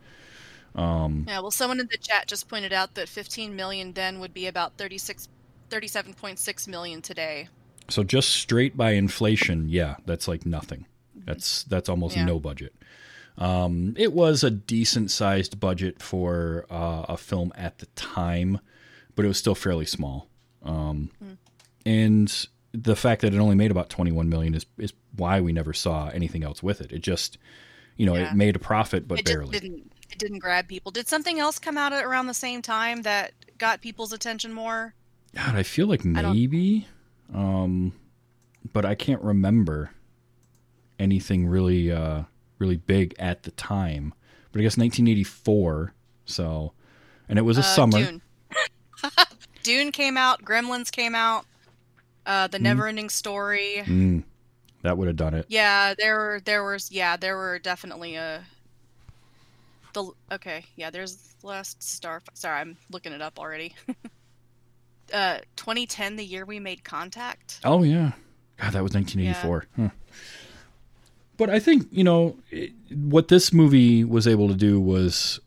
Yeah, 0.78 1.40
well, 1.40 1.52
someone 1.52 1.80
in 1.80 1.88
the 1.92 1.98
chat 1.98 2.28
just 2.28 2.48
pointed 2.48 2.72
out 2.74 2.94
that 2.96 3.10
15 3.10 3.56
million 3.56 3.94
then 3.94 4.20
would 4.20 4.34
be 4.34 4.46
about 4.48 4.78
36, 4.78 5.28
37.6 5.70 6.68
million 6.68 7.02
today. 7.02 7.50
So 7.90 8.04
just 8.04 8.30
straight 8.30 8.76
by 8.78 8.92
inflation, 8.92 9.70
yeah, 9.70 9.96
that's 10.06 10.28
like 10.28 10.46
nothing. 10.46 10.86
That's 11.16 11.64
that's 11.64 11.90
almost 11.90 12.16
Yeah. 12.16 12.26
no 12.26 12.40
budget. 12.40 12.74
Um, 13.38 13.94
it 13.98 14.14
was 14.14 14.44
a 14.44 14.50
decent 14.52 15.12
sized 15.12 15.60
budget 15.60 16.02
for 16.02 16.66
uh, 16.70 17.06
a 17.10 17.18
film 17.18 17.52
at 17.56 17.78
the 17.80 17.86
time, 17.96 18.60
but 19.16 19.26
it 19.26 19.28
was 19.28 19.38
still 19.38 19.56
fairly 19.56 19.86
small. 19.86 20.28
Um, 20.64 21.12
And 21.86 22.48
the 22.74 22.96
fact 22.98 23.22
that 23.22 23.34
it 23.34 23.38
only 23.40 23.56
made 23.56 23.72
about 23.72 23.90
twenty 23.90 24.12
one 24.12 24.28
million 24.30 24.54
is 24.54 24.66
is 24.78 24.94
why 25.16 25.40
we 25.42 25.54
never 25.54 25.74
saw 25.74 26.10
anything 26.10 26.44
else 26.44 26.62
with 26.62 26.82
it. 26.82 26.92
It 26.92 27.00
just, 27.00 27.38
you 27.96 28.06
know, 28.06 28.16
Yeah. 28.16 28.32
it 28.32 28.36
made 28.36 28.56
a 28.56 28.60
profit, 28.60 29.08
but 29.08 29.20
it 29.20 29.26
just 29.26 29.34
barely. 29.38 29.52
didn't 29.60 29.92
didn't 30.18 30.40
grab 30.40 30.68
people. 30.68 30.92
Did 30.92 31.08
something 31.08 31.40
else 31.40 31.60
come 31.60 31.78
out 31.78 31.94
at 31.94 32.04
around 32.04 32.28
the 32.28 32.34
same 32.34 32.62
time 32.62 33.02
that 33.04 33.34
got 33.58 33.82
people's 33.82 34.14
attention 34.14 34.54
more? 34.54 34.94
God, 35.36 35.56
I 35.56 35.64
feel 35.64 35.88
like 35.88 36.04
maybe, 36.06 36.88
um, 37.34 37.94
but 38.74 38.86
I 38.86 38.96
can't 38.96 39.22
remember 39.22 39.92
anything 41.00 41.48
really, 41.48 41.92
uh, 41.92 42.24
really 42.60 42.78
big 42.78 43.16
at 43.20 43.44
the 43.44 43.52
time. 43.52 44.14
But 44.52 44.60
I 44.60 44.64
guess 44.64 44.78
1984. 44.78 45.94
So, 46.26 46.74
and 47.30 47.38
it 47.38 47.44
was 47.44 47.58
a 47.58 47.62
Uh, 47.62 47.64
summer. 47.64 48.00
Dune. 48.04 48.22
Dune 49.64 49.92
came 49.92 50.18
out. 50.18 50.44
Gremlins 50.44 50.92
came 50.92 51.14
out. 51.16 51.46
Uh, 52.26 52.48
the 52.48 52.58
Neverending 52.58 53.10
Story. 53.12 53.84
Mm, 53.86 54.24
that 54.82 54.98
would 54.98 55.08
have 55.08 55.16
done 55.16 55.34
it. 55.34 55.46
Yeah, 55.50 55.94
there 55.98 56.18
were 56.18 56.42
there 56.44 56.64
was 56.64 56.92
yeah 56.92 57.16
there 57.18 57.38
were 57.38 57.60
definitely 57.60 58.16
a. 58.16 58.44
The 59.98 60.12
okay 60.32 60.64
yeah 60.76 60.92
there's 60.92 61.34
last 61.42 61.82
star 61.82 62.22
sorry 62.36 62.60
I'm 62.60 62.78
looking 62.92 63.14
it 63.14 63.22
up 63.24 63.40
already. 63.40 63.74
uh, 65.12 65.40
2010 65.56 66.18
the 66.18 66.24
year 66.24 66.46
we 66.46 66.60
made 66.60 66.84
contact. 66.84 67.60
Oh 67.64 67.82
yeah, 67.82 68.12
God, 68.58 68.74
that 68.74 68.84
was 68.84 68.94
1984. 68.94 69.66
Huh. 69.76 69.90
But 71.36 71.50
I 71.50 71.58
think 71.58 71.88
you 71.90 72.04
know 72.04 72.38
it, 72.52 72.74
what 72.92 73.30
this 73.30 73.52
movie 73.52 74.04
was 74.04 74.28
able 74.28 74.50
to 74.50 74.54
do 74.54 74.80
was 74.80 75.40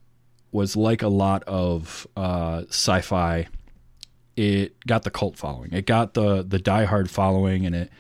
was 0.51 0.75
like 0.75 1.03
a 1.03 1.09
lot 1.09 1.45
of 1.45 2.09
uh, 2.17 2.65
sci-fi. 2.71 3.47
It 4.35 4.85
got 4.85 5.05
the 5.05 5.13
cult 5.13 5.37
following. 5.37 5.73
It 5.73 5.87
got 5.87 6.15
the 6.15 6.43
the 6.43 6.59
diehard 6.59 7.09
following, 7.09 7.67
and 7.67 7.77
it 7.77 7.93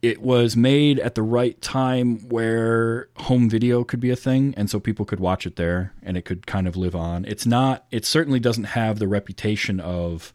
it 0.00 0.22
was 0.22 0.56
made 0.56 1.00
at 1.00 1.14
the 1.14 1.22
right 1.22 1.60
time 1.60 2.28
where 2.28 3.08
home 3.16 3.50
video 3.50 3.82
could 3.82 4.00
be 4.00 4.10
a 4.10 4.16
thing, 4.16 4.54
and 4.56 4.70
so 4.70 4.78
people 4.78 5.04
could 5.04 5.20
watch 5.20 5.46
it 5.46 5.56
there, 5.56 5.92
and 6.02 6.16
it 6.16 6.24
could 6.24 6.46
kind 6.46 6.68
of 6.68 6.76
live 6.76 6.94
on. 6.94 7.24
It's 7.24 7.46
not. 7.46 7.84
It 7.90 8.04
certainly 8.04 8.40
doesn't 8.40 8.64
have 8.64 8.98
the 8.98 9.08
reputation 9.08 9.80
of 9.80 10.32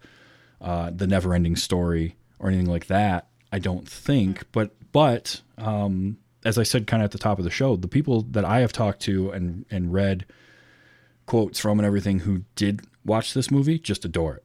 uh, 0.59 0.91
the 0.93 1.07
never 1.07 1.33
ending 1.33 1.55
story 1.55 2.15
or 2.39 2.49
anything 2.49 2.69
like 2.69 2.87
that. 2.87 3.27
I 3.51 3.59
don't 3.59 3.87
think, 3.87 4.43
but 4.51 4.71
but 4.91 5.41
um, 5.57 6.17
as 6.43 6.57
I 6.57 6.63
said, 6.63 6.87
kind 6.87 7.01
of 7.01 7.05
at 7.05 7.11
the 7.11 7.17
top 7.17 7.37
of 7.37 7.45
the 7.45 7.51
show, 7.51 7.75
the 7.75 7.87
people 7.87 8.23
that 8.31 8.45
I 8.45 8.59
have 8.59 8.73
talked 8.73 9.01
to 9.03 9.31
and 9.31 9.65
and 9.71 9.93
read 9.93 10.25
quotes 11.25 11.59
from 11.59 11.79
and 11.79 11.85
everything 11.85 12.19
who 12.19 12.43
did 12.55 12.81
watch 13.05 13.33
this 13.33 13.49
movie 13.49 13.79
just 13.79 14.03
adore 14.03 14.35
it, 14.35 14.43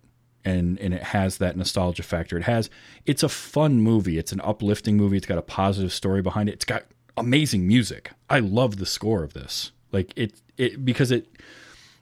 and 0.48 0.78
and 0.80 0.94
it 0.94 1.02
has 1.02 1.38
that 1.38 1.56
nostalgia 1.56 2.02
factor. 2.02 2.36
It 2.38 2.44
has 2.44 2.70
it's 3.06 3.22
a 3.22 3.28
fun 3.28 3.80
movie. 3.80 4.18
It's 4.18 4.32
an 4.32 4.40
uplifting 4.42 4.96
movie. 4.96 5.16
It's 5.16 5.26
got 5.26 5.38
a 5.38 5.42
positive 5.42 5.92
story 5.92 6.22
behind 6.22 6.48
it. 6.48 6.52
It's 6.52 6.64
got 6.64 6.84
amazing 7.16 7.66
music. 7.66 8.10
I 8.30 8.38
love 8.40 8.76
the 8.76 8.86
score 8.86 9.22
of 9.22 9.32
this. 9.34 9.72
Like 9.92 10.12
it 10.16 10.40
it 10.56 10.84
because 10.84 11.10
it 11.10 11.26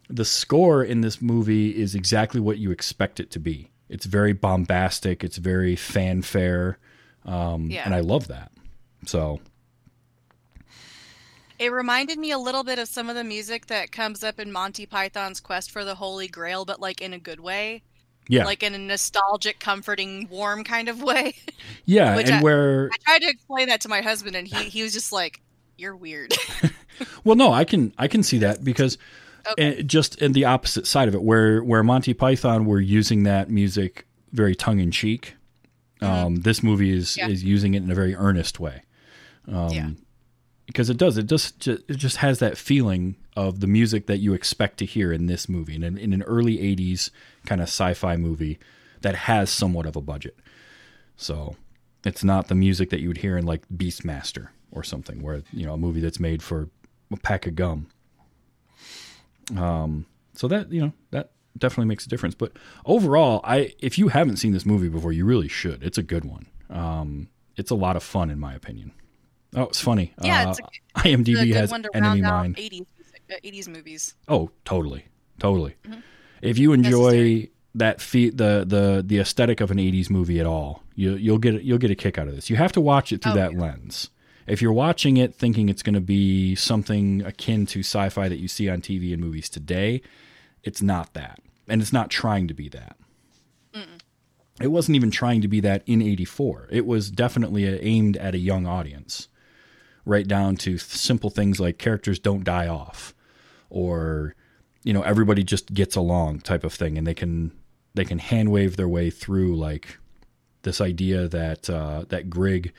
the 0.08 0.24
score 0.24 0.84
in 0.84 1.00
this 1.00 1.20
movie 1.20 1.70
is 1.70 1.94
exactly 1.94 2.40
what 2.40 2.58
you 2.58 2.70
expect 2.70 3.18
it 3.20 3.30
to 3.32 3.40
be. 3.40 3.70
It's 3.88 4.06
very 4.06 4.32
bombastic. 4.32 5.22
It's 5.24 5.36
very 5.36 5.74
fanfare, 5.76 6.78
um, 7.24 7.70
Yeah. 7.70 7.82
and 7.84 7.94
I 7.94 8.00
love 8.00 8.28
that. 8.28 8.52
So 9.06 9.40
It 11.58 11.72
reminded 11.72 12.18
me 12.18 12.30
a 12.32 12.38
little 12.38 12.64
bit 12.64 12.78
of 12.78 12.86
some 12.88 13.08
of 13.08 13.16
the 13.16 13.24
music 13.24 13.66
that 13.66 13.90
comes 13.90 14.22
up 14.22 14.38
in 14.38 14.52
Monty 14.52 14.84
Python's 14.84 15.40
Quest 15.40 15.70
for 15.70 15.84
the 15.84 15.94
Holy 15.94 16.28
Grail, 16.28 16.64
but 16.66 16.80
like 16.80 17.00
in 17.00 17.14
a 17.14 17.18
good 17.18 17.40
way, 17.40 17.82
yeah, 18.28 18.44
like 18.44 18.62
in 18.62 18.74
a 18.74 18.78
nostalgic, 18.78 19.58
comforting, 19.60 20.28
warm 20.30 20.64
kind 20.64 20.88
of 20.88 21.02
way. 21.02 21.34
yeah, 21.84 22.16
which 22.16 22.26
and 22.26 22.36
I- 22.36 22.42
where 22.42 22.90
I 22.92 22.96
tried 23.04 23.22
to 23.22 23.28
explain 23.28 23.68
that 23.68 23.80
to 23.82 23.88
my 23.88 24.00
husband, 24.02 24.36
and 24.36 24.46
he 24.48 24.64
he 24.68 24.82
was 24.82 24.92
just 24.92 25.12
like, 25.12 25.40
"You're 25.76 25.96
weird." 25.96 26.32
well, 27.24 27.36
no, 27.36 27.52
I 27.52 27.64
can 27.64 27.92
I 27.98 28.08
can 28.08 28.22
see 28.22 28.38
that 28.38 28.64
because 28.64 28.98
Okay. 29.52 29.78
uh, 29.78 29.82
just 29.82 30.20
in 30.20 30.32
the 30.32 30.44
opposite 30.44 30.88
side 30.88 31.06
of 31.06 31.14
it, 31.14 31.22
where 31.22 31.62
where 31.62 31.82
Monty 31.84 32.14
Python 32.14 32.64
were 32.66 32.80
using 32.80 33.22
that 33.22 33.48
music 33.48 34.04
very 34.32 34.56
tongue 34.56 34.80
in 34.80 34.90
cheek, 34.90 35.34
um, 36.00 36.36
this 36.42 36.62
movie 36.64 36.90
is 36.90 37.10
Mm-hmm. 37.16 37.28
Yeah. 37.28 37.32
is 37.32 37.44
using 37.44 37.74
it 37.74 37.82
in 37.84 37.90
a 37.90 37.94
very 37.94 38.14
earnest 38.16 38.58
way. 38.58 38.82
Um, 39.46 39.70
Yeah. 39.70 39.90
because 40.66 40.90
it 40.90 40.96
does 40.96 41.16
it 41.16 41.26
just 41.26 41.68
it 41.68 41.86
just 41.96 42.16
has 42.16 42.40
that 42.40 42.58
feeling 42.58 43.14
of 43.36 43.60
the 43.60 43.66
music 43.66 44.06
that 44.06 44.18
you 44.18 44.32
expect 44.32 44.78
to 44.78 44.86
hear 44.86 45.12
in 45.12 45.26
this 45.26 45.48
movie 45.48 45.74
in 45.74 45.82
an, 45.82 45.96
in 45.98 46.12
an 46.12 46.22
early 46.22 46.56
80s 46.56 47.10
kind 47.44 47.60
of 47.60 47.68
sci-fi 47.68 48.16
movie 48.16 48.58
that 49.02 49.14
has 49.14 49.50
somewhat 49.50 49.86
of 49.86 49.94
a 49.94 50.00
budget 50.00 50.36
so 51.16 51.56
it's 52.04 52.22
not 52.24 52.48
the 52.48 52.54
music 52.54 52.90
that 52.90 53.00
you 53.00 53.08
would 53.08 53.18
hear 53.18 53.36
in 53.36 53.44
like 53.44 53.68
beastmaster 53.68 54.48
or 54.70 54.82
something 54.82 55.22
where 55.22 55.42
you 55.52 55.66
know 55.66 55.74
a 55.74 55.78
movie 55.78 56.00
that's 56.00 56.20
made 56.20 56.42
for 56.42 56.68
a 57.12 57.16
pack 57.16 57.46
of 57.46 57.54
gum. 57.54 57.88
Um, 59.56 60.06
so 60.34 60.48
that 60.48 60.70
you 60.72 60.80
know 60.80 60.92
that 61.10 61.30
definitely 61.56 61.86
makes 61.86 62.06
a 62.06 62.08
difference. 62.08 62.34
But 62.34 62.52
overall, 62.84 63.40
I 63.44 63.74
if 63.80 63.98
you 63.98 64.08
haven't 64.08 64.36
seen 64.36 64.52
this 64.52 64.66
movie 64.66 64.88
before, 64.88 65.12
you 65.12 65.24
really 65.24 65.48
should. 65.48 65.82
It's 65.82 65.98
a 65.98 66.02
good 66.02 66.24
one. 66.24 66.46
Um, 66.70 67.28
it's 67.56 67.70
a 67.70 67.74
lot 67.74 67.96
of 67.96 68.02
fun, 68.02 68.30
in 68.30 68.38
my 68.38 68.54
opinion. 68.54 68.92
Oh, 69.54 69.62
it's 69.62 69.80
funny. 69.80 70.12
Yeah, 70.22 70.48
uh, 70.48 70.50
it's 70.50 70.60
a, 70.60 70.62
IMDb 71.00 71.28
it's 71.28 71.40
a 71.40 71.44
good 71.46 71.54
has 71.54 71.72
Enemy 71.94 72.20
Mine. 72.20 72.54
80s, 72.54 72.82
uh, 72.82 72.84
80s 73.30 73.68
movies. 73.68 74.14
Oh, 74.28 74.50
totally, 74.64 75.06
totally. 75.38 75.74
Mhm. 75.86 76.02
If 76.42 76.58
you 76.58 76.72
enjoy 76.72 77.48
that 77.74 78.00
fe- 78.00 78.30
the 78.30 78.64
the 78.66 79.02
the 79.06 79.18
aesthetic 79.18 79.60
of 79.60 79.70
an 79.70 79.78
'80s 79.78 80.08
movie 80.10 80.38
at 80.40 80.46
all, 80.46 80.82
you 80.94 81.14
you'll 81.16 81.38
get 81.38 81.62
you'll 81.62 81.78
get 81.78 81.90
a 81.90 81.94
kick 81.94 82.18
out 82.18 82.28
of 82.28 82.34
this. 82.34 82.48
You 82.50 82.56
have 82.56 82.72
to 82.72 82.80
watch 82.80 83.12
it 83.12 83.22
through 83.22 83.32
Oh, 83.32 83.36
that 83.36 83.52
yeah. 83.52 83.60
lens. 83.60 84.10
If 84.46 84.62
you're 84.62 84.72
watching 84.72 85.16
it 85.16 85.34
thinking 85.34 85.68
it's 85.68 85.82
going 85.82 85.94
to 85.94 86.00
be 86.00 86.54
something 86.54 87.20
akin 87.22 87.66
to 87.66 87.80
sci-fi 87.80 88.28
that 88.28 88.36
you 88.38 88.46
see 88.46 88.68
on 88.68 88.80
TV 88.80 89.12
and 89.12 89.20
movies 89.20 89.48
today, 89.48 90.02
it's 90.62 90.80
not 90.80 91.14
that, 91.14 91.40
and 91.68 91.82
it's 91.82 91.92
not 91.92 92.10
trying 92.10 92.46
to 92.48 92.54
be 92.54 92.68
that. 92.68 92.96
It 94.58 94.68
wasn't 94.68 94.96
even 94.96 95.10
trying 95.10 95.42
to 95.42 95.48
be 95.48 95.60
that 95.60 95.82
in 95.84 96.00
'84. 96.00 96.68
It 96.70 96.86
was 96.86 97.10
definitely 97.10 97.68
uh, 97.68 97.76
aimed 97.82 98.16
at 98.16 98.34
a 98.34 98.38
young 98.38 98.66
audience, 98.66 99.28
right 100.06 100.26
down 100.26 100.56
to 100.58 100.78
simple 100.78 101.28
things 101.28 101.60
like 101.60 101.76
characters 101.76 102.18
don't 102.18 102.42
die 102.42 102.66
off, 102.66 103.14
or 103.70 104.34
you 104.82 104.92
know 104.92 105.02
everybody 105.02 105.42
just 105.42 105.74
gets 105.74 105.96
along 105.96 106.40
type 106.40 106.64
of 106.64 106.72
thing, 106.72 106.96
and 106.96 107.06
they 107.06 107.14
can 107.14 107.52
they 107.94 108.04
can 108.04 108.18
hand 108.18 108.50
wave 108.50 108.76
their 108.76 108.88
way 108.88 109.10
through 109.10 109.56
like 109.56 109.98
this 110.62 110.80
idea 110.80 111.28
that 111.28 111.68
uh, 111.70 112.04
that 112.08 112.28
Grig 112.28 112.72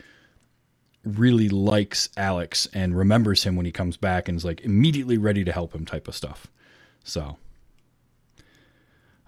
really 1.04 1.50
likes 1.50 2.10
Alex 2.18 2.68
and 2.74 2.98
remembers 2.98 3.44
him 3.44 3.56
when 3.56 3.66
he 3.66 3.72
comes 3.72 3.98
back 3.98 4.28
and 4.28 4.38
is 4.38 4.44
like 4.46 4.62
immediately 4.62 5.18
ready 5.18 5.44
to 5.44 5.52
help 5.52 5.74
him 5.74 5.86
type 5.86 6.08
of 6.08 6.16
stuff. 6.16 6.48
So, 7.04 7.38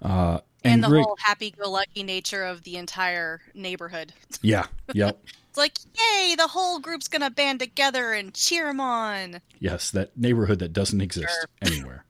uh, 0.02 0.40
And, 0.64 0.74
and, 0.74 0.84
the 0.84 0.88
Grig, 0.90 1.04
whole 1.06 1.18
happy-go-lucky 1.20 2.04
nature 2.04 2.44
of 2.44 2.64
the 2.64 2.76
entire 2.76 3.40
neighborhood. 3.54 4.12
yeah, 4.42 4.66
yep, 4.94 5.24
like, 5.60 5.78
yay, 5.94 6.34
the 6.36 6.48
whole 6.48 6.80
group's 6.80 7.08
gonna 7.08 7.30
band 7.30 7.60
together 7.60 8.14
and 8.14 8.34
cheer 8.34 8.68
him 8.70 8.80
on. 8.80 9.42
yes, 9.60 9.92
that 9.92 10.18
neighborhood 10.18 10.58
that 10.60 10.74
doesn't 10.74 11.02
exist 11.02 11.30
Sure. 11.32 11.50
anywhere. 11.62 12.06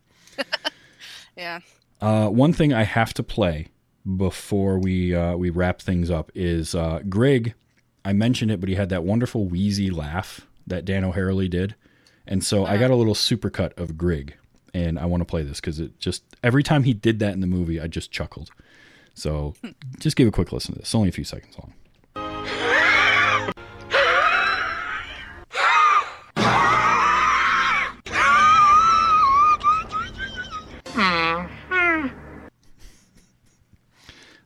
Yeah. 1.36 1.60
Uh, 2.02 2.28
one 2.30 2.54
thing 2.54 2.74
I 2.74 2.84
have 2.84 3.14
to 3.16 3.24
play 3.24 3.68
before 4.18 4.80
we 4.80 5.14
uh, 5.14 5.36
we 5.36 5.50
wrap 5.50 5.82
things 5.82 6.10
up 6.10 6.32
is 6.36 6.74
uh, 6.76 7.02
Greg. 7.10 7.54
I 8.06 8.14
mentioned 8.14 8.52
it, 8.52 8.60
but 8.60 8.70
he 8.70 8.76
had 8.76 8.90
that 8.90 9.04
wonderful 9.04 9.46
wheezy 9.46 9.90
laugh 9.90 10.42
that 10.68 10.86
Dan 10.86 11.04
O'Herlihy 11.04 11.50
did, 11.50 11.76
and 12.28 12.44
so 12.44 12.66
I 12.66 12.78
got 12.78 12.92
a 12.92 12.96
little 12.96 13.14
supercut 13.14 13.78
of 13.78 13.98
Grig, 13.98 14.36
and 14.74 14.98
I 14.98 15.06
want 15.06 15.22
to 15.22 15.26
play 15.26 15.44
this 15.44 15.60
because 15.60 15.80
it 15.80 16.00
just 16.00 16.24
every 16.44 16.64
time 16.64 16.84
he 16.84 16.94
did 16.94 17.20
that 17.20 17.34
in 17.34 17.42
the 17.42 17.48
movie, 17.48 17.80
I 17.82 17.88
just 17.88 18.12
chuckled. 18.12 18.52
So 19.14 19.54
just 20.00 20.16
give 20.16 20.28
a 20.28 20.32
quick 20.32 20.52
listen 20.54 20.74
to 20.74 20.80
this. 20.80 20.88
It's 20.90 20.96
only 20.96 21.10
a 21.10 21.14
few 21.14 21.26
seconds 21.26 21.58
long. 21.58 21.74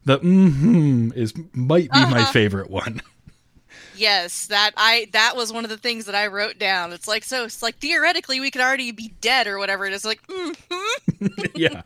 The 0.05 0.19
mm-hmm 0.19 1.11
is 1.15 1.33
might 1.53 1.91
be 1.91 1.99
my 1.99 2.25
favorite 2.25 2.69
one. 2.69 3.01
Yes, 3.95 4.47
that 4.47 4.71
I 4.75 5.07
that 5.11 5.35
was 5.35 5.53
one 5.53 5.63
of 5.63 5.69
the 5.69 5.77
things 5.77 6.05
that 6.05 6.15
I 6.15 6.27
wrote 6.27 6.57
down. 6.57 6.93
It's 6.93 7.07
like 7.07 7.23
so 7.23 7.43
it's 7.45 7.61
like 7.61 7.77
theoretically 7.77 8.39
we 8.39 8.49
could 8.51 8.61
already 8.61 8.91
be 8.91 9.13
dead 9.21 9.47
or 9.47 9.59
whatever. 9.59 9.85
It 9.85 9.93
is 9.93 10.05
like, 10.05 10.25
mm-hmm. 10.27 11.27
yeah. 11.55 11.81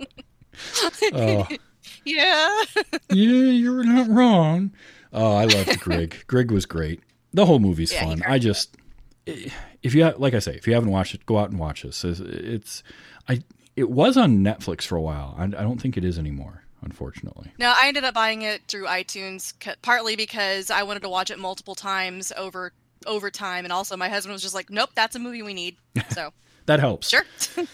Oh, 1.13 1.47
yeah. 2.05 2.63
yeah, 3.09 3.51
you're 3.51 3.83
not 3.83 4.07
wrong. 4.09 4.71
Oh, 5.13 5.35
I 5.35 5.45
loved 5.45 5.79
Greg. 5.79 6.23
Greg 6.27 6.51
was 6.51 6.65
great. 6.65 7.01
The 7.33 7.45
whole 7.45 7.59
movie's 7.59 7.93
Yeah, 7.93 8.05
fun. 8.05 8.23
I 8.25 8.39
just, 8.39 8.77
if 9.25 9.93
you 9.93 10.09
like 10.17 10.33
I 10.33 10.39
say, 10.39 10.55
if 10.55 10.67
you 10.67 10.73
haven't 10.73 10.91
watched 10.91 11.13
it, 11.13 11.25
go 11.25 11.37
out 11.37 11.49
and 11.49 11.59
watch 11.59 11.83
this. 11.83 12.03
It's, 12.03 12.19
it's 12.19 12.83
I. 13.27 13.43
It 13.75 13.89
was 13.89 14.17
on 14.17 14.39
Netflix 14.39 14.83
for 14.83 14.95
a 14.95 15.01
while. 15.01 15.35
I, 15.37 15.43
I 15.43 15.47
don't 15.47 15.79
think 15.79 15.97
it 15.97 16.03
is 16.03 16.17
anymore, 16.17 16.63
unfortunately. 16.81 17.51
No, 17.59 17.73
I 17.75 17.87
ended 17.87 18.03
up 18.03 18.13
buying 18.13 18.41
it 18.43 18.61
through 18.67 18.85
iTunes, 18.85 19.53
partly 19.81 20.15
because 20.15 20.69
I 20.71 20.83
wanted 20.83 21.01
to 21.03 21.09
watch 21.09 21.31
it 21.31 21.39
multiple 21.39 21.75
times 21.75 22.31
over 22.37 22.73
over 23.05 23.29
time, 23.31 23.63
and 23.63 23.71
also 23.71 23.95
my 23.95 24.09
husband 24.09 24.33
was 24.33 24.41
just 24.41 24.55
like, 24.55 24.69
"Nope, 24.69 24.89
that's 24.95 25.15
a 25.15 25.19
movie 25.19 25.41
we 25.43 25.53
need." 25.53 25.77
So 26.09 26.31
That 26.65 26.79
helps. 26.79 27.09
sure. 27.09 27.25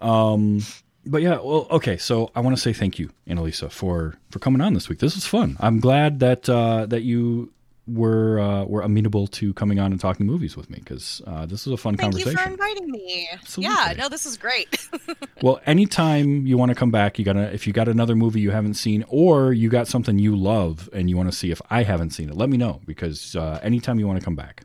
Um, 0.00 0.60
but 1.06 1.22
yeah, 1.22 1.38
well, 1.40 1.66
okay. 1.70 1.96
So 1.96 2.30
I 2.34 2.40
want 2.40 2.54
to 2.56 2.60
say 2.60 2.72
thank 2.72 2.98
you, 2.98 3.10
Annalisa, 3.26 3.70
for 3.70 4.18
for 4.30 4.38
coming 4.40 4.60
on 4.60 4.74
this 4.74 4.88
week. 4.88 4.98
This 4.98 5.14
was 5.14 5.24
fun. 5.24 5.56
I'm 5.60 5.80
glad 5.80 6.20
that 6.20 6.48
uh, 6.48 6.84
that 6.86 7.02
you 7.02 7.52
were 7.86 8.40
uh, 8.40 8.64
were 8.64 8.82
amenable 8.82 9.26
to 9.28 9.54
coming 9.54 9.78
on 9.78 9.92
and 9.92 10.00
talking 10.00 10.26
movies 10.26 10.56
with 10.56 10.68
me 10.70 10.78
because 10.80 11.22
uh, 11.26 11.46
this 11.46 11.66
was 11.66 11.72
a 11.74 11.76
fun 11.76 11.96
Thank 11.96 12.14
you 12.18 12.24
conversation. 12.24 12.44
for 12.44 12.50
inviting 12.52 12.90
me. 12.90 13.28
Yeah, 13.56 13.94
no, 13.96 14.08
this 14.08 14.26
is 14.26 14.36
great. 14.36 14.88
Well, 15.42 15.60
anytime 15.66 16.46
you 16.46 16.56
want 16.56 16.70
to 16.70 16.74
come 16.74 16.90
back, 16.90 17.18
you 17.18 17.24
gotta 17.24 17.52
if 17.52 17.66
you 17.66 17.72
got 17.74 17.88
another 17.88 18.16
movie 18.16 18.40
you 18.40 18.50
haven't 18.52 18.74
seen, 18.74 19.04
or 19.08 19.52
you 19.52 19.68
got 19.68 19.86
something 19.86 20.18
you 20.18 20.34
love 20.34 20.88
and 20.94 21.10
you 21.10 21.16
want 21.16 21.30
to 21.30 21.36
see 21.36 21.50
if 21.50 21.60
I 21.70 21.82
haven't 21.82 22.10
seen 22.10 22.30
it, 22.30 22.36
let 22.36 22.48
me 22.48 22.56
know 22.56 22.80
because 22.86 23.36
uh, 23.36 23.60
anytime 23.62 23.98
you 23.98 24.06
want 24.06 24.18
to 24.18 24.24
come 24.24 24.34
back. 24.34 24.64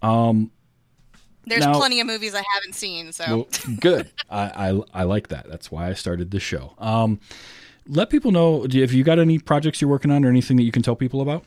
Um, 0.00 0.50
There's 1.46 1.64
Now- 1.64 1.74
plenty 1.74 2.00
of 2.00 2.06
movies 2.06 2.34
I 2.34 2.42
haven't 2.54 2.74
seen, 2.74 3.12
so 3.12 3.24
well, 3.28 3.48
good. 3.80 4.10
I, 4.30 4.70
I 4.70 4.80
I 4.94 5.02
like 5.04 5.28
that. 5.28 5.48
That's 5.48 5.70
why 5.70 5.88
I 5.88 5.92
started 5.92 6.30
this 6.30 6.42
show. 6.42 6.72
Um, 6.78 7.20
let 7.86 8.08
people 8.10 8.32
know 8.32 8.64
if 8.68 8.92
you 8.92 9.04
got 9.04 9.18
any 9.18 9.38
projects 9.38 9.80
you're 9.80 9.90
working 9.90 10.10
on 10.10 10.24
or 10.24 10.28
anything 10.28 10.56
that 10.56 10.64
you 10.64 10.72
can 10.72 10.82
tell 10.82 10.96
people 10.96 11.20
about. 11.20 11.44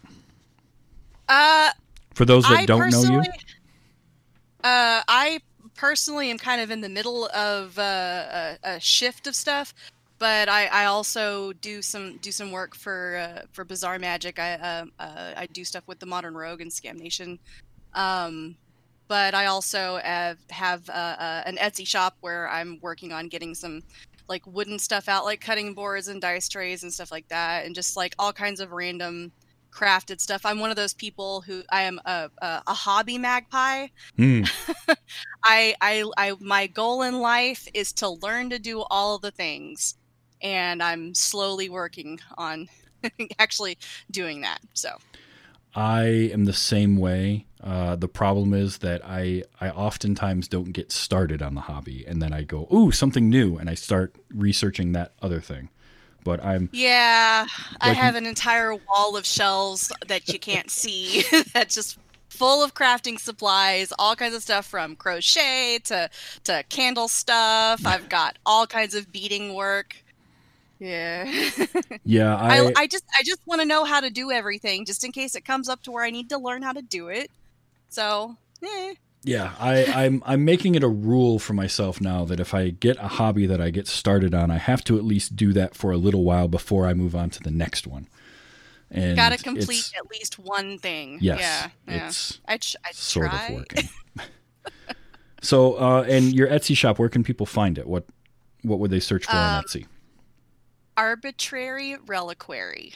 Uh 1.31 1.71
For 2.13 2.25
those 2.25 2.43
that 2.43 2.59
I 2.59 2.65
don't 2.65 2.89
know 2.91 3.03
you, 3.03 3.23
Uh, 4.63 5.01
I 5.07 5.39
personally 5.75 6.29
am 6.29 6.37
kind 6.37 6.61
of 6.61 6.69
in 6.69 6.81
the 6.81 6.89
middle 6.89 7.27
of 7.27 7.79
uh, 7.79 7.81
a, 8.63 8.75
a 8.75 8.79
shift 8.79 9.25
of 9.25 9.35
stuff, 9.35 9.73
but 10.19 10.49
I, 10.49 10.67
I 10.67 10.85
also 10.85 11.53
do 11.53 11.81
some 11.81 12.17
do 12.17 12.31
some 12.31 12.51
work 12.51 12.75
for 12.75 13.17
uh, 13.17 13.41
for 13.53 13.65
Bizarre 13.65 13.97
Magic. 13.97 14.37
I 14.37 14.53
uh, 14.53 14.85
uh, 14.99 15.33
I 15.35 15.47
do 15.47 15.63
stuff 15.63 15.87
with 15.87 15.99
the 15.99 16.05
Modern 16.05 16.35
Rogue 16.35 16.61
and 16.61 16.69
Scam 16.69 16.99
Nation. 16.99 17.39
Um, 17.93 18.55
but 19.07 19.33
I 19.33 19.47
also 19.47 19.99
have, 20.01 20.37
have 20.51 20.89
uh, 20.89 20.93
uh, 20.93 21.43
an 21.45 21.57
Etsy 21.57 21.85
shop 21.85 22.15
where 22.21 22.47
I'm 22.47 22.79
working 22.81 23.11
on 23.11 23.27
getting 23.27 23.53
some 23.53 23.81
like 24.29 24.41
wooden 24.47 24.79
stuff 24.79 25.09
out, 25.09 25.25
like 25.25 25.41
cutting 25.41 25.73
boards 25.73 26.07
and 26.07 26.21
dice 26.21 26.47
trays 26.47 26.83
and 26.83 26.93
stuff 26.93 27.11
like 27.11 27.27
that, 27.27 27.65
and 27.65 27.75
just 27.75 27.97
like 27.97 28.15
all 28.17 28.31
kinds 28.31 28.61
of 28.61 28.71
random 28.71 29.33
crafted 29.71 30.19
stuff. 30.19 30.45
I'm 30.45 30.59
one 30.59 30.69
of 30.69 30.75
those 30.75 30.93
people 30.93 31.41
who 31.41 31.63
I 31.71 31.83
am 31.83 31.99
a, 32.05 32.29
a, 32.41 32.63
a 32.67 32.73
hobby 32.73 33.17
magpie. 33.17 33.87
Hmm, 34.17 34.43
I, 35.43 35.75
I, 35.81 36.03
I, 36.17 36.33
my 36.39 36.67
goal 36.67 37.01
in 37.01 37.19
life 37.19 37.67
is 37.73 37.93
to 37.93 38.09
learn 38.09 38.49
to 38.51 38.59
do 38.59 38.83
all 38.89 39.17
the 39.17 39.31
things, 39.31 39.95
and 40.41 40.81
I'm 40.83 41.15
slowly 41.15 41.69
working 41.69 42.19
on 42.37 42.67
actually 43.39 43.77
doing 44.09 44.41
that. 44.41 44.59
So, 44.73 44.97
I 45.73 46.03
am 46.33 46.45
the 46.45 46.53
same 46.53 46.97
way. 46.97 47.45
Uh, 47.63 47.95
the 47.95 48.07
problem 48.07 48.53
is 48.53 48.79
that 48.79 49.05
I 49.05 49.43
I 49.59 49.69
oftentimes 49.69 50.47
don't 50.47 50.73
get 50.73 50.91
started 50.91 51.41
on 51.41 51.55
the 51.55 51.61
hobby, 51.61 52.05
and 52.05 52.21
then 52.21 52.33
I 52.33 52.43
go, 52.43 52.67
ooh, 52.73 52.91
something 52.91 53.29
new, 53.29 53.57
and 53.57 53.69
I 53.69 53.75
start 53.75 54.15
researching 54.33 54.91
that 54.93 55.13
other 55.21 55.39
thing. 55.39 55.69
But 56.23 56.43
I'm 56.43 56.69
yeah, 56.71 57.45
I 57.79 57.93
have 57.93 58.15
an 58.15 58.25
entire 58.25 58.75
wall 58.75 59.17
of 59.17 59.25
shelves 59.25 59.91
that 60.07 60.27
you 60.27 60.39
can't 60.39 60.69
see 60.69 61.23
that's 61.53 61.75
just 61.75 61.97
full 62.29 62.63
of 62.63 62.73
crafting 62.73 63.19
supplies, 63.19 63.93
all 63.99 64.15
kinds 64.15 64.35
of 64.35 64.41
stuff 64.41 64.65
from 64.65 64.95
crochet 64.95 65.79
to 65.85 66.09
to 66.43 66.63
candle 66.69 67.07
stuff. 67.07 67.85
I've 67.85 68.09
got 68.09 68.37
all 68.45 68.67
kinds 68.67 68.95
of 68.95 69.11
beading 69.11 69.53
work. 69.53 69.95
Yeah. 70.79 71.31
yeah 72.03 72.35
I, 72.35 72.59
I, 72.59 72.73
I 72.75 72.87
just 72.87 73.05
I 73.17 73.21
just 73.23 73.45
want 73.45 73.61
to 73.61 73.67
know 73.67 73.83
how 73.83 73.99
to 73.99 74.09
do 74.09 74.31
everything, 74.31 74.85
just 74.85 75.03
in 75.03 75.11
case 75.11 75.35
it 75.35 75.45
comes 75.45 75.69
up 75.69 75.83
to 75.83 75.91
where 75.91 76.03
I 76.03 76.09
need 76.09 76.29
to 76.29 76.37
learn 76.37 76.63
how 76.63 76.73
to 76.73 76.81
do 76.81 77.09
it. 77.09 77.29
So, 77.89 78.35
eh. 78.63 78.93
Yeah, 79.23 79.53
I, 79.59 79.85
I'm 79.85 80.23
I'm 80.25 80.43
making 80.45 80.73
it 80.75 80.83
a 80.83 80.87
rule 80.87 81.37
for 81.37 81.53
myself 81.53 82.01
now 82.01 82.25
that 82.25 82.39
if 82.39 82.53
I 82.55 82.69
get 82.71 82.97
a 82.97 83.07
hobby 83.07 83.45
that 83.45 83.61
I 83.61 83.69
get 83.69 83.87
started 83.87 84.33
on, 84.33 84.49
I 84.49 84.57
have 84.57 84.83
to 84.85 84.97
at 84.97 85.03
least 85.03 85.35
do 85.35 85.53
that 85.53 85.75
for 85.75 85.91
a 85.91 85.97
little 85.97 86.23
while 86.23 86.47
before 86.47 86.87
I 86.87 86.93
move 86.95 87.15
on 87.15 87.29
to 87.31 87.39
the 87.43 87.51
next 87.51 87.85
one. 87.85 88.07
And 88.89 89.15
gotta 89.15 89.37
complete 89.37 89.91
at 89.97 90.09
least 90.09 90.39
one 90.39 90.79
thing. 90.79 91.19
Yes, 91.21 91.39
yeah, 91.39 91.69
yeah. 91.87 92.07
it's 92.07 92.39
I, 92.47 92.57
ch- 92.57 92.75
I 92.83 92.91
sort 92.93 93.29
try. 93.29 93.45
of 93.47 93.55
working. 93.55 93.89
so, 95.41 95.75
uh, 95.75 96.01
and 96.09 96.33
your 96.33 96.47
Etsy 96.47 96.75
shop, 96.75 96.97
where 96.99 97.07
can 97.09 97.23
people 97.23 97.45
find 97.45 97.77
it? 97.77 97.87
What 97.87 98.05
what 98.63 98.79
would 98.79 98.89
they 98.91 98.99
search 98.99 99.25
for 99.27 99.35
on 99.35 99.59
Um, 99.59 99.63
Etsy? 99.63 99.85
Arbitrary 100.97 101.95
reliquary. 102.05 102.93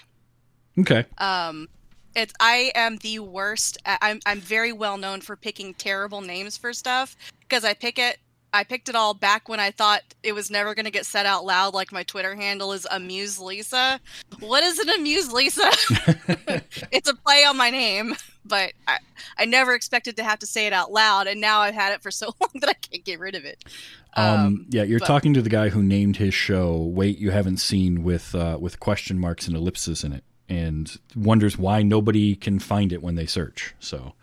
Okay, 0.78 1.06
Um, 1.18 1.70
It's 2.16 2.34
I 2.40 2.72
am 2.76 2.98
the 2.98 3.20
worst. 3.20 3.78
I'm 3.86 4.20
I'm 4.26 4.40
very 4.40 4.72
well 4.72 4.98
known 4.98 5.22
for 5.22 5.36
picking 5.36 5.74
terrible 5.74 6.22
names 6.22 6.58
for 6.58 6.74
stuff 6.74 7.16
because 7.42 7.64
I 7.66 7.74
pick 7.74 8.00
it. 8.00 8.18
I 8.54 8.64
picked 8.64 8.88
it 8.88 8.96
all 8.96 9.14
back 9.14 9.50
when 9.50 9.60
I 9.60 9.72
thought 9.72 10.02
it 10.24 10.32
was 10.32 10.50
never 10.50 10.74
going 10.74 10.86
to 10.86 10.92
get 10.92 11.06
said 11.06 11.26
out 11.26 11.44
loud. 11.44 11.74
Like 11.74 11.92
my 11.92 12.04
Twitter 12.04 12.36
handle 12.36 12.72
is 12.72 12.88
Amuse 12.90 13.38
Lisa. 13.38 14.00
What 14.40 14.64
is 14.64 14.80
an 14.80 14.90
Amuse 14.92 15.34
Lisa? 15.34 15.70
it's 16.90 17.10
a 17.10 17.16
play 17.16 17.44
on 17.44 17.58
my 17.58 17.70
name, 17.70 18.16
but 18.46 18.72
I, 18.88 19.00
I 19.38 19.44
never 19.44 19.74
expected 19.74 20.16
to 20.16 20.24
have 20.24 20.40
to 20.40 20.46
say 20.46 20.68
it 20.68 20.74
out 20.74 20.90
loud, 20.90 21.28
and 21.28 21.42
now 21.42 21.60
I've 21.60 21.74
had 21.74 21.92
it 21.92 22.02
for 22.02 22.12
so 22.12 22.28
long 22.40 22.50
that 22.62 22.70
I 22.70 22.74
can't 22.76 23.04
get 23.04 23.20
rid 23.20 23.36
of 23.36 23.44
it. 23.44 23.66
Um, 24.14 24.68
yeah, 24.70 24.84
you're 24.84 25.00
but- 25.00 25.08
talking 25.08 25.34
to 25.34 25.42
the 25.42 25.50
guy 25.50 25.68
who 25.68 25.84
named 25.84 26.16
his 26.16 26.34
show 26.34 26.78
"Wait 26.78 27.18
You 27.18 27.32
Haven't 27.32 27.58
Seen" 27.58 28.04
with 28.04 28.34
uh, 28.34 28.58
with 28.58 28.80
question 28.80 29.20
marks 29.20 29.48
and 29.48 29.58
ellipses 29.58 30.06
in 30.06 30.14
it, 30.14 30.24
and 30.50 30.98
wonders 31.16 31.58
why 31.58 31.82
nobody 31.84 32.36
can 32.36 32.60
find 32.60 32.92
it 32.94 33.02
when 33.02 33.16
they 33.16 33.26
search. 33.26 33.74
So, 33.80 34.14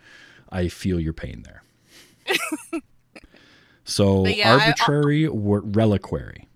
I 0.51 0.67
feel 0.67 0.99
your 0.99 1.13
pain 1.13 1.43
there. 1.43 1.63
so, 3.83 4.25
yeah, 4.27 4.55
I- 4.55 4.59
arbitrary 4.59 5.27
reliquary. 5.29 6.47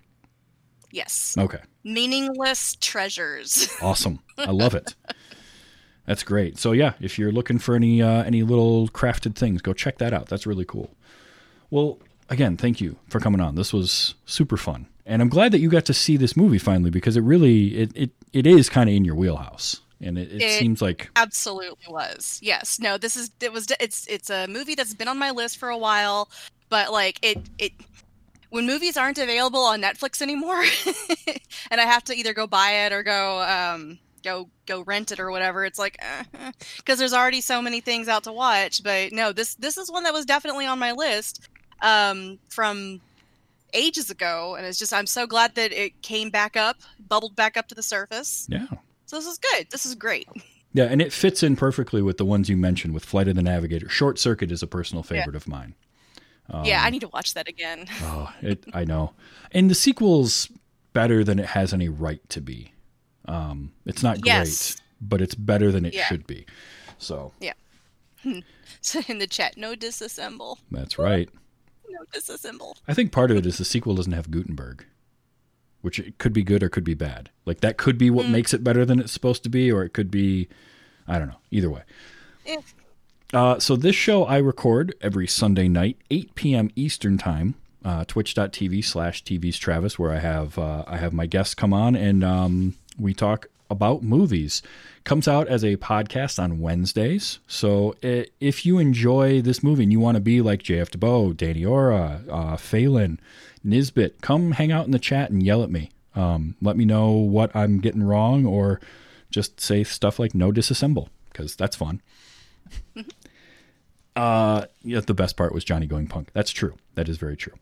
Yes, 0.89 1.35
Okay, 1.37 1.59
meaningless 1.83 2.75
treasures. 2.79 3.69
awesome. 3.81 4.19
I 4.37 4.51
love 4.51 4.73
it. 4.73 4.95
That's 6.05 6.23
great. 6.23 6.57
So 6.57 6.71
yeah, 6.71 6.93
if 7.01 7.19
you're 7.19 7.33
looking 7.33 7.59
for 7.59 7.75
any 7.75 8.01
uh, 8.01 8.23
any 8.23 8.41
little 8.41 8.87
crafted 8.87 9.35
things, 9.35 9.61
go 9.61 9.73
check 9.73 9.97
that 9.97 10.13
out. 10.13 10.27
That's 10.27 10.47
really 10.47 10.63
cool. 10.63 10.95
Well, 11.69 11.99
again, 12.29 12.55
thank 12.55 12.79
you 12.79 12.97
for 13.09 13.19
coming 13.19 13.41
on. 13.41 13.55
This 13.55 13.73
was 13.73 14.15
super 14.25 14.55
fun, 14.55 14.87
and 15.07 15.21
I'm 15.21 15.29
glad 15.29 15.51
that 15.53 15.59
you 15.59 15.69
got 15.69 15.85
to 15.85 15.93
see 15.93 16.17
this 16.17 16.37
movie 16.37 16.59
finally 16.59 16.91
because 16.91 17.17
it 17.17 17.21
really 17.21 17.75
it 17.75 17.91
it, 17.95 18.11
it 18.33 18.45
is 18.45 18.69
kind 18.69 18.89
of 18.89 18.95
in 18.95 19.03
your 19.05 19.15
wheelhouse, 19.15 19.81
and 20.01 20.17
it, 20.17 20.31
it, 20.31 20.41
It- 20.43 20.59
seems 20.59 20.81
like 20.81 21.09
Absolutely 21.15 21.85
was. 21.89 22.39
Yes. 22.43 22.79
No, 22.79 22.97
this 22.97 23.15
is 23.15 23.31
it 23.41 23.51
was 23.51 23.67
it's 23.79 24.05
it's 24.07 24.29
a 24.29 24.47
movie 24.47 24.75
that's 24.75 24.93
been 24.93 25.07
on 25.07 25.17
my 25.17 25.31
list 25.31 25.57
for 25.57 25.69
a 25.69 25.77
while, 25.77 26.29
but 26.69 26.91
like 26.91 27.17
it 27.23 27.39
it 27.57 27.71
when 28.49 28.65
movies 28.65 28.95
aren't 28.97 29.17
available 29.17 29.59
on 29.61 29.81
Netflix 29.81 30.21
anymore 30.21 30.61
and 31.71 31.81
I 31.81 31.85
have 31.85 32.03
to 32.05 32.13
either 32.13 32.33
go 32.33 32.47
buy 32.47 32.85
it 32.85 32.93
or 32.93 33.03
go 33.03 33.41
um 33.43 33.99
go 34.23 34.49
go 34.65 34.81
rent 34.81 35.11
it 35.11 35.19
or 35.19 35.31
whatever, 35.31 35.63
it's 35.65 35.79
like 35.79 35.97
because 36.77 36.99
there's 36.99 37.13
already 37.13 37.41
so 37.41 37.61
many 37.61 37.81
things 37.81 38.07
out 38.07 38.23
to 38.25 38.31
watch, 38.31 38.83
but 38.83 39.11
no, 39.11 39.31
this 39.31 39.55
this 39.55 39.77
is 39.77 39.89
one 39.91 40.03
that 40.03 40.13
was 40.13 40.25
definitely 40.25 40.65
on 40.65 40.79
my 40.79 40.91
list 40.91 41.47
um 41.81 42.39
from 42.49 42.99
ages 43.73 44.09
ago 44.09 44.55
and 44.55 44.65
it's 44.65 44.79
just 44.79 44.93
I'm 44.93 45.07
so 45.07 45.27
glad 45.27 45.55
that 45.55 45.71
it 45.71 46.01
came 46.01 46.29
back 46.29 46.55
up, 46.57 46.77
bubbled 47.07 47.35
back 47.35 47.57
up 47.57 47.67
to 47.69 47.75
the 47.75 47.83
surface. 47.83 48.47
yeah. 48.49 48.67
So 49.05 49.15
this 49.17 49.25
is 49.27 49.37
good. 49.37 49.67
This 49.71 49.85
is 49.85 49.95
great. 49.95 50.27
Yeah, 50.73 50.83
and 50.85 51.01
it 51.01 51.13
fits 51.13 51.41
in 51.43 51.55
perfectly 51.55 52.01
with 52.01 52.17
the 52.17 52.25
ones 52.25 52.49
you 52.49 52.57
mentioned 52.57 52.93
with 52.93 53.05
Flight 53.05 53.27
of 53.29 53.35
the 53.35 53.41
Navigator. 53.41 53.87
Short 53.89 54.19
Circuit 54.19 54.51
is 54.51 54.61
a 54.61 54.67
personal 54.67 55.01
favorite 55.01 55.35
of 55.35 55.47
mine. 55.47 55.75
yeah, 56.65 56.79
Um, 56.81 56.85
I 56.85 56.89
need 56.89 56.99
to 57.01 57.07
watch 57.07 57.33
that 57.33 57.47
again. 57.47 57.87
Oh, 58.01 58.31
it 58.41 58.63
I 58.73 58.83
know. 58.83 59.13
And 59.51 59.69
the 59.71 59.75
sequel's 59.75 60.49
better 60.93 61.23
than 61.23 61.39
it 61.39 61.47
has 61.47 61.73
any 61.73 61.87
right 61.89 62.21
to 62.29 62.41
be. 62.41 62.73
Um, 63.25 63.71
it's 63.85 64.03
not 64.03 64.25
Yes. 64.25 64.73
great, 64.73 64.81
but 65.09 65.21
it's 65.21 65.35
better 65.35 65.71
than 65.71 65.85
it 65.85 65.93
Yeah. 65.93 66.05
should 66.07 66.27
be. 66.27 66.45
So 66.97 67.31
yeah. 67.39 67.53
So 68.81 69.01
in 69.07 69.19
the 69.19 69.27
chat, 69.27 69.57
no 69.57 69.73
disassemble. 69.75 70.57
that's 70.69 70.97
right. 70.99 71.29
No 71.89 71.99
disassemble. 72.13 72.75
I 72.87 72.93
think 72.93 73.11
part 73.11 73.31
of 73.31 73.37
it 73.37 73.45
is 73.45 73.57
the 73.57 73.65
sequel 73.65 73.95
doesn't 73.95 74.11
have 74.13 74.29
Guttenberg, 74.31 74.85
which 75.81 75.99
it 75.99 76.17
could 76.17 76.33
be 76.33 76.43
good 76.43 76.63
or 76.63 76.69
could 76.69 76.83
be 76.83 76.93
bad. 76.93 77.29
Like 77.45 77.61
that 77.61 77.77
could 77.77 77.97
be 77.97 78.09
what 78.09 78.25
Mm. 78.25 78.31
makes 78.31 78.53
it 78.53 78.63
better 78.63 78.85
than 78.85 78.99
it's 78.99 79.11
supposed 79.11 79.43
to 79.43 79.49
be, 79.49 79.71
or 79.71 79.83
it 79.83 79.93
could 79.93 80.11
be, 80.11 80.47
I 81.07 81.17
don't 81.19 81.29
know. 81.29 81.39
Either 81.51 81.69
way. 81.69 81.83
Eh. 82.45 82.57
Uh, 83.33 83.59
so 83.59 83.75
this 83.75 83.95
show 83.95 84.23
I 84.25 84.37
record 84.37 84.95
every 85.01 85.27
Sunday 85.27 85.67
night, 85.67 85.97
8 86.09 86.33
p.m. 86.35 86.69
Eastern 86.75 87.17
time, 87.17 87.55
uh, 87.83 88.05
twitch.tv 88.05 88.83
slash 88.83 89.23
TV's 89.23 89.57
Travis, 89.57 89.99
where 89.99 90.11
I 90.11 90.19
have 90.19 90.57
uh, 90.57 90.83
I 90.87 90.97
have 90.97 91.13
my 91.13 91.25
guests 91.25 91.53
come 91.53 91.73
on 91.73 91.95
and 91.95 92.23
um, 92.23 92.75
we 92.97 93.13
talk 93.13 93.47
about 93.69 94.03
movies. 94.03 94.61
Comes 95.03 95.27
out 95.27 95.47
as 95.47 95.63
a 95.63 95.77
podcast 95.77 96.41
on 96.41 96.59
Wednesdays. 96.59 97.39
So 97.47 97.95
if 98.01 98.65
you 98.65 98.79
enjoy 98.79 99.41
this 99.41 99.63
movie 99.63 99.83
and 99.83 99.91
you 99.91 99.99
want 99.99 100.15
to 100.15 100.21
be 100.21 100.41
like 100.41 100.63
JF 100.63 100.89
DeBoe, 100.89 101.35
Danny 101.35 101.65
Ora, 101.65 102.21
uh, 102.29 102.57
Phelan, 102.57 103.19
Nisbet, 103.63 104.21
come 104.21 104.51
hang 104.51 104.71
out 104.71 104.85
in 104.85 104.91
the 104.91 104.99
chat 104.99 105.29
and 105.29 105.43
yell 105.43 105.63
at 105.63 105.71
me. 105.71 105.91
Um, 106.15 106.55
let 106.61 106.75
me 106.77 106.85
know 106.85 107.11
what 107.11 107.55
I'm 107.55 107.79
getting 107.79 108.03
wrong 108.03 108.45
or 108.45 108.81
just 109.29 109.59
say 109.59 109.83
stuff 109.83 110.19
like 110.19 110.33
no 110.33 110.51
disassemble 110.51 111.09
because 111.31 111.55
that's 111.55 111.75
fun. 111.75 112.01
Uh, 114.17 114.65
yeah, 114.81 114.99
the 114.99 115.13
best 115.13 115.37
part 115.37 115.53
was 115.53 115.63
Johnny 115.63 115.85
going 115.85 116.07
punk. 116.07 116.29
That's 116.33 116.49
true. 116.49 116.73
That 116.95 117.07
is 117.07 117.17
very 117.17 117.37
true. 117.37 117.53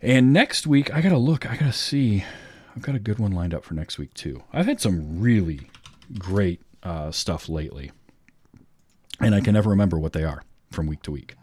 And 0.00 0.32
next 0.32 0.66
week, 0.66 0.92
I 0.94 1.02
gotta 1.02 1.18
look. 1.18 1.44
I 1.44 1.56
gotta 1.56 1.74
see. 1.74 2.24
I've 2.74 2.82
got 2.82 2.94
a 2.94 3.00
good 3.00 3.18
one 3.18 3.32
lined 3.32 3.54
up 3.54 3.64
for 3.64 3.74
next 3.74 3.98
week 3.98 4.14
too. 4.14 4.42
I've 4.52 4.66
had 4.66 4.80
some 4.80 5.20
really 5.20 5.70
great 6.18 6.60
uh, 6.82 7.10
stuff 7.10 7.48
lately, 7.48 7.90
and 9.20 9.34
I 9.34 9.40
can 9.40 9.54
never 9.54 9.70
remember 9.70 9.98
what 9.98 10.12
they 10.12 10.24
are 10.24 10.42
from 10.70 10.86
week 10.86 11.02
to 11.02 11.10
week. 11.10 11.34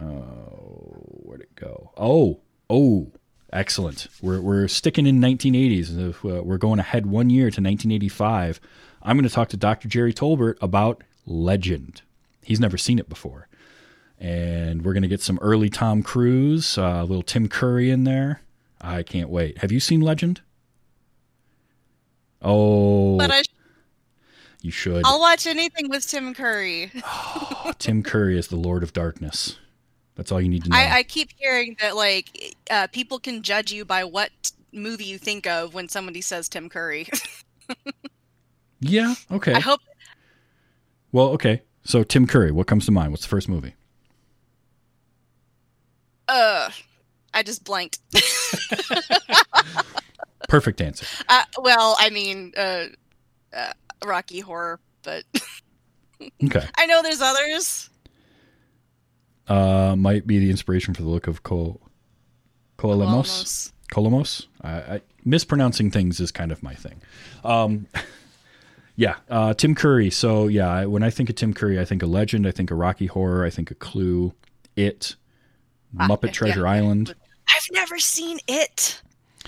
Oh, 0.00 1.20
where'd 1.22 1.40
it 1.40 1.54
go? 1.54 1.92
Oh, 1.96 2.40
oh, 2.68 3.12
excellent. 3.52 4.08
We're 4.20 4.40
we're 4.40 4.68
sticking 4.68 5.06
in 5.06 5.20
1980s. 5.20 6.10
If, 6.10 6.24
uh, 6.24 6.42
we're 6.42 6.58
going 6.58 6.80
ahead 6.80 7.06
one 7.06 7.30
year 7.30 7.44
to 7.44 7.60
1985. 7.60 8.60
I'm 9.02 9.16
going 9.16 9.28
to 9.28 9.34
talk 9.34 9.48
to 9.50 9.56
Dr. 9.56 9.86
Jerry 9.86 10.14
Tolbert 10.14 10.56
about 10.62 11.02
Legend. 11.26 12.02
He's 12.42 12.60
never 12.60 12.78
seen 12.78 12.98
it 12.98 13.08
before. 13.08 13.48
And 14.18 14.82
we're 14.82 14.94
going 14.94 15.02
to 15.02 15.08
get 15.08 15.20
some 15.20 15.38
early 15.42 15.68
Tom 15.68 16.02
Cruise, 16.02 16.78
uh, 16.78 17.00
a 17.02 17.04
little 17.04 17.22
Tim 17.22 17.48
Curry 17.48 17.90
in 17.90 18.04
there. 18.04 18.40
I 18.84 19.02
can't 19.02 19.30
wait. 19.30 19.58
Have 19.58 19.72
you 19.72 19.80
seen 19.80 20.00
Legend? 20.00 20.42
Oh, 22.42 23.16
But 23.16 23.30
I, 23.30 23.42
you 24.60 24.70
should. 24.70 25.02
I'll 25.04 25.20
watch 25.20 25.46
anything 25.46 25.88
with 25.88 26.06
Tim 26.06 26.34
Curry. 26.34 26.92
Tim 27.78 28.02
Curry 28.02 28.38
is 28.38 28.48
the 28.48 28.56
Lord 28.56 28.82
of 28.82 28.92
Darkness. 28.92 29.58
That's 30.14 30.30
all 30.30 30.40
you 30.40 30.48
need 30.48 30.64
to 30.64 30.70
know. 30.70 30.76
I, 30.76 30.98
I 30.98 31.02
keep 31.02 31.30
hearing 31.36 31.76
that 31.80 31.96
like 31.96 32.56
uh, 32.70 32.86
people 32.88 33.18
can 33.18 33.42
judge 33.42 33.72
you 33.72 33.84
by 33.84 34.04
what 34.04 34.30
movie 34.72 35.04
you 35.04 35.18
think 35.18 35.46
of 35.46 35.74
when 35.74 35.88
somebody 35.88 36.20
says 36.20 36.48
Tim 36.48 36.68
Curry. 36.68 37.08
yeah, 38.80 39.14
okay. 39.32 39.54
I 39.54 39.60
hope 39.60 39.80
well, 41.10 41.28
okay. 41.30 41.62
So 41.84 42.02
Tim 42.02 42.26
Curry, 42.26 42.50
what 42.50 42.66
comes 42.66 42.86
to 42.86 42.92
mind? 42.92 43.10
What's 43.10 43.22
the 43.22 43.28
first 43.28 43.48
movie? 43.48 43.74
uh 46.28 46.70
I 47.34 47.42
just 47.42 47.64
blanked. 47.64 47.98
Perfect 50.48 50.80
answer. 50.80 51.06
uh, 51.28 51.42
well, 51.58 51.96
I 51.98 52.10
mean 52.10 52.52
uh, 52.56 52.86
uh 53.52 53.72
Rocky 54.04 54.40
Horror, 54.40 54.80
but 55.02 55.24
Okay. 56.44 56.66
I 56.76 56.86
know 56.86 57.02
there's 57.02 57.20
others. 57.20 57.90
Uh, 59.46 59.94
might 59.96 60.26
be 60.26 60.38
the 60.38 60.50
inspiration 60.50 60.94
for 60.94 61.02
the 61.02 61.08
look 61.08 61.26
of 61.26 61.42
Col- 61.42 61.80
Colomos. 62.78 63.72
Colomos. 63.92 64.46
I, 64.62 64.70
I, 64.70 65.00
mispronouncing 65.24 65.90
things 65.90 66.20
is 66.20 66.30
kind 66.30 66.50
of 66.50 66.62
my 66.62 66.74
thing. 66.74 67.02
Um, 67.44 67.86
yeah, 68.96 69.16
uh, 69.28 69.52
Tim 69.52 69.74
Curry. 69.74 70.10
So 70.10 70.46
yeah, 70.46 70.70
I, 70.70 70.86
when 70.86 71.02
I 71.02 71.10
think 71.10 71.28
of 71.28 71.36
Tim 71.36 71.52
Curry, 71.52 71.78
I 71.78 71.84
think 71.84 72.02
of 72.02 72.08
Legend. 72.08 72.46
I 72.46 72.52
think 72.52 72.70
of 72.70 72.78
Rocky 72.78 73.06
Horror. 73.06 73.44
I 73.44 73.50
think 73.50 73.70
of 73.70 73.78
Clue, 73.78 74.32
It, 74.76 75.16
Ah, 75.98 76.08
Muppet 76.08 76.26
yeah, 76.26 76.32
Treasure 76.32 76.60
yeah. 76.62 76.72
Island. 76.72 77.14
I've 77.48 77.68
never 77.72 77.98
seen 77.98 78.38
it. 78.46 79.00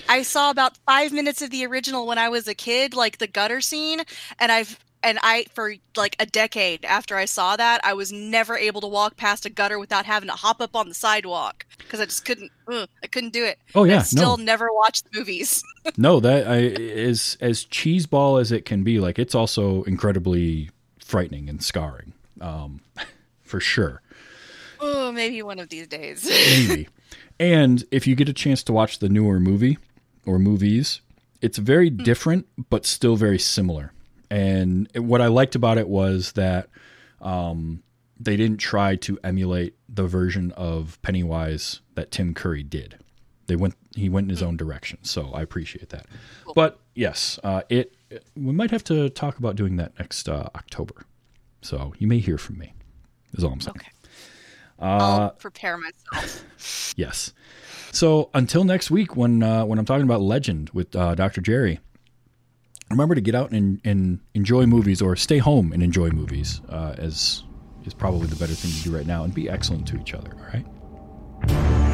I 0.09 0.23
saw 0.23 0.51
about 0.51 0.77
five 0.87 1.13
minutes 1.13 1.43
of 1.43 1.51
the 1.51 1.67
original 1.67 2.07
when 2.07 2.19
I 2.19 2.29
was 2.29 2.47
a 2.47 2.55
kid, 2.55 2.95
like 2.95 3.19
the 3.19 3.27
gutter 3.27 3.61
scene, 3.61 4.03
and 4.39 4.53
I've 4.53 4.79
and 5.03 5.19
I 5.23 5.47
for 5.55 5.75
like 5.97 6.17
a 6.19 6.27
decade 6.27 6.85
after 6.85 7.17
I 7.17 7.27
saw 7.27 7.57
that, 7.57 7.81
I 7.85 7.95
was 7.95 8.13
never 8.13 8.57
able 8.57 8.81
to 8.81 8.87
walk 8.87 9.17
past 9.17 9.47
a 9.47 9.51
gutter 9.51 9.79
without 9.79 10.05
having 10.05 10.29
to 10.29 10.35
hop 10.35 10.61
up 10.61 10.75
on 10.75 10.89
the 10.89 10.95
sidewalk 10.95 11.65
because 11.79 12.01
I 12.01 12.07
just 12.07 12.25
couldn't. 12.25 12.51
ugh, 12.71 12.89
I 13.03 13.07
couldn't 13.07 13.33
do 13.33 13.45
it. 13.45 13.59
Oh 13.75 13.85
yeah, 13.85 13.99
I 13.99 14.03
still 14.03 14.37
no, 14.37 14.45
never 14.45 14.73
watched 14.73 15.11
the 15.11 15.19
movies. 15.19 15.63
no, 15.97 16.21
that 16.21 16.49
I, 16.49 16.57
is 16.59 17.39
as 17.41 17.65
cheeseball 17.65 18.41
as 18.41 18.53
it 18.53 18.65
can 18.65 18.83
be. 18.83 18.99
Like 18.99 19.19
it's 19.19 19.35
also 19.35 19.83
incredibly 19.85 20.71
frightening 20.99 21.49
and 21.49 21.63
scarring, 21.63 22.13
um, 22.41 22.81
for 23.43 23.61
sure. 23.61 24.03
oh, 24.81 25.13
maybe 25.13 25.43
one 25.43 25.59
of 25.59 25.69
these 25.69 25.87
days. 25.87 26.25
maybe. 26.25 26.89
And 27.39 27.85
if 27.91 28.07
you 28.07 28.15
get 28.15 28.29
a 28.29 28.33
chance 28.33 28.63
to 28.65 28.73
watch 28.73 28.99
the 28.99 29.09
newer 29.09 29.39
movie 29.41 29.79
or 30.25 30.39
movies, 30.39 31.01
it's 31.43 31.59
very 31.59 31.91
different 31.91 32.47
but 32.71 32.87
still 32.87 33.17
very 33.17 33.39
similar. 33.39 33.93
And 34.31 34.89
what 34.97 35.21
I 35.21 35.27
liked 35.29 35.55
about 35.55 35.79
it 35.79 35.89
was 35.89 36.33
that 36.33 36.69
um, 37.21 37.83
they 38.19 38.37
didn't 38.37 38.59
try 38.59 38.97
to 38.97 39.19
emulate 39.23 39.75
the 39.89 40.07
version 40.07 40.53
of 40.53 41.01
Pennywise 41.03 41.81
that 41.95 42.11
Tim 42.11 42.35
Curry 42.35 42.63
did. 42.63 42.99
they 43.47 43.57
went 43.57 43.75
he 43.95 44.09
went 44.09 44.25
in 44.25 44.31
his 44.31 44.43
own 44.43 44.57
direction. 44.57 44.99
So 45.03 45.31
I 45.33 45.43
appreciate 45.43 45.91
that. 45.91 46.07
But 46.55 46.81
yes, 46.95 47.39
uh, 47.45 47.63
it 47.69 47.95
we 48.35 48.53
might 48.53 48.71
have 48.71 48.85
to 48.85 49.09
talk 49.11 49.39
about 49.39 49.57
doing 49.57 49.77
that 49.77 49.99
next 49.99 50.29
uh, 50.29 50.49
October. 50.55 51.05
So 51.63 51.93
you 51.99 52.07
may 52.07 52.19
hear 52.19 52.39
from 52.39 52.59
me. 52.59 52.73
Is 53.35 53.45
all 53.45 53.53
I'm 53.53 53.61
saying. 53.61 53.77
Okay. 53.79 53.89
I'll 54.79 55.31
prepare 55.31 55.79
myself. 55.79 56.45
Yes. 56.97 57.35
So 57.93 58.31
until 58.33 58.65
next 58.65 58.91
week, 58.91 59.17
when 59.17 59.43
uh, 59.43 59.67
when 59.67 59.79
I'm 59.79 59.85
talking 59.85 60.05
about 60.05 60.23
Legend 60.23 60.71
with 60.71 60.97
uh, 60.97 61.15
Dr. 61.15 61.43
Jerry, 61.43 61.79
remember 62.91 63.15
to 63.15 63.21
get 63.21 63.35
out 63.35 63.51
and, 63.53 63.81
and 63.85 64.21
enjoy 64.35 64.65
movies, 64.65 65.03
or 65.03 65.15
stay 65.15 65.39
home 65.39 65.73
and 65.73 65.83
enjoy 65.83 66.09
movies, 66.09 66.63
uh, 66.71 66.95
as 66.97 67.45
is 67.85 67.93
probably 67.95 68.27
the 68.27 68.37
better 68.37 68.55
thing 68.55 68.71
to 68.73 68.83
do 68.83 68.97
right 68.97 69.07
now, 69.07 69.25
and 69.25 69.35
be 69.35 69.49
excellent 69.49 69.87
to 69.89 70.01
each 70.01 70.15
other. 70.15 70.33
All 70.35 70.47
right. 70.47 71.86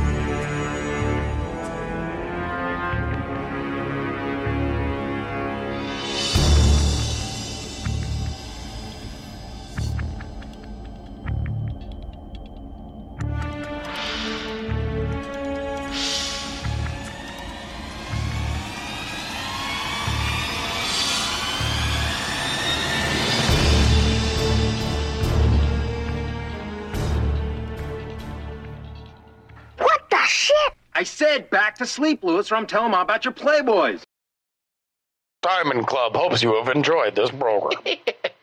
To 31.83 31.91
sleep, 31.91 32.23
Lewis, 32.23 32.51
or 32.51 32.57
I'm 32.57 32.67
telling 32.67 32.93
Mom 32.93 33.03
about 33.03 33.25
your 33.25 33.35
Playboys. 33.35 34.03
Diamond 35.43 35.87
Club 35.87 36.15
hopes 36.15 36.43
you 36.43 36.55
have 36.55 36.75
enjoyed 36.75 37.17
this 37.17 37.31
program. 37.31 37.83